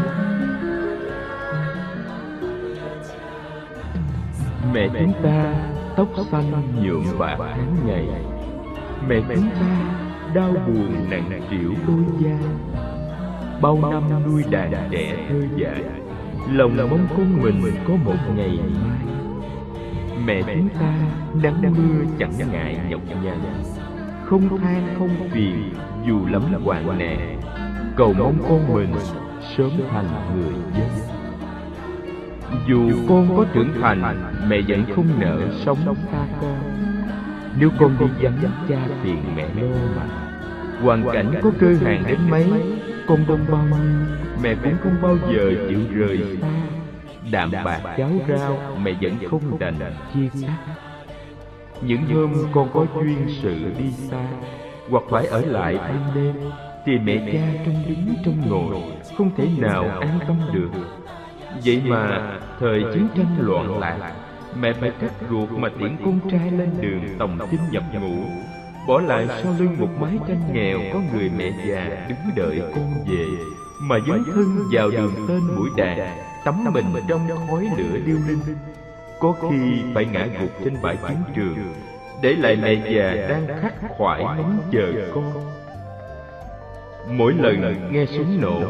Mẹ 4.74 4.90
chúng 5.00 5.14
ta 5.24 5.54
tóc 5.96 6.08
xanh 6.32 6.52
nhuộm 6.84 7.04
bạc 7.20 7.36
tháng 7.40 7.76
ngày. 7.86 8.08
Mẹ 9.08 9.16
chúng 9.28 9.50
ta 9.50 9.96
đau 10.34 10.54
buồn 10.68 11.10
nặng 11.10 11.42
trĩu 11.52 11.74
đôi 11.88 12.04
da. 12.20 12.38
Bao 13.62 13.80
năm 13.92 14.24
nuôi 14.26 14.44
đàn 14.50 14.90
trẻ 14.92 15.26
thơ 15.30 15.42
dại, 15.56 15.84
lòng 16.52 16.78
mong 16.78 17.08
con 17.18 17.42
mình 17.42 17.76
có 17.88 17.94
một 18.06 18.18
ngày 18.36 18.60
mai. 18.74 19.16
Mẹ 20.26 20.42
chúng 20.46 20.70
ta 20.70 20.94
nắng 21.44 21.62
mưa 21.64 22.06
chẳng 22.20 22.34
ngại 22.52 22.80
nhọc 22.90 23.02
nhằn 23.24 23.40
không 24.26 24.58
than 24.58 24.96
không 25.00 25.30
phiền 25.32 25.74
dù 26.08 26.26
lắm 26.26 26.42
hoạn 26.64 27.00
nạn 27.00 27.42
cầu 27.96 28.14
mong 28.14 28.38
con 28.50 28.74
mình 28.74 28.94
sớm 29.58 29.72
thành 29.92 30.08
người 30.36 30.54
dân. 30.78 30.90
dù 32.68 32.92
con 33.10 33.38
có 33.38 33.46
trưởng 33.54 33.74
thành 33.82 34.02
mẹ 34.50 34.62
vẫn 34.68 34.86
không 34.96 35.08
nỡ 35.20 35.40
sống 35.66 35.78
xa 35.86 36.28
con 36.42 36.58
nếu 37.60 37.70
con 37.80 37.98
đi 38.00 38.06
vắng 38.22 38.52
cha 38.70 38.88
phiền 39.04 39.22
mẹ 39.36 39.48
lo 39.62 39.76
mà. 39.96 40.06
Hoàn 40.82 41.06
cảnh 41.14 41.40
có 41.44 41.52
cơ 41.60 41.76
hàng 41.84 42.04
đến 42.08 42.18
mấy 42.30 42.46
con 43.08 43.20
đông 43.28 43.46
bao 43.52 43.66
nhiêu 43.66 44.06
mẹ 44.44 44.56
cũng 44.64 44.76
không 44.84 44.96
bao 45.02 45.18
giờ 45.34 45.52
chịu 45.70 45.80
rời 45.94 46.38
xa. 46.42 46.48
đạm 47.32 47.52
bạc 47.52 47.96
cháo 47.98 48.12
rau 48.28 48.78
mẹ 48.84 48.94
vẫn 49.02 49.14
không 49.30 49.60
đành. 49.60 49.76
chia 50.14 50.30
cắt 50.42 50.85
những 51.82 52.06
hôm 52.06 52.34
con 52.54 52.70
có 52.74 52.86
duyên 52.96 53.28
sự 53.42 53.74
đi 53.78 53.92
xa 53.92 54.28
hoặc 54.90 55.04
phải 55.10 55.26
ở 55.26 55.42
lại 55.46 55.76
ban 55.76 56.12
đêm 56.16 56.36
thì 56.86 57.00
mẹ 57.00 57.18
cha 57.34 57.64
trong 57.66 57.84
đứng 57.88 58.16
trong 58.26 58.50
ngồi 58.50 58.82
không 59.18 59.32
thể 59.38 59.48
nào 59.58 59.84
an 59.84 60.20
tâm 60.28 60.38
được. 60.54 60.70
vậy 61.66 61.82
mà 61.86 62.32
thời 62.60 62.84
chiến 62.94 63.08
tranh 63.16 63.36
loạn 63.40 63.80
lạc 63.80 64.14
mẹ 64.60 64.74
phải 64.74 64.92
cắt 65.02 65.12
ruột 65.30 65.52
mà 65.52 65.70
tiễn 65.80 65.98
con 66.06 66.20
trai 66.32 66.52
lên 66.52 66.70
đường 66.82 67.02
tòng 67.20 67.40
chinh 67.52 67.62
nhập 67.72 67.84
ngũ 67.94 68.26
bỏ 68.88 69.02
lại 69.02 69.28
sau 69.44 69.54
lưng 69.60 69.76
một 69.80 69.90
mái 70.00 70.20
tranh 70.28 70.54
nghèo 70.54 70.80
có 70.94 71.00
người 71.14 71.32
mẹ 71.38 71.52
già 71.68 72.08
đứng 72.10 72.36
đợi 72.36 72.62
con 72.76 72.94
về 73.08 73.26
mà 73.82 73.96
dấn 74.08 74.24
thân 74.34 74.46
vào 74.74 74.92
đường 74.92 75.14
tên 75.28 75.42
mũi 75.56 75.70
đàn 75.78 76.18
tắm 76.46 76.66
mình 76.74 76.86
trong 77.10 77.28
khói 77.50 77.68
lửa 77.78 77.98
điêu 78.06 78.18
linh 78.28 78.40
có 79.20 79.36
khi 79.42 79.84
phải 79.94 80.06
ngã 80.06 80.28
gục 80.40 80.50
trên 80.64 80.74
bãi 80.82 80.96
chiến 81.08 81.18
trường, 81.36 81.58
để 82.22 82.34
lại 82.34 82.58
mẹ 82.62 82.74
già 82.74 83.28
đang 83.30 83.48
khắc 83.62 83.74
khoải 83.90 84.24
ngóng 84.24 84.60
chờ 84.72 84.94
con. 85.16 85.34
Mỗi 87.10 87.34
lần 87.34 87.90
nghe 87.92 88.06
súng 88.06 88.42
nổ, 88.42 88.62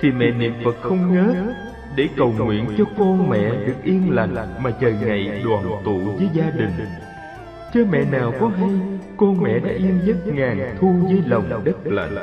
thì 0.00 0.10
mẹ 0.10 0.30
niệm 0.30 0.54
phật 0.64 0.76
không 0.80 1.14
nhớ 1.14 1.34
để 1.96 2.08
cầu 2.16 2.32
nguyện 2.38 2.66
cho 2.78 2.84
con 2.98 3.30
mẹ 3.30 3.50
được 3.66 3.82
yên 3.84 4.14
lành 4.14 4.34
mà 4.58 4.70
chờ 4.70 4.90
ngày 4.90 5.42
đoàn 5.44 5.64
tụ 5.84 5.98
với 5.98 6.28
gia 6.32 6.50
đình. 6.50 6.72
Chứ 7.74 7.86
mẹ 7.90 8.04
nào 8.12 8.32
có 8.40 8.48
hay, 8.48 8.70
con 9.16 9.42
mẹ 9.42 9.58
đã 9.58 9.70
yên 9.70 10.00
giấc 10.04 10.26
ngàn 10.26 10.76
thu 10.80 10.94
với 11.08 11.22
lòng 11.26 11.64
đất 11.64 11.76
lạnh 11.84 12.16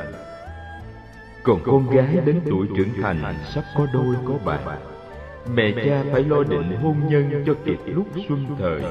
còn 1.44 1.60
con 1.64 1.90
gái 1.90 2.18
đến 2.26 2.40
tuổi 2.50 2.66
trưởng 2.76 3.02
thành 3.02 3.34
sắp 3.54 3.64
có 3.76 3.86
đôi 3.92 4.16
có 4.26 4.34
bạn 4.44 4.93
mẹ 5.52 5.72
cha 5.84 6.04
phải 6.12 6.22
lo 6.22 6.42
định 6.42 6.76
hôn 6.82 6.96
nhân 7.10 7.44
cho 7.46 7.54
kịp 7.64 7.78
lúc 7.86 8.06
xuân 8.28 8.46
thời 8.58 8.82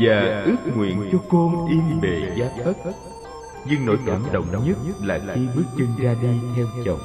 và 0.00 0.42
ước 0.44 0.76
nguyện 0.76 1.08
cho 1.12 1.18
con 1.28 1.68
yên 1.68 2.00
bề 2.02 2.32
gia 2.36 2.64
thất. 2.64 2.76
nhưng 3.68 3.86
nỗi 3.86 3.98
cảm 4.06 4.22
động 4.32 4.46
nhất 4.66 4.76
là 5.02 5.20
khi 5.34 5.46
bước 5.56 5.64
chân 5.78 5.88
ra 6.02 6.14
đi 6.22 6.28
theo 6.56 6.66
chồng. 6.84 6.98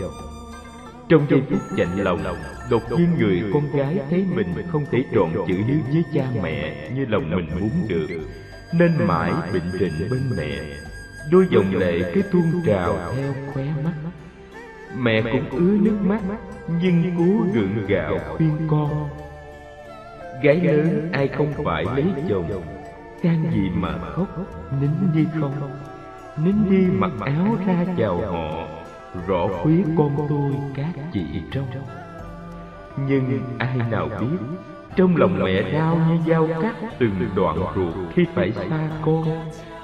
trong 1.10 1.26
giây 1.30 1.42
phút 1.50 1.60
chạnh 1.78 2.04
lòng 2.04 2.24
đột 2.70 2.82
nhiên 2.98 3.10
người 3.20 3.44
con 3.54 3.78
gái 3.78 4.00
thấy 4.10 4.26
mình 4.36 4.48
không 4.72 4.86
thể 4.92 5.04
trọn 5.16 5.30
chữ 5.48 5.56
hiếu 5.68 5.80
với 5.94 6.04
cha 6.14 6.28
mẹ 6.44 6.90
như 6.96 7.06
lòng 7.06 7.30
mình 7.30 7.48
muốn 7.60 7.72
được. 7.88 8.08
nên 8.74 8.92
mãi 9.08 9.32
bệnh 9.54 9.72
rịnh 9.80 10.10
bên 10.12 10.22
mẹ. 10.38 10.60
đôi 11.32 11.48
dòng 11.52 11.76
lệ 11.76 12.12
cứ 12.14 12.22
tuôn 12.32 12.44
trào 12.66 13.14
theo 13.16 13.34
khóe 13.54 13.66
mắt. 13.84 13.94
mẹ 14.98 15.22
cũng 15.22 15.50
ứa 15.50 15.78
nước 15.82 15.98
mắt 16.02 16.22
nhưng 16.68 17.16
cố 17.18 17.46
gượng 17.54 17.88
gạo 17.88 18.18
khuyên 18.38 18.58
con. 18.70 19.10
gái 20.44 20.56
lớn 20.56 21.10
ai 21.12 21.28
không 21.28 21.54
phải 21.66 21.86
lấy 21.96 22.06
chồng. 22.30 22.50
can 23.22 23.44
gì 23.54 23.70
mà 23.74 23.98
khóc 24.00 24.28
nín 24.82 24.90
đi 25.14 25.26
không? 25.40 25.54
nín 26.38 26.56
đi 26.70 26.88
mặc 26.92 27.12
áo 27.20 27.48
ra 27.68 27.86
chào 27.98 28.18
họ 28.18 28.68
rõ 29.28 29.48
khuyết 29.64 29.86
con 29.98 30.26
tôi 30.30 30.52
các 30.76 31.04
chị 31.14 31.26
trong. 31.52 31.68
nhưng 32.98 33.42
ai 33.58 33.78
nào 33.92 34.10
biết 34.20 34.38
trong 34.96 35.16
lòng 35.16 35.40
mẹ 35.44 35.72
đau 35.72 35.98
như 36.10 36.32
dao 36.32 36.48
cắt 36.62 36.76
từng 37.00 37.30
đoạn 37.36 37.58
ruột 37.76 37.94
khi 38.14 38.26
phải 38.36 38.52
xa 38.52 38.90
con. 39.06 39.24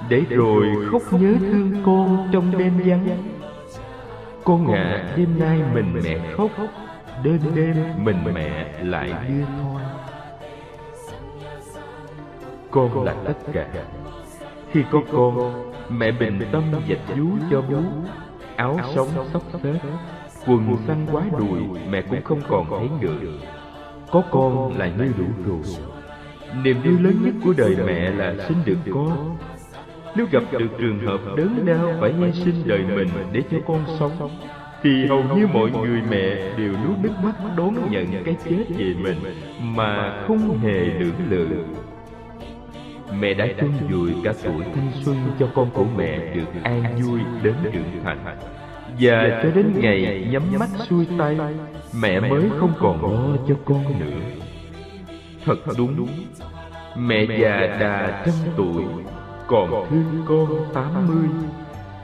để 0.08 0.22
rồi 0.30 0.66
khóc 0.90 1.02
nhớ 1.10 1.34
thương 1.40 1.82
con 1.84 2.28
trong 2.32 2.58
đêm 2.58 2.72
vắng 2.84 3.08
con 4.44 4.72
ạ 4.72 4.82
à, 4.82 5.14
đêm 5.16 5.38
nay 5.38 5.60
mình 5.74 6.00
mẹ 6.04 6.18
khóc 6.36 6.50
đêm 7.22 7.38
đêm 7.54 7.76
mình 8.04 8.16
mẹ 8.34 8.82
lại 8.82 9.12
đưa 9.28 9.44
thôi. 9.62 9.80
Con 12.70 13.04
là 13.04 13.14
tất 13.24 13.34
cả. 13.52 13.68
Khi 14.70 14.84
có 14.90 15.00
con 15.12 15.52
mẹ 15.88 16.12
bình 16.12 16.40
tâm 16.52 16.62
dạch 16.88 17.16
vú 17.16 17.26
cho 17.50 17.60
bú 17.60 17.82
áo 18.56 18.78
sống 18.94 19.08
sóc 19.32 19.42
xếp 19.62 19.78
quần 20.46 20.76
xanh 20.86 21.06
quá 21.12 21.22
đùi 21.38 21.60
mẹ 21.90 22.02
cũng 22.02 22.22
không 22.22 22.40
còn 22.48 22.66
thấy 22.70 22.88
được. 23.00 23.38
Có 24.10 24.22
con 24.30 24.78
là 24.78 24.86
như 24.86 25.12
đủ 25.18 25.24
rồi 25.46 25.62
niềm 26.62 26.82
vui 26.82 26.98
lớn 26.98 27.22
nhất 27.24 27.34
của 27.44 27.54
đời 27.56 27.76
mẹ 27.86 28.10
là 28.10 28.34
sinh 28.48 28.56
được 28.64 28.78
con 28.94 29.36
nếu 30.16 30.26
gặp 30.30 30.42
được 30.52 30.68
trường 30.78 30.98
hợp 31.06 31.20
đớn 31.36 31.66
đau 31.66 31.94
phải 32.00 32.12
hy 32.12 32.32
sinh 32.32 32.62
đời 32.64 32.84
mình 32.94 33.08
để 33.32 33.42
cho 33.50 33.58
con 33.66 33.84
sống, 33.98 34.30
thì 34.82 35.06
hầu 35.06 35.24
như 35.36 35.46
mọi 35.46 35.70
người 35.70 36.02
mẹ 36.10 36.36
đều 36.58 36.72
nuốt 36.72 36.98
nước 37.02 37.12
mắt 37.22 37.34
đón 37.56 37.90
nhận 37.90 38.24
cái 38.24 38.36
chết 38.44 38.64
về 38.78 38.94
mình 39.02 39.16
mà 39.62 40.24
không 40.26 40.58
hề 40.58 40.80
lưỡng 40.80 41.28
lự. 41.28 41.46
Mẹ 43.20 43.34
đã 43.34 43.46
chôn 43.60 43.70
vùi 43.90 44.10
cả 44.24 44.32
tuổi 44.44 44.64
thanh 44.74 44.90
xuân 45.04 45.16
cho 45.38 45.48
con 45.54 45.70
của 45.70 45.84
mẹ 45.96 46.34
được 46.34 46.62
an 46.62 46.96
vui 47.02 47.20
đến 47.42 47.54
trưởng 47.72 48.04
thành. 48.04 48.18
Và 49.00 49.40
cho 49.42 49.50
đến 49.54 49.72
ngày 49.76 50.28
nhắm 50.30 50.42
mắt 50.58 50.68
xuôi 50.88 51.06
tay, 51.18 51.36
mẹ 52.02 52.20
mới 52.20 52.42
không 52.58 52.72
còn 52.78 53.02
lo 53.02 53.36
cho 53.48 53.54
con 53.64 53.84
nữa. 54.00 54.20
Thật 55.44 55.56
đúng, 55.76 56.08
mẹ 56.96 57.26
già 57.40 57.76
đà 57.80 58.22
trăm 58.26 58.34
tuổi 58.56 58.84
còn 59.50 59.86
thương 59.90 60.24
con 60.28 60.72
tám 60.74 61.06
mươi 61.06 61.28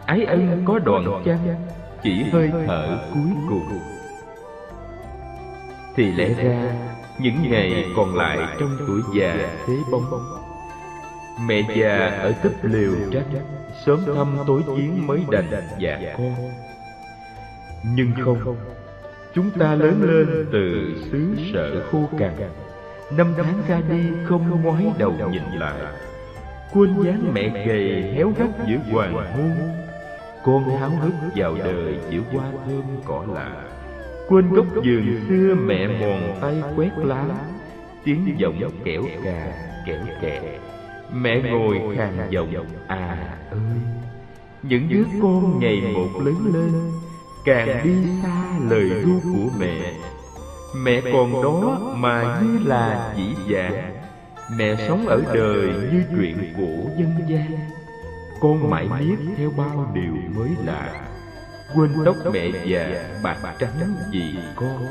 ái 0.06 0.24
ân 0.24 0.62
có 0.64 0.78
đoạn 0.78 1.22
chăng? 1.24 1.56
Chỉ 2.02 2.22
hơi 2.32 2.50
thở 2.66 2.98
cuối 3.14 3.30
cùng. 3.48 3.78
Thì 5.96 6.12
lẽ 6.12 6.28
ra 6.28 6.72
những 7.18 7.50
ngày 7.50 7.84
còn 7.96 8.16
lại 8.16 8.38
trong 8.60 8.76
tuổi 8.86 9.00
già 9.14 9.36
thế 9.66 9.74
bông, 9.90 10.04
mẹ 11.46 11.62
già 11.76 11.96
ở 12.22 12.32
tấp 12.42 12.52
liều 12.62 12.92
trách 13.12 13.26
sớm 13.86 14.00
thăm 14.14 14.38
tối 14.46 14.62
chiến 14.66 15.06
mới 15.06 15.24
đành 15.30 15.46
dạ 15.78 16.14
con. 16.18 16.34
Nhưng 17.84 18.10
không 18.24 18.56
chúng 19.34 19.50
ta 19.50 19.74
lớn 19.74 20.02
lên 20.02 20.46
từ 20.52 20.94
xứ 21.10 21.36
sở 21.52 21.82
khô 21.90 22.08
cằn. 22.18 22.32
Năm 23.10 23.34
tháng 23.36 23.62
ra 23.68 23.80
đi 23.90 24.02
không 24.24 24.62
ngoái 24.62 24.86
đầu 24.98 25.12
nhìn 25.30 25.42
lại 25.58 25.74
quên 26.72 27.02
dáng 27.02 27.34
mẹ 27.34 27.66
gầy 27.66 28.12
héo 28.14 28.32
gắt 28.38 28.48
giữa 28.68 28.78
hoàng 28.92 29.14
hôn. 29.14 29.50
Con 30.44 30.78
háo 30.78 30.90
hức 30.90 31.14
vào 31.36 31.54
đời 31.54 31.98
giữa 32.10 32.20
hoa 32.32 32.50
thơm 32.66 32.82
cỏ 33.04 33.24
lạ. 33.34 33.64
Quên 34.28 34.52
gốc 34.52 34.66
giường 34.82 35.20
xưa 35.28 35.54
mẹ 35.54 35.86
mòn 35.86 36.38
tay 36.40 36.62
quét 36.76 36.90
lá. 36.96 37.24
Tiếng 38.04 38.34
giọng 38.38 38.70
kẻo 38.84 39.02
cà, 39.24 39.52
kẻo 39.86 40.00
kẹ 40.22 40.40
mẹ 41.12 41.40
ngồi 41.40 41.80
khàn 41.96 42.30
giọng 42.30 42.48
à 42.86 43.36
ơi. 43.50 43.60
Những 44.62 44.88
đứa 44.88 45.04
con 45.22 45.58
ngày 45.60 45.82
một 45.94 46.08
lớn 46.24 46.50
lên, 46.54 46.72
càng 47.44 47.80
đi 47.84 47.94
xa 48.22 48.44
lời 48.70 48.88
ru 48.88 49.20
của 49.22 49.50
mẹ. 49.58 49.92
Mẹ 50.76 51.00
còn 51.12 51.32
đó 51.42 51.80
mà 51.96 52.40
như 52.42 52.58
là 52.64 53.12
chỉ 53.16 53.34
dạng 53.52 53.95
mẹ 54.50 54.76
sống 54.88 55.06
ở 55.06 55.22
đời 55.34 55.68
như 55.92 56.02
chuyện 56.16 56.54
cổ 56.56 56.90
dân 56.98 57.10
gian. 57.28 57.58
con 58.40 58.70
mãi 58.70 58.88
biết 59.00 59.16
theo 59.36 59.50
bao 59.56 59.90
điều 59.94 60.14
mới 60.36 60.50
lạ. 60.64 61.08
quên 61.74 61.90
tóc 62.04 62.16
mẹ 62.32 62.48
già 62.64 62.88
bạc 63.22 63.54
trắng 63.58 63.94
vì 64.12 64.34
con. 64.56 64.86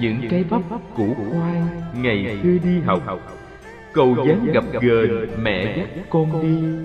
những 0.00 0.20
cái 0.30 0.44
bắp 0.50 0.62
củ 0.96 1.14
khoai 1.14 1.62
ngày 1.94 2.38
xưa 2.42 2.58
đi 2.64 2.80
học. 2.80 3.20
cầu 3.92 4.16
dáng 4.28 4.46
gặp 4.52 4.64
gờn 4.80 5.28
mẹ 5.42 5.76
dắt 5.76 5.88
con 6.10 6.42
đi. 6.42 6.78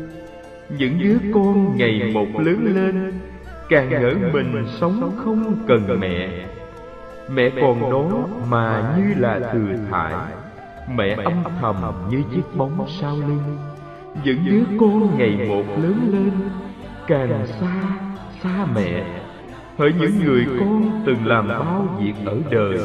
Những 0.77 0.99
đứa 0.99 1.17
con 1.33 1.77
ngày 1.77 2.11
một 2.13 2.27
lớn 2.39 2.75
lên 2.75 3.13
Càng 3.69 3.89
ngỡ 3.89 4.13
mình 4.33 4.65
sống 4.79 5.17
không 5.23 5.65
cần 5.67 5.99
mẹ. 5.99 6.29
Mẹ. 7.29 7.49
Còn 7.61 7.81
đó 7.81 8.27
mà 8.49 8.95
như 8.97 9.21
là 9.21 9.39
thừa 9.53 9.75
thải 9.91 10.13
Mẹ 10.95 11.17
âm 11.23 11.43
thầm 11.61 11.75
như 12.09 12.23
chiếc 12.31 12.55
bóng 12.55 12.85
sau 13.01 13.15
lưng. 13.15 13.57
Những 14.23 14.45
đứa 14.45 14.77
con 14.79 15.17
ngày 15.17 15.49
một 15.49 15.63
lớn 15.83 16.09
lên 16.11 16.31
Càng 17.07 17.47
xa, 17.59 17.83
xa 18.43 18.65
mẹ. 18.75 19.03
Hỡi 19.77 19.93
những 19.99 20.25
người 20.25 20.45
con 20.59 21.01
từng 21.05 21.25
làm 21.25 21.47
bao 21.47 21.97
việc 21.99 22.13
ở 22.25 22.37
đời. 22.51 22.79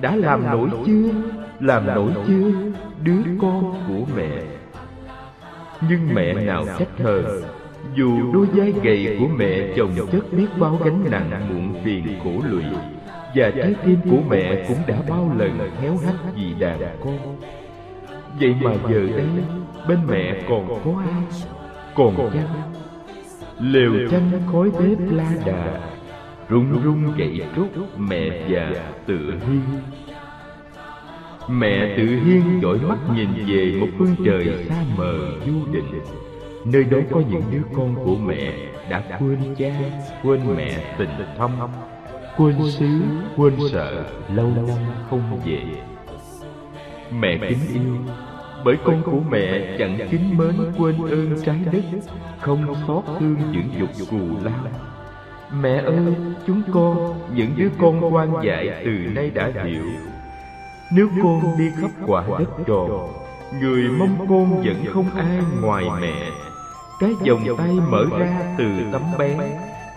Đã 0.00 0.16
làm 0.16 0.50
nổi 0.50 0.68
chưa, 0.86 1.08
làm 1.60 1.86
nổi 1.86 2.12
chưa? 2.26 2.50
Đứa 3.02 3.22
con 3.40 3.74
của 3.88 4.04
mẹ. 4.16 4.42
Nhưng 5.88 6.14
mẹ 6.14 6.32
nào 6.32 6.64
trách 6.78 6.98
hờn 6.98 7.24
Dù 7.94 8.32
đôi 8.32 8.46
vai 8.46 8.72
gầy 8.82 9.16
của 9.20 9.28
mẹ 9.36 9.72
chồng 9.76 9.90
chất 10.12 10.32
biết 10.32 10.46
bao 10.58 10.78
gánh 10.84 11.04
nặng 11.10 11.30
muộn 11.48 11.84
phiền 11.84 12.06
khổ 12.24 12.30
lụy 12.50 12.64
Và 13.34 13.50
trái 13.50 13.74
tim 13.84 14.00
của 14.10 14.20
mẹ 14.28 14.64
cũng 14.68 14.78
đã 14.86 15.02
bao 15.08 15.32
lần 15.36 15.70
héo 15.80 15.96
hắt 15.96 16.14
vì 16.34 16.54
đàn 16.54 16.80
con. 17.04 17.36
Vậy 18.40 18.54
mà 18.62 18.70
giờ 18.90 19.06
đây 19.16 19.26
bên 19.88 19.98
mẹ 20.08 20.42
còn 20.48 20.80
có 20.84 20.92
ai? 21.00 21.22
Còn 21.94 22.30
chăng? 22.34 22.72
Lều 23.60 23.92
chăn 24.10 24.30
khói 24.52 24.70
bếp 24.70 24.98
la 25.10 25.32
đà? 25.46 25.80
Rung 26.50 26.82
rung 26.84 27.16
gậy 27.16 27.40
trúc 27.56 27.98
mẹ 27.98 28.30
già 28.48 28.72
tự 29.06 29.32
hiên. 29.46 29.62
Mẹ 31.48 31.96
tự 31.96 32.04
hiên 32.04 32.60
dõi 32.62 32.78
mắt 32.88 32.98
nhìn 33.14 33.28
về 33.46 33.76
một 33.80 33.86
phương 33.98 34.14
trời 34.24 34.64
xa 34.68 34.84
mờ 34.96 35.18
vô 35.46 35.72
định 35.72 36.00
Nơi 36.64 36.84
đó 36.84 36.98
có 37.10 37.22
những 37.30 37.42
đứa 37.50 37.62
con 37.76 37.94
của 37.94 38.16
mẹ 38.16 38.52
đã 38.90 39.18
quên 39.20 39.54
cha, 39.58 39.80
quên 40.22 40.40
mẹ 40.56 40.94
tình 40.98 41.10
thâm 41.38 41.50
Quên 42.36 42.70
xứ, 42.70 43.00
quên 43.36 43.54
sợ, 43.72 44.04
lâu 44.34 44.52
lâu 44.56 44.78
không 45.10 45.40
về. 45.44 45.62
Mẹ 47.10 47.38
kính 47.48 47.58
yêu 47.74 48.14
bởi 48.64 48.76
con 48.84 49.02
của 49.02 49.20
mẹ 49.30 49.76
chẳng 49.78 49.98
kính 50.10 50.36
mến 50.38 50.56
quên 50.78 50.96
ơn 51.10 51.34
trái 51.44 51.56
đất 51.72 51.82
không 52.40 52.74
xót 52.86 53.04
thương 53.20 53.36
những 53.52 53.70
dục 53.78 54.08
cù 54.10 54.44
lao 54.44 54.70
mẹ 55.52 55.76
ơi 55.76 56.14
chúng 56.46 56.62
con 56.72 57.20
những 57.34 57.50
đứa 57.56 57.68
con 57.80 58.14
quan 58.14 58.32
dại 58.44 58.82
từ 58.84 58.90
nay 58.90 59.30
đã 59.34 59.50
hiểu. 59.64 59.84
Nếu 60.92 61.08
con 61.22 61.58
đi 61.58 61.70
khắp 61.80 61.90
quả 62.06 62.24
đất 62.38 62.50
tròn 62.66 63.08
người 63.60 63.88
mong 63.98 64.26
con 64.28 64.62
vẫn 64.62 64.84
không 64.92 65.10
ai 65.16 65.38
ngoài 65.62 65.84
mẹ. 66.00 66.14
Cái 67.00 67.10
vòng 67.28 67.56
tay 67.58 67.72
mở 67.90 68.04
ra 68.18 68.54
từ 68.58 68.64
tấm 68.92 69.02
bé 69.18 69.36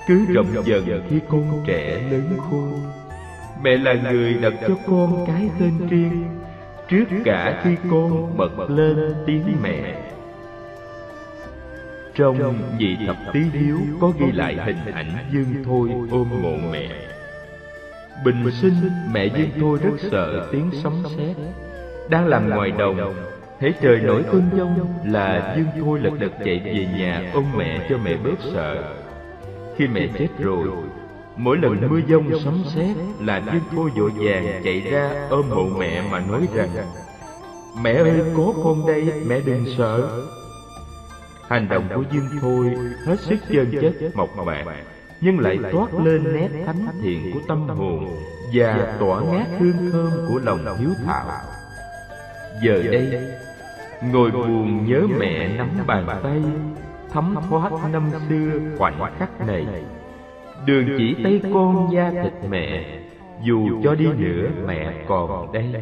cứ 0.08 0.26
rộng 0.26 0.48
dần 0.66 1.02
khi 1.10 1.20
con 1.30 1.64
trẻ 1.68 2.02
lớn 2.12 2.38
khôn 2.50 2.82
mẹ 3.64 3.78
là 3.78 3.94
người 3.94 4.34
đặt 4.34 4.54
cho 4.68 4.76
con 4.88 5.26
cái 5.28 5.50
tên 5.60 5.88
riêng. 5.90 6.26
trước 6.88 7.06
cả 7.26 7.62
khi 7.64 7.76
con 7.92 8.38
bật 8.38 8.70
lên 8.70 9.14
tiếng 9.26 9.58
mẹ. 9.62 9.96
trong 12.16 12.54
vị 12.80 12.98
thập 13.08 13.18
tý 13.34 13.40
hiếu 13.54 13.80
có 14.02 14.12
ghi 14.20 14.32
lại 14.32 14.58
hình 14.66 14.94
ảnh 14.94 15.12
dương 15.32 15.64
thôi 15.66 15.90
ôm 16.12 16.28
mộ 16.42 16.56
mẹ. 16.72 16.90
bình 18.26 18.52
sinh 18.52 18.76
mẹ 19.12 19.26
dương 19.26 19.50
thôi 19.60 19.80
rất 19.84 20.10
sợ 20.12 20.50
tiếng 20.52 20.70
sấm 20.84 21.04
sét. 21.18 21.36
đang 22.10 22.28
làm 22.28 22.50
ngoài 22.50 22.72
đồng 22.72 23.16
thế 23.60 23.74
trời 23.82 24.00
nổi 24.00 24.24
cơn 24.32 24.50
giông 24.58 24.88
là 25.06 25.56
dương 25.58 25.68
thôi 25.80 26.00
lật 26.00 26.20
đật 26.20 26.32
chạy 26.46 26.62
về 26.66 26.88
nhà 26.98 27.32
ôm 27.34 27.46
mẹ 27.58 27.88
cho 27.90 27.98
mẹ 27.98 28.18
bớt 28.24 28.40
sợ 28.54 29.03
khi 29.78 29.88
mẹ 29.88 30.08
chết 30.18 30.28
rồi. 30.40 30.68
Mỗi 31.36 31.58
lần 31.58 31.90
mưa 31.90 32.00
giông 32.08 32.40
sấm 32.44 32.64
sét 32.76 32.95
là 33.20 33.41
Dương 33.54 33.64
Thôi 33.72 33.90
vội 33.95 34.12
vàng 34.16 34.62
chạy 34.64 34.80
ra 34.80 35.28
ôm 35.30 35.50
mộ 35.50 35.66
mẹ 35.80 36.04
mà 36.12 36.20
nói 36.20 36.48
rằng 36.54 36.70
Mẹ 37.82 37.94
ơi 37.94 38.22
có 38.38 38.54
con 38.64 38.88
đây 38.88 39.24
mẹ 39.28 39.41
đừng 39.45 39.66
sợ. 39.78 40.22
Hành 41.50 41.68
động 41.70 41.88
của 41.95 42.04
Dương 42.12 42.30
Thôi 42.41 42.74
hết 43.06 43.20
sức 43.20 43.36
chân 43.52 43.72
chất 43.82 44.16
mộc 44.16 44.38
mạc 44.45 44.66
Nhưng 45.22 45.40
lại 45.40 45.60
toát 45.72 45.94
lên 45.94 46.34
nét 46.34 46.50
thánh 46.66 46.88
thiện 47.02 47.32
của 47.34 47.40
tâm 47.48 47.68
hồn 47.68 48.18
Và 48.54 48.98
tỏa 49.00 49.22
ngát 49.22 49.48
hương 49.60 49.91
thơm 49.91 50.12
của 50.30 50.40
lòng 50.44 50.78
hiếu 50.80 50.90
thảo. 51.06 51.26
Giờ 52.64 52.84
đây 52.91 53.22
Ngồi 54.12 54.32
buồn 54.32 54.86
nhớ 54.86 55.02
mẹ 55.18 55.48
nắm 55.58 55.70
bàn 55.88 56.20
tay 56.24 56.41
Thấm 57.14 57.35
thoát 57.49 57.72
năm 57.91 58.03
xưa 58.30 58.60
khoảnh 58.77 58.99
khắc 59.18 59.48
này. 59.48 59.65
Đường 60.65 60.85
chỉ 60.98 61.15
tay 61.23 61.41
con 61.53 61.88
da 61.91 62.11
thịt 62.23 62.34
mẹ 62.49 62.99
Dù 63.44 63.81
cho 63.84 63.95
đi 63.95 64.06
nữa 64.06 64.49
mẹ 64.68 65.06
còn 65.07 65.52
đây. 65.52 65.73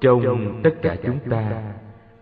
Trong 0.00 0.60
tất 0.62 0.82
cả 0.82 0.96
chúng 1.02 1.18
ta 1.30 1.62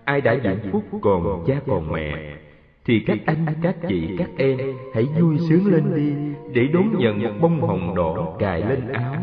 Ai 0.05 0.21
đã 0.21 0.37
hạnh 0.45 0.59
phúc 0.73 0.83
còn 1.03 1.45
cha 1.47 1.55
còn 1.67 1.93
mẹ. 1.93 2.37
Thì 2.85 3.01
các 3.07 3.19
anh, 3.27 3.47
các 3.63 3.77
chị, 3.89 4.17
các 4.19 4.29
em 4.37 4.59
Hãy 4.95 5.05
vui 5.21 5.39
sướng 5.49 5.67
lên 5.67 5.95
đi 5.97 6.13
Để 6.53 6.69
đón 6.75 6.99
nhận 6.99 7.23
một 7.23 7.31
bông 7.41 7.61
hồng 7.61 7.95
đỏ 7.95 8.37
cài 8.39 8.61
lên 8.61 8.93
áo. 8.93 9.15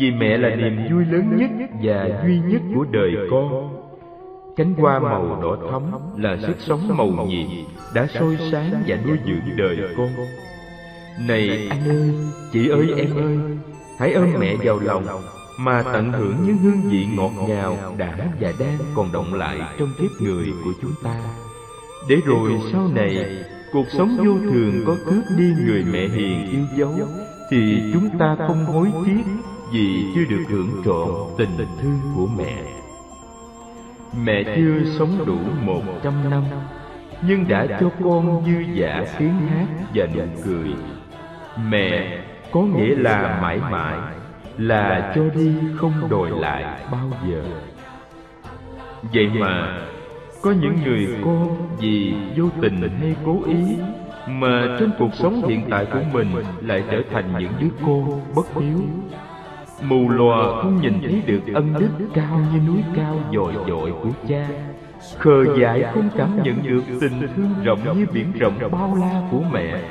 Vì 0.00 0.10
mẹ 0.10 0.38
là 0.38 0.54
niềm 0.54 0.76
vui 0.90 1.04
lớn 1.04 1.36
nhất 1.36 1.50
Và 1.82 2.22
duy 2.26 2.38
nhất 2.38 2.62
của 2.74 2.84
đời 2.92 3.12
con 3.30 3.81
Cánh 4.56 4.74
hoa 4.74 4.98
màu 4.98 5.40
đỏ 5.42 5.56
thắm 5.70 5.82
là 6.16 6.36
sức 6.46 6.56
sống 6.58 6.96
màu 6.96 7.06
nhiệm 7.06 7.46
Đã 7.94 8.06
soi 8.14 8.36
sáng 8.52 8.82
và 8.86 8.96
nuôi 9.06 9.18
dưỡng 9.26 9.56
đời 9.56 9.78
con. 9.96 10.08
Này 11.28 11.68
anh 11.70 11.88
ơi, 11.88 12.14
chị 12.52 12.68
ơi 12.68 12.86
em 12.96 13.16
ơi. 13.16 13.38
Hãy 13.98 14.12
ôm 14.12 14.32
mẹ 14.38 14.56
vào 14.56 14.78
lòng 14.78 15.04
Mà 15.58 15.82
tận 15.82 16.12
hưởng 16.12 16.36
những 16.46 16.56
hương 16.58 16.90
vị 16.90 17.06
ngọt 17.16 17.30
ngào 17.48 17.76
đã 17.98 18.16
và 18.40 18.52
đang 18.58 18.78
còn 18.94 19.12
động 19.12 19.34
lại 19.34 19.58
trong 19.78 19.88
kiếp 19.98 20.10
người 20.20 20.46
của 20.64 20.72
chúng 20.82 20.94
ta. 21.02 21.20
Để 22.08 22.16
rồi 22.26 22.52
sau 22.72 22.88
này 22.94 23.44
Cuộc 23.72 23.86
sống 23.90 24.16
vô 24.16 24.32
thường 24.50 24.84
có 24.86 24.96
cướp 25.04 25.24
đi 25.36 25.52
người 25.66 25.84
mẹ 25.92 26.08
hiền 26.08 26.50
yêu 26.50 26.64
dấu. 26.76 27.08
Thì 27.50 27.82
chúng 27.92 28.18
ta 28.18 28.36
không 28.46 28.64
hối 28.64 28.88
tiếc 29.06 29.22
Vì 29.72 30.04
chưa 30.14 30.24
được 30.30 30.44
hưởng 30.48 30.82
trọn 30.84 31.08
tình 31.38 31.66
thương. 31.82 32.00
của 32.16 32.26
mẹ 32.36 32.71
Mẹ 34.20 34.44
chưa 34.56 34.84
sống 34.98 35.24
đủ 35.26 35.38
một 35.64 35.82
trăm 36.02 36.30
năm 36.30 36.42
Nhưng 37.26 37.48
đã 37.48 37.66
cho 37.80 37.90
con 38.04 38.44
dư 38.46 38.80
dả 38.80 39.04
tiếng 39.18 39.34
hát 39.48 39.66
và 39.94 40.06
nụ 40.14 40.22
cười. 40.44 40.74
Mẹ 41.68 42.18
có 42.52 42.60
nghĩa 42.60 42.94
là 42.96 43.38
mãi 43.42 43.58
mãi 43.70 43.98
Là 44.58 45.12
cho 45.14 45.22
đi 45.34 45.54
không 45.76 45.92
đòi 46.10 46.30
lại 46.30 46.64
bao 46.92 47.10
giờ. 47.28 47.42
Vậy 49.12 49.30
mà 49.40 49.78
Có 50.42 50.50
những 50.50 50.76
người 50.84 51.08
con 51.24 51.56
vì 51.78 52.14
vô 52.36 52.44
tình 52.60 52.98
hay 53.00 53.16
cố 53.26 53.38
ý 53.46 53.76
Mà 54.28 54.76
trong 54.80 54.90
cuộc 54.98 55.14
sống 55.14 55.48
hiện 55.48 55.66
tại 55.70 55.86
của 55.92 56.00
mình 56.12 56.28
Lại 56.60 56.84
trở 56.90 57.02
thành 57.12 57.32
những 57.38 57.52
đứa 57.60 57.86
con 57.86 58.20
bất 58.34 58.46
hiếu 58.54 58.80
Mù 59.82 60.08
lòa 60.08 60.62
không 60.62 60.80
nhìn 60.82 61.00
thấy 61.02 61.22
được 61.26 61.54
ân 61.54 61.74
đức 61.78 62.06
cao 62.14 62.40
như 62.52 62.60
núi 62.66 62.82
cao 62.96 63.18
dội 63.34 63.52
dội 63.68 63.92
của 64.02 64.10
cha. 64.28 64.48
Khờ 65.18 65.44
dại 65.60 65.84
không 65.94 66.08
cảm 66.16 66.42
nhận 66.42 66.62
được 66.62 66.82
tình 67.00 67.28
thương 67.36 67.54
rộng 67.64 67.98
như 67.98 68.06
biển 68.12 68.32
rộng 68.32 68.58
bao 68.72 68.96
la 69.00 69.22
của 69.30 69.40
mẹ. 69.52 69.82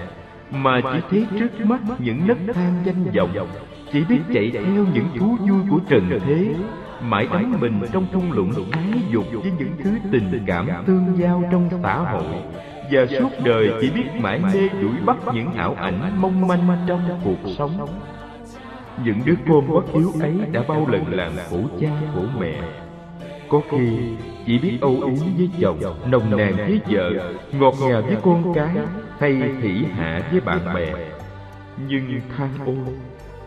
Mà 0.51 0.81
chỉ 0.81 0.99
thấy 1.09 1.25
trước 1.39 1.65
mắt 1.65 1.79
những 1.99 2.27
nấc 2.27 2.37
thang 2.53 2.73
danh 2.83 3.27
vọng. 3.33 3.47
Chỉ 3.93 4.03
biết 4.09 4.19
chạy 4.33 4.51
theo 4.53 4.85
những 4.93 5.05
thú 5.19 5.37
vui 5.39 5.59
của 5.69 5.79
trần 5.89 6.19
thế. 6.25 6.55
Mãi 7.01 7.27
đắm 7.33 7.55
mình 7.59 7.81
trong 7.93 8.05
thung 8.11 8.31
lũng 8.31 8.53
ái 8.71 9.01
dục 9.11 9.25
với 9.33 9.51
những 9.59 9.71
thứ 9.83 9.91
tình 10.11 10.43
cảm 10.45 10.67
tương 10.85 11.17
giao 11.17 11.43
trong 11.51 11.69
xã 11.83 11.97
hội. 11.97 12.23
Và 12.91 13.05
suốt 13.19 13.29
đời 13.43 13.71
chỉ 13.81 13.91
biết 13.91 14.05
mãi 14.21 14.39
mê 14.39 14.69
đuổi 14.81 14.93
bắt 15.05 15.17
những 15.33 15.53
ảo 15.53 15.75
ảnh 15.79 16.21
mong 16.21 16.47
manh 16.47 16.77
trong 16.87 17.01
cuộc 17.23 17.49
sống 17.57 17.87
những 19.05 19.21
đứa 19.25 19.35
con 19.49 19.73
bất 19.73 19.93
hiếu 19.93 20.11
ấy 20.19 20.33
đã 20.51 20.61
bao 20.67 20.87
lần 20.87 21.13
làm 21.13 21.31
khổ 21.49 21.57
cha 21.81 21.89
khổ 22.13 22.21
mẹ. 22.39 22.61
Có 23.49 23.61
khi 23.71 24.15
chỉ 24.45 24.59
biết 24.59 24.77
âu 24.81 24.91
yếm 24.91 25.37
với 25.37 25.49
chồng 25.61 25.79
Nồng 26.05 26.37
nàn 26.37 26.55
với 26.55 26.81
vợ 26.89 27.33
Ngọt 27.51 27.73
ngào 27.81 28.01
với 28.01 28.17
con 28.23 28.53
cái 28.55 28.75
Hay 29.19 29.33
hỉ 29.61 29.85
hạ 29.95 30.21
với 30.31 30.41
bạn 30.41 30.73
bè. 30.75 30.93
Nhưng 31.87 32.21
than 32.37 32.49
ô 32.65 32.73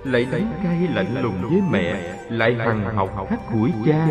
Lại 0.05 0.27
đánh 0.33 0.53
cay 0.65 0.89
lạnh 0.95 1.23
lùng 1.23 1.43
với 1.43 1.61
mẹ 1.71 2.15
Lại 2.29 2.55
hằng 2.55 2.97
học 2.97 3.31
hắt 3.31 3.41
hủi 3.49 3.73
cha. 3.87 4.09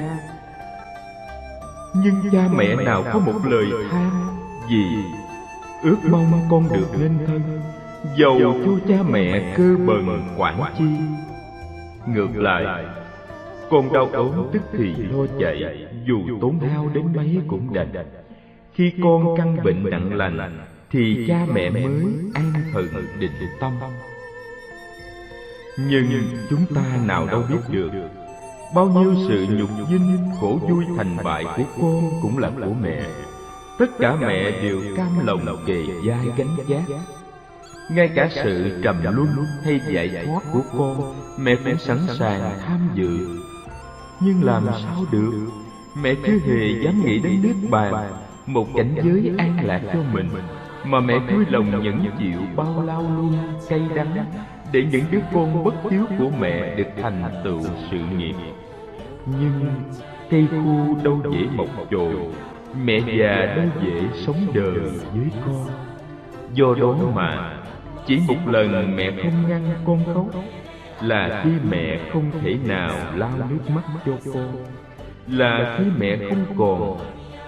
Nhưng 1.94 2.15
cha 2.32 2.48
mẹ 2.56 2.76
nào 2.76 3.03
có 3.14 3.20
một 3.20 3.40
lời 3.45 3.65
than 3.91 4.10
gì, 4.70 5.03
ước 5.84 5.98
mong 6.10 6.26
con 6.49 6.70
được 6.74 6.88
lên 6.99 7.18
thân 7.28 7.41
Dầu 8.18 8.40
cho 8.65 8.72
cha 8.88 9.03
mẹ 9.10 9.53
cơ 9.57 9.76
bần 9.88 10.20
quản 10.38 10.61
chi? 10.78 10.86
Ngược 12.07 12.30
lại 12.35 12.85
Con 13.69 13.93
đau 13.93 14.09
ốm 14.13 14.47
tức 14.53 14.61
thì 14.77 14.95
lo 14.95 15.25
chạy 15.39 15.88
Dù 16.05 16.21
tốn 16.41 16.59
hao 16.59 16.89
đến 16.93 17.05
mấy 17.15 17.41
cũng 17.47 17.73
đành. 17.73 17.93
Khi 18.73 18.93
con 19.03 19.38
căn 19.38 19.57
bệnh 19.63 19.89
nặng 19.89 20.13
lành 20.13 20.65
Thì 20.91 21.25
cha 21.27 21.45
mẹ 21.53 21.69
mới 21.69 21.84
an 22.34 22.53
thần 22.73 22.88
định 23.19 23.31
tâm. 23.59 23.71
Nhưng 25.77 26.05
chúng 26.49 26.65
ta 26.75 26.84
nào 27.05 27.25
đâu 27.25 27.43
biết 27.49 27.59
được 27.71 27.91
Bao 28.75 28.85
nhiêu 28.85 29.15
sự 29.27 29.45
nhục 29.49 29.69
dinh, 29.89 30.17
khổ 30.41 30.59
vui 30.69 30.85
thành 30.97 31.17
bại 31.23 31.45
của 31.57 31.63
con 31.81 32.11
cũng 32.21 32.38
là 32.38 32.49
của 32.49 32.73
mẹ. 32.81 33.01
Tất 33.80 33.85
cả 33.99 34.15
mẹ 34.15 34.51
đều 34.61 34.81
cam 34.97 35.25
lòng 35.25 35.57
kề 35.65 35.84
vai 36.05 36.27
gánh 36.38 36.55
vác 36.67 36.97
ngay 37.89 38.10
cả 38.15 38.30
sự 38.31 38.80
trầm 38.84 38.95
luân 39.03 39.27
hay 39.64 39.80
giải 39.88 40.26
thoát 40.26 40.41
của 40.53 40.61
con 40.77 41.14
Mẹ 41.39 41.55
cũng 41.65 41.77
sẵn 41.77 41.97
sàng 42.19 42.60
tham 42.65 42.89
dự. 42.95 43.39
Nhưng 44.19 44.43
làm 44.43 44.64
sao 44.84 45.05
được? 45.11 45.49
Mẹ 46.01 46.15
chưa 46.26 46.38
hề 46.47 46.84
dám 46.84 47.05
nghĩ 47.05 47.19
đến 47.19 47.41
nước 47.43 47.68
bàn 47.69 47.93
Một 48.45 48.68
cảnh 48.76 48.95
giới 49.03 49.31
an 49.38 49.57
lạc 49.64 49.81
cho 49.93 49.99
mình 50.14 50.30
Mà 50.85 50.99
mẹ 50.99 51.19
vui 51.19 51.45
lòng 51.49 51.84
nhẫn 51.84 52.05
chịu 52.19 52.39
bao 52.55 52.84
lao 52.85 53.01
luôn 53.01 53.34
cay 53.69 53.81
đắng 53.95 54.26
Để 54.72 54.84
những 54.91 55.03
đứa 55.11 55.19
con 55.34 55.64
bất 55.64 55.73
hiếu 55.91 56.05
của 56.19 56.30
mẹ 56.39 56.76
được 56.76 56.88
thành 57.01 57.23
tựu 57.43 57.61
sự 57.91 57.97
nghiệp. 58.18 58.35
Nhưng 59.26 59.84
cây 60.30 60.47
khu 60.51 60.97
đâu 61.03 61.22
dễ 61.31 61.47
mọc 61.55 61.68
chồi 61.91 62.15
Mẹ 62.85 62.99
già 62.99 63.55
đâu 63.55 63.65
dễ 63.84 64.01
sống 64.26 64.47
đời 64.53 64.80
với 65.14 65.30
con. 65.45 65.68
Do 66.53 66.76
đó 66.80 66.97
mà 67.15 67.62
chỉ 68.05 68.19
một 68.27 68.35
lần 68.45 68.95
mẹ 68.95 69.11
không 69.23 69.49
ngăn 69.49 69.63
con 69.85 69.99
khóc, 70.13 70.25
Là 71.01 71.41
khi 71.43 71.49
mẹ 71.69 71.99
không 72.13 72.31
thể 72.41 72.57
nào 72.65 72.91
lau 73.15 73.31
nước 73.49 73.69
mắt 73.75 73.81
cho 74.05 74.11
con. 74.34 74.65
Là 75.27 75.77
khi 75.77 75.85
mẹ 75.97 76.17
không 76.30 76.45
còn 76.57 76.97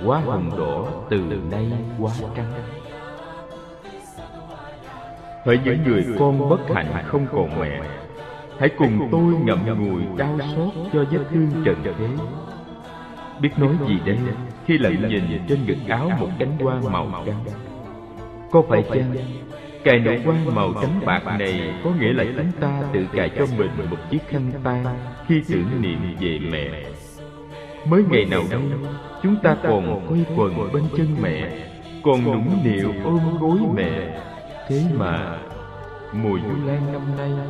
Quá 0.06 0.19
hồng 0.19 0.52
đỏ 0.57 0.86
từ 1.10 1.23
nay 1.52 1.72
quá 1.99 2.11
trắng 2.36 2.53
Hỡi 5.45 5.60
những 5.65 5.84
người 5.84 6.06
con 6.19 6.49
bất 6.49 6.60
hạnh 6.73 7.03
không 7.06 7.27
còn 7.32 7.60
mẹ, 7.60 7.82
Hãy 8.60 8.69
cùng 8.77 9.07
tôi 9.11 9.34
ngậm 9.44 9.86
ngùi 9.86 10.02
đau 10.18 10.40
xót 10.56 10.73
cho 10.94 11.03
vết 11.11 11.23
thương 11.30 11.49
trần 11.65 11.76
thế. 11.84 12.07
Biết 13.41 13.49
nói 13.57 13.73
gì 13.88 13.99
đây 14.06 14.18
khi 14.65 14.77
lại 14.77 14.98
nhìn 15.10 15.23
trên 15.48 15.65
ngực 15.65 15.77
áo 15.88 16.11
một 16.19 16.30
cánh 16.40 16.57
hoa 16.60 16.80
màu 16.91 17.23
trắng 17.26 17.44
Có 18.52 18.61
phải 18.69 18.84
chăng 18.94 19.15
Cài 19.86 19.99
nụ 19.99 20.12
quan 20.26 20.56
màu 20.56 20.74
trắng 20.82 20.99
bạc 21.06 21.22
này 21.40 21.74
có 21.84 21.90
nghĩa 21.99 22.14
là 22.14 22.24
chúng 22.38 22.52
ta 22.60 22.82
tự 22.94 23.06
cài 23.14 23.30
cho 23.30 23.45
mình 23.57 23.72
một 23.90 23.98
chiếc 24.12 24.28
khăn 24.28 24.52
tay 24.64 24.84
khi 25.28 25.41
tưởng 25.49 25.82
niệm 25.82 25.99
về 26.20 26.40
mẹ. 26.52 26.70
Mới 27.90 28.03
ngày 28.10 28.26
nào 28.26 28.41
đây, 28.52 28.62
chúng 29.24 29.36
ta 29.44 29.57
còn 29.64 30.07
quay 30.10 30.26
quần 30.36 30.74
bên 30.74 30.84
chân 30.98 31.07
mẹ, 31.22 31.49
còn 32.03 32.24
nũng 32.24 32.60
nịu 32.64 32.94
ôm 33.03 33.20
gối 33.40 33.60
mẹ. 33.76 34.22
Thế 34.70 34.84
mà, 34.98 35.38
mùa 36.14 36.40
du 36.40 36.68
lan 36.68 36.94
năm 36.94 37.02
nay, 37.18 37.48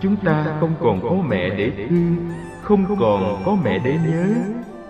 chúng 0.00 0.16
ta 0.16 0.56
không 0.60 0.74
còn 0.80 1.00
có 1.00 1.16
mẹ 1.28 1.50
để 1.50 1.70
thương, 1.88 2.16
không 2.62 2.96
còn 3.00 3.42
có 3.46 3.56
mẹ 3.64 3.78
để 3.78 3.98
nhớ, 4.08 4.26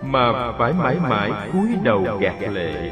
mà 0.02 0.52
phải 0.58 0.72
mãi 0.72 0.96
mãi 1.02 1.30
cúi 1.52 1.68
đầu 1.82 2.18
gạt 2.20 2.34
lệ 2.52 2.90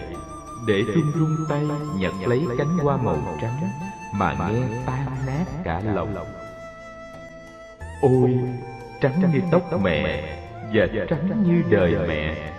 để 0.67 0.83
run 0.83 1.13
run 1.15 1.37
tay 1.49 1.63
nhặt 1.99 2.13
lấy 2.27 2.47
cánh 2.59 2.79
hoa 2.79 2.97
màu 2.97 3.39
trắng 3.41 3.69
mà 4.13 4.35
nghe 4.35 4.63
tan 4.87 5.07
nát 5.27 5.45
cả 5.65 5.83
lòng. 5.95 6.15
ôi 8.03 8.39
trắng 9.01 9.23
như 9.33 9.41
tóc 9.51 9.63
mẹ 9.83 10.39
và 10.73 10.87
trắng 11.09 11.43
như 11.47 11.63
đời 11.71 11.97
mẹ. 12.09 12.53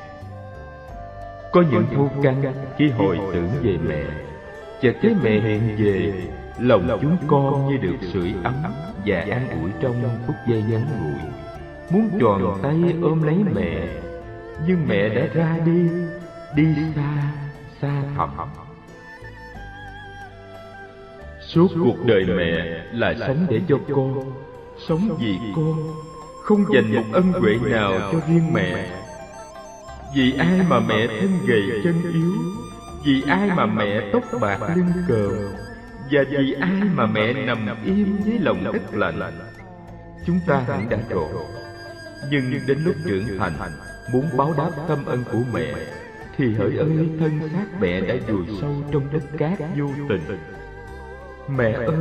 có 1.51 1.63
những 1.71 1.85
thu 1.95 2.09
căn 2.23 2.43
khi 2.77 2.89
hồi 2.89 3.19
tưởng 3.33 3.49
về 3.63 3.77
mẹ. 3.87 4.03
chợt 4.81 4.95
thấy 5.01 5.15
mẹ 5.23 5.31
hiện 5.31 5.75
về 5.77 6.13
lòng 6.59 6.99
chúng 7.01 7.17
con 7.27 7.69
như 7.69 7.77
được 7.77 7.97
sưởi 8.13 8.33
ấm 8.43 8.63
và 9.05 9.19
an 9.19 9.49
ủi 9.61 9.71
trong 9.81 9.95
phút 10.27 10.35
giây 10.47 10.63
ngắn 10.69 10.85
ngủi. 11.03 11.31
muốn 11.89 12.09
tròn 12.19 12.59
tay 12.63 12.75
ôm 13.01 13.23
lấy 13.23 13.37
mẹ 13.55 13.87
nhưng 14.67 14.87
mẹ 14.87 15.09
đã 15.09 15.27
ra 15.33 15.57
đi 15.65 15.89
đi 16.55 16.75
xa 16.95 17.42
xa. 17.83 18.03
Thẳm 18.17 18.29
suốt 21.53 21.67
cuộc 21.83 22.05
đời 22.05 22.25
mẹ 22.37 22.83
là 22.91 23.13
sống 23.27 23.45
để 23.49 23.61
cho 23.67 23.77
con 23.95 24.31
sống 24.87 25.17
vì 25.19 25.37
con 25.55 25.73
không 26.43 26.65
dành 26.73 26.95
một 26.95 27.03
ân 27.11 27.31
huệ 27.31 27.57
nào 27.71 27.99
cho 28.11 28.19
riêng 28.27 28.53
mẹ. 28.53 28.89
vì 30.15 30.33
ai 30.37 30.59
mà 30.69 30.79
mẹ 30.79 31.07
thân 31.07 31.29
gầy 31.47 31.61
chân 31.83 32.01
yếu? 32.13 32.33
vì 33.05 33.23
ai 33.27 33.49
mà 33.55 33.65
mẹ 33.65 34.09
tóc 34.13 34.23
bạc 34.41 34.59
lưng 34.75 34.91
cờ? 35.07 35.29
và 36.11 36.21
vì 36.29 36.53
ai 36.53 36.81
mà 36.93 37.05
mẹ 37.05 37.33
nằm 37.33 37.67
im 37.85 38.17
dưới 38.25 38.39
lòng 38.39 38.63
đất 38.63 38.93
lạnh? 38.93 39.19
chúng 40.25 40.39
ta 40.47 40.63
hẳn 40.67 40.89
đã 40.89 40.97
rồi 41.09 41.29
nhưng 42.31 42.53
đến 42.67 42.77
lúc 42.83 42.95
trưởng 43.05 43.37
thành 43.39 43.53
muốn 44.13 44.25
báo 44.37 44.53
đáp 44.57 44.71
tâm 44.87 45.05
ân 45.05 45.23
của 45.31 45.39
mẹ 45.53 45.73
thì 46.37 46.53
hỡi 46.53 46.77
ơi 46.77 47.09
thân 47.19 47.39
xác 47.53 47.65
mẹ 47.81 48.01
đã 48.01 48.15
vùi 48.27 48.45
sâu 48.61 48.75
trong 48.91 49.03
đất 49.13 49.23
cát 49.37 49.59
vô 49.77 49.89
tình. 50.09 50.21
mẹ 51.57 51.71
ơi 51.71 51.95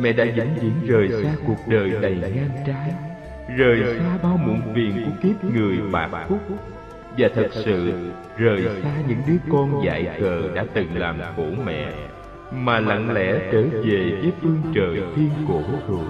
mẹ 0.00 0.12
đã 0.12 0.24
vĩnh 0.24 0.54
viễn 0.60 0.72
rời 0.86 1.24
xa 1.24 1.34
cuộc 1.46 1.68
đời 1.68 1.90
đầy 1.90 2.14
ngang 2.14 2.50
trái 2.66 2.94
rời 3.56 3.98
xa 3.98 4.18
bao 4.22 4.36
muộn 4.36 4.60
phiền 4.74 5.04
của 5.04 5.10
kiếp 5.22 5.44
người 5.44 5.78
bạc 5.92 6.26
phúc 6.28 6.40
và 7.18 7.28
thật 7.34 7.48
sự 7.52 7.92
rời 8.36 8.64
xa 8.82 8.90
những 9.08 9.18
đứa 9.26 9.52
con 9.52 9.84
dại 9.84 10.16
khờ 10.20 10.54
đã 10.54 10.64
từng 10.74 10.96
làm 10.96 11.20
khổ 11.36 11.46
mẹ 11.64 11.92
mà 12.50 12.80
lặng 12.80 13.12
lẽ 13.12 13.48
trở 13.52 13.62
về 13.62 14.18
với 14.22 14.32
phương 14.42 14.62
trời 14.74 15.00
thiên 15.16 15.30
cổ 15.48 15.62
rồi 15.88 16.04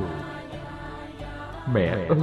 mẹ 1.74 1.86
ơi 1.86 2.18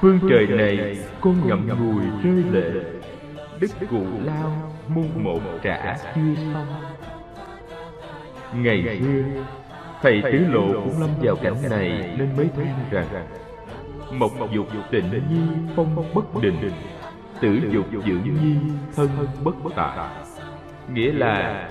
phương 0.00 0.18
trời 0.30 0.46
này 0.46 0.98
con 1.20 1.48
ngậm 1.48 1.68
ngùi 1.68 2.04
rơi 2.24 2.44
lệ 2.52 2.80
đức 3.60 3.70
cụ 3.90 4.04
lao 4.24 4.72
muôn 4.88 5.24
một 5.24 5.40
trả 5.62 5.96
chưa 6.14 6.34
xong 6.54 6.66
ngày 8.54 8.98
xưa, 9.00 9.42
thầy 10.02 10.22
tứ 10.22 10.38
lộ 10.38 10.72
cũng 10.72 11.00
lâm 11.00 11.10
vào 11.22 11.36
cảnh 11.36 11.70
này 11.70 12.14
nên 12.18 12.36
mới 12.36 12.48
than 12.56 12.84
rằng 12.90 13.26
mộc 14.12 14.32
dục 14.52 14.66
tịnh 14.90 15.10
nhi 15.30 15.40
phong 15.76 16.14
bất 16.14 16.24
định, 16.42 16.72
tử 17.40 17.60
dục 17.72 17.86
dưỡng 17.92 18.22
nhi 18.42 18.56
thân 18.96 19.08
bất 19.44 19.54
tạ 19.76 20.10
nghĩa 20.92 21.12
là 21.12 21.68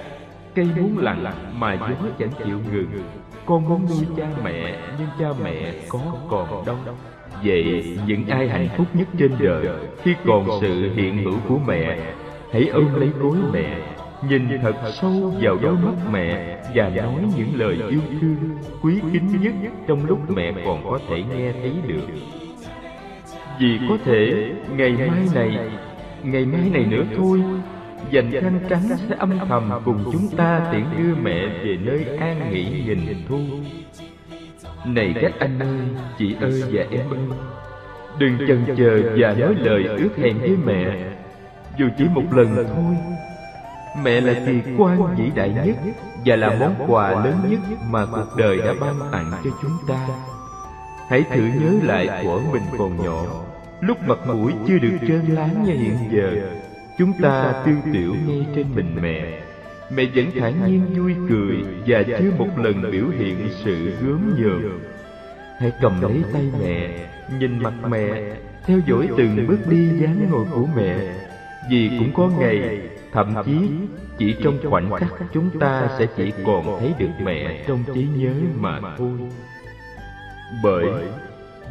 cây 0.55 0.67
muốn 0.75 0.97
lặng 0.97 1.59
mà 1.59 1.73
gió 1.73 1.87
chẳng 2.19 2.31
chịu 2.45 2.59
ngừng, 2.71 3.03
con 3.45 3.69
muốn 3.69 3.85
nuôi 3.89 4.05
cha 4.17 4.27
mẹ 4.43 4.79
nhưng 4.99 5.09
cha 5.19 5.27
mẹ 5.43 5.73
có 5.89 5.99
còn 6.29 6.65
đâu 6.65 6.77
Vậy 7.43 7.97
những 8.07 8.27
ai 8.27 8.47
hạnh 8.47 8.67
phúc 8.77 8.87
nhất 8.93 9.07
trên 9.19 9.31
đời 9.39 9.67
Khi 10.03 10.15
còn 10.25 10.47
sự 10.61 10.93
hiện 10.95 11.23
hữu 11.23 11.39
của 11.47 11.59
mẹ. 11.67 11.97
Hãy 12.53 12.67
ôm 12.67 12.99
lấy 12.99 13.09
gối 13.19 13.37
mẹ, 13.53 13.77
Nhìn 14.29 14.47
thật 14.61 14.75
sâu 14.93 15.33
vào 15.41 15.57
đôi 15.61 15.75
mắt 15.75 15.93
mẹ 16.11 16.57
Và 16.75 16.89
nói 16.89 17.21
những 17.37 17.49
lời 17.55 17.77
yêu 17.89 18.01
thương 18.21 18.37
Quý 18.81 18.99
kính 19.13 19.41
nhất 19.41 19.53
trong 19.87 20.05
lúc 20.05 20.19
mẹ 20.29 20.53
còn 20.65 20.83
có 20.83 20.99
thể 21.09 21.23
nghe 21.23 21.51
thấy 21.51 21.73
được. 21.87 22.07
Vì 23.59 23.79
có 23.89 23.97
thể, 24.05 24.51
ngày 24.77 24.91
mai 24.91 25.27
này, 25.35 25.59
Ngày 26.23 26.45
mai 26.45 26.69
này 26.69 26.85
nữa 26.85 27.03
thôi, 27.17 27.41
Dành 28.11 28.31
khăn 28.31 28.59
trắng 28.69 28.81
sẽ 29.09 29.15
âm 29.17 29.39
thầm 29.49 29.69
cùng 29.85 30.03
chúng 30.11 30.27
ta 30.37 30.69
tiễn 30.71 30.83
đưa 30.97 31.15
mẹ 31.15 31.47
về 31.47 31.77
nơi 31.81 32.17
an 32.17 32.51
nghỉ 32.53 32.63
nghìn 32.85 32.99
thu 33.29 33.39
này 34.87 35.15
các 35.21 35.31
anh 35.39 35.59
ơi, 35.59 36.03
chị 36.17 36.35
ơi 36.41 36.63
và 36.71 36.83
em 36.91 37.09
ơi 37.09 37.37
Đừng 38.19 38.37
chần 38.47 38.75
chờ 38.77 39.01
và 39.17 39.33
nói 39.33 39.55
lời 39.55 39.83
ước 39.83 40.09
hẹn 40.17 40.39
với 40.39 40.57
mẹ. 40.65 41.11
Dù 41.77 41.87
chỉ 41.97 42.05
một 42.13 42.23
lần 42.31 42.55
thôi 42.55 42.95
Mẹ 44.03 44.21
là 44.21 44.33
kỳ 44.45 44.61
quan 44.77 45.15
vĩ 45.15 45.31
đại 45.35 45.53
nhất 45.65 45.75
Và 46.25 46.35
là 46.35 46.55
món 46.59 46.91
quà 46.91 47.11
lớn 47.11 47.35
nhất 47.49 47.59
mà 47.89 48.05
cuộc 48.05 48.37
đời 48.37 48.57
đã 48.57 48.73
ban 48.81 48.95
tặng 49.11 49.31
cho 49.43 49.49
chúng 49.61 49.77
ta. 49.87 50.07
Hãy 51.09 51.23
thử 51.31 51.41
nhớ 51.41 51.71
lại 51.83 52.23
thuở 52.23 52.39
mình 52.51 52.63
còn 52.77 52.97
nhỏ. 53.03 53.25
Lúc 53.81 53.97
mặt 54.07 54.17
mũi 54.27 54.53
chưa 54.67 54.77
được 54.77 54.97
trơn 55.07 55.25
láng 55.25 55.63
như 55.63 55.73
hiện 55.73 55.97
giờ 56.11 56.31
Chúng 56.97 57.13
ta 57.21 57.63
tiêu 57.65 57.75
tiểu 57.93 58.15
ngay 58.27 58.45
trên 58.55 58.65
mình 58.75 58.97
mẹ. 59.01 59.44
Mẹ 59.89 60.05
vẫn 60.15 60.31
thản 60.39 60.53
nhiên 60.67 60.85
vui 60.95 61.15
cười 61.29 61.57
Và 61.87 62.03
chưa 62.19 62.31
một 62.37 62.47
lần 62.57 62.91
biểu 62.91 63.05
hiện 63.07 63.49
sự 63.63 63.91
gớm 64.01 64.35
nhờm. 64.39 64.79
Hãy 65.59 65.71
cầm 65.81 66.01
lấy 66.01 66.23
tay 66.33 66.51
mẹ 66.61 67.07
Nhìn 67.39 67.59
mặt 67.59 67.73
mẹ 67.89 68.35
Theo 68.65 68.79
dõi 68.87 69.09
từng 69.17 69.47
bước 69.47 69.67
đi 69.69 69.87
dáng 69.99 70.27
ngồi 70.31 70.45
của 70.51 70.65
mẹ. 70.75 70.97
Vì 71.69 71.91
cũng 71.99 72.13
có 72.13 72.29
ngày 72.39 72.81
Thậm 73.11 73.33
chí 73.45 73.69
chỉ 74.17 74.35
trong 74.43 74.57
khoảnh 74.69 74.91
khắc 74.99 75.11
Chúng 75.33 75.59
ta 75.59 75.89
sẽ 75.99 76.05
chỉ 76.17 76.31
còn 76.45 76.79
thấy 76.79 76.93
được 76.99 77.11
mẹ 77.23 77.63
Trong 77.67 77.83
trí 77.93 78.07
nhớ 78.15 78.33
mà 78.55 78.79
thôi. 78.97 79.17
Bởi 80.63 80.85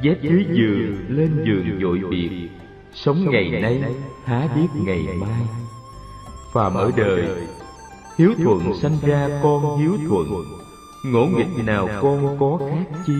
Dép 0.03 0.23
dưới 0.23 0.47
giường 0.51 0.97
lên 1.09 1.45
giường 1.45 1.81
dội 1.81 2.01
biệt 2.11 2.49
Sống 2.95 3.31
ngày 3.31 3.51
nay 3.51 3.83
há 4.25 4.49
biết 4.55 4.67
ngày 4.85 5.07
mai. 5.21 5.41
phàm 6.53 6.75
ở 6.75 6.91
đời 6.97 7.29
hiếu 8.19 8.35
thuận 8.45 8.75
sanh 8.83 8.97
ra 9.03 9.29
con 9.43 9.79
hiếu 9.79 9.99
thuận. 10.09 10.27
ngỗ 11.05 11.27
nghịch 11.27 11.65
nào 11.65 11.89
con 12.03 12.37
có 12.41 12.59
khác 12.71 12.99
chi? 13.07 13.15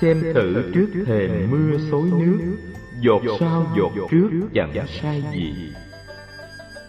xem 0.00 0.20
thử 0.34 0.70
trước 0.74 1.04
thềm 1.06 1.50
mưa 1.50 1.78
xối 1.90 2.10
nước. 2.18 2.56
giọt 3.00 3.22
sao 3.40 3.66
giọt 3.76 4.08
trước 4.10 4.30
chẳng 4.54 4.86
sai 5.00 5.24
gì. 5.32 5.72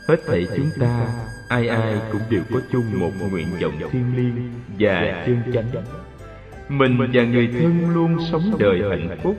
hết 0.07 0.17
thảy 0.27 0.47
chúng 0.57 0.69
ta 0.79 1.07
ai 1.49 1.67
ai 1.67 1.95
cũng 2.11 2.21
đều 2.29 2.41
có 2.51 2.59
chung 2.71 2.99
một 2.99 3.11
nguyện 3.31 3.47
vọng 3.61 3.79
thiêng 3.91 4.15
liêng 4.15 4.51
và 4.79 5.23
chân 5.25 5.41
chánh. 5.53 5.84
mình 6.69 6.97
và 7.13 7.23
người 7.23 7.49
thân 7.59 7.89
luôn 7.89 8.17
sống 8.31 8.51
đời 8.59 8.81
hạnh 8.89 9.17
phúc 9.23 9.35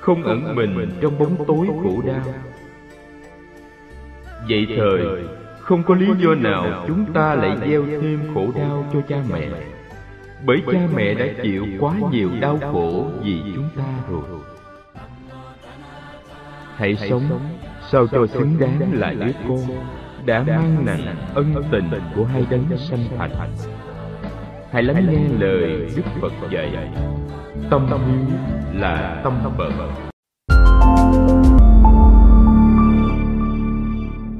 không 0.00 0.22
ẩn 0.22 0.56
mình 0.56 0.90
trong 1.00 1.18
bóng 1.18 1.44
tối 1.46 1.66
khổ 1.82 2.02
đau. 2.06 2.34
vậy 4.48 4.66
thời 4.76 5.02
không 5.62 5.82
có 5.82 5.94
lý 5.94 6.06
do 6.18 6.34
nào 6.34 6.84
chúng 6.86 7.12
ta 7.12 7.34
lại 7.34 7.56
gieo 7.66 7.84
thêm 7.86 8.34
khổ 8.34 8.46
đau 8.56 8.86
cho 8.92 9.00
cha 9.08 9.16
mẹ. 9.32 9.48
bởi 10.46 10.62
cha 10.72 10.78
mẹ 10.94 11.14
đã 11.14 11.26
chịu 11.42 11.66
quá 11.80 11.94
nhiều 12.10 12.30
đau 12.40 12.58
khổ 12.72 13.10
vì 13.22 13.42
chúng 13.54 13.68
ta 13.76 13.84
rồi. 14.10 14.22
hãy 16.76 16.96
sống 16.96 17.22
sao 17.90 18.06
cho 18.06 18.26
xứng 18.26 18.58
đáng 18.60 18.90
là 18.92 19.12
đứa 19.12 19.32
con 19.48 19.58
đã 20.26 20.44
mang 20.46 20.84
nặng 20.86 21.16
ân 21.34 21.54
tình 21.70 21.90
của 22.16 22.24
hai 22.24 22.46
đấng 22.50 22.78
sanh 22.78 23.04
thành. 23.18 23.30
hãy 24.72 24.82
lắng 24.82 25.06
nghe 25.10 25.38
lời 25.38 25.90
đức 25.96 26.02
phật 26.20 26.32
dạy. 26.50 26.90
tâm 27.70 27.86
hiếu 27.88 28.38
là 28.74 29.20
tâm 29.24 29.32
phật 29.58 30.11